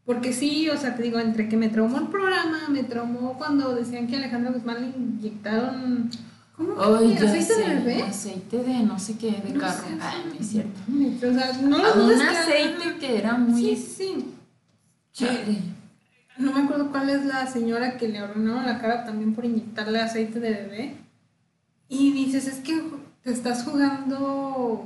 Porque 0.04 0.32
sí, 0.32 0.68
o 0.70 0.76
sea, 0.78 0.96
te 0.96 1.02
digo, 1.02 1.18
entre 1.18 1.48
que 1.50 1.56
me 1.58 1.68
traumó 1.68 1.98
el 1.98 2.06
programa, 2.08 2.60
me 2.70 2.82
traumó 2.82 3.36
cuando 3.36 3.74
decían 3.74 4.06
que 4.06 4.16
a 4.16 4.18
Alejandro 4.18 4.54
Guzmán 4.54 4.80
le 4.80 4.96
inyectaron. 4.96 6.10
¿Cómo 6.56 6.74
que? 6.76 7.14
¿Aceite 7.24 7.54
sé, 7.54 7.60
de 7.60 7.74
bebé? 7.76 8.02
Aceite 8.02 8.56
de 8.64 8.78
no 8.84 8.98
sé 8.98 9.16
qué, 9.18 9.30
de 9.32 9.52
No 9.52 9.60
carro. 9.60 9.82
sé, 9.82 9.98
Ay, 10.00 10.24
no 10.32 10.40
es 10.40 10.46
cierto. 10.48 10.80
O 11.28 11.32
sea, 11.34 11.52
no 11.62 11.78
lo 11.78 12.04
Un 12.04 12.18
que- 12.18 12.24
aceite 12.24 12.96
que 12.98 13.18
era 13.18 13.34
muy 13.34 13.60
Sí, 13.62 13.76
sí, 13.76 13.86
sí. 13.96 14.34
chévere. 15.12 15.58
No 16.38 16.52
me 16.52 16.62
acuerdo 16.62 16.90
cuál 16.90 17.10
es 17.10 17.24
la 17.26 17.46
señora 17.46 17.96
que 17.96 18.08
le 18.08 18.22
ordenaron 18.22 18.64
la 18.64 18.78
cara 18.80 19.04
también 19.04 19.34
por 19.34 19.44
inyectarle 19.44 20.00
aceite 20.00 20.40
de 20.40 20.50
bebé. 20.50 20.96
Y 21.88 22.12
dices, 22.12 22.46
es 22.46 22.56
que 22.58 22.82
te 23.22 23.30
estás 23.32 23.64
jugando 23.64 24.84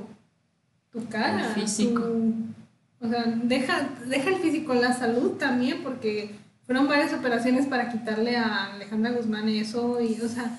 tu 0.91 1.05
cara. 1.07 1.47
El 1.47 1.53
físico. 1.61 2.01
tu- 2.01 2.33
o 3.05 3.09
sea, 3.09 3.25
deja, 3.43 3.89
deja 4.07 4.29
el 4.29 4.35
físico, 4.37 4.73
la 4.73 4.93
salud 4.93 5.31
también, 5.31 5.83
porque 5.83 6.35
fueron 6.65 6.87
varias 6.87 7.13
operaciones 7.13 7.65
para 7.65 7.89
quitarle 7.91 8.37
a 8.37 8.73
Alejandra 8.73 9.11
Guzmán 9.11 9.49
eso. 9.49 9.99
Y, 9.99 10.21
o 10.21 10.29
sea, 10.29 10.57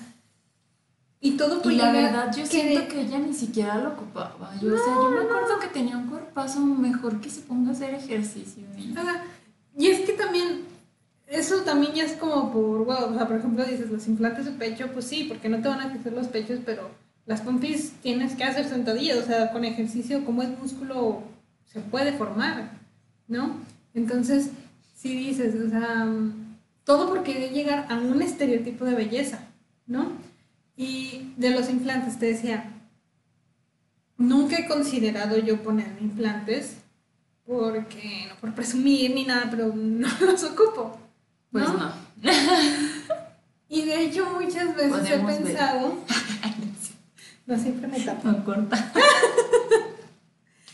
y 1.19 1.31
todo 1.37 1.61
por 1.63 1.71
Y 1.71 1.77
la 1.77 1.91
verdad, 1.91 2.27
yo 2.35 2.43
que- 2.43 2.49
siento 2.49 2.87
que 2.87 3.01
ella 3.01 3.17
ni 3.17 3.33
siquiera 3.33 3.77
lo 3.79 3.89
ocupaba. 3.93 4.53
Yo, 4.61 4.75
o 4.75 4.77
sea, 4.77 4.93
yo 4.93 5.09
me 5.09 5.21
acuerdo 5.21 5.59
que 5.59 5.67
tenía 5.69 5.97
un 5.97 6.07
cuerpazo 6.07 6.59
mejor 6.59 7.19
que 7.19 7.31
se 7.31 7.41
ponga 7.41 7.69
a 7.69 7.73
hacer 7.73 7.95
ejercicio. 7.95 8.63
O 8.91 8.93
sea, 8.93 9.23
y 9.75 9.87
es 9.87 10.01
que 10.01 10.13
también, 10.13 10.65
eso 11.27 11.61
también 11.63 11.93
ya 11.93 12.03
es 12.03 12.13
como 12.13 12.51
por, 12.51 12.85
wow, 12.85 13.11
o 13.11 13.15
sea, 13.15 13.27
por 13.27 13.37
ejemplo, 13.37 13.65
dices, 13.65 13.89
los 13.89 14.07
implantes 14.07 14.45
de 14.45 14.51
pecho, 14.51 14.89
pues 14.93 15.05
sí, 15.05 15.25
porque 15.27 15.49
no 15.49 15.61
te 15.61 15.67
van 15.67 15.81
a 15.81 15.91
crecer 15.91 16.13
los 16.13 16.27
pechos, 16.27 16.59
pero 16.65 16.89
las 17.25 17.41
pompis 17.41 17.93
tienes 18.03 18.35
que 18.35 18.43
hacer 18.43 18.67
sentadillas, 18.67 19.17
o 19.17 19.25
sea, 19.25 19.51
con 19.51 19.65
ejercicio, 19.65 20.23
como 20.23 20.43
es 20.43 20.49
músculo, 20.59 21.23
se 21.65 21.79
puede 21.79 22.13
formar, 22.13 22.71
¿no? 23.27 23.55
Entonces, 23.93 24.51
si 24.95 25.15
dices, 25.15 25.55
o 25.55 25.69
sea, 25.69 26.07
todo 26.83 27.09
por 27.09 27.23
querer 27.23 27.51
llegar 27.51 27.87
a 27.89 27.97
un 27.97 28.21
estereotipo 28.21 28.85
de 28.85 28.93
belleza, 28.93 29.39
¿no? 29.87 30.11
Y 30.77 31.33
de 31.37 31.49
los 31.49 31.69
implantes, 31.69 32.19
te 32.19 32.27
decía, 32.27 32.71
nunca 34.17 34.57
he 34.57 34.67
considerado 34.67 35.37
yo 35.39 35.63
ponerme 35.63 36.01
implantes, 36.01 36.77
porque 37.45 38.25
no 38.29 38.35
por 38.35 38.53
presumir 38.53 39.13
ni 39.15 39.23
nada, 39.23 39.47
pero 39.49 39.73
no 39.75 40.07
los 40.21 40.43
ocupo. 40.43 41.04
Pues 41.55 41.69
¿no? 41.69 41.73
no. 41.77 41.91
Y 43.69 43.83
de 43.83 44.03
hecho 44.03 44.29
muchas 44.29 44.75
veces 44.75 44.91
Podemos 44.91 45.31
he 45.31 45.37
pensado, 45.37 45.97
no 47.47 47.57
siempre 47.57 47.87
me 47.87 47.99
tapo. 48.01 48.27
No 48.27 48.43
corta. 48.43 48.91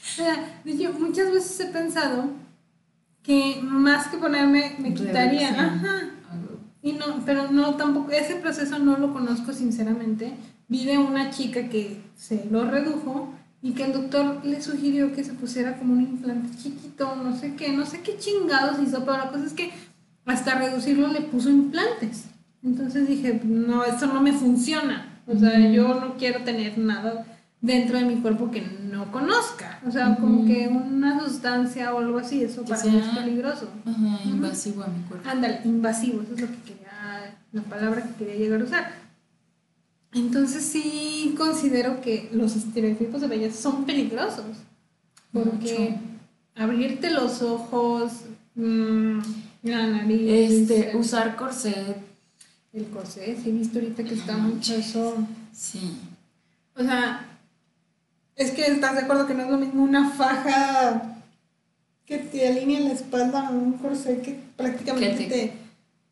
O 0.01 0.13
sea, 0.23 0.59
de 0.65 0.71
hecho 0.71 0.91
muchas 0.93 1.31
veces 1.31 1.59
he 1.59 1.67
pensado 1.67 2.31
que 3.21 3.59
más 3.61 4.07
que 4.07 4.17
ponerme 4.17 4.75
me 4.79 4.93
quitaría, 4.93 5.49
ajá. 5.51 6.09
Y 6.81 6.93
no, 6.93 7.23
pero 7.25 7.49
no 7.51 7.75
tampoco 7.75 8.11
ese 8.11 8.35
proceso 8.35 8.77
no 8.79 8.97
lo 8.97 9.13
conozco 9.13 9.53
sinceramente. 9.53 10.33
Vi 10.67 10.85
de 10.85 10.97
una 10.97 11.29
chica 11.29 11.69
que 11.69 12.01
se 12.17 12.45
lo 12.51 12.65
redujo 12.65 13.33
y 13.61 13.71
que 13.73 13.85
el 13.85 13.93
doctor 13.93 14.43
le 14.43 14.61
sugirió 14.61 15.13
que 15.13 15.23
se 15.23 15.33
pusiera 15.33 15.77
como 15.77 15.93
un 15.93 16.01
implante 16.01 16.57
chiquito, 16.57 17.15
no 17.15 17.37
sé 17.37 17.55
qué, 17.55 17.71
no 17.71 17.85
sé 17.85 18.01
qué 18.01 18.17
chingados 18.17 18.81
hizo, 18.81 19.05
pero 19.05 19.17
la 19.17 19.29
cosa 19.29 19.45
es 19.45 19.53
que 19.53 19.71
hasta 20.25 20.55
reducirlo 20.55 21.07
le 21.07 21.21
puso 21.21 21.49
implantes. 21.49 22.25
Entonces 22.63 23.07
dije, 23.07 23.41
no, 23.43 23.83
eso 23.83 24.07
no 24.07 24.21
me 24.21 24.33
funciona. 24.33 25.21
O 25.27 25.37
sea, 25.37 25.59
yo 25.71 25.99
no 25.99 26.15
quiero 26.17 26.43
tener 26.43 26.77
nada 26.77 27.25
dentro 27.61 27.97
de 27.97 28.05
mi 28.05 28.15
cuerpo 28.21 28.51
que 28.51 28.61
no 28.61 29.11
conozca. 29.11 29.79
O 29.87 29.91
sea, 29.91 30.15
como 30.17 30.45
que 30.45 30.67
una 30.67 31.19
sustancia 31.23 31.93
o 31.93 31.99
algo 31.99 32.19
así, 32.19 32.43
eso 32.43 32.63
para 32.63 32.83
mí 32.83 32.97
es 32.97 33.05
sea- 33.05 33.15
peligroso. 33.15 33.69
Ajá, 33.85 34.19
invasivo 34.25 34.83
a 34.83 34.87
mi 34.87 35.01
cuerpo. 35.03 35.29
Ándale, 35.29 35.61
invasivo, 35.65 36.21
eso 36.21 36.33
es 36.35 36.41
lo 36.41 36.47
que 36.47 36.57
quería, 36.57 37.35
la 37.51 37.61
palabra 37.63 38.03
que 38.03 38.13
quería 38.25 38.35
llegar 38.35 38.61
a 38.61 38.63
usar. 38.63 38.91
Entonces 40.13 40.63
sí 40.65 41.33
considero 41.37 42.01
que 42.01 42.29
los 42.33 42.55
estereotipos 42.55 43.21
de 43.21 43.27
belleza 43.27 43.61
son 43.61 43.85
peligrosos. 43.85 44.45
Porque 45.31 45.95
abrirte 46.55 47.11
los 47.11 47.41
ojos, 47.41 48.11
mm, 48.55 49.19
la 49.63 49.87
nariz, 49.87 50.21
Este, 50.61 50.91
el, 50.91 50.95
usar 50.97 51.35
corset. 51.35 51.97
el 52.73 52.85
corsé, 52.87 53.37
sí 53.41 53.49
he 53.49 53.51
visto 53.53 53.79
ahorita 53.79 54.03
que 54.03 54.13
está 54.13 54.37
mucho 54.37 54.73
eso. 54.75 55.17
Sí. 55.53 55.97
O 56.75 56.81
sea, 56.81 57.25
es 58.35 58.51
que 58.51 58.65
estás 58.65 58.95
de 58.95 59.01
acuerdo 59.01 59.27
que 59.27 59.33
no 59.33 59.43
es 59.43 59.49
lo 59.51 59.57
mismo 59.57 59.83
una 59.83 60.09
faja 60.11 61.17
que 62.05 62.17
te 62.17 62.47
alinea 62.47 62.79
la 62.81 62.93
espalda 62.93 63.47
a 63.47 63.51
un 63.51 63.73
corsé 63.73 64.21
que 64.21 64.39
prácticamente 64.57 65.25
te, 65.25 65.53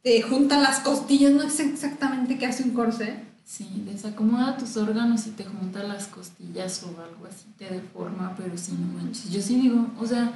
te 0.04 0.22
junta 0.22 0.60
las 0.60 0.80
costillas. 0.80 1.32
No 1.32 1.50
sé 1.50 1.64
exactamente 1.66 2.38
qué 2.38 2.46
hace 2.46 2.64
un 2.64 2.72
corsé. 2.72 3.16
Sí, 3.46 3.68
desacomoda 3.90 4.58
tus 4.58 4.78
órganos 4.78 5.26
y 5.26 5.32
te 5.32 5.44
junta 5.44 5.82
las 5.82 6.06
costillas 6.06 6.84
o 6.84 6.90
algo 7.02 7.26
así, 7.28 7.46
te 7.58 7.66
deforma, 7.68 8.36
pero 8.38 8.56
sí, 8.56 8.74
no 8.80 9.02
manches. 9.02 9.32
Yo 9.32 9.42
sí 9.42 9.60
digo, 9.60 9.88
o 10.00 10.06
sea, 10.06 10.32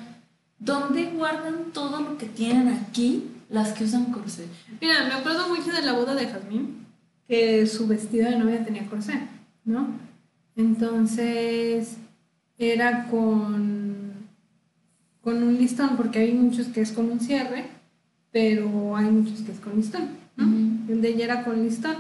¿dónde 0.64 1.12
guardan 1.12 1.72
todo 1.74 2.02
lo 2.02 2.18
que 2.18 2.26
tienen 2.26 2.70
aquí 2.70 3.30
las 3.50 3.74
que 3.74 3.84
usan 3.84 4.12
corset? 4.12 4.48
Mira, 4.82 5.06
me 5.06 5.14
acuerdo 5.14 5.50
mucho 5.50 5.72
de 5.72 5.82
la 5.82 5.94
boda 5.94 6.16
de 6.16 6.28
Jazmín, 6.28 6.86
que 7.28 7.68
su 7.68 7.88
vestido 7.88 8.30
de 8.30 8.38
novia 8.38 8.64
tenía 8.64 8.88
corsé, 8.88 9.28
¿no? 9.66 9.88
Entonces 10.56 11.98
era 12.58 13.08
con, 13.10 14.14
con 15.22 15.44
un 15.44 15.58
listón, 15.58 15.98
porque 15.98 16.20
hay 16.20 16.34
muchos 16.34 16.68
que 16.68 16.82
es 16.82 16.92
con 16.92 17.12
un 17.12 17.20
cierre, 17.20 17.66
pero 18.32 18.96
hay 18.96 19.06
muchos 19.06 19.42
que 19.42 19.52
es 19.52 19.60
con 19.60 19.76
listón, 19.76 20.10
¿no? 20.36 20.46
El 20.92 21.02
de 21.02 21.10
ella 21.10 21.26
era 21.26 21.44
con 21.44 21.64
listón. 21.64 21.96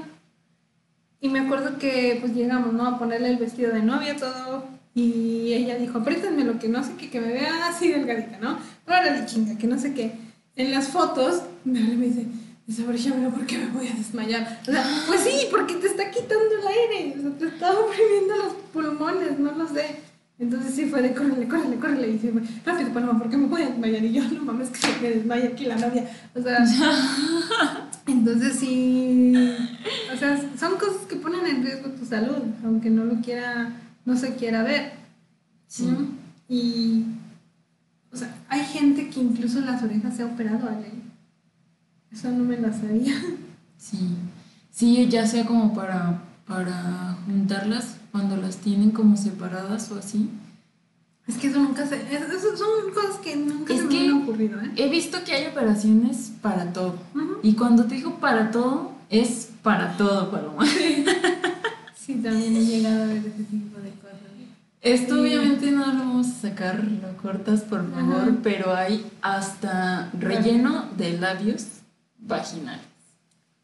Y 1.19 1.29
me 1.29 1.39
acuerdo 1.39 1.77
que 1.77 2.17
pues 2.19 2.33
llegamos, 2.33 2.73
¿no? 2.73 2.85
A 2.85 2.99
ponerle 2.99 3.29
el 3.29 3.37
vestido 3.37 3.73
de 3.73 3.81
novia, 3.81 4.15
todo. 4.17 4.65
Y 4.95 5.53
ella 5.53 5.77
dijo, 5.77 5.97
apriétenme 5.97 6.43
lo 6.43 6.59
que 6.59 6.69
no 6.69 6.83
sé 6.83 6.93
qué, 6.97 7.09
que 7.09 7.19
me 7.19 7.33
vea 7.33 7.67
así 7.67 7.87
delgadita, 7.87 8.37
¿no? 8.39 8.59
Órale, 8.87 9.25
chinga, 9.25 9.57
que 9.57 9.67
no 9.67 9.79
sé 9.79 9.93
qué. 9.93 10.11
En 10.55 10.71
las 10.71 10.89
fotos, 10.89 11.41
me 11.65 11.79
habla 11.79 11.93
y 11.93 11.97
me 11.97 12.05
dice, 12.05 12.27
desabróchamelo 12.67 13.31
porque 13.31 13.57
me 13.57 13.67
voy 13.67 13.87
a 13.87 13.93
desmayar. 13.93 14.61
O 14.67 14.71
sea, 14.71 14.85
pues 15.07 15.21
sí, 15.21 15.47
porque 15.49 15.75
te 15.75 15.87
está 15.87 16.11
quitando 16.11 16.45
el 16.59 16.67
aire. 16.67 17.15
O 17.17 17.21
sea, 17.21 17.31
te 17.37 17.45
está 17.47 17.71
oprimiendo 17.71 18.37
los 18.37 18.53
pulmones, 18.71 19.39
no 19.39 19.51
lo 19.53 19.67
sé. 19.67 20.13
Entonces 20.39 20.73
sí 20.73 20.85
fue 20.85 21.01
de 21.01 21.13
córrele, 21.13 21.47
córrele, 21.47 21.77
córrele. 21.77 22.07
Y 22.09 22.13
dice, 22.13 22.33
rápido, 22.65 22.93
Paloma, 22.93 23.17
porque 23.17 23.37
me 23.37 23.47
voy 23.47 23.61
a 23.63 23.69
desmayar. 23.69 24.03
Y 24.03 24.13
yo, 24.13 24.23
no 24.23 24.43
mames, 24.43 24.69
que 24.69 24.77
se 24.77 25.01
me 25.01 25.09
desmaya 25.09 25.49
aquí 25.49 25.65
la 25.65 25.77
novia. 25.77 26.07
O 26.35 26.41
sea, 26.41 26.63
entonces 28.07 28.55
sí, 28.59 29.33
o 30.13 30.17
sea, 30.17 30.39
son 30.59 30.73
cosas 30.77 31.05
que 31.07 31.15
ponen 31.15 31.45
en 31.45 31.63
riesgo 31.63 31.89
tu 31.91 32.05
salud, 32.05 32.43
aunque 32.63 32.89
no 32.89 33.05
lo 33.05 33.21
quiera, 33.21 33.73
no 34.05 34.17
se 34.17 34.35
quiera 34.35 34.63
ver. 34.63 34.93
Sí. 35.67 35.85
¿no? 35.85 36.07
Y, 36.49 37.05
o 38.11 38.17
sea, 38.17 38.35
hay 38.49 38.63
gente 38.65 39.09
que 39.09 39.19
incluso 39.21 39.59
las 39.61 39.81
orejas 39.83 40.15
se 40.15 40.23
ha 40.23 40.27
operado, 40.27 40.67
Ale. 40.69 40.91
Eso 42.11 42.29
no 42.29 42.43
me 42.43 42.57
lo 42.57 42.71
sabía. 42.71 43.15
Sí. 43.77 44.15
Sí, 44.71 45.07
ya 45.09 45.27
sea 45.27 45.45
como 45.45 45.73
para, 45.73 46.21
para 46.47 47.17
juntarlas 47.25 47.97
cuando 48.11 48.37
las 48.37 48.57
tienen 48.57 48.91
como 48.91 49.17
separadas 49.17 49.91
o 49.91 49.97
así. 49.99 50.29
Es 51.27 51.37
que 51.37 51.47
eso 51.47 51.59
nunca 51.59 51.85
se, 51.87 51.95
es- 51.97 52.21
eso 52.29 52.57
son 52.57 52.93
cosas 52.93 53.17
que 53.23 53.35
nunca 53.35 53.73
Es 53.73 53.81
se 53.81 53.87
que- 53.87 53.99
me 53.99 54.07
han 54.09 54.21
ocurrido, 54.23 54.61
¿eh? 54.61 54.71
He 54.75 54.89
visto 54.89 55.17
que 55.25 55.33
hay 55.33 55.47
operaciones 55.47 56.31
para 56.41 56.71
todo. 56.73 56.95
Y 57.43 57.53
cuando 57.53 57.85
te 57.85 57.95
digo 57.95 58.19
para 58.19 58.51
todo, 58.51 58.91
es 59.09 59.49
para 59.63 59.95
todo, 59.97 60.29
Paloma. 60.31 60.65
Sí, 61.95 62.15
también 62.15 62.55
he 62.57 62.65
llegado 62.65 63.03
a 63.03 63.07
ver 63.07 63.17
ese 63.17 63.43
tipo. 63.43 63.72
Esto 64.83 65.21
obviamente 65.21 65.71
no 65.71 65.87
lo 65.87 65.99
vamos 65.99 66.27
a 66.27 66.49
sacar, 66.49 66.83
lo 66.83 67.15
cortas 67.17 67.61
por 67.61 67.89
favor, 67.89 68.21
Ajá. 68.21 68.37
pero 68.43 68.75
hay 68.75 69.09
hasta 69.21 70.11
relleno 70.11 70.89
de 70.97 71.17
labios 71.17 71.65
vaginales. 72.19 72.85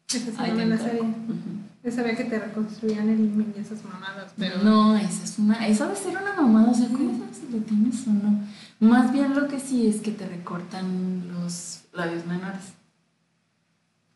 Esa 0.08 0.18
sí 0.18 0.32
Ahí 0.38 0.50
no 0.52 0.56
me 0.56 0.66
la 0.66 0.78
sabía. 0.78 1.02
Ujú. 1.02 1.60
Yo 1.84 1.90
sabía 1.90 2.16
que 2.16 2.24
te 2.24 2.38
reconstruían 2.38 3.08
el 3.10 3.20
imen 3.20 3.54
y 3.56 3.60
esas 3.60 3.84
mamadas, 3.84 4.32
pero... 4.36 4.62
No, 4.62 4.96
esa 4.96 5.24
es 5.24 5.38
una, 5.38 5.66
esa 5.66 5.86
debe 5.86 5.98
ser 5.98 6.16
una 6.16 6.34
mamada, 6.34 6.70
o 6.70 6.74
sea, 6.74 6.88
¿cómo 6.88 7.18
sabes 7.18 7.36
si 7.36 7.52
lo 7.52 7.62
tienes 7.64 8.06
o 8.06 8.10
no? 8.10 8.40
Más 8.80 9.12
bien 9.12 9.34
lo 9.34 9.46
que 9.46 9.60
sí 9.60 9.86
es 9.88 10.00
que 10.00 10.12
te 10.12 10.26
recortan 10.26 11.28
los 11.34 11.82
labios 11.92 12.24
menores 12.26 12.62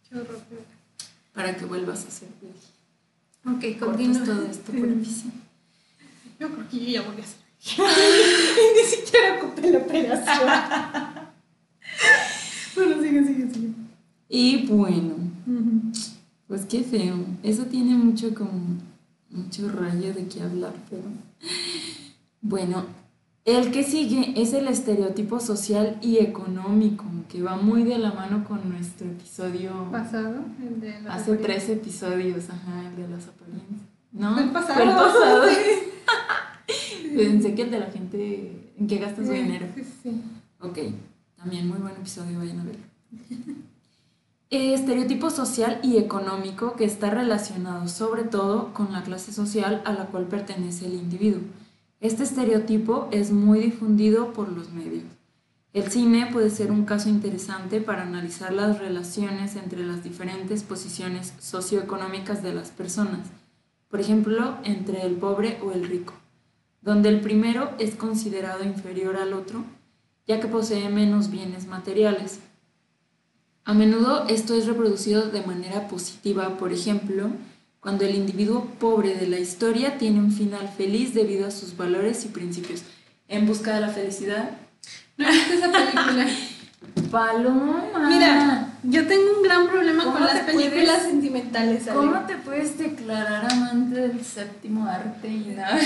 Qué 0.08 0.16
horror. 0.18 0.40
para 1.34 1.54
que 1.56 1.66
vuelvas 1.66 2.06
a 2.06 2.10
ser 2.10 2.28
baby. 2.40 3.56
Ok, 3.56 3.78
continúa. 3.78 4.24
todo 4.24 4.42
esto 4.46 4.72
por. 4.72 4.88
Yo 6.38 6.50
creo 6.50 6.68
que 6.68 6.78
yo 6.78 6.90
ya 6.90 7.02
volví 7.02 7.20
a 7.20 7.24
hacer. 7.24 7.40
y 7.66 8.82
ni 8.82 8.88
siquiera 8.88 9.38
ocupé 9.38 9.70
la 9.70 9.78
operación. 9.78 10.48
bueno, 12.76 13.02
sigue, 13.02 13.24
sigue, 13.24 13.50
sigue. 13.50 13.68
Y 14.28 14.66
bueno, 14.66 15.14
pues 16.48 16.64
qué 16.66 16.82
feo. 16.82 17.16
Eso 17.42 17.64
tiene 17.66 17.94
mucho 17.94 18.34
como 18.34 18.78
mucho 19.30 19.68
rayo 19.68 20.14
de 20.14 20.26
qué 20.26 20.42
hablar, 20.42 20.74
pero... 20.88 21.02
Bueno, 22.40 22.84
el 23.44 23.70
que 23.72 23.84
sigue 23.84 24.40
es 24.40 24.52
el 24.54 24.68
estereotipo 24.68 25.40
social 25.40 25.98
y 26.00 26.18
económico, 26.18 27.04
que 27.28 27.42
va 27.42 27.56
muy 27.56 27.84
de 27.84 27.98
la 27.98 28.12
mano 28.12 28.44
con 28.44 28.68
nuestro 28.68 29.06
episodio 29.06 29.88
pasado, 29.90 30.44
el 30.62 30.80
de 30.80 31.00
las 31.02 31.22
hace 31.22 31.36
tres 31.36 31.68
episodios, 31.68 32.48
ajá, 32.48 32.88
el 32.88 32.96
de 32.96 33.08
las 33.08 33.28
apariencias. 33.28 33.93
¿No? 34.14 34.38
El 34.38 34.50
pasado. 34.50 34.80
el 34.80 34.88
pasado. 34.90 35.42
Pensé 37.16 37.54
que 37.54 37.62
el 37.62 37.70
de 37.70 37.80
la 37.80 37.90
gente 37.90 38.72
en 38.78 38.86
qué 38.86 38.98
gasta 38.98 39.24
su 39.24 39.32
dinero. 39.32 39.66
Sí, 39.74 39.84
sí. 40.02 40.22
Ok, 40.60 40.78
también 41.36 41.68
muy 41.68 41.78
buen 41.78 41.94
episodio, 41.94 42.38
vayan 42.38 42.60
a 42.60 42.64
verlo. 42.64 42.84
estereotipo 44.50 45.30
social 45.30 45.80
y 45.82 45.98
económico 45.98 46.74
que 46.76 46.84
está 46.84 47.10
relacionado 47.10 47.88
sobre 47.88 48.22
todo 48.22 48.72
con 48.72 48.92
la 48.92 49.02
clase 49.02 49.32
social 49.32 49.82
a 49.84 49.92
la 49.92 50.06
cual 50.06 50.26
pertenece 50.26 50.86
el 50.86 50.94
individuo. 50.94 51.42
Este 52.00 52.22
estereotipo 52.22 53.08
es 53.10 53.32
muy 53.32 53.58
difundido 53.60 54.32
por 54.32 54.48
los 54.48 54.70
medios. 54.70 55.04
El 55.72 55.90
cine 55.90 56.28
puede 56.32 56.50
ser 56.50 56.70
un 56.70 56.84
caso 56.84 57.08
interesante 57.08 57.80
para 57.80 58.02
analizar 58.02 58.52
las 58.52 58.78
relaciones 58.78 59.56
entre 59.56 59.84
las 59.84 60.04
diferentes 60.04 60.62
posiciones 60.62 61.34
socioeconómicas 61.40 62.44
de 62.44 62.54
las 62.54 62.70
personas, 62.70 63.28
por 63.88 64.00
ejemplo, 64.00 64.58
entre 64.64 65.02
el 65.02 65.14
pobre 65.14 65.58
o 65.62 65.72
el 65.72 65.86
rico, 65.86 66.14
donde 66.82 67.08
el 67.08 67.20
primero 67.20 67.70
es 67.78 67.94
considerado 67.94 68.64
inferior 68.64 69.16
al 69.16 69.32
otro, 69.32 69.64
ya 70.26 70.40
que 70.40 70.48
posee 70.48 70.88
menos 70.88 71.30
bienes 71.30 71.66
materiales, 71.66 72.40
a 73.66 73.72
menudo 73.72 74.26
esto 74.28 74.54
es 74.54 74.66
reproducido 74.66 75.30
de 75.30 75.40
manera 75.40 75.88
positiva, 75.88 76.58
por 76.58 76.70
ejemplo, 76.70 77.30
cuando 77.80 78.04
el 78.04 78.14
individuo 78.14 78.66
pobre 78.78 79.14
de 79.14 79.26
la 79.26 79.38
historia 79.38 79.96
tiene 79.96 80.20
un 80.20 80.32
final 80.32 80.68
feliz 80.76 81.14
debido 81.14 81.46
a 81.46 81.50
sus 81.50 81.74
valores 81.74 82.26
y 82.26 82.28
principios. 82.28 82.82
En 83.26 83.46
busca 83.46 83.74
de 83.74 83.80
la 83.80 83.88
felicidad. 83.88 84.50
¿No 85.16 85.26
viste 85.30 85.54
esa 85.54 85.72
película? 85.72 86.26
Paloma. 87.10 87.84
Mira, 88.06 88.63
yo 88.86 89.06
tengo 89.06 89.38
un 89.38 89.42
gran 89.42 89.68
problema 89.68 90.04
con 90.04 90.20
las 90.20 90.40
películas 90.40 91.02
sentimentales. 91.02 91.86
¿Cómo 91.92 92.20
te 92.26 92.36
puedes 92.36 92.76
declarar 92.78 93.50
amante 93.50 94.00
del 94.00 94.24
séptimo 94.24 94.86
arte 94.86 95.28
y 95.28 95.54
nada? 95.56 95.78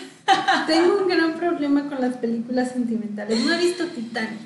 tengo 0.66 0.98
un 1.02 1.08
gran 1.08 1.34
problema 1.34 1.88
con 1.88 2.00
las 2.00 2.16
películas 2.16 2.72
sentimentales. 2.72 3.44
No 3.44 3.52
he 3.52 3.58
visto 3.58 3.86
Titanic. 3.86 4.40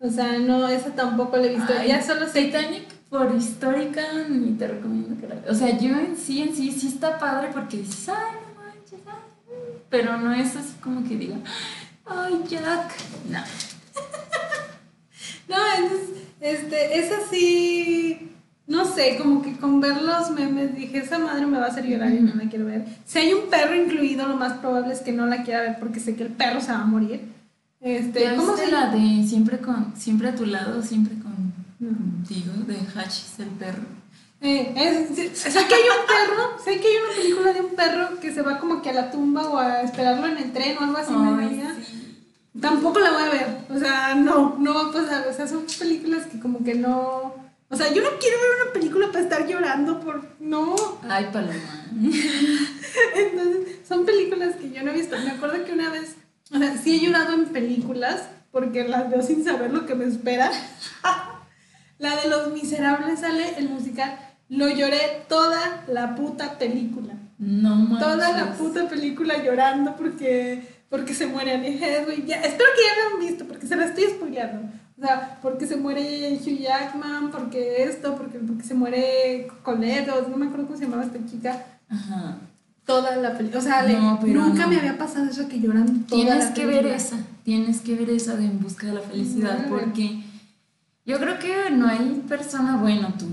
O 0.00 0.08
sea, 0.08 0.38
no, 0.38 0.68
esa 0.68 0.94
tampoco 0.94 1.36
la 1.36 1.46
he 1.46 1.56
visto. 1.56 1.72
ya 1.86 2.02
solo 2.02 2.26
Titanic 2.26 2.84
por 3.10 3.34
histórica 3.34 4.02
ni 4.28 4.52
te 4.52 4.68
recomiendo 4.68 5.20
que 5.20 5.26
la 5.26 5.34
veas. 5.34 5.50
O 5.50 5.54
sea, 5.54 5.76
yo 5.78 5.96
en 5.98 6.16
sí, 6.16 6.42
en 6.42 6.54
sí, 6.54 6.72
sí 6.72 6.88
está 6.88 7.18
padre 7.18 7.50
porque 7.52 7.78
dices, 7.78 8.08
ay, 8.08 8.36
no 8.36 8.62
manches, 8.62 9.00
ay. 9.06 9.52
Pero 9.90 10.16
no 10.18 10.32
es 10.32 10.56
así 10.56 10.74
como 10.80 11.06
que 11.06 11.16
diga, 11.16 11.36
ay, 12.06 12.42
Jack. 12.48 12.92
No. 13.28 13.40
no, 15.48 15.56
entonces, 15.76 16.27
este, 16.40 16.98
es 16.98 17.12
así. 17.12 18.30
No 18.66 18.84
sé, 18.84 19.16
como 19.16 19.40
que 19.40 19.56
con 19.56 19.80
ver 19.80 20.02
los 20.02 20.30
memes 20.30 20.74
dije, 20.76 20.98
esa 20.98 21.18
madre 21.18 21.46
me 21.46 21.58
va 21.58 21.64
a 21.64 21.68
hacer 21.68 21.86
llorar 21.86 22.12
y 22.12 22.20
no 22.20 22.34
la 22.34 22.50
quiero 22.50 22.66
ver. 22.66 22.84
Si 23.06 23.18
hay 23.18 23.32
un 23.32 23.48
perro 23.48 23.74
incluido, 23.74 24.28
lo 24.28 24.36
más 24.36 24.54
probable 24.54 24.92
es 24.92 25.00
que 25.00 25.12
no 25.12 25.24
la 25.24 25.42
quiera 25.42 25.62
ver 25.62 25.78
porque 25.78 26.00
sé 26.00 26.16
que 26.16 26.24
el 26.24 26.30
perro 26.30 26.60
se 26.60 26.72
va 26.72 26.80
a 26.80 26.84
morir. 26.84 27.22
Este, 27.80 28.34
¿Cómo 28.36 28.56
se 28.56 28.70
la 28.70 28.90
de 28.90 29.26
siempre 29.26 29.58
con 29.58 29.94
siempre 29.96 30.28
a 30.28 30.34
tu 30.34 30.44
lado, 30.44 30.82
siempre 30.82 31.14
contigo, 31.14 32.52
de 32.66 32.76
Hachis 32.94 33.38
el 33.38 33.48
perro? 33.48 33.84
Eh, 34.40 34.72
sé 35.34 35.50
que 35.66 35.74
hay 35.74 35.82
un 35.82 36.06
perro, 36.06 36.62
sé 36.62 36.78
que 36.78 36.86
hay 36.86 36.94
una 37.04 37.14
película 37.16 37.52
de 37.52 37.60
un 37.60 37.74
perro 37.74 38.20
que 38.20 38.32
se 38.32 38.42
va 38.42 38.58
como 38.58 38.82
que 38.82 38.90
a 38.90 38.92
la 38.92 39.10
tumba 39.10 39.48
o 39.48 39.58
a 39.58 39.82
esperarlo 39.82 40.26
en 40.26 40.36
el 40.36 40.52
tren 40.52 40.76
o 40.78 40.82
algo 40.82 40.98
así. 40.98 41.12
Tampoco 42.60 42.98
la 42.98 43.12
voy 43.12 43.22
a 43.22 43.30
ver, 43.30 43.46
o 43.70 43.78
sea, 43.78 44.14
no, 44.14 44.56
no 44.58 44.74
va 44.74 44.88
a 44.88 44.92
pasar, 44.92 45.28
o 45.28 45.32
sea, 45.32 45.46
son 45.46 45.64
películas 45.78 46.26
que 46.26 46.40
como 46.40 46.64
que 46.64 46.74
no, 46.74 47.34
o 47.68 47.76
sea, 47.76 47.92
yo 47.92 48.02
no 48.02 48.08
quiero 48.18 48.36
ver 48.40 48.62
una 48.62 48.72
película 48.72 49.06
para 49.08 49.20
estar 49.20 49.46
llorando 49.46 50.00
por, 50.00 50.22
no. 50.40 50.74
Ay, 51.08 51.28
paloma. 51.32 51.84
Entonces, 53.14 53.78
son 53.86 54.04
películas 54.04 54.56
que 54.56 54.70
yo 54.70 54.82
no 54.82 54.90
he 54.90 54.94
visto. 54.94 55.16
Me 55.18 55.30
acuerdo 55.30 55.64
que 55.64 55.72
una 55.72 55.90
vez 55.90 56.16
o 56.54 56.58
sea, 56.58 56.76
sí 56.78 56.96
he 56.96 57.00
llorado 57.00 57.34
en 57.34 57.46
películas 57.46 58.28
porque 58.50 58.88
las 58.88 59.10
veo 59.10 59.22
sin 59.22 59.44
saber 59.44 59.72
lo 59.72 59.84
que 59.84 59.94
me 59.94 60.06
espera. 60.06 60.50
la 61.98 62.16
de 62.16 62.28
Los 62.28 62.52
Miserables 62.52 63.20
sale 63.20 63.58
el 63.58 63.68
musical. 63.68 64.18
Lo 64.48 64.68
lloré 64.68 65.24
toda 65.28 65.84
la 65.88 66.14
puta 66.14 66.58
película. 66.58 67.14
No 67.38 67.76
manches. 67.76 68.08
Toda 68.08 68.32
la 68.32 68.54
puta 68.54 68.88
película 68.88 69.42
llorando 69.42 69.94
porque, 69.96 70.77
porque 70.88 71.14
se 71.14 71.26
muere 71.26 71.54
Annie 71.54 71.82
Hathaway. 71.82 72.24
Ya, 72.26 72.40
espero 72.40 72.70
que 72.74 72.82
ya 72.82 73.02
lo 73.02 73.14
han 73.14 73.28
visto 73.28 73.44
porque 73.46 73.66
se 73.66 73.76
la 73.76 73.86
estoy 73.86 74.04
spoileando. 74.04 74.68
O 74.98 75.00
sea, 75.00 75.38
porque 75.40 75.66
se 75.66 75.76
muere 75.76 76.38
Hugh 76.40 76.58
Jackman, 76.58 77.30
porque 77.30 77.84
esto, 77.84 78.16
porque, 78.16 78.38
porque 78.38 78.64
se 78.64 78.74
muere 78.74 79.48
Coledos, 79.62 80.28
no 80.28 80.36
me 80.36 80.46
acuerdo 80.46 80.66
cómo 80.66 80.78
se 80.78 80.84
llamaba 80.84 81.04
esta 81.04 81.24
chica. 81.26 81.64
Ajá 81.88 82.38
toda 82.88 83.16
la 83.16 83.36
película. 83.36 83.60
O 83.60 83.62
sea, 83.62 83.86
nunca 84.22 84.66
me 84.66 84.78
había 84.78 84.96
pasado 84.96 85.26
eso 85.26 85.46
que 85.46 85.60
lloran 85.60 86.04
toda 86.04 86.22
Tienes 86.22 86.46
que 86.46 86.64
ver 86.64 86.86
esa, 86.86 87.18
tienes 87.44 87.82
que 87.82 87.94
ver 87.94 88.08
esa 88.08 88.34
de 88.34 88.46
En 88.46 88.60
Busca 88.60 88.86
de 88.86 88.94
la 88.94 89.02
Felicidad, 89.02 89.66
porque 89.68 90.22
yo 91.04 91.18
creo 91.18 91.38
que 91.38 91.70
no 91.70 91.86
hay 91.86 92.24
persona, 92.26 92.78
bueno, 92.78 93.12
tú, 93.18 93.26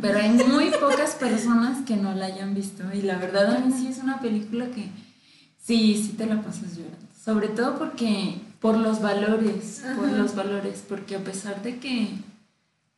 pero 0.00 0.20
hay 0.20 0.30
muy 0.30 0.70
pocas 0.80 1.16
personas 1.16 1.84
que 1.84 1.96
no 1.96 2.14
la 2.14 2.26
hayan 2.26 2.54
visto. 2.54 2.84
Y 2.94 3.02
la 3.02 3.18
verdad, 3.18 3.56
a 3.56 3.58
mí 3.58 3.74
sí 3.76 3.88
es 3.88 3.98
una 3.98 4.20
película 4.20 4.66
que 4.66 4.88
sí, 5.64 6.02
sí 6.02 6.14
te 6.16 6.26
la 6.26 6.42
pasas 6.42 6.76
llorando. 6.76 6.98
Sobre 7.24 7.48
todo 7.48 7.78
porque, 7.78 8.40
por 8.60 8.76
los 8.76 9.00
valores, 9.00 9.82
por 9.96 10.08
los 10.08 10.34
valores, 10.34 10.84
porque 10.86 11.16
a 11.16 11.24
pesar 11.24 11.62
de 11.62 11.78
que, 11.78 12.08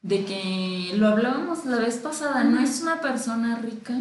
de 0.03 0.25
que 0.25 0.93
lo 0.97 1.09
hablábamos 1.09 1.65
la 1.65 1.79
vez 1.79 1.97
pasada, 1.99 2.43
no 2.43 2.61
es 2.61 2.83
una 2.83 3.01
persona 3.01 3.57
rica 3.57 3.95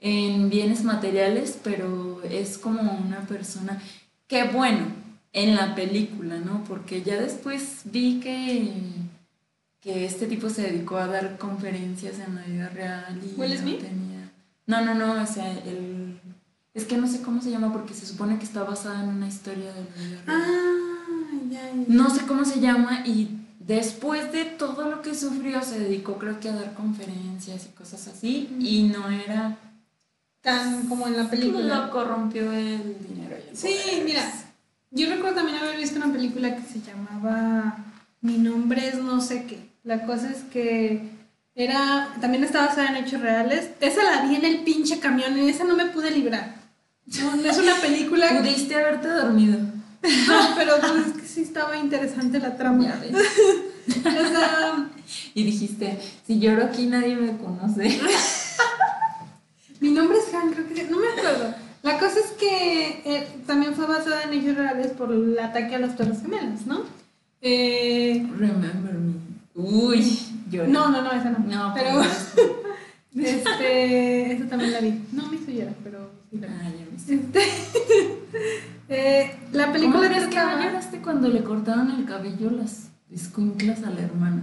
en 0.00 0.50
bienes 0.50 0.84
materiales, 0.84 1.58
pero 1.64 2.22
es 2.22 2.58
como 2.58 2.92
una 2.92 3.20
persona 3.20 3.80
que 4.26 4.44
bueno, 4.44 4.86
en 5.32 5.54
la 5.54 5.74
película, 5.74 6.38
¿no? 6.38 6.64
Porque 6.64 7.02
ya 7.02 7.20
después 7.20 7.80
vi 7.84 8.20
que, 8.20 8.72
que 9.80 10.04
este 10.04 10.26
tipo 10.26 10.50
se 10.50 10.62
dedicó 10.62 10.98
a 10.98 11.06
dar 11.06 11.38
conferencias 11.38 12.18
en 12.18 12.34
la 12.34 12.42
vida 12.42 12.68
real 12.68 13.20
y 13.22 13.40
¿Will 13.40 13.56
Smith? 13.56 13.80
tenía... 13.80 14.30
No, 14.66 14.84
no, 14.84 14.94
no, 14.94 15.22
o 15.22 15.26
sea, 15.26 15.50
el... 15.50 16.07
Es 16.78 16.84
que 16.84 16.96
no 16.96 17.08
sé 17.08 17.22
cómo 17.22 17.42
se 17.42 17.50
llama 17.50 17.72
porque 17.72 17.92
se 17.92 18.06
supone 18.06 18.38
que 18.38 18.44
está 18.44 18.62
basada 18.62 19.02
en 19.02 19.08
una 19.08 19.26
historia 19.26 19.72
de. 19.72 19.84
Ah, 20.28 20.76
ya, 21.50 21.60
ya. 21.60 21.84
No 21.88 22.08
sé 22.08 22.24
cómo 22.24 22.44
se 22.44 22.60
llama 22.60 23.02
y 23.04 23.30
después 23.58 24.30
de 24.30 24.44
todo 24.44 24.88
lo 24.88 25.02
que 25.02 25.16
sufrió 25.16 25.60
se 25.60 25.80
dedicó 25.80 26.18
creo 26.18 26.38
que 26.38 26.48
a 26.48 26.54
dar 26.54 26.74
conferencias 26.74 27.66
y 27.66 27.70
cosas 27.70 28.06
así 28.06 28.56
y 28.60 28.84
no 28.84 29.10
era 29.10 29.58
tan 30.40 30.86
como 30.86 31.08
en 31.08 31.16
la 31.16 31.28
película. 31.28 31.86
Lo 31.86 31.90
corrompió 31.90 32.52
el 32.52 32.96
dinero. 33.08 33.34
sí, 33.54 33.74
mira, 34.04 34.22
yo 34.92 35.10
recuerdo 35.10 35.34
también 35.34 35.58
haber 35.58 35.78
visto 35.78 35.96
una 35.96 36.12
película 36.12 36.54
que 36.54 36.62
se 36.62 36.80
llamaba 36.80 37.76
Mi 38.20 38.38
nombre 38.38 38.86
es 38.86 39.02
no 39.02 39.20
sé 39.20 39.46
qué. 39.46 39.68
La 39.82 40.06
cosa 40.06 40.30
es 40.30 40.44
que 40.44 41.10
era, 41.56 42.14
también 42.20 42.44
estaba 42.44 42.66
basada 42.66 42.90
en 42.90 43.04
hechos 43.04 43.20
reales. 43.20 43.70
Esa 43.80 44.04
la 44.04 44.28
vi 44.28 44.36
en 44.36 44.44
el 44.44 44.58
pinche 44.58 45.00
camión, 45.00 45.36
y 45.36 45.48
esa 45.48 45.64
no 45.64 45.74
me 45.74 45.86
pude 45.86 46.12
librar. 46.12 46.57
No, 47.16 47.48
es 47.48 47.58
una 47.58 47.74
película. 47.76 48.38
Pudiste 48.38 48.74
haberte 48.74 49.08
dormido. 49.08 49.58
No, 50.02 50.54
pero 50.56 50.74
pues 50.80 51.06
es 51.06 51.12
que 51.14 51.26
sí 51.26 51.42
estaba 51.42 51.76
interesante 51.76 52.38
la 52.38 52.56
trama. 52.56 52.94
y 55.34 55.42
dijiste, 55.42 55.98
si 56.26 56.38
lloro 56.38 56.64
aquí 56.64 56.86
nadie 56.86 57.16
me 57.16 57.36
conoce. 57.36 58.00
Mi 59.80 59.90
nombre 59.90 60.18
es 60.18 60.34
Han, 60.34 60.52
creo 60.52 60.68
que 60.68 60.84
no 60.84 60.98
me 60.98 61.08
acuerdo. 61.08 61.54
La 61.82 61.98
cosa 61.98 62.18
es 62.18 62.32
que 62.32 63.02
eh, 63.04 63.28
también 63.46 63.74
fue 63.74 63.86
basada 63.86 64.24
en 64.24 64.32
hechos 64.32 64.56
reales 64.56 64.88
por 64.88 65.12
el 65.12 65.38
ataque 65.38 65.76
a 65.76 65.78
las 65.78 65.96
Torres 65.96 66.20
Gemelas, 66.20 66.66
¿no? 66.66 66.82
Eh, 67.40 68.26
Remember 68.36 68.94
me. 68.94 69.14
Uy, 69.54 70.18
yo. 70.50 70.66
No, 70.66 70.88
no, 70.90 71.02
no, 71.02 71.12
esa 71.12 71.30
no. 71.30 71.38
No, 71.38 71.72
pero. 71.74 72.02
este. 73.16 74.32
Esa 74.32 74.48
también 74.48 74.72
la 74.72 74.80
vi. 74.80 75.00
No 75.12 75.28
me 75.28 75.36
hizo 75.36 75.50
llorar, 75.52 75.76
pero 75.84 76.10
sí 76.30 76.38
la 76.38 76.48
vi. 76.48 76.52
Ah, 76.52 76.70
ya 76.78 76.87
este, 77.10 77.40
eh, 78.88 79.36
la 79.52 79.72
película 79.72 80.08
¿Cómo 80.08 80.30
que 80.30 80.36
lloraste 80.36 80.98
cuando 80.98 81.28
le 81.28 81.42
cortaron 81.42 81.90
el 81.90 82.04
cabello 82.04 82.50
las 82.50 82.88
escuinclas 83.10 83.82
a 83.82 83.90
la 83.90 84.00
hermana? 84.00 84.42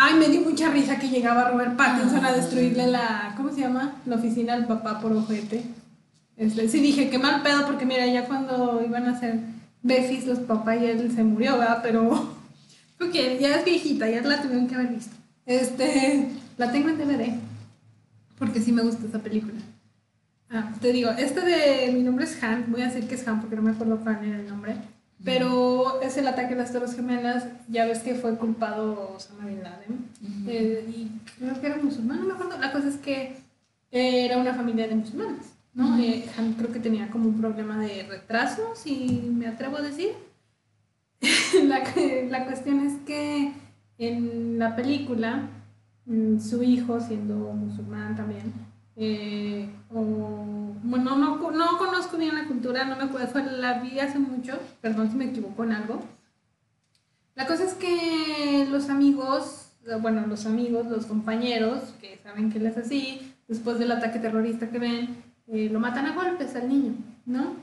Ay, 0.00 0.14
me 0.14 0.28
dio 0.28 0.42
mucha 0.42 0.70
risa 0.70 0.98
que 0.98 1.08
llegaba 1.08 1.50
Robert 1.50 1.76
Pattinson 1.76 2.24
a 2.24 2.32
destruirle 2.32 2.86
la, 2.86 3.34
¿cómo 3.36 3.50
se 3.52 3.62
llama? 3.62 3.96
La 4.06 4.14
oficina 4.14 4.54
al 4.54 4.66
papá 4.66 5.00
por 5.00 5.12
ojete. 5.12 5.64
Este, 6.36 6.68
sí 6.68 6.78
dije, 6.78 7.10
qué 7.10 7.18
mal 7.18 7.42
pedo, 7.42 7.66
porque 7.66 7.84
mira, 7.84 8.06
ya 8.06 8.26
cuando 8.26 8.80
iban 8.86 9.06
a 9.06 9.16
hacer 9.16 9.40
Befis 9.82 10.24
los 10.24 10.38
papás 10.38 10.78
y 10.80 10.84
él 10.86 11.12
se 11.12 11.24
murió, 11.24 11.58
¿verdad? 11.58 11.80
Pero, 11.82 12.32
porque 12.98 13.38
ya 13.40 13.56
es 13.56 13.64
viejita, 13.64 14.08
ya 14.08 14.22
la 14.22 14.40
tuvieron 14.40 14.68
que 14.68 14.76
haber 14.76 14.88
visto. 14.88 15.16
Este, 15.46 16.28
la 16.56 16.70
tengo 16.70 16.90
en 16.90 16.98
DVD. 16.98 17.32
porque 18.38 18.60
sí 18.60 18.70
me 18.70 18.82
gusta 18.82 19.04
esa 19.04 19.18
película. 19.18 19.54
Ah, 20.50 20.72
te 20.80 20.92
digo, 20.92 21.10
este 21.10 21.40
de 21.42 21.92
mi 21.92 22.02
nombre 22.02 22.24
es 22.24 22.42
Han, 22.42 22.70
voy 22.72 22.80
a 22.80 22.86
decir 22.86 23.06
que 23.06 23.16
es 23.16 23.28
Han 23.28 23.40
porque 23.40 23.56
no 23.56 23.62
me 23.62 23.72
acuerdo 23.72 24.00
cuál 24.00 24.24
era 24.24 24.38
el 24.38 24.48
nombre, 24.48 24.76
pero 25.22 26.00
es 26.00 26.16
el 26.16 26.26
ataque 26.26 26.54
a 26.54 26.56
las 26.56 26.72
Torres 26.72 26.94
Gemelas, 26.94 27.46
ya 27.68 27.84
ves 27.84 27.98
que 27.98 28.14
fue 28.14 28.36
culpado 28.36 29.14
Osama 29.16 29.44
Bin 29.46 29.62
Laden, 29.62 30.08
eh, 30.46 30.88
y 30.88 31.10
creo 31.38 31.60
que 31.60 31.66
era 31.66 31.76
musulmán, 31.76 32.20
no 32.20 32.26
me 32.26 32.32
acuerdo, 32.32 32.58
la 32.58 32.72
cosa 32.72 32.88
es 32.88 32.96
que 32.96 33.36
era 33.90 34.38
una 34.38 34.54
familia 34.54 34.88
de 34.88 34.94
musulmanes, 34.94 35.52
¿no? 35.74 35.98
Eh, 35.98 36.24
Han 36.38 36.54
creo 36.54 36.72
que 36.72 36.80
tenía 36.80 37.10
como 37.10 37.28
un 37.28 37.40
problema 37.40 37.78
de 37.78 38.04
retraso, 38.04 38.72
si 38.74 39.30
me 39.34 39.46
atrevo 39.48 39.76
a 39.76 39.82
decir. 39.82 40.12
la, 41.64 41.82
la 42.30 42.44
cuestión 42.46 42.86
es 42.86 42.94
que 43.04 43.52
en 43.98 44.58
la 44.58 44.76
película, 44.76 45.48
mm, 46.06 46.38
su 46.38 46.62
hijo, 46.62 47.00
siendo 47.00 47.34
musulmán 47.34 48.14
también, 48.16 48.52
eh, 48.98 49.68
o, 49.94 50.74
bueno, 50.82 51.16
no, 51.16 51.50
no 51.50 51.78
conozco 51.78 52.16
bien 52.16 52.34
la 52.34 52.46
cultura, 52.46 52.84
no 52.84 52.96
me 52.96 53.04
acuerdo, 53.04 53.28
fue, 53.28 53.44
la 53.44 53.80
vi 53.80 54.00
hace 54.00 54.18
mucho, 54.18 54.58
perdón 54.80 55.10
si 55.10 55.16
me 55.16 55.26
equivoco 55.26 55.62
en 55.64 55.72
algo. 55.72 56.02
La 57.36 57.46
cosa 57.46 57.64
es 57.64 57.74
que 57.74 58.66
los 58.68 58.90
amigos, 58.90 59.70
bueno, 60.02 60.26
los 60.26 60.46
amigos, 60.46 60.86
los 60.86 61.06
compañeros, 61.06 61.94
que 62.00 62.18
saben 62.24 62.50
que 62.50 62.58
él 62.58 62.66
es 62.66 62.76
así, 62.76 63.32
después 63.46 63.78
del 63.78 63.92
ataque 63.92 64.18
terrorista 64.18 64.68
que 64.68 64.80
ven, 64.80 65.22
eh, 65.46 65.68
lo 65.70 65.78
matan 65.78 66.06
a 66.06 66.14
golpes 66.16 66.56
al 66.56 66.68
niño, 66.68 66.94
¿no? 67.24 67.54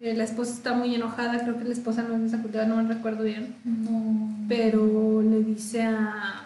Eh, 0.00 0.14
la 0.14 0.24
esposa 0.24 0.52
está 0.52 0.74
muy 0.74 0.94
enojada, 0.94 1.40
creo 1.40 1.56
que 1.56 1.64
la 1.64 1.72
esposa 1.72 2.02
no 2.02 2.14
es 2.14 2.20
de 2.20 2.26
esa 2.26 2.42
cultura, 2.42 2.66
no 2.66 2.76
me 2.76 2.92
recuerdo 2.92 3.24
bien. 3.24 3.56
Pero 4.46 5.22
le 5.22 5.42
dice 5.42 5.82
a, 5.84 6.43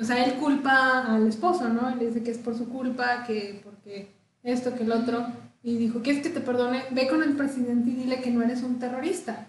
o 0.00 0.04
sea, 0.04 0.24
él 0.24 0.34
culpa 0.34 1.14
al 1.14 1.26
esposo, 1.26 1.68
¿no? 1.68 1.94
le 1.96 2.06
dice 2.06 2.22
que 2.22 2.30
es 2.30 2.38
por 2.38 2.56
su 2.56 2.68
culpa, 2.68 3.24
que 3.26 3.60
porque 3.64 4.08
esto, 4.42 4.74
que 4.74 4.84
el 4.84 4.92
otro. 4.92 5.26
Y 5.62 5.76
dijo, 5.76 6.00
¿quieres 6.02 6.22
que 6.22 6.30
te 6.30 6.40
perdone? 6.40 6.84
Ve 6.92 7.08
con 7.08 7.22
el 7.22 7.34
presidente 7.34 7.90
y 7.90 7.94
dile 7.94 8.20
que 8.20 8.30
no 8.30 8.42
eres 8.42 8.62
un 8.62 8.78
terrorista. 8.78 9.48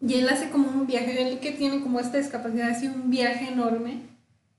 Y 0.00 0.14
él 0.14 0.28
hace 0.28 0.50
como 0.50 0.70
un 0.70 0.86
viaje, 0.86 1.20
él 1.20 1.40
que 1.40 1.50
tiene 1.50 1.80
como 1.80 1.98
esta 1.98 2.18
discapacidad, 2.18 2.70
hace 2.70 2.88
un 2.88 3.10
viaje 3.10 3.48
enorme. 3.48 4.02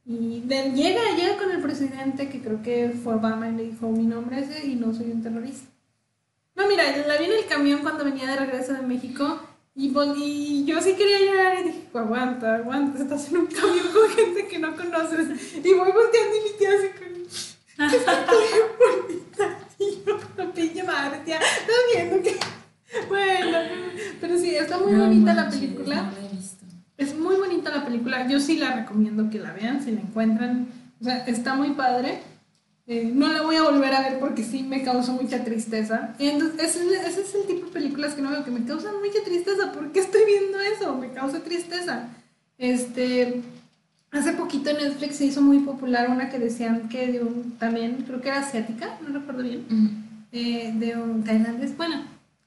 Y 0.05 0.43
llega, 0.47 1.15
llega 1.15 1.37
con 1.37 1.51
el 1.51 1.61
presidente, 1.61 2.27
que 2.27 2.41
creo 2.41 2.61
que 2.61 2.89
fue 2.89 3.15
Obama, 3.15 3.47
y 3.47 3.55
le 3.55 3.63
dijo, 3.63 3.89
mi 3.89 4.05
nombre 4.05 4.39
es 4.39 4.65
y 4.65 4.75
no 4.75 4.93
soy 4.93 5.11
un 5.11 5.23
terrorista. 5.23 5.69
No, 6.55 6.67
mira, 6.67 6.83
la 7.07 7.17
vi 7.17 7.25
en 7.25 7.31
el 7.31 7.45
camión 7.45 7.81
cuando 7.81 8.03
venía 8.03 8.27
de 8.27 8.35
regreso 8.35 8.73
de 8.73 8.81
México 8.81 9.39
y, 9.75 10.65
yo 10.65 10.81
sí 10.81 10.93
quería 10.95 11.19
llorar 11.19 11.59
y 11.59 11.63
dije, 11.63 11.87
aguanta, 11.93 12.55
aguanta, 12.55 13.01
estás 13.01 13.29
en 13.29 13.37
un 13.37 13.45
camión 13.47 13.87
con 13.93 14.09
gente 14.09 14.47
que 14.47 14.59
no 14.59 14.75
conoces. 14.75 15.55
Y 15.55 15.73
voy 15.73 15.91
volteando 15.91 16.35
y 16.35 16.51
mi 16.51 16.57
tía 16.57 16.69
así 16.77 16.89
con... 16.97 17.09
bonita. 18.77 19.59
Y 19.79 20.03
yo, 20.05 20.19
no 20.37 20.53
pille 20.53 20.83
madre, 20.83 21.19
tía, 21.23 21.37
estás 21.37 21.75
viendo 21.93 22.21
que... 22.21 22.37
Bueno, 23.07 23.57
pero 24.19 24.37
sí, 24.37 24.55
está 24.55 24.77
muy 24.77 24.95
bonita 24.95 25.33
la 25.33 25.49
película. 25.49 26.11
Es 26.97 27.17
muy 27.17 27.35
bonita 27.37 27.69
la 27.69 27.85
película. 27.85 28.27
Yo 28.27 28.39
sí 28.39 28.57
la 28.57 28.73
recomiendo 28.73 29.29
que 29.29 29.39
la 29.39 29.53
vean, 29.53 29.81
si 29.81 29.91
la 29.91 30.01
encuentran. 30.01 30.67
O 30.99 31.03
sea, 31.03 31.25
está 31.25 31.53
muy 31.55 31.71
padre. 31.71 32.19
Eh, 32.91 33.11
no 33.13 33.27
la 33.31 33.43
voy 33.43 33.55
a 33.55 33.61
volver 33.61 33.93
a 33.93 34.01
ver 34.01 34.17
porque 34.17 34.43
sí 34.43 34.63
me 34.63 34.81
causó 34.81 35.13
mucha 35.13 35.43
tristeza. 35.43 36.15
Entonces, 36.17 36.75
ese, 36.75 37.21
es 37.21 37.35
el 37.35 37.45
tipo 37.45 37.67
de 37.67 37.71
películas 37.71 38.15
que 38.15 38.23
no 38.23 38.31
veo, 38.31 38.43
que 38.43 38.49
me 38.49 38.65
causan 38.65 38.95
mucha 38.99 39.23
tristeza. 39.23 39.71
¿Por 39.71 39.91
qué 39.91 39.99
estoy 39.99 40.21
viendo 40.25 40.59
eso? 40.59 40.97
Me 40.97 41.11
causa 41.11 41.43
tristeza. 41.43 42.07
Este, 42.57 43.43
hace 44.09 44.33
poquito 44.33 44.71
en 44.71 44.77
Netflix 44.77 45.17
se 45.17 45.25
hizo 45.25 45.39
muy 45.39 45.59
popular 45.59 46.09
una 46.09 46.31
que 46.31 46.39
decían 46.39 46.89
que 46.89 47.11
de 47.11 47.21
un, 47.21 47.57
también, 47.59 48.05
creo 48.07 48.21
que 48.21 48.29
era 48.29 48.39
asiática, 48.39 48.97
no 49.07 49.13
recuerdo 49.19 49.43
bien, 49.43 49.65
eh, 50.31 50.73
de 50.73 50.97
un 50.97 51.23
tailandés. 51.23 51.77
Bueno, 51.77 52.01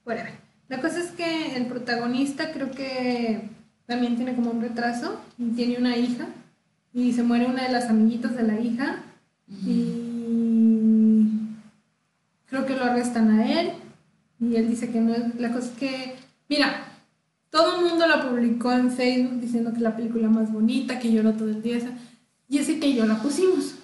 whatever. 0.04 0.32
La 0.68 0.80
cosa 0.80 0.98
es 0.98 1.12
que 1.12 1.54
el 1.54 1.66
protagonista 1.66 2.50
creo 2.50 2.72
que 2.72 3.48
también 3.86 4.16
tiene 4.16 4.34
como 4.34 4.50
un 4.50 4.60
retraso 4.60 5.20
y 5.38 5.50
tiene 5.50 5.78
una 5.78 5.96
hija 5.96 6.26
y 6.92 7.12
se 7.12 7.22
muere 7.22 7.46
una 7.46 7.62
de 7.62 7.72
las 7.72 7.88
amiguitas 7.88 8.34
de 8.34 8.42
la 8.42 8.58
hija 8.58 9.04
y 9.48 10.11
creo 12.52 12.66
que 12.66 12.76
lo 12.76 12.84
arrestan 12.84 13.30
a 13.30 13.50
él 13.50 13.72
y 14.38 14.56
él 14.56 14.68
dice 14.68 14.90
que 14.90 15.00
no 15.00 15.14
es, 15.14 15.40
la 15.40 15.52
cosa 15.52 15.68
es 15.68 15.78
que, 15.78 16.16
mira, 16.50 16.84
todo 17.48 17.76
el 17.76 17.86
mundo 17.88 18.06
la 18.06 18.28
publicó 18.28 18.72
en 18.72 18.90
Facebook 18.90 19.40
diciendo 19.40 19.72
que 19.72 19.80
la 19.80 19.96
película 19.96 20.28
más 20.28 20.52
bonita, 20.52 20.98
que 20.98 21.10
lloró 21.10 21.32
todo 21.32 21.48
el 21.48 21.62
día, 21.62 21.78
y 22.50 22.58
así 22.58 22.78
que 22.78 22.92
yo 22.92 23.06
la 23.06 23.22
pusimos. 23.22 23.76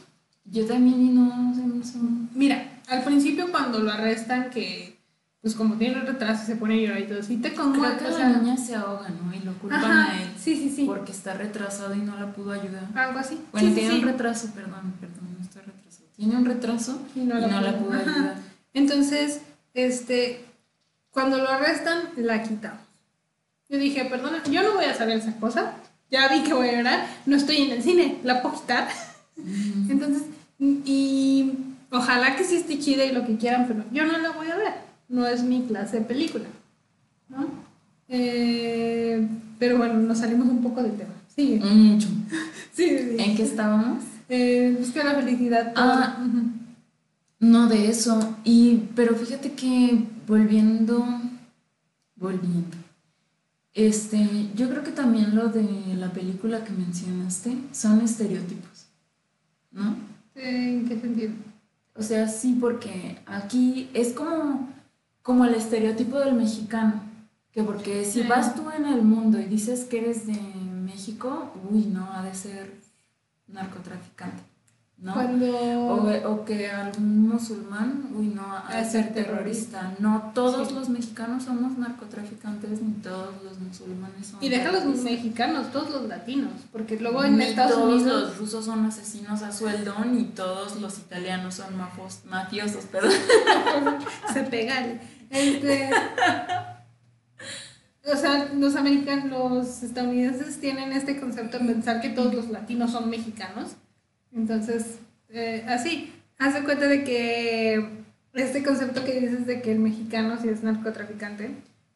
Yo 0.45 0.66
también 0.66 1.01
y 1.01 1.09
no, 1.09 1.55
sé 1.83 1.99
Mira, 2.35 2.81
al 2.89 3.05
principio 3.05 3.51
cuando 3.51 3.79
lo 3.79 3.91
arrestan, 3.91 4.51
que 4.51 4.99
pues 5.41 5.55
como 5.55 5.77
tiene 5.77 6.01
retraso 6.01 6.45
se 6.45 6.57
pone 6.57 6.75
a 6.75 6.77
llorar 6.77 7.01
y 7.01 7.07
todo, 7.07 7.23
sí 7.23 7.39
te 7.39 7.55
conmueve. 7.55 7.97
Creo 7.97 8.16
que 8.16 8.23
la 8.23 8.39
niña 8.39 8.57
se 8.59 8.75
ahoga, 8.75 9.09
¿no? 9.09 9.33
Y 9.35 9.41
lo 9.41 9.55
culpan 9.55 9.91
a 9.91 10.23
él. 10.23 10.29
Sí, 10.37 10.57
sí, 10.57 10.69
sí. 10.69 10.85
Porque 10.85 11.12
está 11.12 11.35
retrasado 11.35 11.95
y 11.95 12.01
no 12.01 12.19
la 12.19 12.33
pudo 12.33 12.53
ayudar. 12.53 12.87
Algo 12.95 13.19
así. 13.19 13.41
Bueno, 13.53 13.73
tiene 13.73 13.95
un 13.95 14.03
retraso, 14.03 14.51
perdón, 14.55 14.93
perdón, 15.01 15.37
no 15.39 15.43
está 15.43 15.61
retrasado. 15.61 16.09
Tiene 16.16 16.37
un 16.37 16.45
retraso 16.45 17.01
y 17.14 17.21
no, 17.21 17.39
la, 17.39 17.79
pudo 17.79 17.93
ayudar. 17.93 18.37
Entonces, 18.79 19.41
este, 19.74 20.45
cuando 21.11 21.39
lo 21.39 21.49
arrestan, 21.49 22.11
la 22.16 22.43
quitamos. 22.45 22.81
Yo 23.68 23.76
dije, 23.76 24.05
perdona, 24.05 24.43
yo 24.45 24.62
no 24.62 24.74
voy 24.74 24.85
a 24.85 24.95
saber 24.95 25.18
esa 25.18 25.37
cosa. 25.39 25.74
Ya 26.11 26.29
vi 26.29 26.43
que 26.43 26.55
voy 26.55 26.68
a 26.68 26.76
llorar. 26.76 27.07
No 27.26 27.37
estoy 27.37 27.57
en 27.57 27.72
el 27.72 27.83
cine, 27.83 28.18
la 28.22 28.41
puedo 28.41 28.55
quitar. 28.55 28.89
Entonces, 29.89 30.22
y 30.59 31.53
ojalá 31.91 32.37
que 32.37 32.45
sí 32.45 32.57
esté 32.57 32.79
chida 32.79 33.05
y 33.05 33.12
lo 33.12 33.26
que 33.26 33.37
quieran, 33.37 33.66
pero 33.66 33.85
yo 33.93 34.05
no 34.07 34.16
la 34.16 34.31
voy 34.31 34.49
a 34.49 34.57
ver. 34.57 34.72
No 35.09 35.26
es 35.26 35.43
mi 35.43 35.62
clase 35.62 35.99
de 35.99 36.05
película. 36.05 36.45
¿No? 37.29 37.47
Eh, 38.09 39.26
pero 39.59 39.76
bueno, 39.76 39.95
nos 39.95 40.18
salimos 40.18 40.49
un 40.49 40.62
poco 40.62 40.83
del 40.83 40.97
tema. 40.97 41.14
Sigue. 41.35 41.59
Mucho. 41.59 42.09
sí, 42.72 42.97
sí, 42.97 43.16
¿En 43.18 43.37
qué 43.37 43.43
estábamos? 43.43 44.05
Eh, 44.29 44.76
busca 44.79 45.03
la 45.03 45.14
felicidad. 45.14 45.72
Ah, 45.76 46.24
no 47.39 47.68
de 47.68 47.89
eso. 47.89 48.36
Y, 48.45 48.89
pero 48.95 49.14
fíjate 49.14 49.53
que 49.53 50.05
volviendo, 50.26 51.05
volviendo. 52.16 52.76
Este, 53.74 54.51
yo 54.55 54.68
creo 54.68 54.82
que 54.82 54.91
también 54.91 55.36
lo 55.36 55.49
de 55.49 55.95
la 55.97 56.12
película 56.12 56.64
que 56.64 56.72
mencionaste 56.72 57.57
son 57.70 58.01
estereotipos, 58.01 58.86
¿no? 59.70 59.97
¿En 60.34 60.89
qué 60.89 61.01
sentido? 61.01 61.32
O 61.95 62.03
sea, 62.03 62.28
sí, 62.28 62.57
porque 62.61 63.18
aquí 63.26 63.91
es 63.95 64.12
como, 64.12 64.68
como 65.22 65.45
el 65.45 65.55
estereotipo 65.55 66.18
del 66.18 66.34
mexicano, 66.34 67.03
que 67.53 67.62
porque 67.62 68.05
si 68.05 68.22
vas 68.22 68.55
tú 68.55 68.68
en 68.70 68.86
el 68.86 69.03
mundo 69.03 69.39
y 69.39 69.45
dices 69.45 69.84
que 69.84 69.99
eres 69.99 70.26
de 70.26 70.41
México, 70.84 71.53
uy, 71.70 71.86
no, 71.86 72.12
ha 72.12 72.22
de 72.22 72.34
ser 72.34 72.72
narcotraficante. 73.47 74.43
¿No? 75.01 75.15
O, 75.15 76.45
que 76.45 76.69
algún 76.69 77.29
musulmán, 77.29 78.09
uy, 78.17 78.27
no, 78.29 78.43
a 78.53 78.85
ser 78.85 79.13
terrorista. 79.15 79.95
No 80.01 80.33
todos 80.35 80.73
los 80.73 80.89
mexicanos 80.89 81.45
somos 81.45 81.79
narcotraficantes, 81.79 82.83
ni 82.83 82.95
todos 82.95 83.43
los 83.45 83.61
musulmanes 83.61 84.27
son. 84.27 84.43
Y 84.43 84.49
deja 84.49 84.73
los 84.73 84.85
mexicanos, 84.85 85.71
todos 85.71 85.91
los 85.91 86.09
latinos, 86.09 86.53
porque 86.73 86.99
luego 86.99 87.23
en 87.23 87.41
Estados 87.41 87.75
todos 87.75 88.03
los 88.03 88.39
rusos 88.39 88.65
son 88.65 88.85
asesinos 88.87 89.43
a 89.43 89.53
sueldo, 89.53 89.95
ni 90.05 90.25
todos 90.25 90.81
los 90.81 90.99
italianos 90.99 91.55
son 91.55 91.75
mafiosos, 92.29 92.85
perdón. 92.87 93.13
Se 94.33 94.43
pegan. 94.43 95.01
Este, 95.31 95.91
o 98.05 98.17
sea, 98.17 98.51
los 98.55 98.75
americanos, 98.75 99.53
los 99.53 99.83
estadounidenses 99.83 100.59
tienen 100.59 100.93
este 100.93 101.21
concepto 101.21 101.59
de 101.59 101.67
pensar 101.67 102.01
que 102.01 102.09
todos 102.09 102.35
los 102.35 102.49
latinos 102.49 102.91
son 102.91 103.11
mexicanos 103.11 103.77
entonces, 104.35 104.99
eh, 105.31 105.64
así, 105.68 106.12
hace 106.39 106.62
cuenta 106.64 106.87
de 106.87 107.05
que 107.05 108.05
este 108.35 108.62
concepto 108.62 109.05
que 109.05 109.20
dices 109.20 109.47
de 109.47 109.62
que 109.62 109.72
el 109.72 109.79
mexicano 109.79 110.37
sí 110.41 110.49
es 110.49 110.62
narcotraficante, 110.62 111.51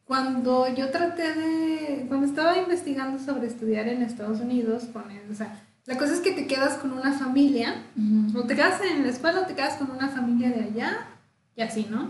cuando 0.05 0.73
yo 0.75 0.89
traté 0.89 1.33
de, 1.33 2.05
cuando 2.07 2.27
estaba 2.27 2.57
investigando 2.57 3.19
sobre 3.19 3.47
estudiar 3.47 3.87
en 3.87 4.01
Estados 4.01 4.41
Unidos, 4.41 4.83
con 4.91 5.03
o 5.03 5.35
sea, 5.35 5.61
la 5.85 5.97
cosa 5.97 6.13
es 6.13 6.19
que 6.19 6.31
te 6.31 6.47
quedas 6.47 6.77
con 6.77 6.91
una 6.91 7.13
familia, 7.13 7.83
o 8.35 8.43
te 8.43 8.55
quedas 8.55 8.81
en 8.81 9.03
la 9.03 9.09
escuela 9.09 9.41
o 9.41 9.45
te 9.45 9.55
quedas 9.55 9.75
con 9.75 9.91
una 9.91 10.09
familia 10.09 10.49
de 10.49 10.63
allá, 10.63 11.07
y 11.55 11.61
así, 11.61 11.87
¿no? 11.89 12.09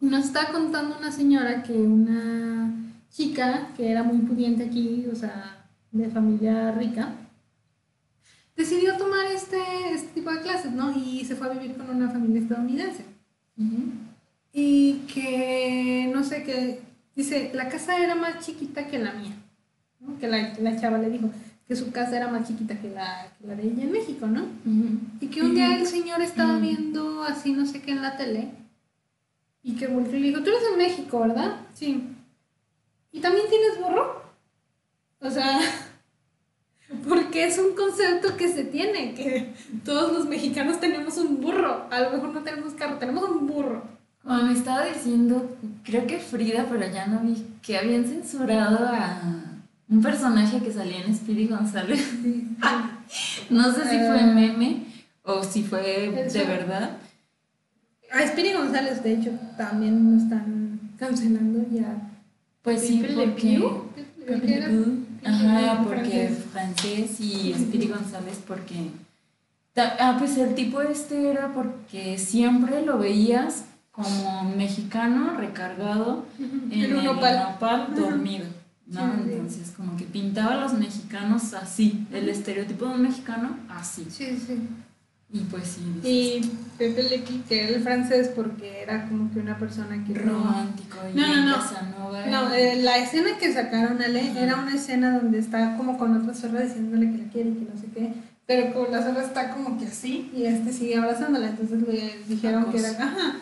Nos 0.00 0.26
está 0.26 0.48
contando 0.52 0.96
una 0.98 1.12
señora 1.12 1.62
que 1.62 1.72
una 1.72 2.72
chica 3.10 3.68
que 3.76 3.90
era 3.90 4.02
muy 4.02 4.18
pudiente 4.18 4.64
aquí, 4.64 5.06
o 5.10 5.14
sea, 5.14 5.64
de 5.90 6.08
familia 6.08 6.72
rica, 6.72 7.12
decidió 8.56 8.96
tomar 8.96 9.26
este, 9.26 9.58
este 9.92 10.08
tipo 10.08 10.30
de 10.30 10.40
clases, 10.40 10.72
¿no? 10.72 10.96
Y 10.96 11.24
se 11.24 11.36
fue 11.36 11.48
a 11.48 11.52
vivir 11.52 11.76
con 11.76 11.90
una 11.90 12.10
familia 12.10 12.42
estadounidense. 12.42 13.04
Y 14.52 14.94
que, 15.12 16.10
no 16.12 16.24
sé, 16.24 16.42
qué, 16.42 16.80
dice, 17.14 17.50
la 17.54 17.68
casa 17.68 17.98
era 17.98 18.14
más 18.14 18.44
chiquita 18.44 18.86
que 18.88 18.98
la 18.98 19.12
mía, 19.12 19.34
¿no? 20.00 20.18
Que 20.18 20.28
la, 20.28 20.54
la 20.58 20.80
chava 20.80 20.98
le 20.98 21.10
dijo, 21.10 21.30
que 21.30 21.52
que 21.72 21.76
su 21.76 21.90
casa 21.90 22.16
era 22.16 22.28
más 22.28 22.46
chiquita 22.46 22.78
que 22.78 22.90
la, 22.90 23.32
que 23.38 23.46
la 23.46 23.54
de 23.54 23.62
ella 23.62 23.84
en 23.84 23.92
México, 23.92 24.26
¿no? 24.26 24.46
Y 25.20 25.28
que 25.28 25.40
un 25.40 25.54
día 25.54 25.74
el 25.74 25.86
señor 25.86 26.20
estaba 26.20 26.58
viendo 26.58 27.22
así 27.22 27.52
no 27.52 27.64
sé 27.64 27.80
qué 27.80 27.92
en 27.92 28.02
la 28.02 28.16
tele 28.16 28.50
y 29.62 29.76
que 29.76 29.86
volvió 29.86 30.16
y 30.16 30.20
le 30.20 30.28
dijo, 30.28 30.42
tú 30.42 30.50
eres 30.50 30.70
de 30.70 30.76
México, 30.76 31.20
¿verdad? 31.20 31.60
Sí. 31.72 32.02
¿Y 33.12 33.20
también 33.20 33.46
tienes 33.48 33.80
burro? 33.80 34.22
O 35.20 35.30
sea, 35.30 35.60
porque 37.32 37.46
es 37.46 37.56
un 37.58 37.74
concepto 37.74 38.36
que 38.36 38.46
se 38.46 38.64
tiene, 38.64 39.14
que 39.14 39.54
todos 39.86 40.12
los 40.12 40.28
mexicanos 40.28 40.78
tenemos 40.80 41.16
un 41.16 41.40
burro. 41.40 41.86
A 41.90 42.00
lo 42.00 42.10
mejor 42.10 42.28
no 42.34 42.42
tenemos 42.42 42.74
carro, 42.74 42.98
tenemos 42.98 43.26
un 43.26 43.46
burro. 43.46 43.84
Como 44.22 44.42
me 44.42 44.52
estaba 44.52 44.84
diciendo, 44.84 45.56
creo 45.82 46.06
que 46.06 46.18
Frida, 46.18 46.66
pero 46.70 46.86
ya 46.92 47.06
no 47.06 47.20
vi, 47.20 47.42
que 47.62 47.78
habían 47.78 48.04
censurado 48.04 48.86
a 48.86 49.22
un 49.88 50.02
personaje 50.02 50.58
que 50.58 50.70
salía 50.70 51.06
en 51.06 51.16
Speedy 51.16 51.46
González. 51.46 52.06
no 53.48 53.72
sé 53.72 53.80
si 53.80 53.96
fue 53.96 54.20
Ah. 54.20 54.32
meme 54.34 54.82
o 55.22 55.42
si 55.42 55.62
fue 55.62 56.10
de 56.30 56.44
verdad. 56.44 56.98
A 58.10 58.26
Spiri 58.26 58.52
González, 58.52 59.02
de 59.02 59.14
hecho, 59.14 59.30
también 59.56 60.18
lo 60.18 60.22
están 60.22 60.80
cancelando 60.98 61.64
ya. 61.70 61.96
Pues 62.60 62.82
sí, 62.82 63.02
porque... 63.02 63.26
Pew. 63.40 65.01
Ajá, 65.24 65.82
porque 65.84 66.28
francés. 66.28 66.44
francés 66.52 67.20
y 67.20 67.54
Speedy 67.54 67.88
González 67.88 68.40
porque... 68.46 68.90
Ah, 69.76 70.16
pues 70.18 70.36
el 70.36 70.54
tipo 70.54 70.82
este 70.82 71.30
era 71.30 71.54
porque 71.54 72.18
siempre 72.18 72.84
lo 72.84 72.98
veías 72.98 73.64
como 73.90 74.44
mexicano 74.56 75.34
recargado 75.38 76.26
en 76.38 76.72
El 76.72 77.04
nopal. 77.04 77.38
nopal 77.38 77.94
dormido, 77.94 78.46
¿no? 78.86 79.00
Sí. 79.00 79.30
Entonces 79.32 79.72
como 79.76 79.96
que 79.96 80.04
pintaba 80.04 80.54
a 80.54 80.60
los 80.60 80.74
mexicanos 80.74 81.54
así, 81.54 82.06
el 82.12 82.28
estereotipo 82.28 82.86
de 82.86 82.94
un 82.94 83.02
mexicano 83.02 83.56
así. 83.68 84.06
Sí, 84.10 84.36
sí. 84.46 84.58
Y 85.32 85.40
pues 85.40 85.64
sí, 85.66 85.80
dices, 86.02 86.10
Y 86.10 86.50
Pepe 86.76 87.02
Le 87.04 87.24
era 87.58 87.68
el 87.76 87.82
francés 87.82 88.28
porque 88.34 88.82
era 88.82 89.08
como 89.08 89.32
que 89.32 89.38
una 89.40 89.56
persona 89.58 90.04
que 90.06 90.12
no... 90.12 90.32
romántico 90.32 90.98
y 91.12 91.16
No, 91.16 91.26
no, 91.26 91.46
no. 91.48 91.56
Casanova. 91.56 92.26
No, 92.26 92.52
eh, 92.52 92.76
la 92.82 92.98
escena 92.98 93.38
que 93.38 93.52
sacaron 93.52 94.02
Ale 94.02 94.32
era 94.38 94.56
una 94.56 94.74
escena 94.74 95.18
donde 95.18 95.38
está 95.38 95.76
como 95.76 95.96
con 95.96 96.14
otra 96.20 96.34
zorra 96.34 96.60
diciéndole 96.60 97.10
que 97.12 97.18
la 97.18 97.28
quiere 97.30 97.48
y 97.50 97.54
que 97.54 97.72
no 97.74 97.80
sé 97.80 97.86
qué, 97.94 98.12
pero 98.46 98.74
con 98.74 98.92
la 98.92 99.02
zorra 99.02 99.22
está 99.22 99.50
como 99.54 99.78
que 99.78 99.86
así 99.86 100.30
y 100.36 100.44
este 100.44 100.70
sigue 100.72 100.96
abrazándola, 100.96 101.48
entonces 101.48 101.80
le 101.88 102.18
dijeron 102.28 102.70
que 102.70 102.78
era, 102.78 102.90
ajá, 102.90 103.36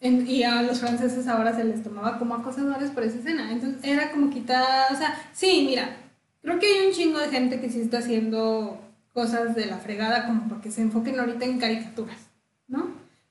En- 0.00 0.28
y 0.28 0.42
a 0.42 0.62
los 0.62 0.80
franceses 0.80 1.26
ahora 1.28 1.54
se 1.54 1.64
les 1.64 1.82
tomaba 1.84 2.18
como 2.18 2.34
acosadores 2.34 2.90
por 2.90 3.04
esa 3.04 3.18
escena, 3.18 3.52
entonces 3.52 3.78
era 3.84 4.10
como 4.10 4.30
quitada, 4.30 4.86
o 4.92 4.96
sea, 4.96 5.14
sí, 5.32 5.64
mira, 5.68 5.96
creo 6.42 6.58
que 6.58 6.66
hay 6.66 6.86
un 6.88 6.92
chingo 6.94 7.18
de 7.20 7.28
gente 7.28 7.60
que 7.60 7.70
sí 7.70 7.80
está 7.80 7.98
haciendo 7.98 8.80
cosas 9.18 9.54
de 9.56 9.66
la 9.66 9.78
fregada 9.78 10.26
como 10.26 10.48
porque 10.48 10.70
se 10.70 10.80
enfoquen 10.82 11.18
ahorita 11.18 11.44
en 11.44 11.58
caricaturas, 11.58 12.18
¿no? 12.68 12.80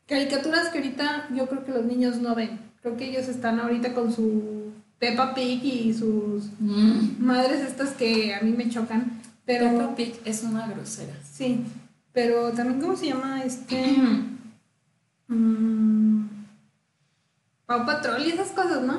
Caricaturas 0.05 0.67
que 0.69 0.79
ahorita 0.79 1.29
yo 1.33 1.47
creo 1.47 1.63
que 1.65 1.71
los 1.71 1.85
niños 1.85 2.17
no 2.17 2.35
ven. 2.35 2.59
Creo 2.81 2.97
que 2.97 3.05
ellos 3.09 3.27
están 3.29 3.59
ahorita 3.61 3.93
con 3.93 4.11
su 4.13 4.73
Peppa 4.99 5.33
Pig 5.35 5.63
y 5.63 5.93
sus 5.93 6.45
Mm. 6.59 7.23
madres 7.29 7.61
estas 7.61 7.91
que 7.91 8.35
a 8.35 8.41
mí 8.41 8.51
me 8.51 8.69
chocan. 8.69 9.21
Pero 9.45 9.69
Peppa 9.71 9.95
Pig 9.95 10.13
es 10.25 10.43
una 10.43 10.67
grosera. 10.67 11.13
sí, 11.37 11.49
pero 12.11 12.51
también 12.51 12.81
cómo 12.81 12.95
se 12.97 13.07
llama 13.07 13.43
este 13.43 13.77
mm, 15.27 16.21
Pau 17.65 17.85
Patrol 17.85 18.21
y 18.25 18.29
esas 18.31 18.49
cosas, 18.49 18.81
¿no? 18.83 18.95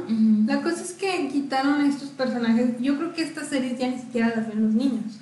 La 0.46 0.62
cosa 0.62 0.82
es 0.82 0.92
que 0.92 1.28
quitaron 1.28 1.80
a 1.80 1.88
estos 1.88 2.08
personajes. 2.10 2.78
Yo 2.80 2.96
creo 2.98 3.12
que 3.14 3.22
estas 3.22 3.48
series 3.48 3.78
ya 3.78 3.88
ni 3.88 3.98
siquiera 3.98 4.32
las 4.36 4.48
ven 4.48 4.62
los 4.64 4.74
niños. 4.74 5.18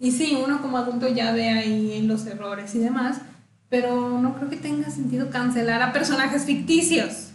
Y 0.00 0.12
sí, 0.12 0.38
uno 0.42 0.62
como 0.62 0.78
adulto 0.78 1.08
ya 1.08 1.32
ve 1.32 1.48
ahí 1.48 2.02
los 2.02 2.26
errores 2.26 2.74
y 2.74 2.78
demás, 2.78 3.20
pero 3.68 4.20
no 4.20 4.34
creo 4.36 4.48
que 4.48 4.56
tenga 4.56 4.90
sentido 4.90 5.30
cancelar 5.30 5.82
a 5.82 5.92
personajes 5.92 6.44
ficticios. 6.44 7.30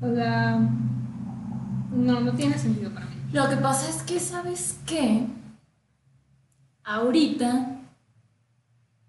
O 0.00 0.14
sea, 0.14 0.58
no, 1.94 2.20
no 2.20 2.32
tiene 2.34 2.58
sentido 2.58 2.90
para 2.92 3.06
mí. 3.06 3.16
Lo 3.32 3.48
que 3.48 3.56
pasa 3.56 3.88
es 3.88 4.02
que, 4.02 4.20
¿sabes 4.20 4.78
qué? 4.86 5.26
Ahorita 6.84 7.78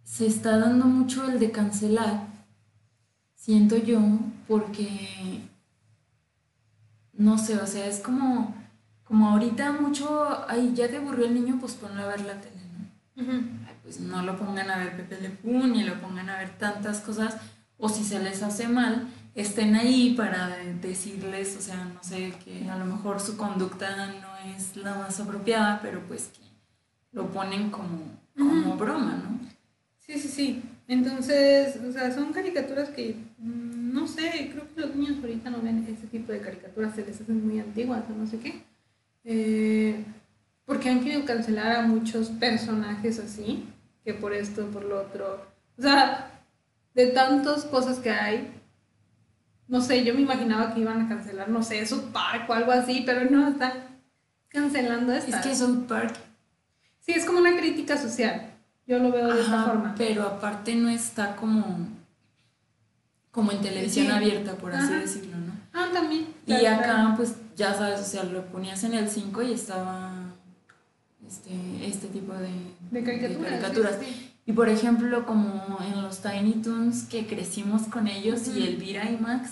se 0.04 0.26
está 0.26 0.58
dando 0.58 0.86
mucho 0.86 1.30
el 1.30 1.40
de 1.40 1.52
cancelar, 1.52 2.28
siento 3.36 3.78
yo, 3.78 4.00
porque, 4.48 5.42
no 7.14 7.38
sé, 7.38 7.58
o 7.58 7.68
sea, 7.68 7.86
es 7.86 8.00
como, 8.00 8.56
como 9.10 9.30
ahorita 9.30 9.72
mucho, 9.72 10.46
ay, 10.48 10.72
ya 10.76 10.88
te 10.88 10.98
aburrió 10.98 11.26
el 11.26 11.34
niño, 11.34 11.58
pues 11.60 11.74
ponlo 11.74 12.00
a 12.04 12.06
ver 12.06 12.22
la 12.22 12.40
tele, 12.40 12.62
¿no? 12.78 13.24
Ay, 13.68 13.76
pues 13.82 14.00
no 14.00 14.22
lo 14.22 14.38
pongan 14.38 14.70
a 14.70 14.78
ver 14.78 14.96
Pepe 14.96 15.20
Le 15.20 15.30
Pew, 15.32 15.66
ni 15.66 15.84
lo 15.84 16.00
pongan 16.00 16.30
a 16.30 16.38
ver 16.38 16.52
tantas 16.60 17.00
cosas, 17.00 17.36
o 17.80 17.90
si 17.90 18.04
se 18.04 18.20
les 18.20 18.44
hace 18.44 18.68
mal, 18.68 19.08
estén 19.34 19.74
ahí 19.76 20.14
para 20.16 20.56
decirles, 20.80 21.58
o 21.58 21.62
sea, 21.62 21.86
no 21.86 22.04
sé, 22.04 22.36
que 22.46 22.70
a 22.70 22.78
lo 22.78 22.86
mejor 22.86 23.20
su 23.20 23.36
conducta 23.36 23.90
no 24.22 24.54
es 24.56 24.78
la 24.78 24.94
más 24.94 25.20
apropiada, 25.20 25.80
pero 25.82 26.02
pues 26.08 26.28
que 26.28 26.44
lo 27.12 27.32
ponen 27.32 27.72
como, 27.72 28.16
como 28.38 28.78
broma, 28.78 29.24
¿no? 29.24 29.40
Sí, 29.98 30.20
sí, 30.20 30.28
sí. 30.28 30.64
Entonces, 30.88 31.80
o 31.84 31.92
sea, 31.92 32.14
son 32.14 32.32
caricaturas 32.32 32.90
que, 32.90 33.16
mm, 33.40 33.92
no 33.92 34.06
sé, 34.06 34.52
creo 34.52 34.68
que 34.72 34.82
los 34.82 34.96
niños 34.96 35.18
ahorita 35.20 35.50
no 35.50 35.64
ven 35.64 35.84
ese 35.90 36.06
tipo 36.06 36.32
de 36.32 36.42
caricaturas, 36.42 36.94
se 36.94 37.04
les 37.04 37.20
hacen 37.20 37.44
muy 37.48 37.60
antiguas 37.60 38.04
o 38.08 38.14
no 38.14 38.28
sé 38.28 38.38
qué. 38.38 38.70
Eh, 39.24 40.04
porque 40.66 40.90
han 40.90 41.02
querido 41.04 41.26
cancelar 41.26 41.76
a 41.78 41.82
muchos 41.82 42.30
personajes 42.30 43.20
así, 43.20 43.68
que 44.04 44.14
por 44.14 44.34
esto, 44.34 44.68
por 44.68 44.84
lo 44.86 45.02
otro. 45.02 45.46
O 45.78 45.82
sea, 45.82 46.32
de 46.94 47.08
tantas 47.08 47.64
cosas 47.66 48.00
que 48.00 48.12
hay, 48.12 48.52
no 49.68 49.82
sé, 49.82 50.04
yo 50.04 50.14
me 50.14 50.22
imaginaba 50.22 50.74
que 50.74 50.82
iban 50.82 51.02
a 51.06 51.10
cancelar, 51.10 51.50
no 51.50 51.64
sé, 51.64 51.86
su 51.86 52.12
Park 52.12 52.50
o 52.50 52.54
algo 52.54 52.72
así, 52.72 53.04
pero 53.06 53.30
no, 53.30 53.48
están 53.50 53.74
cancelando 54.50 55.14
Es 55.14 55.26
esta. 55.26 55.42
que 55.42 55.56
South 55.56 55.86
Park, 55.88 56.16
Sí, 57.02 57.14
es 57.14 57.26
como 57.26 57.40
una 57.40 57.56
crítica 57.58 57.98
social. 57.98 58.52
Yo 58.86 59.00
lo 59.00 59.12
veo 59.12 59.34
de 59.34 59.42
esta 59.42 59.62
ajá, 59.64 59.72
forma. 59.72 59.96
pero 59.98 60.24
aparte 60.24 60.76
no 60.76 60.90
está 60.90 61.36
como, 61.36 61.88
como 63.32 63.52
en 63.52 63.62
televisión 63.62 64.08
Sí. 64.08 64.12
abierta, 64.12 64.54
por 64.56 64.74
así 64.76 64.92
Ajá. 64.94 65.00
decirlo, 65.02 65.38
¿no? 65.38 65.54
Ah, 65.74 65.88
también. 65.94 66.28
Y 66.46 66.66
acá, 66.66 66.84
claro. 66.84 67.14
pues 67.16 67.36
ya 67.56 67.74
sabes, 67.74 68.00
o 68.02 68.04
sea, 68.04 68.24
lo 68.24 68.46
ponías 68.48 68.84
en 68.84 68.94
el 68.94 69.10
5 69.10 69.42
y 69.44 69.54
estaba 69.54 70.12
este, 71.28 71.52
este 71.86 72.08
tipo 72.08 72.34
de, 72.34 72.50
De 72.92 73.04
caricaturas. 73.04 73.52
caricaturas. 73.52 73.96
sí, 74.00 74.06
sí. 74.08 74.26
Y 74.46 74.54
por 74.54 74.68
ejemplo, 74.68 75.26
como 75.28 75.78
en 75.82 76.02
los 76.02 76.22
Tiny 76.24 76.54
Toons 76.54 77.04
que 77.04 77.28
crecimos 77.28 77.84
con 77.84 78.08
ellos 78.08 78.48
y 78.48 78.52
Ujú. 78.52 78.60
Elvira 78.62 79.12
y 79.12 79.18
Max, 79.18 79.52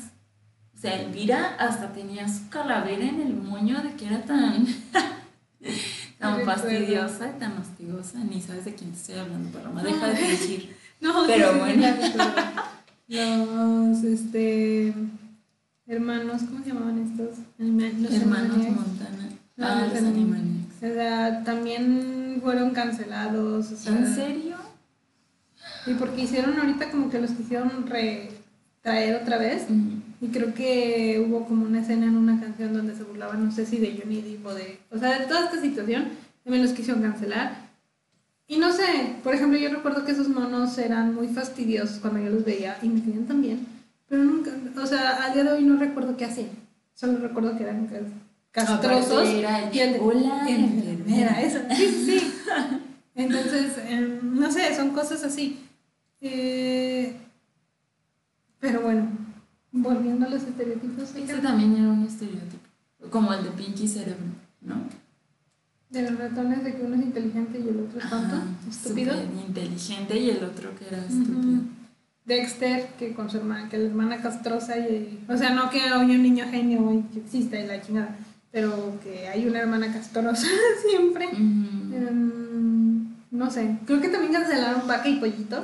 o 0.76 0.80
sea, 0.80 1.00
Elvira 1.00 1.56
hasta 1.60 1.94
tenía 1.94 2.28
su 2.28 2.50
calavera 2.50 3.04
en 3.06 3.22
el 3.22 3.34
moño 3.36 3.82
de 3.84 3.94
que 3.94 4.08
era 4.08 4.24
tan, 4.24 4.66
tan 6.20 6.42
fastidiosa 6.46 7.32
y 7.36 7.40
tan 7.40 7.58
hostigosa. 7.58 8.20
Ni 8.20 8.42
sabes 8.42 8.66
de 8.66 8.74
quién 8.76 8.92
te 8.92 8.98
estoy 8.98 9.16
hablando, 9.20 9.50
Paloma, 9.56 9.84
deja 9.84 10.08
de 10.08 10.16
fingir. 10.16 10.76
No, 11.00 11.26
Pero 11.28 11.54
sí, 11.54 11.60
bueno. 11.60 11.88
Los 13.08 14.04
este, 14.04 14.94
hermanos, 15.88 16.42
¿cómo 16.44 16.64
se 16.64 16.70
llamaban 16.70 17.00
estos? 17.00 17.38
Los 17.58 18.14
Hermanos 18.14 18.56
Animaniacs. 18.56 18.76
Montana. 18.88 19.30
Ah, 19.60 19.82
los 19.86 19.94
los 19.94 20.04
Anim- 20.04 20.08
Animaniacs. 20.16 20.76
O 20.78 20.80
sea, 20.94 21.44
también 21.44 22.40
fueron 22.44 22.72
cancelados. 22.72 23.72
O 23.72 23.76
sea, 23.76 23.98
¿En 23.98 24.14
serio? 24.14 24.56
Y 25.86 25.94
porque 25.94 26.22
hicieron 26.24 26.58
ahorita 26.60 26.92
como 26.92 27.10
que 27.10 27.20
los 27.20 27.32
quisieron 27.32 27.86
retraer 27.88 29.16
otra 29.22 29.38
vez. 29.38 29.66
Y 30.20 30.28
creo 30.28 30.54
que 30.54 31.24
hubo 31.28 31.46
como 31.46 31.66
una 31.66 31.82
escena 31.82 32.06
en 32.08 32.18
una 32.18 32.40
canción 32.40 32.74
donde 32.74 32.96
se 32.96 33.04
burlaban, 33.04 33.46
no 33.46 33.52
sé 33.52 33.66
si 33.66 33.78
de 33.78 33.98
Johnny 34.02 34.22
Depp 34.22 34.46
o 34.46 34.54
de... 34.54 34.80
O 34.92 34.98
sea, 34.98 35.20
de 35.20 35.26
toda 35.28 35.46
esta 35.46 35.62
situación, 35.62 36.06
también 36.44 36.64
los 36.64 36.74
quisieron 36.74 37.04
cancelar. 37.04 37.68
Y 38.48 38.58
no 38.58 38.72
sé, 38.72 39.16
por 39.24 39.36
ejemplo, 39.36 39.60
yo 39.60 39.70
recuerdo 39.70 40.06
que 40.06 40.14
esos 40.14 40.28
monos 40.30 40.78
eran 40.78 41.14
muy 41.14 41.28
fastidiosos 41.28 42.00
cuando 42.00 42.20
yo 42.22 42.30
los 42.32 42.46
veía 42.46 42.78
y 42.82 42.90
me 42.90 43.02
querían 43.04 43.26
también. 43.26 43.68
Pero 44.10 44.24
nunca, 44.24 44.52
o 44.82 44.86
sea, 44.86 45.26
al 45.26 45.34
día 45.34 45.44
de 45.44 45.52
hoy 45.52 45.64
no 45.64 45.78
recuerdo 45.78 46.16
qué 46.18 46.26
hacían. 46.26 46.50
Solo 46.94 47.20
recuerdo 47.20 47.58
que 47.58 47.64
eran 47.64 47.88
cas- 47.88 48.02
castrosos. 48.52 49.12
Aparte 49.12 49.40
era 49.40 49.74
y 49.74 49.80
el 49.80 49.98
"Hola, 50.02 50.46
enfermera, 50.50 51.42
enfermera". 51.42 51.42
eso. 51.42 51.60
Sí, 51.76 51.86
sí. 52.06 52.34
Entonces, 53.16 53.74
em, 53.88 54.40
no 54.40 54.52
sé, 54.52 54.76
son 54.76 54.92
cosas 54.92 55.24
así. 55.24 55.60
Eh, 56.22 57.16
pero 58.60 58.82
bueno, 58.82 59.08
volviendo 59.72 60.26
a 60.26 60.30
los 60.30 60.44
estereotipos, 60.44 61.16
Ese 61.16 61.38
también 61.38 61.76
era 61.76 61.90
un 61.90 62.04
estereotipo, 62.06 62.66
como 63.12 63.34
el 63.34 63.44
de 63.44 63.52
Pinky 63.52 63.88
Cerebro, 63.88 64.26
¿no? 64.62 64.76
de 65.90 66.02
los 66.02 66.20
ratones 66.20 66.64
de 66.66 66.76
que 66.76 66.84
uno 66.84 66.96
es 66.96 67.02
inteligente 67.02 67.60
y 67.60 67.70
el 67.70 67.80
otro 67.80 68.00
es 68.00 68.10
tonto, 68.10 68.36
Ajá, 68.36 68.44
estúpido. 68.70 69.14
inteligente 69.48 70.20
y 70.20 70.30
el 70.32 70.44
otro 70.44 70.76
que 70.76 70.86
era 70.88 70.98
estúpido. 70.98 71.62
Dexter, 72.28 72.90
que 73.00 73.14
con 73.14 73.30
su 73.30 73.38
hermana, 73.38 73.70
que 73.70 73.78
la 73.78 73.88
hermana 73.88 74.22
castrosa 74.22 74.78
y... 74.78 75.24
O 75.30 75.38
sea, 75.38 75.52
no 75.52 75.70
que 75.70 75.80
haya 75.80 75.98
un 75.98 76.08
niño 76.08 76.46
genio 76.52 76.94
y 76.94 77.02
que 77.14 77.20
exista 77.22 77.58
y 77.58 77.66
la 77.66 77.82
chingada, 77.82 78.18
pero 78.52 79.00
que 79.02 79.30
hay 79.30 79.48
una 79.48 79.60
hermana 79.60 79.94
castrosa 79.94 80.46
siempre. 80.88 81.30
Em, 81.32 83.08
no 83.32 83.50
sé, 83.50 83.78
creo 83.86 84.02
que 84.02 84.10
también 84.10 84.34
cancelaron 84.34 84.86
Vaca 84.86 85.08
y 85.08 85.20
Pollito. 85.20 85.64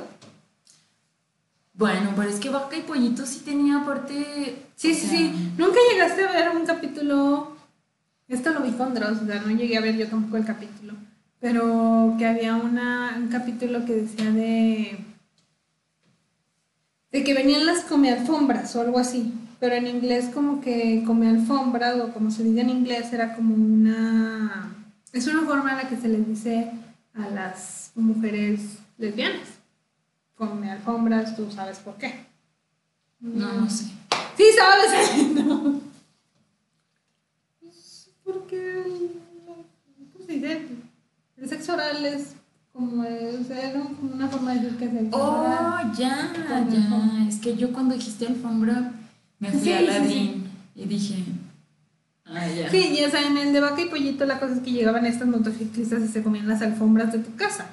Bueno, 1.74 2.12
pero 2.16 2.30
es 2.30 2.36
que 2.36 2.48
Vaca 2.48 2.76
y 2.78 2.82
Pollito 2.82 3.26
sí 3.26 3.42
tenía 3.44 3.82
aparte... 3.82 4.56
Sí, 4.74 4.94
sí, 4.94 5.06
sea, 5.06 5.18
sí. 5.18 5.52
Nunca 5.58 5.76
llegaste 5.92 6.24
a 6.24 6.32
ver 6.32 6.56
un 6.56 6.64
capítulo. 6.64 7.56
Esto 8.26 8.52
lo 8.52 8.60
vi 8.60 8.70
con 8.70 8.94
Dross, 8.94 9.20
o 9.22 9.26
sea, 9.26 9.42
no 9.42 9.50
llegué 9.50 9.76
a 9.76 9.82
ver 9.82 9.96
yo 9.96 10.08
tampoco 10.08 10.38
el 10.38 10.46
capítulo. 10.46 10.94
Pero 11.40 12.14
que 12.18 12.26
había 12.26 12.56
una, 12.56 13.16
un 13.18 13.28
capítulo 13.28 13.84
que 13.84 13.96
decía 13.96 14.30
de. 14.30 15.13
De 17.14 17.22
que 17.22 17.32
venían 17.32 17.64
las 17.64 17.84
come 17.84 18.10
alfombras 18.10 18.74
o 18.74 18.80
algo 18.80 18.98
así. 18.98 19.32
Pero 19.60 19.76
en 19.76 19.86
inglés, 19.86 20.30
como 20.34 20.60
que 20.60 21.04
come 21.06 21.28
alfombras, 21.28 22.00
o 22.00 22.12
como 22.12 22.32
se 22.32 22.42
dice 22.42 22.62
en 22.62 22.70
inglés, 22.70 23.12
era 23.12 23.36
como 23.36 23.54
una. 23.54 24.74
Es 25.12 25.28
una 25.28 25.42
forma 25.42 25.70
en 25.70 25.76
la 25.76 25.88
que 25.88 25.96
se 25.96 26.08
les 26.08 26.26
dice 26.26 26.72
a 27.14 27.30
las 27.30 27.92
mujeres 27.94 28.78
lesbianas. 28.98 29.46
Come 30.34 30.68
alfombras, 30.72 31.36
tú 31.36 31.48
sabes 31.52 31.78
por 31.78 31.94
qué. 31.98 32.26
No, 33.20 33.60
no 33.60 33.70
sé. 33.70 33.84
Sí, 34.36 34.44
sabes. 34.58 35.34
No. 35.44 35.80
Pues, 37.60 38.10
Porque 38.24 38.56
el, 38.56 39.10
¿cómo 40.12 40.26
se 40.26 40.32
dice? 40.32 40.66
El 41.36 41.48
sexo 41.48 41.74
oral 41.74 42.04
es 42.04 42.34
como, 42.74 43.02
o 43.02 43.44
sea, 43.46 43.70
era 43.70 43.80
como 43.80 44.14
una 44.14 44.28
forma 44.28 44.52
de 44.52 44.60
decir 44.60 44.78
que 44.78 44.90
sexo 44.90 45.16
Oh, 45.16 45.92
ya, 45.96 46.32
ya. 46.68 47.28
Es 47.28 47.36
que 47.36 47.56
yo 47.56 47.72
cuando 47.72 47.94
dijiste 47.94 48.26
alfombra 48.26 48.92
me 49.38 49.50
fui 49.50 49.60
Sí, 49.60 49.72
a 49.72 49.78
sí, 49.78 49.86
Ladrín 49.86 50.44
y 50.74 50.84
dije, 50.86 51.24
ah, 52.24 52.48
ya. 52.48 52.68
Sí, 52.70 52.96
y 52.98 53.04
o 53.04 53.10
sea, 53.10 53.26
en 53.26 53.38
el 53.38 53.52
de 53.52 53.60
vaca 53.60 53.80
y 53.80 53.88
pollito 53.88 54.26
la 54.26 54.40
cosa 54.40 54.54
es 54.54 54.60
que 54.60 54.72
llegaban 54.72 55.06
estas 55.06 55.28
motociclistas 55.28 56.02
y 56.02 56.08
se 56.08 56.22
comían 56.24 56.48
las 56.48 56.62
alfombras 56.62 57.12
de 57.12 57.20
tu 57.20 57.34
casa, 57.36 57.68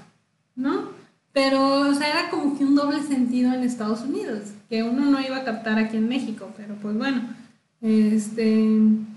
¿no? 0.56 0.90
Pero, 1.34 1.90
o 1.90 1.94
sea, 1.96 2.10
era 2.10 2.30
como 2.30 2.56
que 2.56 2.64
un 2.64 2.76
doble 2.76 3.02
sentido 3.02 3.54
en 3.54 3.64
Estados 3.64 4.02
Unidos, 4.02 4.50
que 4.70 4.84
uno 4.84 5.06
no 5.06 5.20
iba 5.20 5.38
a 5.38 5.44
captar 5.44 5.80
aquí 5.80 5.98
en 5.98 6.10
México, 6.10 6.52
pero 6.58 6.76
pues 6.76 6.96
bueno, 6.96 7.22
este, 7.82 8.68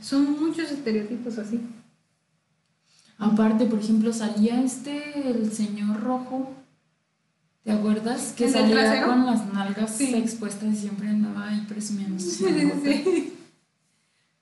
son 0.01 0.41
muchos 0.41 0.71
estereotipos 0.71 1.37
así. 1.39 1.61
Aparte, 3.19 3.67
por 3.67 3.79
ejemplo, 3.79 4.13
salía 4.13 4.61
este, 4.63 5.31
el 5.31 5.53
señor 5.53 6.01
rojo. 6.03 6.53
¿Te 7.63 7.73
acuerdas? 7.73 8.35
Que 8.37 8.47
¿El 8.47 8.53
del 8.53 8.63
salía 8.63 9.07
con 9.07 9.25
las 9.27 9.53
nalgas 9.53 9.91
Sí. 9.97 10.15
expuestas 10.15 10.75
y 10.75 10.77
siempre 10.77 11.09
andaba 11.09 11.49
ahí 11.49 11.65
presumiendo 11.69 12.19
sus 12.23 12.35
Sí. 12.35 13.33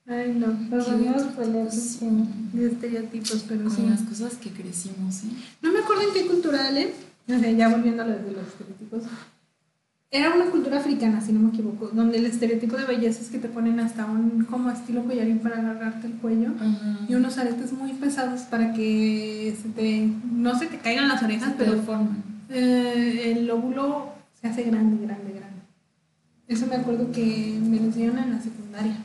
Ay, 0.04 0.34
no, 0.36 0.48
pelear 0.68 1.16
tipo, 1.28 1.70
sí. 1.70 2.08
de 2.52 2.66
estereotipos, 2.66 3.44
pero 3.48 3.64
Con 3.64 3.76
sí. 3.76 3.86
las 3.88 4.00
cosas 4.02 4.34
que 4.34 4.50
crecimos, 4.50 5.22
¿eh? 5.22 5.28
No 5.62 5.72
me 5.72 5.78
acuerdo 5.78 6.02
en 6.02 6.12
qué 6.12 6.26
cultura, 6.26 6.66
Ale, 6.66 6.92
o 7.28 7.38
sea, 7.38 7.50
ya 7.52 7.68
volviendo 7.68 8.02
a 8.02 8.06
lo 8.06 8.12
de 8.18 8.32
los 8.32 8.48
estereotipos. 8.48 9.02
Era 10.14 10.34
una 10.34 10.44
cultura 10.50 10.76
africana, 10.78 11.22
si 11.22 11.32
no 11.32 11.40
me 11.40 11.48
equivoco, 11.48 11.88
donde 11.88 12.18
el 12.18 12.26
estereotipo 12.26 12.76
de 12.76 12.84
belleza 12.84 13.22
es 13.22 13.30
que 13.30 13.38
te 13.38 13.48
ponen 13.48 13.80
hasta 13.80 14.04
un 14.04 14.44
como 14.44 14.70
estilo 14.70 15.02
collarín 15.04 15.38
para 15.38 15.58
agarrarte 15.58 16.06
el 16.06 16.12
cuello 16.14 16.50
y 17.08 17.14
unos 17.14 17.38
aretes 17.38 17.72
muy 17.72 17.94
pesados 17.94 18.42
para 18.42 18.74
que 18.74 19.56
se 19.60 19.70
te, 19.70 20.10
no 20.30 20.58
se 20.58 20.66
te 20.66 20.76
caigan 20.78 21.08
las 21.08 21.22
orejas, 21.22 21.54
pero 21.56 21.72
pero 21.72 21.82
forman. 21.84 22.22
eh, 22.50 23.32
el 23.34 23.46
lóbulo 23.46 24.12
se 24.38 24.48
hace 24.48 24.64
grande, 24.64 25.02
grande, 25.06 25.32
grande. 25.32 25.62
Eso 26.46 26.66
me 26.66 26.76
acuerdo 26.76 27.10
que 27.10 27.58
me 27.62 27.78
lo 27.78 27.84
enseñaron 27.84 28.18
en 28.18 28.30
la 28.32 28.40
secundaria. 28.42 28.96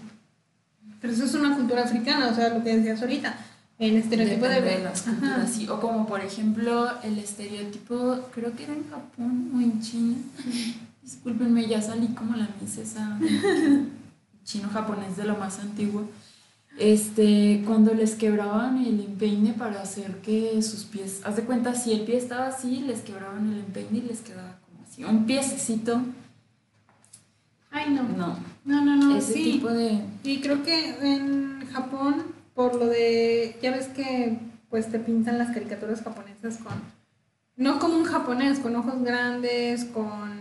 Pero 1.00 1.14
eso 1.14 1.24
es 1.24 1.34
una 1.36 1.56
cultura 1.56 1.84
africana, 1.86 2.28
o 2.32 2.36
sea, 2.36 2.50
lo 2.50 2.62
que 2.66 2.76
decías 2.76 3.02
ahorita, 3.02 3.34
el 3.80 3.96
estereotipo 3.96 4.44
de 4.46 4.56
Depende 4.56 4.72
de 4.72 4.84
belleza. 4.84 5.12
las 5.12 5.20
culturas, 5.20 5.52
sí. 5.52 5.70
O 5.70 5.80
como 5.80 6.06
por 6.06 6.20
ejemplo 6.20 6.90
el 7.04 7.18
estereotipo, 7.18 8.20
creo 8.34 8.54
que 8.58 8.64
era 8.66 8.74
en 8.74 8.90
Japón 8.90 9.52
o 9.56 9.62
en 9.62 9.80
China. 9.80 10.18
Discúlpenme, 11.08 11.66
ya 11.66 11.82
salí 11.82 12.08
como 12.08 12.36
la 12.36 12.50
miss 12.60 12.78
esa 12.80 13.18
chino-japonés 14.44 15.16
de 15.16 15.24
lo 15.24 15.38
más 15.38 15.58
antiguo. 15.60 16.10
Este, 16.78 17.64
cuando 17.66 17.94
les 17.94 18.16
quebraban 18.16 18.84
el 18.86 19.00
empeine 19.00 19.54
para 19.54 19.82
hacer 19.82 20.18
que 20.18 20.62
sus 20.62 20.84
pies, 20.84 21.22
haz 21.24 21.38
de 21.38 21.44
cuenta, 21.44 21.76
si 21.76 21.94
el 21.94 22.02
pie 22.02 22.18
estaba 22.18 22.48
así, 22.48 22.82
les 22.82 23.00
quebraban 23.04 23.54
el 23.54 23.60
empeine 23.60 24.00
y 24.00 24.02
les 24.02 24.20
quedaba 24.20 24.60
como 24.66 24.84
así, 24.84 25.06
un 25.06 25.26
piececito. 25.26 26.02
Ay, 27.72 27.94
no. 27.94 28.04
No, 28.04 28.38
No, 28.66 28.82
no, 28.84 28.96
no. 28.98 29.16
ese 29.16 29.32
sí. 29.32 29.44
tipo 29.54 29.70
de... 29.70 30.02
Y 30.26 30.42
creo 30.42 30.62
que 30.64 30.90
en 31.16 31.66
Japón, 31.72 32.16
por 32.54 32.76
lo 32.76 32.86
de. 32.88 33.58
Ya 33.62 33.72
ves 33.72 33.88
que 33.88 34.40
pues 34.70 34.92
te 34.92 35.00
pintan 35.00 35.38
las 35.38 35.52
caricaturas 35.54 36.02
japonesas 36.02 36.58
con. 36.58 36.74
No 37.56 37.80
como 37.80 37.96
un 37.96 38.04
japonés, 38.04 38.60
con 38.60 38.76
ojos 38.76 39.02
grandes, 39.04 39.86
con. 39.86 40.37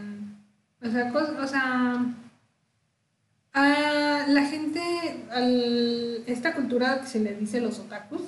O 0.82 0.90
sea, 0.90 1.12
o 1.42 1.46
sea. 1.46 2.06
a 3.52 4.24
la 4.28 4.44
gente. 4.46 4.80
Al, 5.30 6.22
esta 6.26 6.54
cultura 6.54 7.00
que 7.00 7.06
se 7.06 7.20
le 7.20 7.34
dice 7.34 7.60
los 7.60 7.78
otakus, 7.78 8.22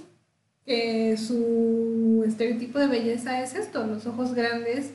que 0.65 1.17
su 1.17 2.25
estereotipo 2.27 2.79
de 2.79 2.87
belleza 2.87 3.43
es 3.43 3.55
esto: 3.55 3.87
los 3.87 4.07
ojos 4.07 4.35
grandes. 4.35 4.93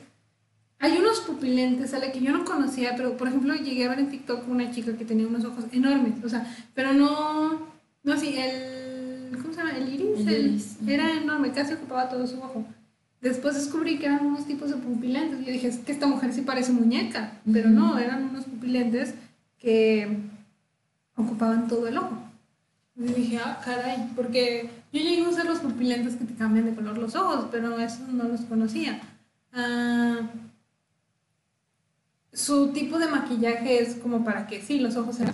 Hay 0.80 0.98
unos 0.98 1.20
pupilentes, 1.20 1.94
a 1.94 1.98
la 1.98 2.12
que 2.12 2.20
yo 2.20 2.32
no 2.32 2.44
conocía, 2.44 2.94
pero 2.96 3.16
por 3.16 3.28
ejemplo 3.28 3.54
llegué 3.54 3.86
a 3.86 3.90
ver 3.90 4.00
en 4.00 4.10
TikTok 4.10 4.46
una 4.48 4.70
chica 4.70 4.96
que 4.96 5.04
tenía 5.04 5.26
unos 5.26 5.44
ojos 5.44 5.64
enormes, 5.72 6.22
o 6.22 6.28
sea, 6.28 6.44
pero 6.74 6.92
no, 6.92 7.68
no 8.02 8.12
así, 8.12 8.36
el, 8.36 9.30
¿cómo 9.40 9.54
se 9.54 9.60
llama? 9.60 9.78
El 9.78 9.88
iris, 9.94 10.20
El 10.20 10.28
el- 10.34 10.46
iris, 10.48 10.76
ajá. 10.82 10.92
era 10.92 11.12
enorme, 11.14 11.52
casi 11.52 11.72
ocupaba 11.74 12.08
todo 12.10 12.26
su 12.26 12.36
ojo. 12.38 12.66
Después 13.24 13.54
descubrí 13.54 13.98
que 13.98 14.04
eran 14.04 14.26
unos 14.26 14.44
tipos 14.44 14.68
de 14.68 14.76
pupilentes, 14.76 15.40
y 15.40 15.44
yo 15.46 15.52
dije, 15.52 15.68
es 15.68 15.78
que 15.78 15.92
esta 15.92 16.06
mujer 16.06 16.34
sí 16.34 16.42
parece 16.42 16.72
muñeca, 16.72 17.40
pero 17.50 17.70
no, 17.70 17.98
eran 17.98 18.24
unos 18.24 18.44
pupilentes 18.44 19.14
que 19.58 20.18
ocupaban 21.16 21.66
todo 21.66 21.88
el 21.88 21.96
ojo. 21.96 22.18
Y 22.94 23.04
dije, 23.04 23.38
ah, 23.42 23.62
caray, 23.64 24.10
porque 24.14 24.68
yo 24.92 25.00
llegué 25.00 25.24
a 25.24 25.30
usar 25.30 25.46
los 25.46 25.60
pupilentes 25.60 26.16
que 26.16 26.26
te 26.26 26.34
cambian 26.34 26.66
de 26.66 26.74
color 26.74 26.98
los 26.98 27.14
ojos, 27.14 27.46
pero 27.50 27.78
esos 27.78 28.06
no 28.08 28.24
los 28.24 28.42
conocía. 28.42 29.00
Ah, 29.54 30.20
su 32.30 32.72
tipo 32.72 32.98
de 32.98 33.08
maquillaje 33.08 33.80
es 33.80 33.94
como 33.94 34.22
para 34.22 34.46
que 34.46 34.60
sí, 34.60 34.80
los 34.80 34.96
ojos 34.96 35.16
se 35.16 35.24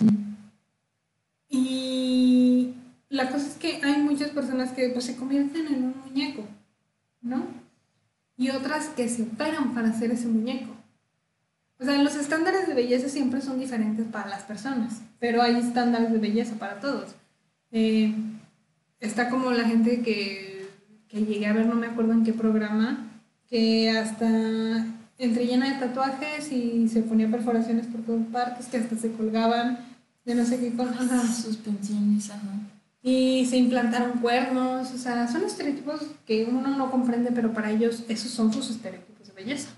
Y 1.48 2.72
la 3.08 3.28
cosa 3.30 3.48
es 3.48 3.54
que 3.54 3.80
hay 3.82 4.00
muchas 4.00 4.30
personas 4.30 4.70
que 4.70 4.90
pues, 4.90 5.06
se 5.06 5.16
convierten 5.16 5.66
en 5.66 5.84
un 5.86 5.94
muñeco, 6.06 6.44
¿no? 7.20 7.59
Y 8.40 8.48
otras 8.48 8.86
que 8.88 9.06
se 9.10 9.24
operan 9.24 9.74
para 9.74 9.90
hacer 9.90 10.10
ese 10.10 10.26
muñeco. 10.26 10.74
O 11.78 11.84
sea, 11.84 12.02
los 12.02 12.14
estándares 12.14 12.66
de 12.66 12.72
belleza 12.72 13.10
siempre 13.10 13.42
son 13.42 13.60
diferentes 13.60 14.06
para 14.06 14.30
las 14.30 14.44
personas, 14.44 15.02
pero 15.18 15.42
hay 15.42 15.56
estándares 15.56 16.10
de 16.10 16.16
belleza 16.16 16.54
para 16.54 16.80
todos. 16.80 17.14
Eh, 17.70 18.14
está 18.98 19.28
como 19.28 19.50
la 19.50 19.64
gente 19.64 20.00
que, 20.00 20.70
que 21.08 21.26
llegué 21.26 21.48
a 21.48 21.52
ver, 21.52 21.66
no 21.66 21.74
me 21.74 21.88
acuerdo 21.88 22.14
en 22.14 22.24
qué 22.24 22.32
programa, 22.32 23.10
que 23.46 23.90
hasta 23.90 24.86
entre 25.18 25.44
llena 25.44 25.74
de 25.74 25.86
tatuajes 25.86 26.50
y 26.50 26.88
se 26.88 27.02
ponía 27.02 27.30
perforaciones 27.30 27.88
por 27.88 28.00
todas 28.06 28.26
partes, 28.28 28.68
que 28.68 28.78
hasta 28.78 28.96
se 28.96 29.12
colgaban 29.12 29.80
de 30.24 30.34
no 30.34 30.46
sé 30.46 30.58
qué 30.60 30.72
cosas. 30.72 31.42
Suspensiones, 31.44 32.30
ajá. 32.30 32.54
Y 33.02 33.46
se 33.46 33.56
implantaron 33.56 34.20
cuernos, 34.20 34.92
o 34.92 34.98
sea, 34.98 35.26
son 35.26 35.44
estereotipos 35.44 36.02
que 36.26 36.44
uno 36.44 36.76
no 36.76 36.90
comprende, 36.90 37.32
pero 37.32 37.52
para 37.52 37.70
ellos 37.70 38.04
esos 38.08 38.30
son 38.30 38.52
sus 38.52 38.70
estereotipos 38.70 39.26
de 39.28 39.32
belleza. 39.32 39.70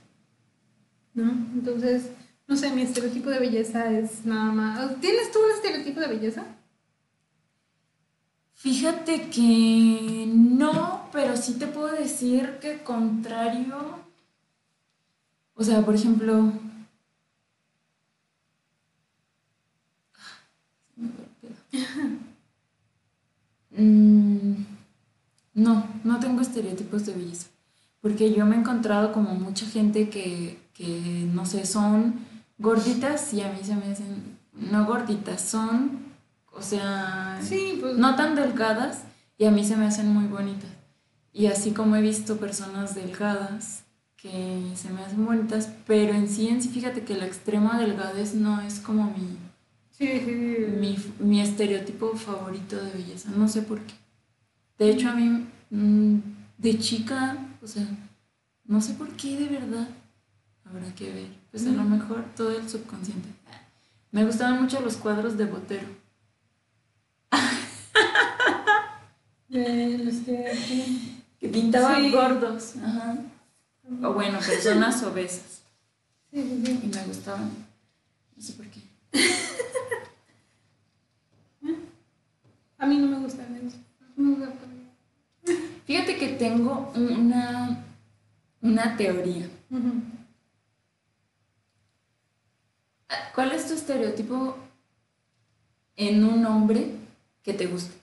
¿No? 1.14 1.30
Entonces, 1.54 2.10
no 2.48 2.56
sé, 2.56 2.70
mi 2.70 2.82
estereotipo 2.82 3.30
de 3.30 3.38
belleza 3.38 3.90
es 3.90 4.24
nada 4.24 4.50
más. 4.52 5.00
¿Tienes 5.00 5.30
tú 5.30 5.38
un 5.38 5.52
estereotipo 5.52 6.00
de 6.00 6.08
belleza? 6.08 6.44
Fíjate 8.54 9.28
que 9.28 10.24
no, 10.28 11.08
pero 11.12 11.36
sí 11.36 11.54
te 11.54 11.66
puedo 11.66 11.92
decir 11.92 12.58
que 12.60 12.82
contrario. 12.82 14.00
O 15.54 15.64
sea, 15.64 15.84
por 15.84 15.94
ejemplo. 15.94 16.52
Se 20.94 21.00
me 21.00 21.08
fue 21.08 21.24
el 21.24 21.30
pedo. 21.40 22.18
Mm, 23.76 24.64
no, 25.54 25.86
no 26.04 26.20
tengo 26.20 26.40
estereotipos 26.40 27.06
de 27.06 27.14
belleza. 27.14 27.48
Porque 28.00 28.32
yo 28.32 28.44
me 28.46 28.56
he 28.56 28.58
encontrado 28.58 29.12
como 29.12 29.34
mucha 29.34 29.66
gente 29.66 30.08
que, 30.08 30.58
que, 30.74 31.28
no 31.32 31.46
sé, 31.46 31.66
son 31.66 32.14
gorditas 32.58 33.32
y 33.32 33.42
a 33.42 33.52
mí 33.52 33.60
se 33.62 33.76
me 33.76 33.92
hacen. 33.92 34.38
No 34.52 34.86
gorditas, 34.86 35.40
son. 35.40 36.00
O 36.52 36.62
sea. 36.62 37.38
Sí, 37.42 37.78
pues. 37.80 37.96
no 37.96 38.16
tan 38.16 38.34
delgadas 38.34 39.04
y 39.38 39.44
a 39.44 39.50
mí 39.50 39.64
se 39.64 39.76
me 39.76 39.86
hacen 39.86 40.08
muy 40.08 40.26
bonitas. 40.26 40.70
Y 41.32 41.46
así 41.46 41.70
como 41.72 41.96
he 41.96 42.02
visto 42.02 42.36
personas 42.36 42.94
delgadas 42.94 43.84
que 44.16 44.72
se 44.76 44.90
me 44.90 45.02
hacen 45.02 45.24
bonitas, 45.24 45.68
pero 45.86 46.12
en 46.12 46.28
sí, 46.28 46.48
en 46.48 46.62
sí, 46.62 46.68
fíjate 46.68 47.02
que 47.02 47.16
la 47.16 47.26
extrema 47.26 47.78
delgadez 47.78 48.34
no 48.34 48.60
es 48.60 48.78
como 48.78 49.06
mi, 49.06 49.36
Sí, 49.96 50.06
sí, 50.08 50.20
sí. 50.24 50.66
mi, 50.80 50.96
mi 51.20 51.40
estereotipo 51.40 52.14
favorito 52.16 52.76
de 52.82 52.90
belleza, 52.92 53.30
no 53.36 53.46
sé 53.48 53.62
por 53.62 53.80
qué. 53.80 53.94
De 54.78 54.90
hecho, 54.90 55.10
a 55.10 55.14
mí, 55.14 55.46
mm, 55.70 56.18
de 56.58 56.78
chica, 56.78 57.36
o 57.62 57.66
sea, 57.66 57.86
no 58.64 58.80
sé 58.80 58.94
por 58.94 59.08
qué 59.10 59.38
de 59.38 59.48
verdad, 59.48 59.88
habrá 60.64 60.92
que 60.94 61.12
ver, 61.12 61.28
pues 61.50 61.66
a 61.66 61.70
lo 61.70 61.84
mejor 61.84 62.24
todo 62.36 62.56
el 62.58 62.68
subconsciente. 62.68 63.28
Me 64.10 64.24
gustaban 64.24 64.60
mucho 64.62 64.80
los 64.80 64.96
cuadros 64.96 65.36
de 65.38 65.46
Botero. 65.46 65.88
Los 69.48 70.14
que... 70.24 71.12
Que 71.40 71.48
pintaban 71.48 72.02
Sí. 72.04 72.10
gordos. 72.12 72.74
Ajá. 72.76 73.16
O 74.04 74.12
bueno, 74.12 74.38
personas 74.38 75.02
obesas. 75.10 75.62
Sí, 76.30 76.40
sí, 76.40 76.62
sí. 76.64 76.80
Y 76.84 76.86
me 76.86 77.04
gustaban. 77.04 77.50
No 78.36 78.40
sé 78.42 78.52
por 78.52 78.66
qué. 78.68 78.80
A 82.78 82.86
mí 82.86 82.96
no 82.98 83.06
me. 83.06 83.18
No 84.16 84.36
me 84.36 84.46
gustan. 84.46 84.70
Fíjate 85.86 86.16
que 86.16 86.28
tengo 86.28 86.92
una, 86.94 87.84
una 88.60 88.96
teoría. 88.96 89.48
¿Cuál 93.34 93.52
es 93.52 93.66
tu 93.66 93.74
estereotipo 93.74 94.56
en 95.96 96.24
un 96.24 96.44
hombre 96.46 96.94
que 97.42 97.54
te 97.54 97.66
guste? 97.66 97.94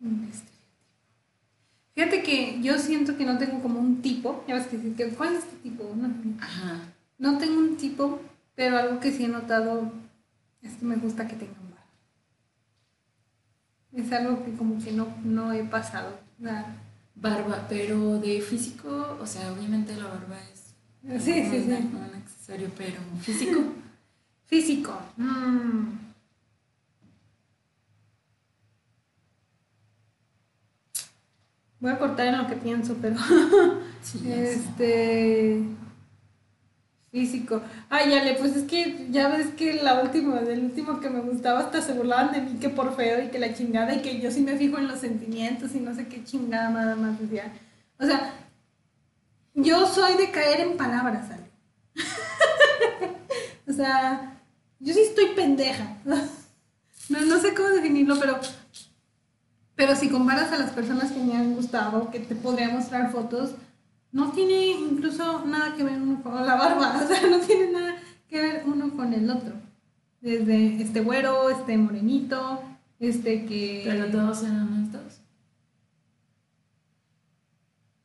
Un 0.00 0.24
estereotipo. 0.24 0.50
Fíjate 1.94 2.22
que 2.22 2.60
yo 2.62 2.78
siento 2.78 3.16
que 3.16 3.24
no 3.24 3.38
tengo 3.38 3.60
como 3.60 3.78
un 3.80 4.00
tipo. 4.02 4.44
Ya 4.48 4.54
ves 4.54 4.66
que, 4.68 4.94
que 4.94 5.08
¿cuál 5.10 5.34
es 5.36 5.44
este 5.44 5.56
tipo? 5.56 5.92
No, 5.94 6.10
Ajá. 6.40 6.80
no 7.18 7.38
tengo 7.38 7.58
un 7.58 7.76
tipo, 7.76 8.20
pero 8.54 8.76
algo 8.78 9.00
que 9.00 9.12
sí 9.12 9.24
he 9.24 9.28
notado 9.28 9.92
es 10.62 10.74
que 10.74 10.84
me 10.84 10.96
gusta 10.96 11.26
que 11.26 11.36
tengan 11.36 11.70
barba. 11.70 11.86
Es 13.92 14.12
algo 14.12 14.44
que 14.44 14.52
como 14.54 14.82
que 14.82 14.92
no, 14.92 15.08
no 15.24 15.52
he 15.52 15.64
pasado. 15.64 16.18
Sea, 16.42 16.76
Barba, 17.14 17.66
pero 17.68 18.18
de 18.18 18.40
físico, 18.40 19.18
o 19.20 19.26
sea, 19.26 19.52
obviamente 19.52 19.94
la 19.96 20.06
barba 20.06 20.38
es 20.52 20.74
Sí, 21.22 21.32
sí, 21.44 21.64
sí. 21.64 21.70
un 21.70 22.10
accesorio, 22.14 22.70
pero 22.76 22.98
físico. 23.20 23.60
Físico. 24.46 24.92
Mm. 25.16 25.90
Voy 31.78 31.90
a 31.92 31.98
cortar 31.98 32.26
en 32.26 32.38
lo 32.38 32.46
que 32.46 32.56
pienso, 32.56 32.96
pero 33.00 33.16
Sí, 34.02 34.18
sé. 34.76 35.62
físico. 37.10 37.60
Ay, 37.88 38.14
Ale, 38.14 38.34
pues 38.34 38.56
es 38.56 38.64
que 38.64 39.08
ya 39.10 39.28
ves 39.28 39.48
que 39.56 39.74
la 39.82 40.00
última, 40.02 40.38
el 40.40 40.64
último 40.64 41.00
que 41.00 41.10
me 41.10 41.20
gustaba 41.20 41.60
hasta 41.60 41.82
se 41.82 41.92
burlaban 41.92 42.32
de 42.32 42.40
mí 42.40 42.58
que 42.58 42.68
por 42.68 42.94
feo 42.94 43.22
y 43.22 43.28
que 43.28 43.38
la 43.38 43.54
chingada 43.54 43.94
y 43.94 44.02
que 44.02 44.20
yo 44.20 44.30
sí 44.30 44.40
me 44.40 44.56
fijo 44.56 44.78
en 44.78 44.88
los 44.88 45.00
sentimientos 45.00 45.74
y 45.74 45.80
no 45.80 45.94
sé 45.94 46.06
qué 46.06 46.22
chingada 46.24 46.70
nada 46.70 46.96
más 46.96 47.18
decía. 47.18 47.52
O 47.98 48.06
sea, 48.06 48.32
yo 49.54 49.86
soy 49.86 50.16
de 50.16 50.30
caer 50.30 50.60
en 50.60 50.76
palabras, 50.76 51.30
Ale. 51.30 51.50
o 53.68 53.72
sea, 53.72 54.40
yo 54.78 54.94
sí 54.94 55.00
estoy 55.00 55.34
pendeja. 55.34 55.96
No, 57.08 57.20
no 57.22 57.40
sé 57.40 57.54
cómo 57.54 57.70
definirlo, 57.70 58.20
pero 58.20 58.38
pero 59.80 59.96
si 59.96 60.10
comparas 60.10 60.52
a 60.52 60.58
las 60.58 60.72
personas 60.72 61.10
que 61.10 61.20
me 61.20 61.34
han 61.34 61.54
gustado, 61.54 62.10
que 62.10 62.20
te 62.20 62.34
podría 62.34 62.68
mostrar 62.68 63.10
fotos, 63.10 63.52
no 64.12 64.32
tiene 64.32 64.66
incluso 64.72 65.44
nada 65.46 65.74
que 65.76 65.84
ver 65.84 66.00
uno 66.00 66.22
con 66.22 66.34
la 66.46 66.54
barba, 66.56 67.00
o 67.04 67.06
sea, 67.08 67.20
no 67.28 67.38
tiene 67.40 67.72
nada 67.72 67.96
que 68.28 68.40
ver 68.40 68.62
uno 68.66 68.90
con 68.94 69.12
el 69.12 69.28
otro. 69.30 69.52
Desde 70.20 70.82
este 70.82 71.00
güero, 71.00 71.48
este 71.50 71.78
morenito, 71.78 72.62
este 72.98 73.46
que... 73.46 73.82
Pero 73.86 74.06
todos 74.10 74.42
eran 74.42 74.72
altos. 74.74 75.20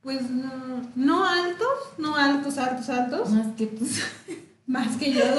Pues 0.01 0.29
no, 0.29 0.81
no 0.95 1.25
altos, 1.25 1.67
no 1.97 2.15
altos, 2.15 2.57
altos, 2.57 2.89
altos, 2.89 3.29
Más 3.31 3.47
que 3.57 3.65
tú. 3.67 3.85
más 4.67 4.95
que 4.97 5.13
yo. 5.13 5.23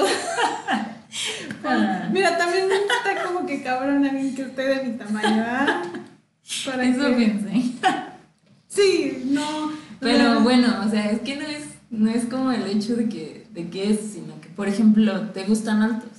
Ah. 1.63 2.09
Mira, 2.11 2.37
también 2.37 2.67
está 2.69 3.23
como 3.25 3.45
que 3.45 3.63
cabrón 3.63 4.05
alguien 4.05 4.35
que 4.35 4.43
esté 4.43 4.61
de 4.61 4.83
mi 4.83 4.97
tamaño, 4.97 5.37
¿verdad? 5.37 5.83
Para 6.65 6.83
Eso 6.83 7.07
que- 7.07 7.13
pensé. 7.15 7.63
Sí, 8.67 9.23
no. 9.31 9.71
Pero 9.99 10.35
no. 10.35 10.41
bueno, 10.41 10.81
o 10.85 10.89
sea, 10.89 11.11
es 11.11 11.21
que 11.21 11.35
no 11.35 11.43
es, 11.43 11.65
no 11.89 12.09
es 12.09 12.25
como 12.25 12.51
el 12.51 12.65
hecho 12.67 12.95
de 12.95 13.09
que, 13.09 13.47
de 13.51 13.69
que 13.69 13.91
es, 13.91 13.99
sino 14.13 14.39
que, 14.41 14.49
por 14.49 14.67
ejemplo, 14.67 15.29
te 15.29 15.43
gustan 15.45 15.81
altos 15.81 16.09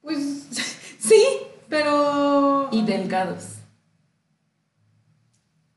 Pues 0.00 0.46
sí, 0.98 1.22
pero. 1.68 2.68
y 2.72 2.82
delgados. 2.84 3.56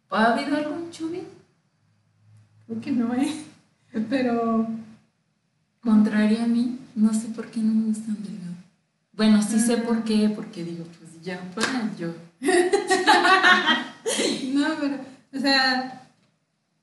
¿Ha 0.10 0.34
habido 0.34 0.56
algún 0.58 0.92
chubby? 0.92 1.24
Creo 2.68 2.82
que 2.82 2.92
no, 2.92 3.14
¿eh? 3.16 3.34
Pero. 4.10 4.68
Contrario 5.82 6.44
a 6.44 6.48
mí, 6.48 6.80
no 6.96 7.14
sé 7.14 7.28
por 7.30 7.48
qué 7.48 7.60
no 7.60 7.74
me 7.74 7.88
gustan 7.88 8.16
delgados. 8.24 8.56
Bueno, 9.12 9.42
sí 9.42 9.60
sé 9.60 9.78
por 9.78 10.04
qué, 10.04 10.30
porque 10.30 10.64
digo, 10.64 10.86
pues 10.98 11.22
ya, 11.22 11.42
para 11.56 11.92
yo. 11.98 12.14
No, 14.54 14.68
pero. 14.80 14.98
O 15.34 15.40
sea. 15.40 16.03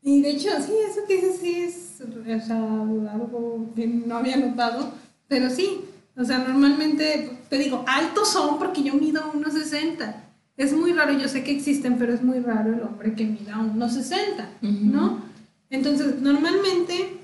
Y 0.03 0.23
de 0.23 0.31
hecho, 0.31 0.49
sí, 0.65 0.73
eso 0.89 1.01
que 1.07 1.17
dices 1.17 1.39
sí 1.41 1.61
es. 1.61 2.01
O 2.01 2.47
sea, 2.47 2.57
algo 2.57 3.71
que 3.75 3.87
no 3.87 4.17
había 4.17 4.37
notado. 4.37 4.93
Pero 5.29 5.51
sí. 5.51 5.83
O 6.17 6.25
sea, 6.25 6.39
normalmente. 6.39 7.39
Te 7.49 7.59
digo, 7.59 7.85
altos 7.87 8.29
son 8.33 8.59
porque 8.59 8.83
yo 8.83 8.95
mido 8.95 9.33
1,60. 9.33 10.15
Es 10.57 10.75
muy 10.75 10.93
raro, 10.93 11.13
yo 11.13 11.27
sé 11.27 11.43
que 11.43 11.53
existen, 11.53 11.97
pero 11.99 12.13
es 12.13 12.23
muy 12.23 12.39
raro 12.41 12.75
el 12.75 12.83
hombre 12.83 13.15
que 13.15 13.25
mida 13.25 13.57
1,60. 13.57 14.47
¿no? 14.61 15.23
Entonces, 15.71 16.21
normalmente, 16.21 17.19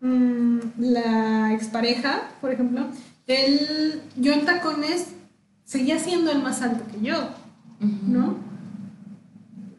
mm, 0.00 0.58
la 0.78 1.52
expareja, 1.54 2.30
por 2.40 2.52
ejemplo, 2.52 2.86
él, 3.26 4.00
yo 4.16 4.32
en 4.32 4.44
tacones 4.44 5.08
seguía 5.64 5.98
siendo 5.98 6.30
el 6.30 6.40
más 6.40 6.62
alto 6.62 6.84
que 6.92 7.04
yo. 7.04 7.16
¿no? 7.80 8.36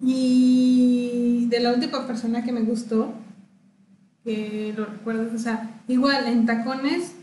Y 0.02 1.46
de 1.50 1.60
la 1.60 1.74
última 1.74 2.06
persona 2.08 2.44
que 2.44 2.52
me 2.52 2.62
gustó, 2.62 3.14
que 4.24 4.74
lo 4.76 4.86
recuerdo, 4.86 5.36
o 5.36 5.40
sea, 5.40 5.82
igual 5.88 6.28
en 6.28 6.46
tacones, 6.46 7.14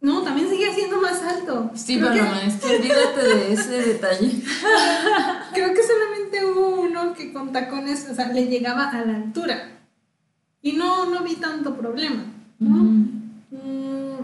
no, 0.00 0.22
también 0.22 0.48
seguía 0.48 0.72
siendo 0.74 1.00
más 1.00 1.20
alto. 1.22 1.70
Sí, 1.74 1.98
Creo 1.98 2.10
pero 2.12 2.24
que- 2.24 2.30
no, 2.30 2.36
es 2.40 2.54
que 2.56 2.76
olvídate 2.76 3.22
de 3.22 3.52
ese 3.52 3.70
detalle. 3.82 4.30
Creo 5.54 5.74
que 5.74 5.82
solamente 5.82 6.44
hubo 6.44 6.82
uno 6.82 7.14
que 7.14 7.32
con 7.32 7.52
tacones, 7.52 8.08
o 8.10 8.14
sea, 8.14 8.32
le 8.32 8.46
llegaba 8.46 8.90
a 8.90 9.04
la 9.04 9.16
altura. 9.16 9.80
Y 10.62 10.72
no, 10.72 11.06
no 11.06 11.22
vi 11.24 11.34
tanto 11.36 11.76
problema, 11.76 12.24
¿no? 12.58 12.84
Mm, 13.50 14.18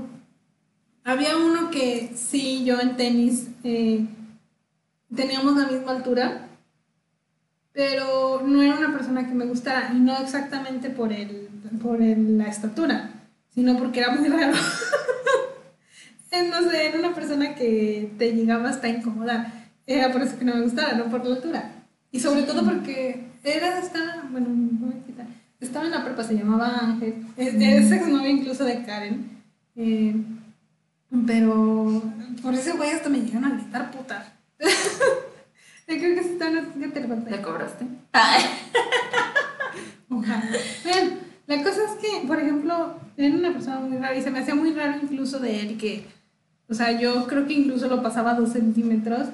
había 1.05 1.37
uno 1.37 1.71
que 1.71 2.13
sí, 2.17 2.65
yo 2.65 2.81
en 2.81 2.97
tenis 2.97 3.49
eh, 3.65 4.07
teníamos 5.15 5.57
la 5.57 5.67
misma 5.69 5.93
altura, 5.93 6.49
pero 7.75 8.41
no 8.47 8.63
era 8.63 8.77
una 8.79 8.93
persona 8.97 9.27
que 9.27 9.35
me 9.35 9.45
gustara, 9.45 9.91
y 9.93 9.99
no 10.01 10.17
exactamente 10.19 10.89
por, 10.89 11.13
el, 11.13 11.49
por 11.83 12.01
el- 12.01 12.39
la 12.39 12.47
estatura, 12.49 13.11
sino 13.55 13.77
porque 13.77 14.01
era 14.01 14.13
muy 14.15 14.29
raro. 14.29 14.55
No 16.51 16.69
sé, 16.69 16.89
era 16.89 16.99
una 16.99 17.15
persona 17.15 17.55
que 17.55 18.13
te 18.19 18.33
llegaba 18.33 18.69
hasta 18.69 18.89
a 18.89 18.91
incomodar. 18.91 19.53
Era 19.87 20.11
por 20.11 20.21
eso 20.21 20.37
que 20.37 20.45
no 20.45 20.57
me 20.57 20.63
gustaba, 20.63 20.95
no 20.95 21.05
por 21.05 21.25
la 21.25 21.37
altura. 21.37 21.71
Y 22.11 22.19
sobre 22.19 22.43
todo 22.43 22.65
porque 22.65 23.27
era, 23.45 23.79
estaba, 23.79 24.25
bueno, 24.33 24.49
no 24.49 24.87
me 24.89 25.01
quita, 25.07 25.27
estaba 25.61 25.85
en 25.85 25.93
la 25.93 26.05
prepa, 26.05 26.25
se 26.25 26.35
llamaba 26.35 26.77
Ángel, 26.81 27.25
es, 27.37 27.55
es 27.55 27.93
exnovio 27.93 28.29
incluso 28.29 28.65
de 28.65 28.83
Karen. 28.85 29.29
eh, 29.77 30.17
pero 31.25 32.03
por 32.43 32.53
ese 32.55 32.73
güey 32.73 32.91
hasta 32.91 33.09
me 33.09 33.21
llegaron 33.21 33.53
a 33.53 33.55
gritar 33.55 33.91
puta. 33.93 34.33
Yo 35.87 35.99
creo 35.99 36.15
que 36.15 36.89
te 36.89 37.07
lo. 37.07 37.17
¿Le 37.17 37.43
cobraste? 37.43 37.87
Bueno, 40.09 41.17
la 41.47 41.63
cosa 41.63 41.81
es 41.85 42.01
que, 42.01 42.27
por 42.27 42.39
ejemplo, 42.39 42.95
era 43.17 43.35
una 43.35 43.53
persona 43.53 43.81
muy 43.81 43.97
rara 43.99 44.17
y 44.17 44.23
se 44.23 44.31
me 44.31 44.39
hacía 44.39 44.55
muy 44.55 44.73
raro 44.73 44.99
incluso 45.03 45.39
de 45.39 45.61
él 45.61 45.77
que, 45.77 46.07
o 46.69 46.75
sea, 46.75 46.99
yo 46.99 47.27
creo 47.27 47.47
que 47.47 47.55
incluso 47.55 47.89
lo 47.89 48.03
pasaba 48.03 48.33
a 48.33 48.35
dos 48.35 48.53
centímetros 48.53 49.29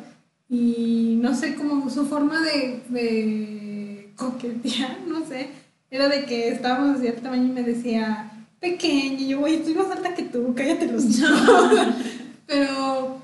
y 0.49 1.19
no 1.23 1.35
sé 1.35 1.55
cómo 1.55 1.89
su 1.91 2.07
forma 2.07 2.41
de, 2.41 2.83
de 2.89 4.13
coquetear, 4.17 4.99
no 5.07 5.25
sé, 5.25 5.51
era 5.91 6.09
de 6.09 6.25
que 6.25 6.49
estábamos 6.49 6.95
de 6.95 7.03
cierto 7.03 7.23
tamaño 7.23 7.45
y 7.45 7.53
me 7.53 7.63
decía, 7.63 8.31
pequeña, 8.59 9.21
y 9.21 9.29
yo, 9.29 9.41
güey, 9.41 9.57
estoy 9.57 9.75
más 9.75 9.91
alta 9.91 10.15
que 10.15 10.25
tú, 10.25 10.55
cállate 10.57 10.87
los 10.87 11.05
Pero, 12.47 13.20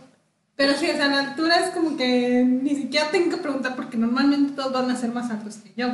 pero 0.57 0.73
sí, 0.74 0.89
o 0.91 0.97
sea, 0.97 1.09
la 1.09 1.20
altura 1.31 1.57
es 1.57 1.70
como 1.70 1.97
que 1.97 2.45
ni 2.45 2.70
siquiera 2.70 3.11
tengo 3.11 3.31
que 3.31 3.43
preguntar 3.43 3.77
porque 3.77 3.97
normalmente 3.97 4.53
todos 4.55 4.73
van 4.73 4.91
a 4.91 4.97
ser 4.97 5.12
más 5.12 5.31
altos 5.31 5.57
que 5.57 5.73
yo. 5.77 5.89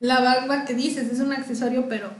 La 0.00 0.20
barba 0.20 0.64
que 0.64 0.74
dices 0.74 1.10
es 1.12 1.20
un 1.20 1.32
accesorio, 1.32 1.88
pero 1.88 2.10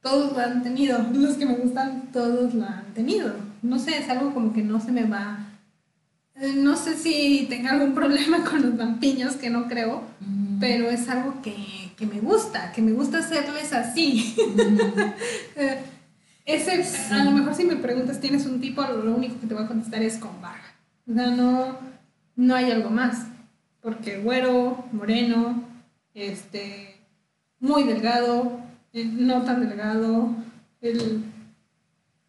todos 0.00 0.32
lo 0.32 0.38
han 0.38 0.62
tenido. 0.62 0.98
Los 1.12 1.34
que 1.36 1.46
me 1.46 1.54
gustan, 1.54 2.10
todos 2.12 2.54
lo 2.54 2.64
han 2.64 2.92
tenido. 2.94 3.34
No 3.62 3.78
sé, 3.78 3.98
es 3.98 4.08
algo 4.08 4.32
como 4.34 4.52
que 4.52 4.62
no 4.62 4.80
se 4.80 4.92
me 4.92 5.04
va 5.04 5.38
eh, 6.34 6.54
no 6.56 6.76
sé 6.76 6.96
si 6.96 7.46
tenga 7.48 7.72
algún 7.72 7.94
problema 8.00 8.42
con 8.44 8.62
los 8.62 8.74
lampiños, 8.76 9.36
que 9.36 9.50
no 9.50 9.68
creo, 9.68 10.02
Mm. 10.20 10.60
pero 10.60 10.88
es 10.88 11.08
algo 11.08 11.42
que, 11.42 11.54
que 11.96 12.06
me 12.06 12.20
gusta, 12.20 12.72
que 12.72 12.80
me 12.80 12.92
gusta 12.92 13.18
hacerles 13.18 13.72
así. 13.72 14.34
Eh, 15.56 15.78
Ese, 16.44 16.84
A 17.14 17.24
lo 17.24 17.30
mejor 17.30 17.54
si 17.54 17.64
me 17.64 17.76
preguntas, 17.76 18.20
¿tienes 18.20 18.46
un 18.46 18.60
tipo? 18.60 18.82
Lo 18.82 19.14
único 19.14 19.38
que 19.40 19.46
te 19.46 19.54
voy 19.54 19.64
a 19.64 19.68
contestar 19.68 20.02
es 20.02 20.18
con 20.18 20.40
barba. 20.40 20.64
O 21.08 21.14
sea, 21.14 21.26
no, 21.26 21.78
no 22.36 22.54
hay 22.54 22.70
algo 22.70 22.90
más. 22.90 23.26
Porque 23.80 24.18
güero, 24.18 24.84
moreno, 24.92 25.62
este, 26.14 27.00
muy 27.60 27.84
delgado, 27.84 28.60
eh, 28.92 29.04
no 29.04 29.42
tan 29.42 29.68
delgado, 29.68 30.30
el 30.80 31.24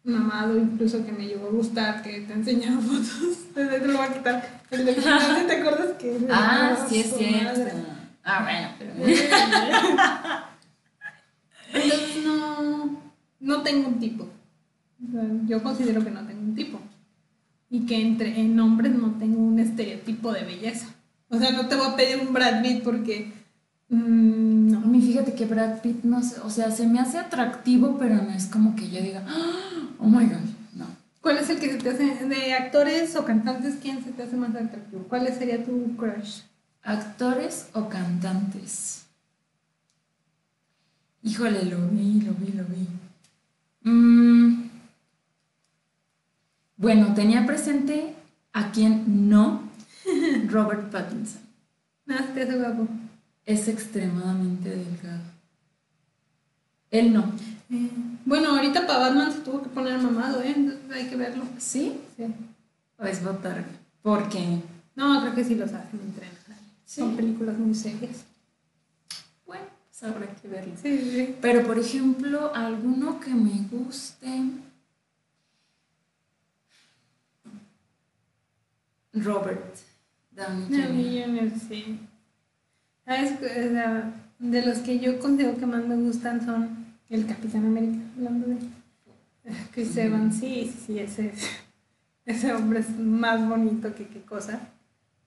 mamado 0.04 0.58
incluso 0.58 1.04
que 1.04 1.12
me 1.12 1.26
llegó 1.26 1.48
a 1.48 1.50
gustar, 1.50 2.02
que 2.02 2.20
te 2.20 2.32
he 2.32 2.36
enseñado 2.36 2.80
fotos. 2.82 3.52
Te 3.54 3.86
lo 3.86 3.98
voy 3.98 4.06
a 4.06 4.12
quitar. 4.12 4.62
El 4.70 4.84
del 4.84 4.94
gimnasio, 5.00 5.46
¿te 5.46 5.56
acuerdas 5.60 5.92
que? 5.98 6.18
Ah, 6.30 6.76
sí 6.88 7.00
es 7.00 7.16
cierto. 7.16 7.44
madre? 7.44 7.72
Ah, 8.22 8.42
bueno, 8.42 8.68
pero... 8.78 8.92
Entonces 11.74 12.24
no, 12.24 13.03
no 13.44 13.62
tengo 13.62 13.88
un 13.88 13.98
tipo. 14.00 14.24
O 15.06 15.12
sea, 15.12 15.24
yo 15.46 15.62
considero 15.62 16.02
que 16.02 16.10
no 16.10 16.26
tengo 16.26 16.40
un 16.40 16.54
tipo. 16.54 16.80
Y 17.70 17.86
que 17.86 18.00
entre 18.00 18.40
en 18.40 18.58
hombres 18.60 18.94
no 18.94 19.12
tengo 19.18 19.40
un 19.40 19.58
estereotipo 19.58 20.32
de 20.32 20.44
belleza. 20.44 20.86
O 21.28 21.38
sea, 21.38 21.50
no 21.50 21.66
te 21.66 21.74
voy 21.76 21.88
a 21.88 21.96
pedir 21.96 22.20
un 22.26 22.32
Brad 22.32 22.62
Pitt 22.62 22.82
porque... 22.82 23.32
mm, 23.88 24.74
A 24.74 24.78
no. 24.80 24.86
mí 24.86 25.00
fíjate 25.00 25.34
que 25.34 25.46
Brad 25.46 25.80
Pitt 25.82 26.04
no 26.04 26.22
sé, 26.22 26.40
o 26.40 26.50
sea, 26.50 26.70
se 26.70 26.86
me 26.86 27.00
hace 27.00 27.18
atractivo, 27.18 27.96
pero 27.98 28.16
no 28.16 28.30
es 28.30 28.46
como 28.46 28.76
que 28.76 28.88
yo 28.90 29.00
diga, 29.02 29.24
"Ah, 29.26 29.88
oh 29.98 30.06
my 30.08 30.24
god, 30.26 30.44
no. 30.74 30.86
¿Cuál 31.20 31.38
es 31.38 31.50
el 31.50 31.58
que 31.58 31.72
se 31.72 31.78
te 31.78 31.90
hace, 31.90 32.26
de 32.26 32.52
actores 32.54 33.16
o 33.16 33.24
cantantes, 33.24 33.76
quién 33.82 34.04
se 34.04 34.12
te 34.12 34.22
hace 34.22 34.36
más 34.36 34.50
atractivo? 34.54 35.04
¿Cuál 35.08 35.26
sería 35.34 35.64
tu 35.64 35.96
crush? 35.96 36.40
¿Actores 36.82 37.68
o 37.72 37.88
cantantes? 37.88 39.06
Híjole, 41.22 41.64
lo 41.64 41.88
vi, 41.88 42.20
lo 42.20 42.34
vi, 42.34 42.52
lo 42.52 42.64
vi. 42.64 42.86
Mm, 43.84 44.64
Bueno, 46.76 47.14
tenía 47.14 47.46
presente 47.46 48.14
a 48.52 48.70
quien 48.72 49.30
no, 49.30 49.62
Robert 50.50 50.90
Pattinson. 50.90 51.42
Te 52.34 52.42
hace 52.42 52.58
guapo. 52.58 52.86
Es 53.46 53.68
extremadamente 53.68 54.70
delgado. 54.70 55.22
Él 56.90 57.12
no. 57.12 57.22
Eh, 57.70 57.90
bueno, 58.24 58.50
ahorita 58.50 58.86
para 58.86 58.98
Batman 59.00 59.32
se 59.32 59.40
tuvo 59.40 59.62
que 59.62 59.68
poner 59.68 59.98
mamado, 59.98 60.42
¿eh? 60.42 60.52
Entonces 60.56 60.90
hay 60.92 61.06
que 61.08 61.16
verlo. 61.16 61.44
¿Sí? 61.58 61.98
Sí. 62.16 62.24
¿O 62.98 63.04
es 63.04 63.22
botarga? 63.24 63.66
Porque, 64.02 64.60
No, 64.96 65.20
creo 65.22 65.34
que 65.34 65.44
sí 65.44 65.54
los 65.54 65.72
hacen 65.72 66.00
entrenar. 66.00 66.34
Sí. 66.84 67.00
Son 67.00 67.16
películas 67.16 67.56
muy 67.58 67.74
serias. 67.74 68.24
Habrá 70.02 70.26
que 70.34 70.48
verlo. 70.48 70.74
Sí, 70.80 70.98
sí. 70.98 71.36
Pero, 71.40 71.66
por 71.66 71.78
ejemplo, 71.78 72.54
alguno 72.54 73.20
que 73.20 73.30
me 73.30 73.66
guste. 73.70 74.28
Robert 79.12 79.76
Downey 80.32 80.68
No, 80.68 81.46
Jr. 81.46 81.60
Sí. 81.68 82.00
¿Sabes? 83.04 83.32
O 83.34 83.70
sea, 83.70 84.12
de 84.38 84.66
los 84.66 84.78
que 84.78 84.98
yo 84.98 85.20
considero 85.20 85.56
que 85.56 85.66
más 85.66 85.86
me 85.86 85.96
gustan 85.96 86.44
son 86.44 86.84
el 87.08 87.26
Capitán 87.26 87.66
América, 87.66 88.02
hablando 88.16 88.48
de 88.48 88.56
Chris 89.72 89.96
Evans, 89.96 90.38
sí, 90.38 90.72
sí, 90.72 90.84
sí, 90.86 90.98
ese, 90.98 91.32
ese 92.24 92.52
hombre 92.52 92.80
es 92.80 92.90
más 92.98 93.46
bonito 93.46 93.94
que 93.94 94.08
qué 94.08 94.22
cosa. 94.22 94.60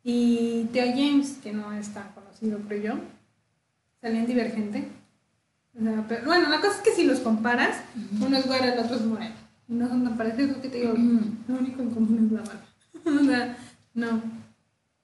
Y 0.03 0.67
Theo 0.73 0.87
James, 0.87 1.37
que 1.41 1.53
no 1.53 1.71
es 1.73 1.89
tan 1.89 2.11
conocido, 2.13 2.59
creo 2.67 2.81
yo, 2.81 2.99
en 4.15 4.27
Divergente. 4.27 4.87
O 5.79 5.83
sea, 5.83 6.05
pero, 6.07 6.25
bueno, 6.25 6.49
la 6.49 6.59
cosa 6.59 6.75
es 6.77 6.81
que 6.81 6.91
si 6.91 7.03
los 7.03 7.19
comparas, 7.19 7.77
uno 8.19 8.35
es 8.37 8.45
güero, 8.47 8.65
el 8.65 8.79
otro 8.79 8.95
es 8.95 9.01
moreno. 9.05 9.35
No 9.67 9.87
son 9.87 10.03
tan 10.03 10.17
parecidos, 10.17 10.55
lo 10.57 10.61
que 10.61 10.69
te 10.69 10.77
digo, 10.77 10.93
Ujú. 10.93 11.19
lo 11.47 11.55
único 11.59 11.81
en 11.81 11.89
común 11.91 12.25
es 12.25 12.31
la 12.31 12.41
barba. 12.41 12.61
o 13.21 13.25
sea, 13.25 13.57
no. 13.93 14.21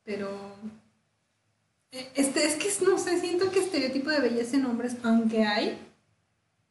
Pero. 0.05 0.55
eh, 1.91 2.09
Este, 2.15 2.45
es 2.47 2.55
que 2.55 2.85
no 2.85 2.97
sé, 2.97 3.19
siento 3.19 3.51
que 3.51 3.59
estereotipo 3.59 4.09
de 4.09 4.21
belleza 4.21 4.55
en 4.57 4.65
hombres, 4.65 4.95
aunque 5.03 5.43
hay, 5.45 5.77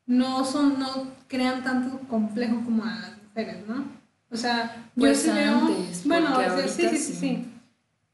no 0.06 0.44
son, 0.44 0.78
no 0.78 0.88
crean 1.28 1.62
tanto 1.62 1.98
complejo 2.08 2.60
como 2.64 2.84
a 2.84 2.94
las 2.98 3.12
mujeres, 3.22 3.66
¿no? 3.68 3.84
O 4.30 4.36
sea, 4.36 4.88
Pues 4.96 5.24
yo 5.24 5.32
sí 5.32 5.38
veo. 5.38 5.58
antes, 5.58 6.06
Bueno, 6.06 6.30
porque 6.34 6.50
o 6.50 6.56
sea, 6.58 6.68
sí, 6.68 6.88
sí, 6.88 6.98
sí, 6.98 7.12
sí. 7.14 7.46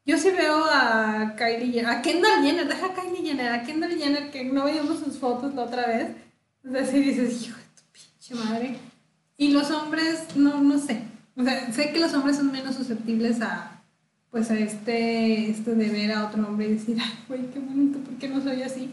Yo 0.05 0.17
sí 0.17 0.29
veo 0.31 0.65
a 0.65 1.35
Kylie 1.37 1.71
Jenner, 1.71 1.91
a 1.91 2.01
Kendall 2.01 2.41
Jenner, 2.43 2.67
deja 2.67 2.87
a 2.87 2.93
Kylie 2.93 3.21
Jenner, 3.27 3.51
a 3.53 3.63
Kendall 3.63 3.97
Jenner 3.97 4.31
que 4.31 4.43
no 4.43 4.65
veíamos 4.65 4.99
sus 4.99 5.17
fotos 5.17 5.53
la 5.53 5.63
otra 5.63 5.85
vez. 5.87 6.07
Sea, 6.71 6.85
sí 6.85 6.99
dices, 6.99 7.43
hijo 7.47 7.57
de 7.57 7.63
tu 7.63 7.83
pinche 7.91 8.35
madre. 8.35 8.77
Y 9.37 9.49
los 9.51 9.69
hombres, 9.71 10.35
no, 10.35 10.61
no 10.61 10.79
sé. 10.79 11.01
O 11.37 11.43
sea, 11.43 11.71
sé 11.71 11.91
que 11.91 11.99
los 11.99 12.13
hombres 12.13 12.37
son 12.37 12.51
menos 12.51 12.75
susceptibles 12.75 13.41
a, 13.41 13.81
pues 14.31 14.49
a 14.51 14.57
este, 14.57 15.49
esto 15.51 15.71
de 15.71 15.89
ver 15.89 16.11
a 16.11 16.25
otro 16.27 16.45
hombre 16.47 16.67
y 16.67 16.73
decir, 16.73 16.97
ay, 16.99 17.13
güey, 17.27 17.45
qué 17.51 17.59
bonito, 17.59 17.99
¿por 17.99 18.15
qué 18.15 18.27
no 18.27 18.41
soy 18.41 18.63
así? 18.63 18.89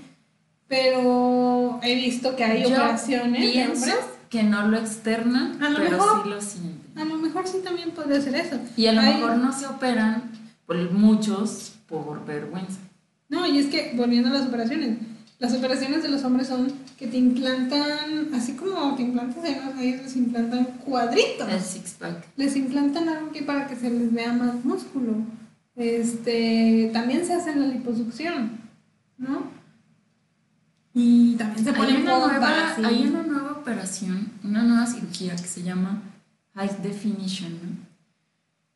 Pero 0.68 1.80
he 1.82 1.94
visto 1.94 2.36
que 2.36 2.44
hay 2.44 2.62
Yo 2.62 2.68
operaciones 2.68 3.54
de 3.54 3.66
hombres. 3.66 3.96
que 4.28 4.42
no 4.42 4.68
lo 4.68 4.76
externan, 4.78 5.62
A 5.62 5.70
lo 5.70 5.78
pero 5.78 5.90
mejor. 5.92 6.22
sí 6.24 6.28
lo 6.28 6.40
sienten. 6.40 6.98
A 6.98 7.04
lo 7.04 7.16
mejor 7.16 7.46
sí 7.48 7.58
también 7.64 7.90
podría 7.92 8.20
ser 8.20 8.34
eso. 8.36 8.58
Y 8.76 8.86
a 8.86 8.92
lo 8.92 9.00
Hay- 9.00 9.14
mejor 9.14 9.36
no 9.38 9.52
se 9.52 9.66
operan, 9.66 10.30
por 10.66 10.92
muchos, 10.92 11.74
por 11.88 12.24
vergüenza. 12.24 12.80
No, 13.28 13.46
y 13.46 13.58
es 13.58 13.66
que, 13.66 13.92
volviendo 13.96 14.28
a 14.28 14.32
las 14.32 14.46
operaciones, 14.46 14.98
las 15.38 15.52
operaciones 15.54 16.02
de 16.02 16.08
los 16.08 16.24
hombres 16.24 16.48
son 16.48 16.72
que 16.98 17.06
te 17.06 17.18
implantan, 17.18 18.32
así 18.34 18.52
como 18.52 18.94
te 18.94 19.02
implantan 19.02 19.42
senos, 19.42 19.74
a 19.76 19.82
ellos 19.82 20.02
les 20.02 20.16
implantan 20.16 20.64
cuadritos. 20.84 21.48
El 21.48 21.60
six-pack. 21.60 22.26
Les 22.36 22.56
implantan 22.56 23.08
algo 23.08 23.32
que 23.32 23.42
para 23.42 23.66
que 23.66 23.76
se 23.76 23.90
les 23.90 24.12
vea 24.12 24.32
más 24.32 24.64
músculo. 24.64 25.14
Este, 25.74 26.90
también 26.92 27.26
se 27.26 27.34
hace 27.34 27.54
la 27.54 27.66
liposucción, 27.66 28.52
¿no? 29.18 29.50
Y 30.94 31.34
también 31.36 31.62
se 31.62 31.70
Hay 31.70 31.76
ponen 31.76 32.02
una, 32.02 32.18
nueva, 32.18 32.74
hay 32.82 33.06
una 33.06 33.22
nueva 33.22 33.52
operación, 33.52 34.32
una 34.42 34.62
nueva 34.62 34.86
cirugía 34.86 35.36
que 35.36 35.46
se 35.46 35.62
llama 35.62 36.00
High 36.54 36.78
Definition, 36.82 37.52
¿no? 37.52 37.85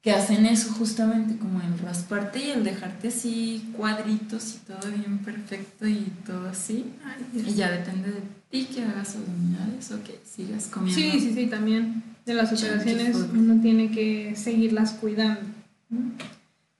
Que 0.02 0.12
hacen 0.12 0.46
eso 0.46 0.72
justamente, 0.72 1.36
como 1.36 1.60
el 1.60 1.78
rasparte 1.78 2.38
y 2.38 2.50
el 2.50 2.64
dejarte 2.64 3.08
así 3.08 3.70
cuadritos 3.76 4.54
y 4.54 4.58
todo 4.66 4.90
bien 4.90 5.18
perfecto 5.18 5.86
y 5.86 6.10
todo 6.26 6.48
así. 6.48 6.86
Ay. 7.04 7.44
Y 7.46 7.54
ya 7.54 7.70
depende 7.70 8.10
de 8.10 8.22
ti 8.48 8.64
que 8.64 8.82
hagas 8.82 9.16
abdominales 9.16 9.90
o 9.92 10.02
que 10.02 10.18
sigas 10.24 10.68
comiendo. 10.68 11.00
Sí, 11.00 11.20
sí, 11.20 11.34
sí, 11.34 11.46
también 11.48 12.02
de 12.24 12.34
las 12.34 12.52
operaciones 12.52 13.16
uno 13.16 13.60
tiene 13.60 13.90
que 13.90 14.34
seguirlas 14.36 14.92
cuidando. 14.92 15.42
¿no? 15.90 16.12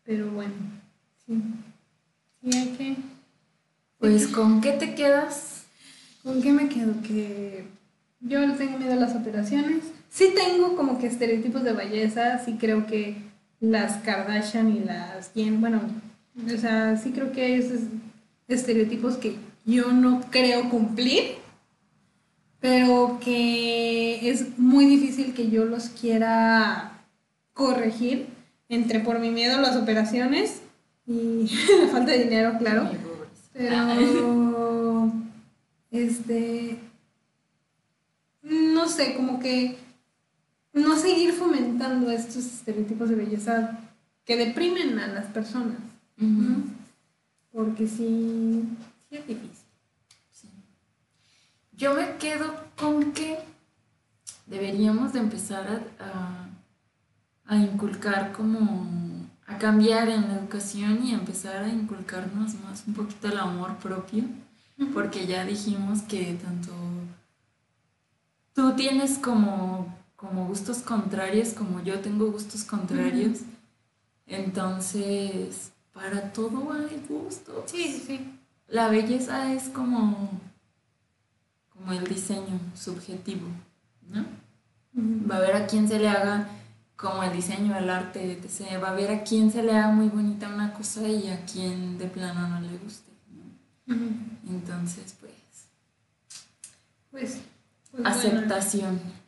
Pero 0.05 0.31
bueno, 0.31 0.55
sí. 1.27 1.43
Sí, 2.43 2.59
hay 2.59 2.69
que. 2.71 2.97
Pues, 3.99 4.29
¿con 4.29 4.61
qué 4.61 4.73
te 4.73 4.95
quedas? 4.95 5.65
¿Con 6.23 6.41
qué 6.41 6.53
me 6.53 6.69
quedo? 6.69 7.01
Que 7.03 7.67
yo 8.21 8.41
le 8.41 8.55
tengo 8.55 8.79
miedo 8.79 8.95
a 8.95 8.97
las 8.97 9.15
operaciones. 9.15 9.85
Sí 10.11 10.35
tengo 10.35 10.77
como 10.77 10.99
que 10.99 11.07
estereotipos 11.07 11.63
de 11.63 11.73
belleza, 11.73 12.45
sí 12.45 12.57
creo 12.59 12.87
que 12.87 13.17
las 13.61 13.99
Kardashian 13.99 14.77
y 14.77 14.81
las 14.81 15.33
Jen, 15.33 15.61
bueno, 15.61 15.81
o 16.45 16.59
sea, 16.59 16.97
sí 16.97 17.13
creo 17.13 17.31
que 17.31 17.43
hay 17.43 17.53
esos 17.55 17.83
estereotipos 18.49 19.17
que 19.17 19.37
yo 19.65 19.93
no 19.93 20.21
creo 20.31 20.69
cumplir, 20.69 21.37
pero 22.59 23.21
que 23.23 24.29
es 24.29 24.59
muy 24.59 24.87
difícil 24.87 25.33
que 25.33 25.49
yo 25.49 25.65
los 25.65 25.91
quiera 25.91 27.05
corregir 27.55 28.27
entre 28.69 29.01
por 29.01 29.21
mi 29.21 29.31
miedo 29.31 29.59
a 29.59 29.61
las 29.61 29.77
operaciones 29.77 30.63
y 31.07 31.49
la 31.83 31.89
falta 31.93 32.11
de 32.11 32.25
dinero, 32.25 32.57
claro. 32.59 32.91
Pero, 33.53 35.13
este, 35.93 36.79
no 38.43 38.89
sé, 38.89 39.15
como 39.15 39.39
que 39.39 39.77
no 40.73 40.97
seguir 40.97 41.33
fomentando 41.33 42.11
estos 42.11 42.37
estereotipos 42.45 43.09
de 43.09 43.15
belleza 43.17 43.79
que 44.25 44.37
deprimen 44.37 44.99
a 44.99 45.09
las 45.09 45.27
personas. 45.27 45.79
Porque 47.53 47.87
sí, 47.89 48.63
sí 49.09 49.17
es 49.17 49.27
difícil. 49.27 49.67
Sí. 50.31 50.49
Yo 51.73 51.95
me 51.95 52.17
quedo 52.19 52.55
con 52.79 53.13
que 53.13 53.39
deberíamos 54.47 55.13
de 55.13 55.21
empezar 55.21 55.67
a, 55.99 56.05
a- 56.05 56.47
a 57.47 57.57
inculcar 57.57 58.31
como 58.33 58.87
a 59.47 59.59
cambiar 59.59 60.09
en 60.09 60.29
la 60.29 60.35
educación 60.37 61.05
y 61.05 61.13
empezar 61.13 61.65
a 61.65 61.69
inculcarnos 61.69 62.55
más 62.63 62.85
un 62.87 62.95
poquito 62.95 63.27
el 63.27 63.39
amor 63.39 63.77
propio, 63.79 64.23
porque 64.95 65.27
ya 65.27 65.45
dijimos 65.45 66.03
que 66.03 66.35
tanto 66.35 66.73
tú 68.55 68.73
tienes 68.77 69.19
como, 69.19 69.93
como 70.21 70.47
gustos 70.47 70.79
contrarios, 70.79 71.55
como 71.55 71.83
yo 71.83 72.01
tengo 72.01 72.31
gustos 72.31 72.65
contrarios. 72.65 73.39
Entonces, 74.27 75.73
para 75.95 76.31
todo 76.33 76.73
hay 76.73 77.03
gusto. 77.09 77.65
Sí, 77.67 78.03
sí. 78.07 78.39
La 78.69 78.89
belleza 78.89 79.55
es 79.55 79.71
como, 79.71 80.29
como 81.71 81.93
el 81.93 82.07
diseño 82.07 82.61
subjetivo, 82.75 83.49
¿no? 84.11 84.27
Va 84.95 85.37
a 85.37 85.39
haber 85.39 85.57
a 85.57 85.67
quien 85.67 85.89
se 85.89 85.99
le 85.99 86.09
haga 86.09 86.49
como 86.97 87.23
el 87.23 87.33
diseño, 87.33 87.75
el 87.79 87.89
arte, 87.89 88.33
etc. 88.33 88.83
Va 88.83 88.89
a 88.89 88.91
haber 88.91 89.11
a 89.11 89.25
quien 89.25 89.51
se 89.51 89.63
le 89.63 89.73
haga 89.73 89.91
muy 89.91 90.11
bonita 90.11 90.49
una 90.49 90.75
cosa 90.75 91.09
y 91.09 91.29
a 91.29 91.47
quien 91.47 91.97
de 91.97 92.07
plano 92.07 92.47
no 92.47 92.61
le 92.61 92.77
guste. 92.77 93.11
¿no? 93.87 93.97
Entonces, 94.51 95.17
pues, 95.19 95.33
Pues, 97.11 97.39
pues 97.91 98.07
aceptación 98.07 99.01
Bueno, 99.01 99.20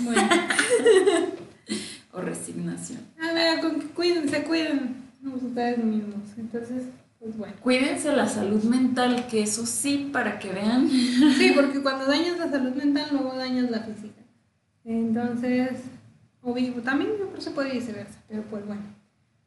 o 2.12 2.20
resignación. 2.20 3.00
bueno. 3.16 3.30
a 3.30 3.34
ver, 3.34 3.60
con 3.60 3.80
que 3.80 3.86
cuiden, 3.88 4.28
se 4.28 4.42
cuiden 4.42 5.04
ustedes 5.32 5.78
mismos. 5.78 6.22
Entonces, 6.36 6.84
pues 7.18 7.36
bueno. 7.36 7.54
Cuídense 7.60 8.12
la 8.12 8.28
salud 8.28 8.62
mental, 8.64 9.26
que 9.28 9.42
eso 9.42 9.66
sí, 9.66 10.10
para 10.12 10.38
que 10.38 10.52
vean. 10.52 10.88
Sí, 10.90 11.52
porque 11.54 11.80
cuando 11.80 12.06
dañas 12.06 12.38
la 12.38 12.50
salud 12.50 12.74
mental, 12.74 13.08
luego 13.12 13.36
dañas 13.36 13.70
la 13.70 13.80
física. 13.80 14.22
Entonces, 14.84 15.70
o 16.42 16.52
vivo, 16.52 16.82
también 16.82 17.10
que 17.34 17.40
se 17.40 17.50
puede 17.50 17.72
viceversa, 17.72 18.18
pero 18.28 18.42
pues 18.42 18.66
bueno. 18.66 18.82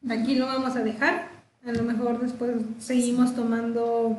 Aquí 0.10 0.36
lo 0.36 0.46
vamos 0.46 0.76
a 0.76 0.84
dejar. 0.84 1.30
A 1.66 1.72
lo 1.72 1.84
mejor 1.84 2.22
después 2.22 2.52
seguimos 2.80 3.36
tomando 3.36 4.18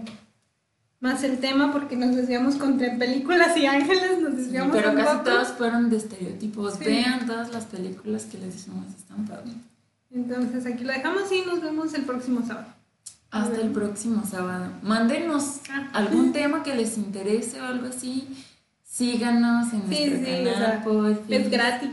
más 1.00 1.22
el 1.24 1.38
tema 1.38 1.72
porque 1.72 1.96
nos 1.96 2.14
desviamos 2.16 2.56
contra 2.56 2.96
películas 2.96 3.56
y 3.56 3.66
ángeles, 3.66 4.20
nos 4.20 4.36
desviamos 4.36 4.76
Pero 4.76 4.90
un 4.90 4.96
casi 4.96 5.24
todas 5.24 5.52
fueron 5.52 5.90
de 5.90 5.96
estereotipos. 5.98 6.74
Sí. 6.74 6.84
Vean 6.86 7.26
todas 7.26 7.52
las 7.52 7.64
películas 7.66 8.24
que 8.24 8.38
les 8.38 8.54
dijimos, 8.56 8.86
están 8.96 9.24
padres. 9.26 9.54
Entonces 10.10 10.66
aquí 10.66 10.84
lo 10.84 10.92
dejamos 10.92 11.30
y 11.30 11.42
nos 11.46 11.60
vemos 11.62 11.94
el 11.94 12.02
próximo 12.02 12.44
sábado. 12.46 12.66
Hasta 13.30 13.60
el 13.60 13.70
próximo 13.70 14.24
sábado. 14.28 14.72
Mándenos 14.82 15.60
Ah. 15.70 15.88
algún 15.92 16.32
tema 16.32 16.62
que 16.62 16.74
les 16.74 16.96
interese 16.98 17.60
o 17.60 17.64
algo 17.64 17.86
así. 17.88 18.26
Síganos 18.82 19.72
en 19.74 19.82
Sí, 19.88 20.06
nuestro 20.06 20.24
sí, 20.26 20.40
o 20.40 20.44
canal. 20.44 20.56
sea, 20.58 20.82
porfis. 20.84 21.24
Es 21.36 21.50
gratis. 21.50 21.90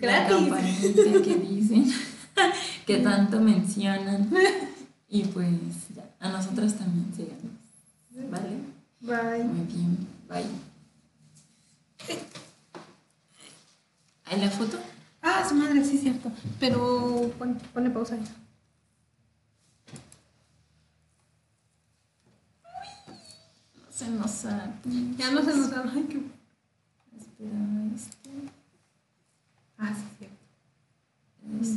La 0.00 0.06
Gratis. 0.24 0.36
campanita 0.36 1.22
que 1.24 1.34
dicen, 1.50 1.92
que 2.86 2.96
tanto 2.98 3.40
mencionan. 3.40 4.30
Y 5.08 5.24
pues 5.24 5.48
ya, 5.96 6.04
a 6.20 6.30
nosotras 6.30 6.74
también 6.76 7.12
síganos. 7.14 7.47
¿Vale? 8.26 8.58
Bye. 9.00 9.44
Muy 9.44 9.66
bien, 9.66 10.08
bye. 10.28 10.44
¿Hay 14.26 14.40
la 14.40 14.50
foto? 14.50 14.78
Ah, 15.22 15.46
su 15.48 15.54
madre, 15.54 15.84
sí, 15.84 15.98
cierto. 15.98 16.30
Pero 16.58 17.32
pon, 17.38 17.58
ponle 17.72 17.90
pausa 17.90 18.14
ahí. 18.16 18.24
No 23.76 23.92
se 23.92 24.08
nos 24.10 24.44
ha... 24.44 24.74
Ya 25.16 25.30
no 25.30 25.42
se 25.42 25.56
nos 25.56 25.72
ha... 25.72 25.82
Ay, 25.92 26.04
qué... 26.10 26.22
Espera, 27.16 27.58
este... 27.94 28.30
Ah, 29.78 29.94
sí, 29.94 30.04
cierto. 30.18 30.36
Este. 31.60 31.76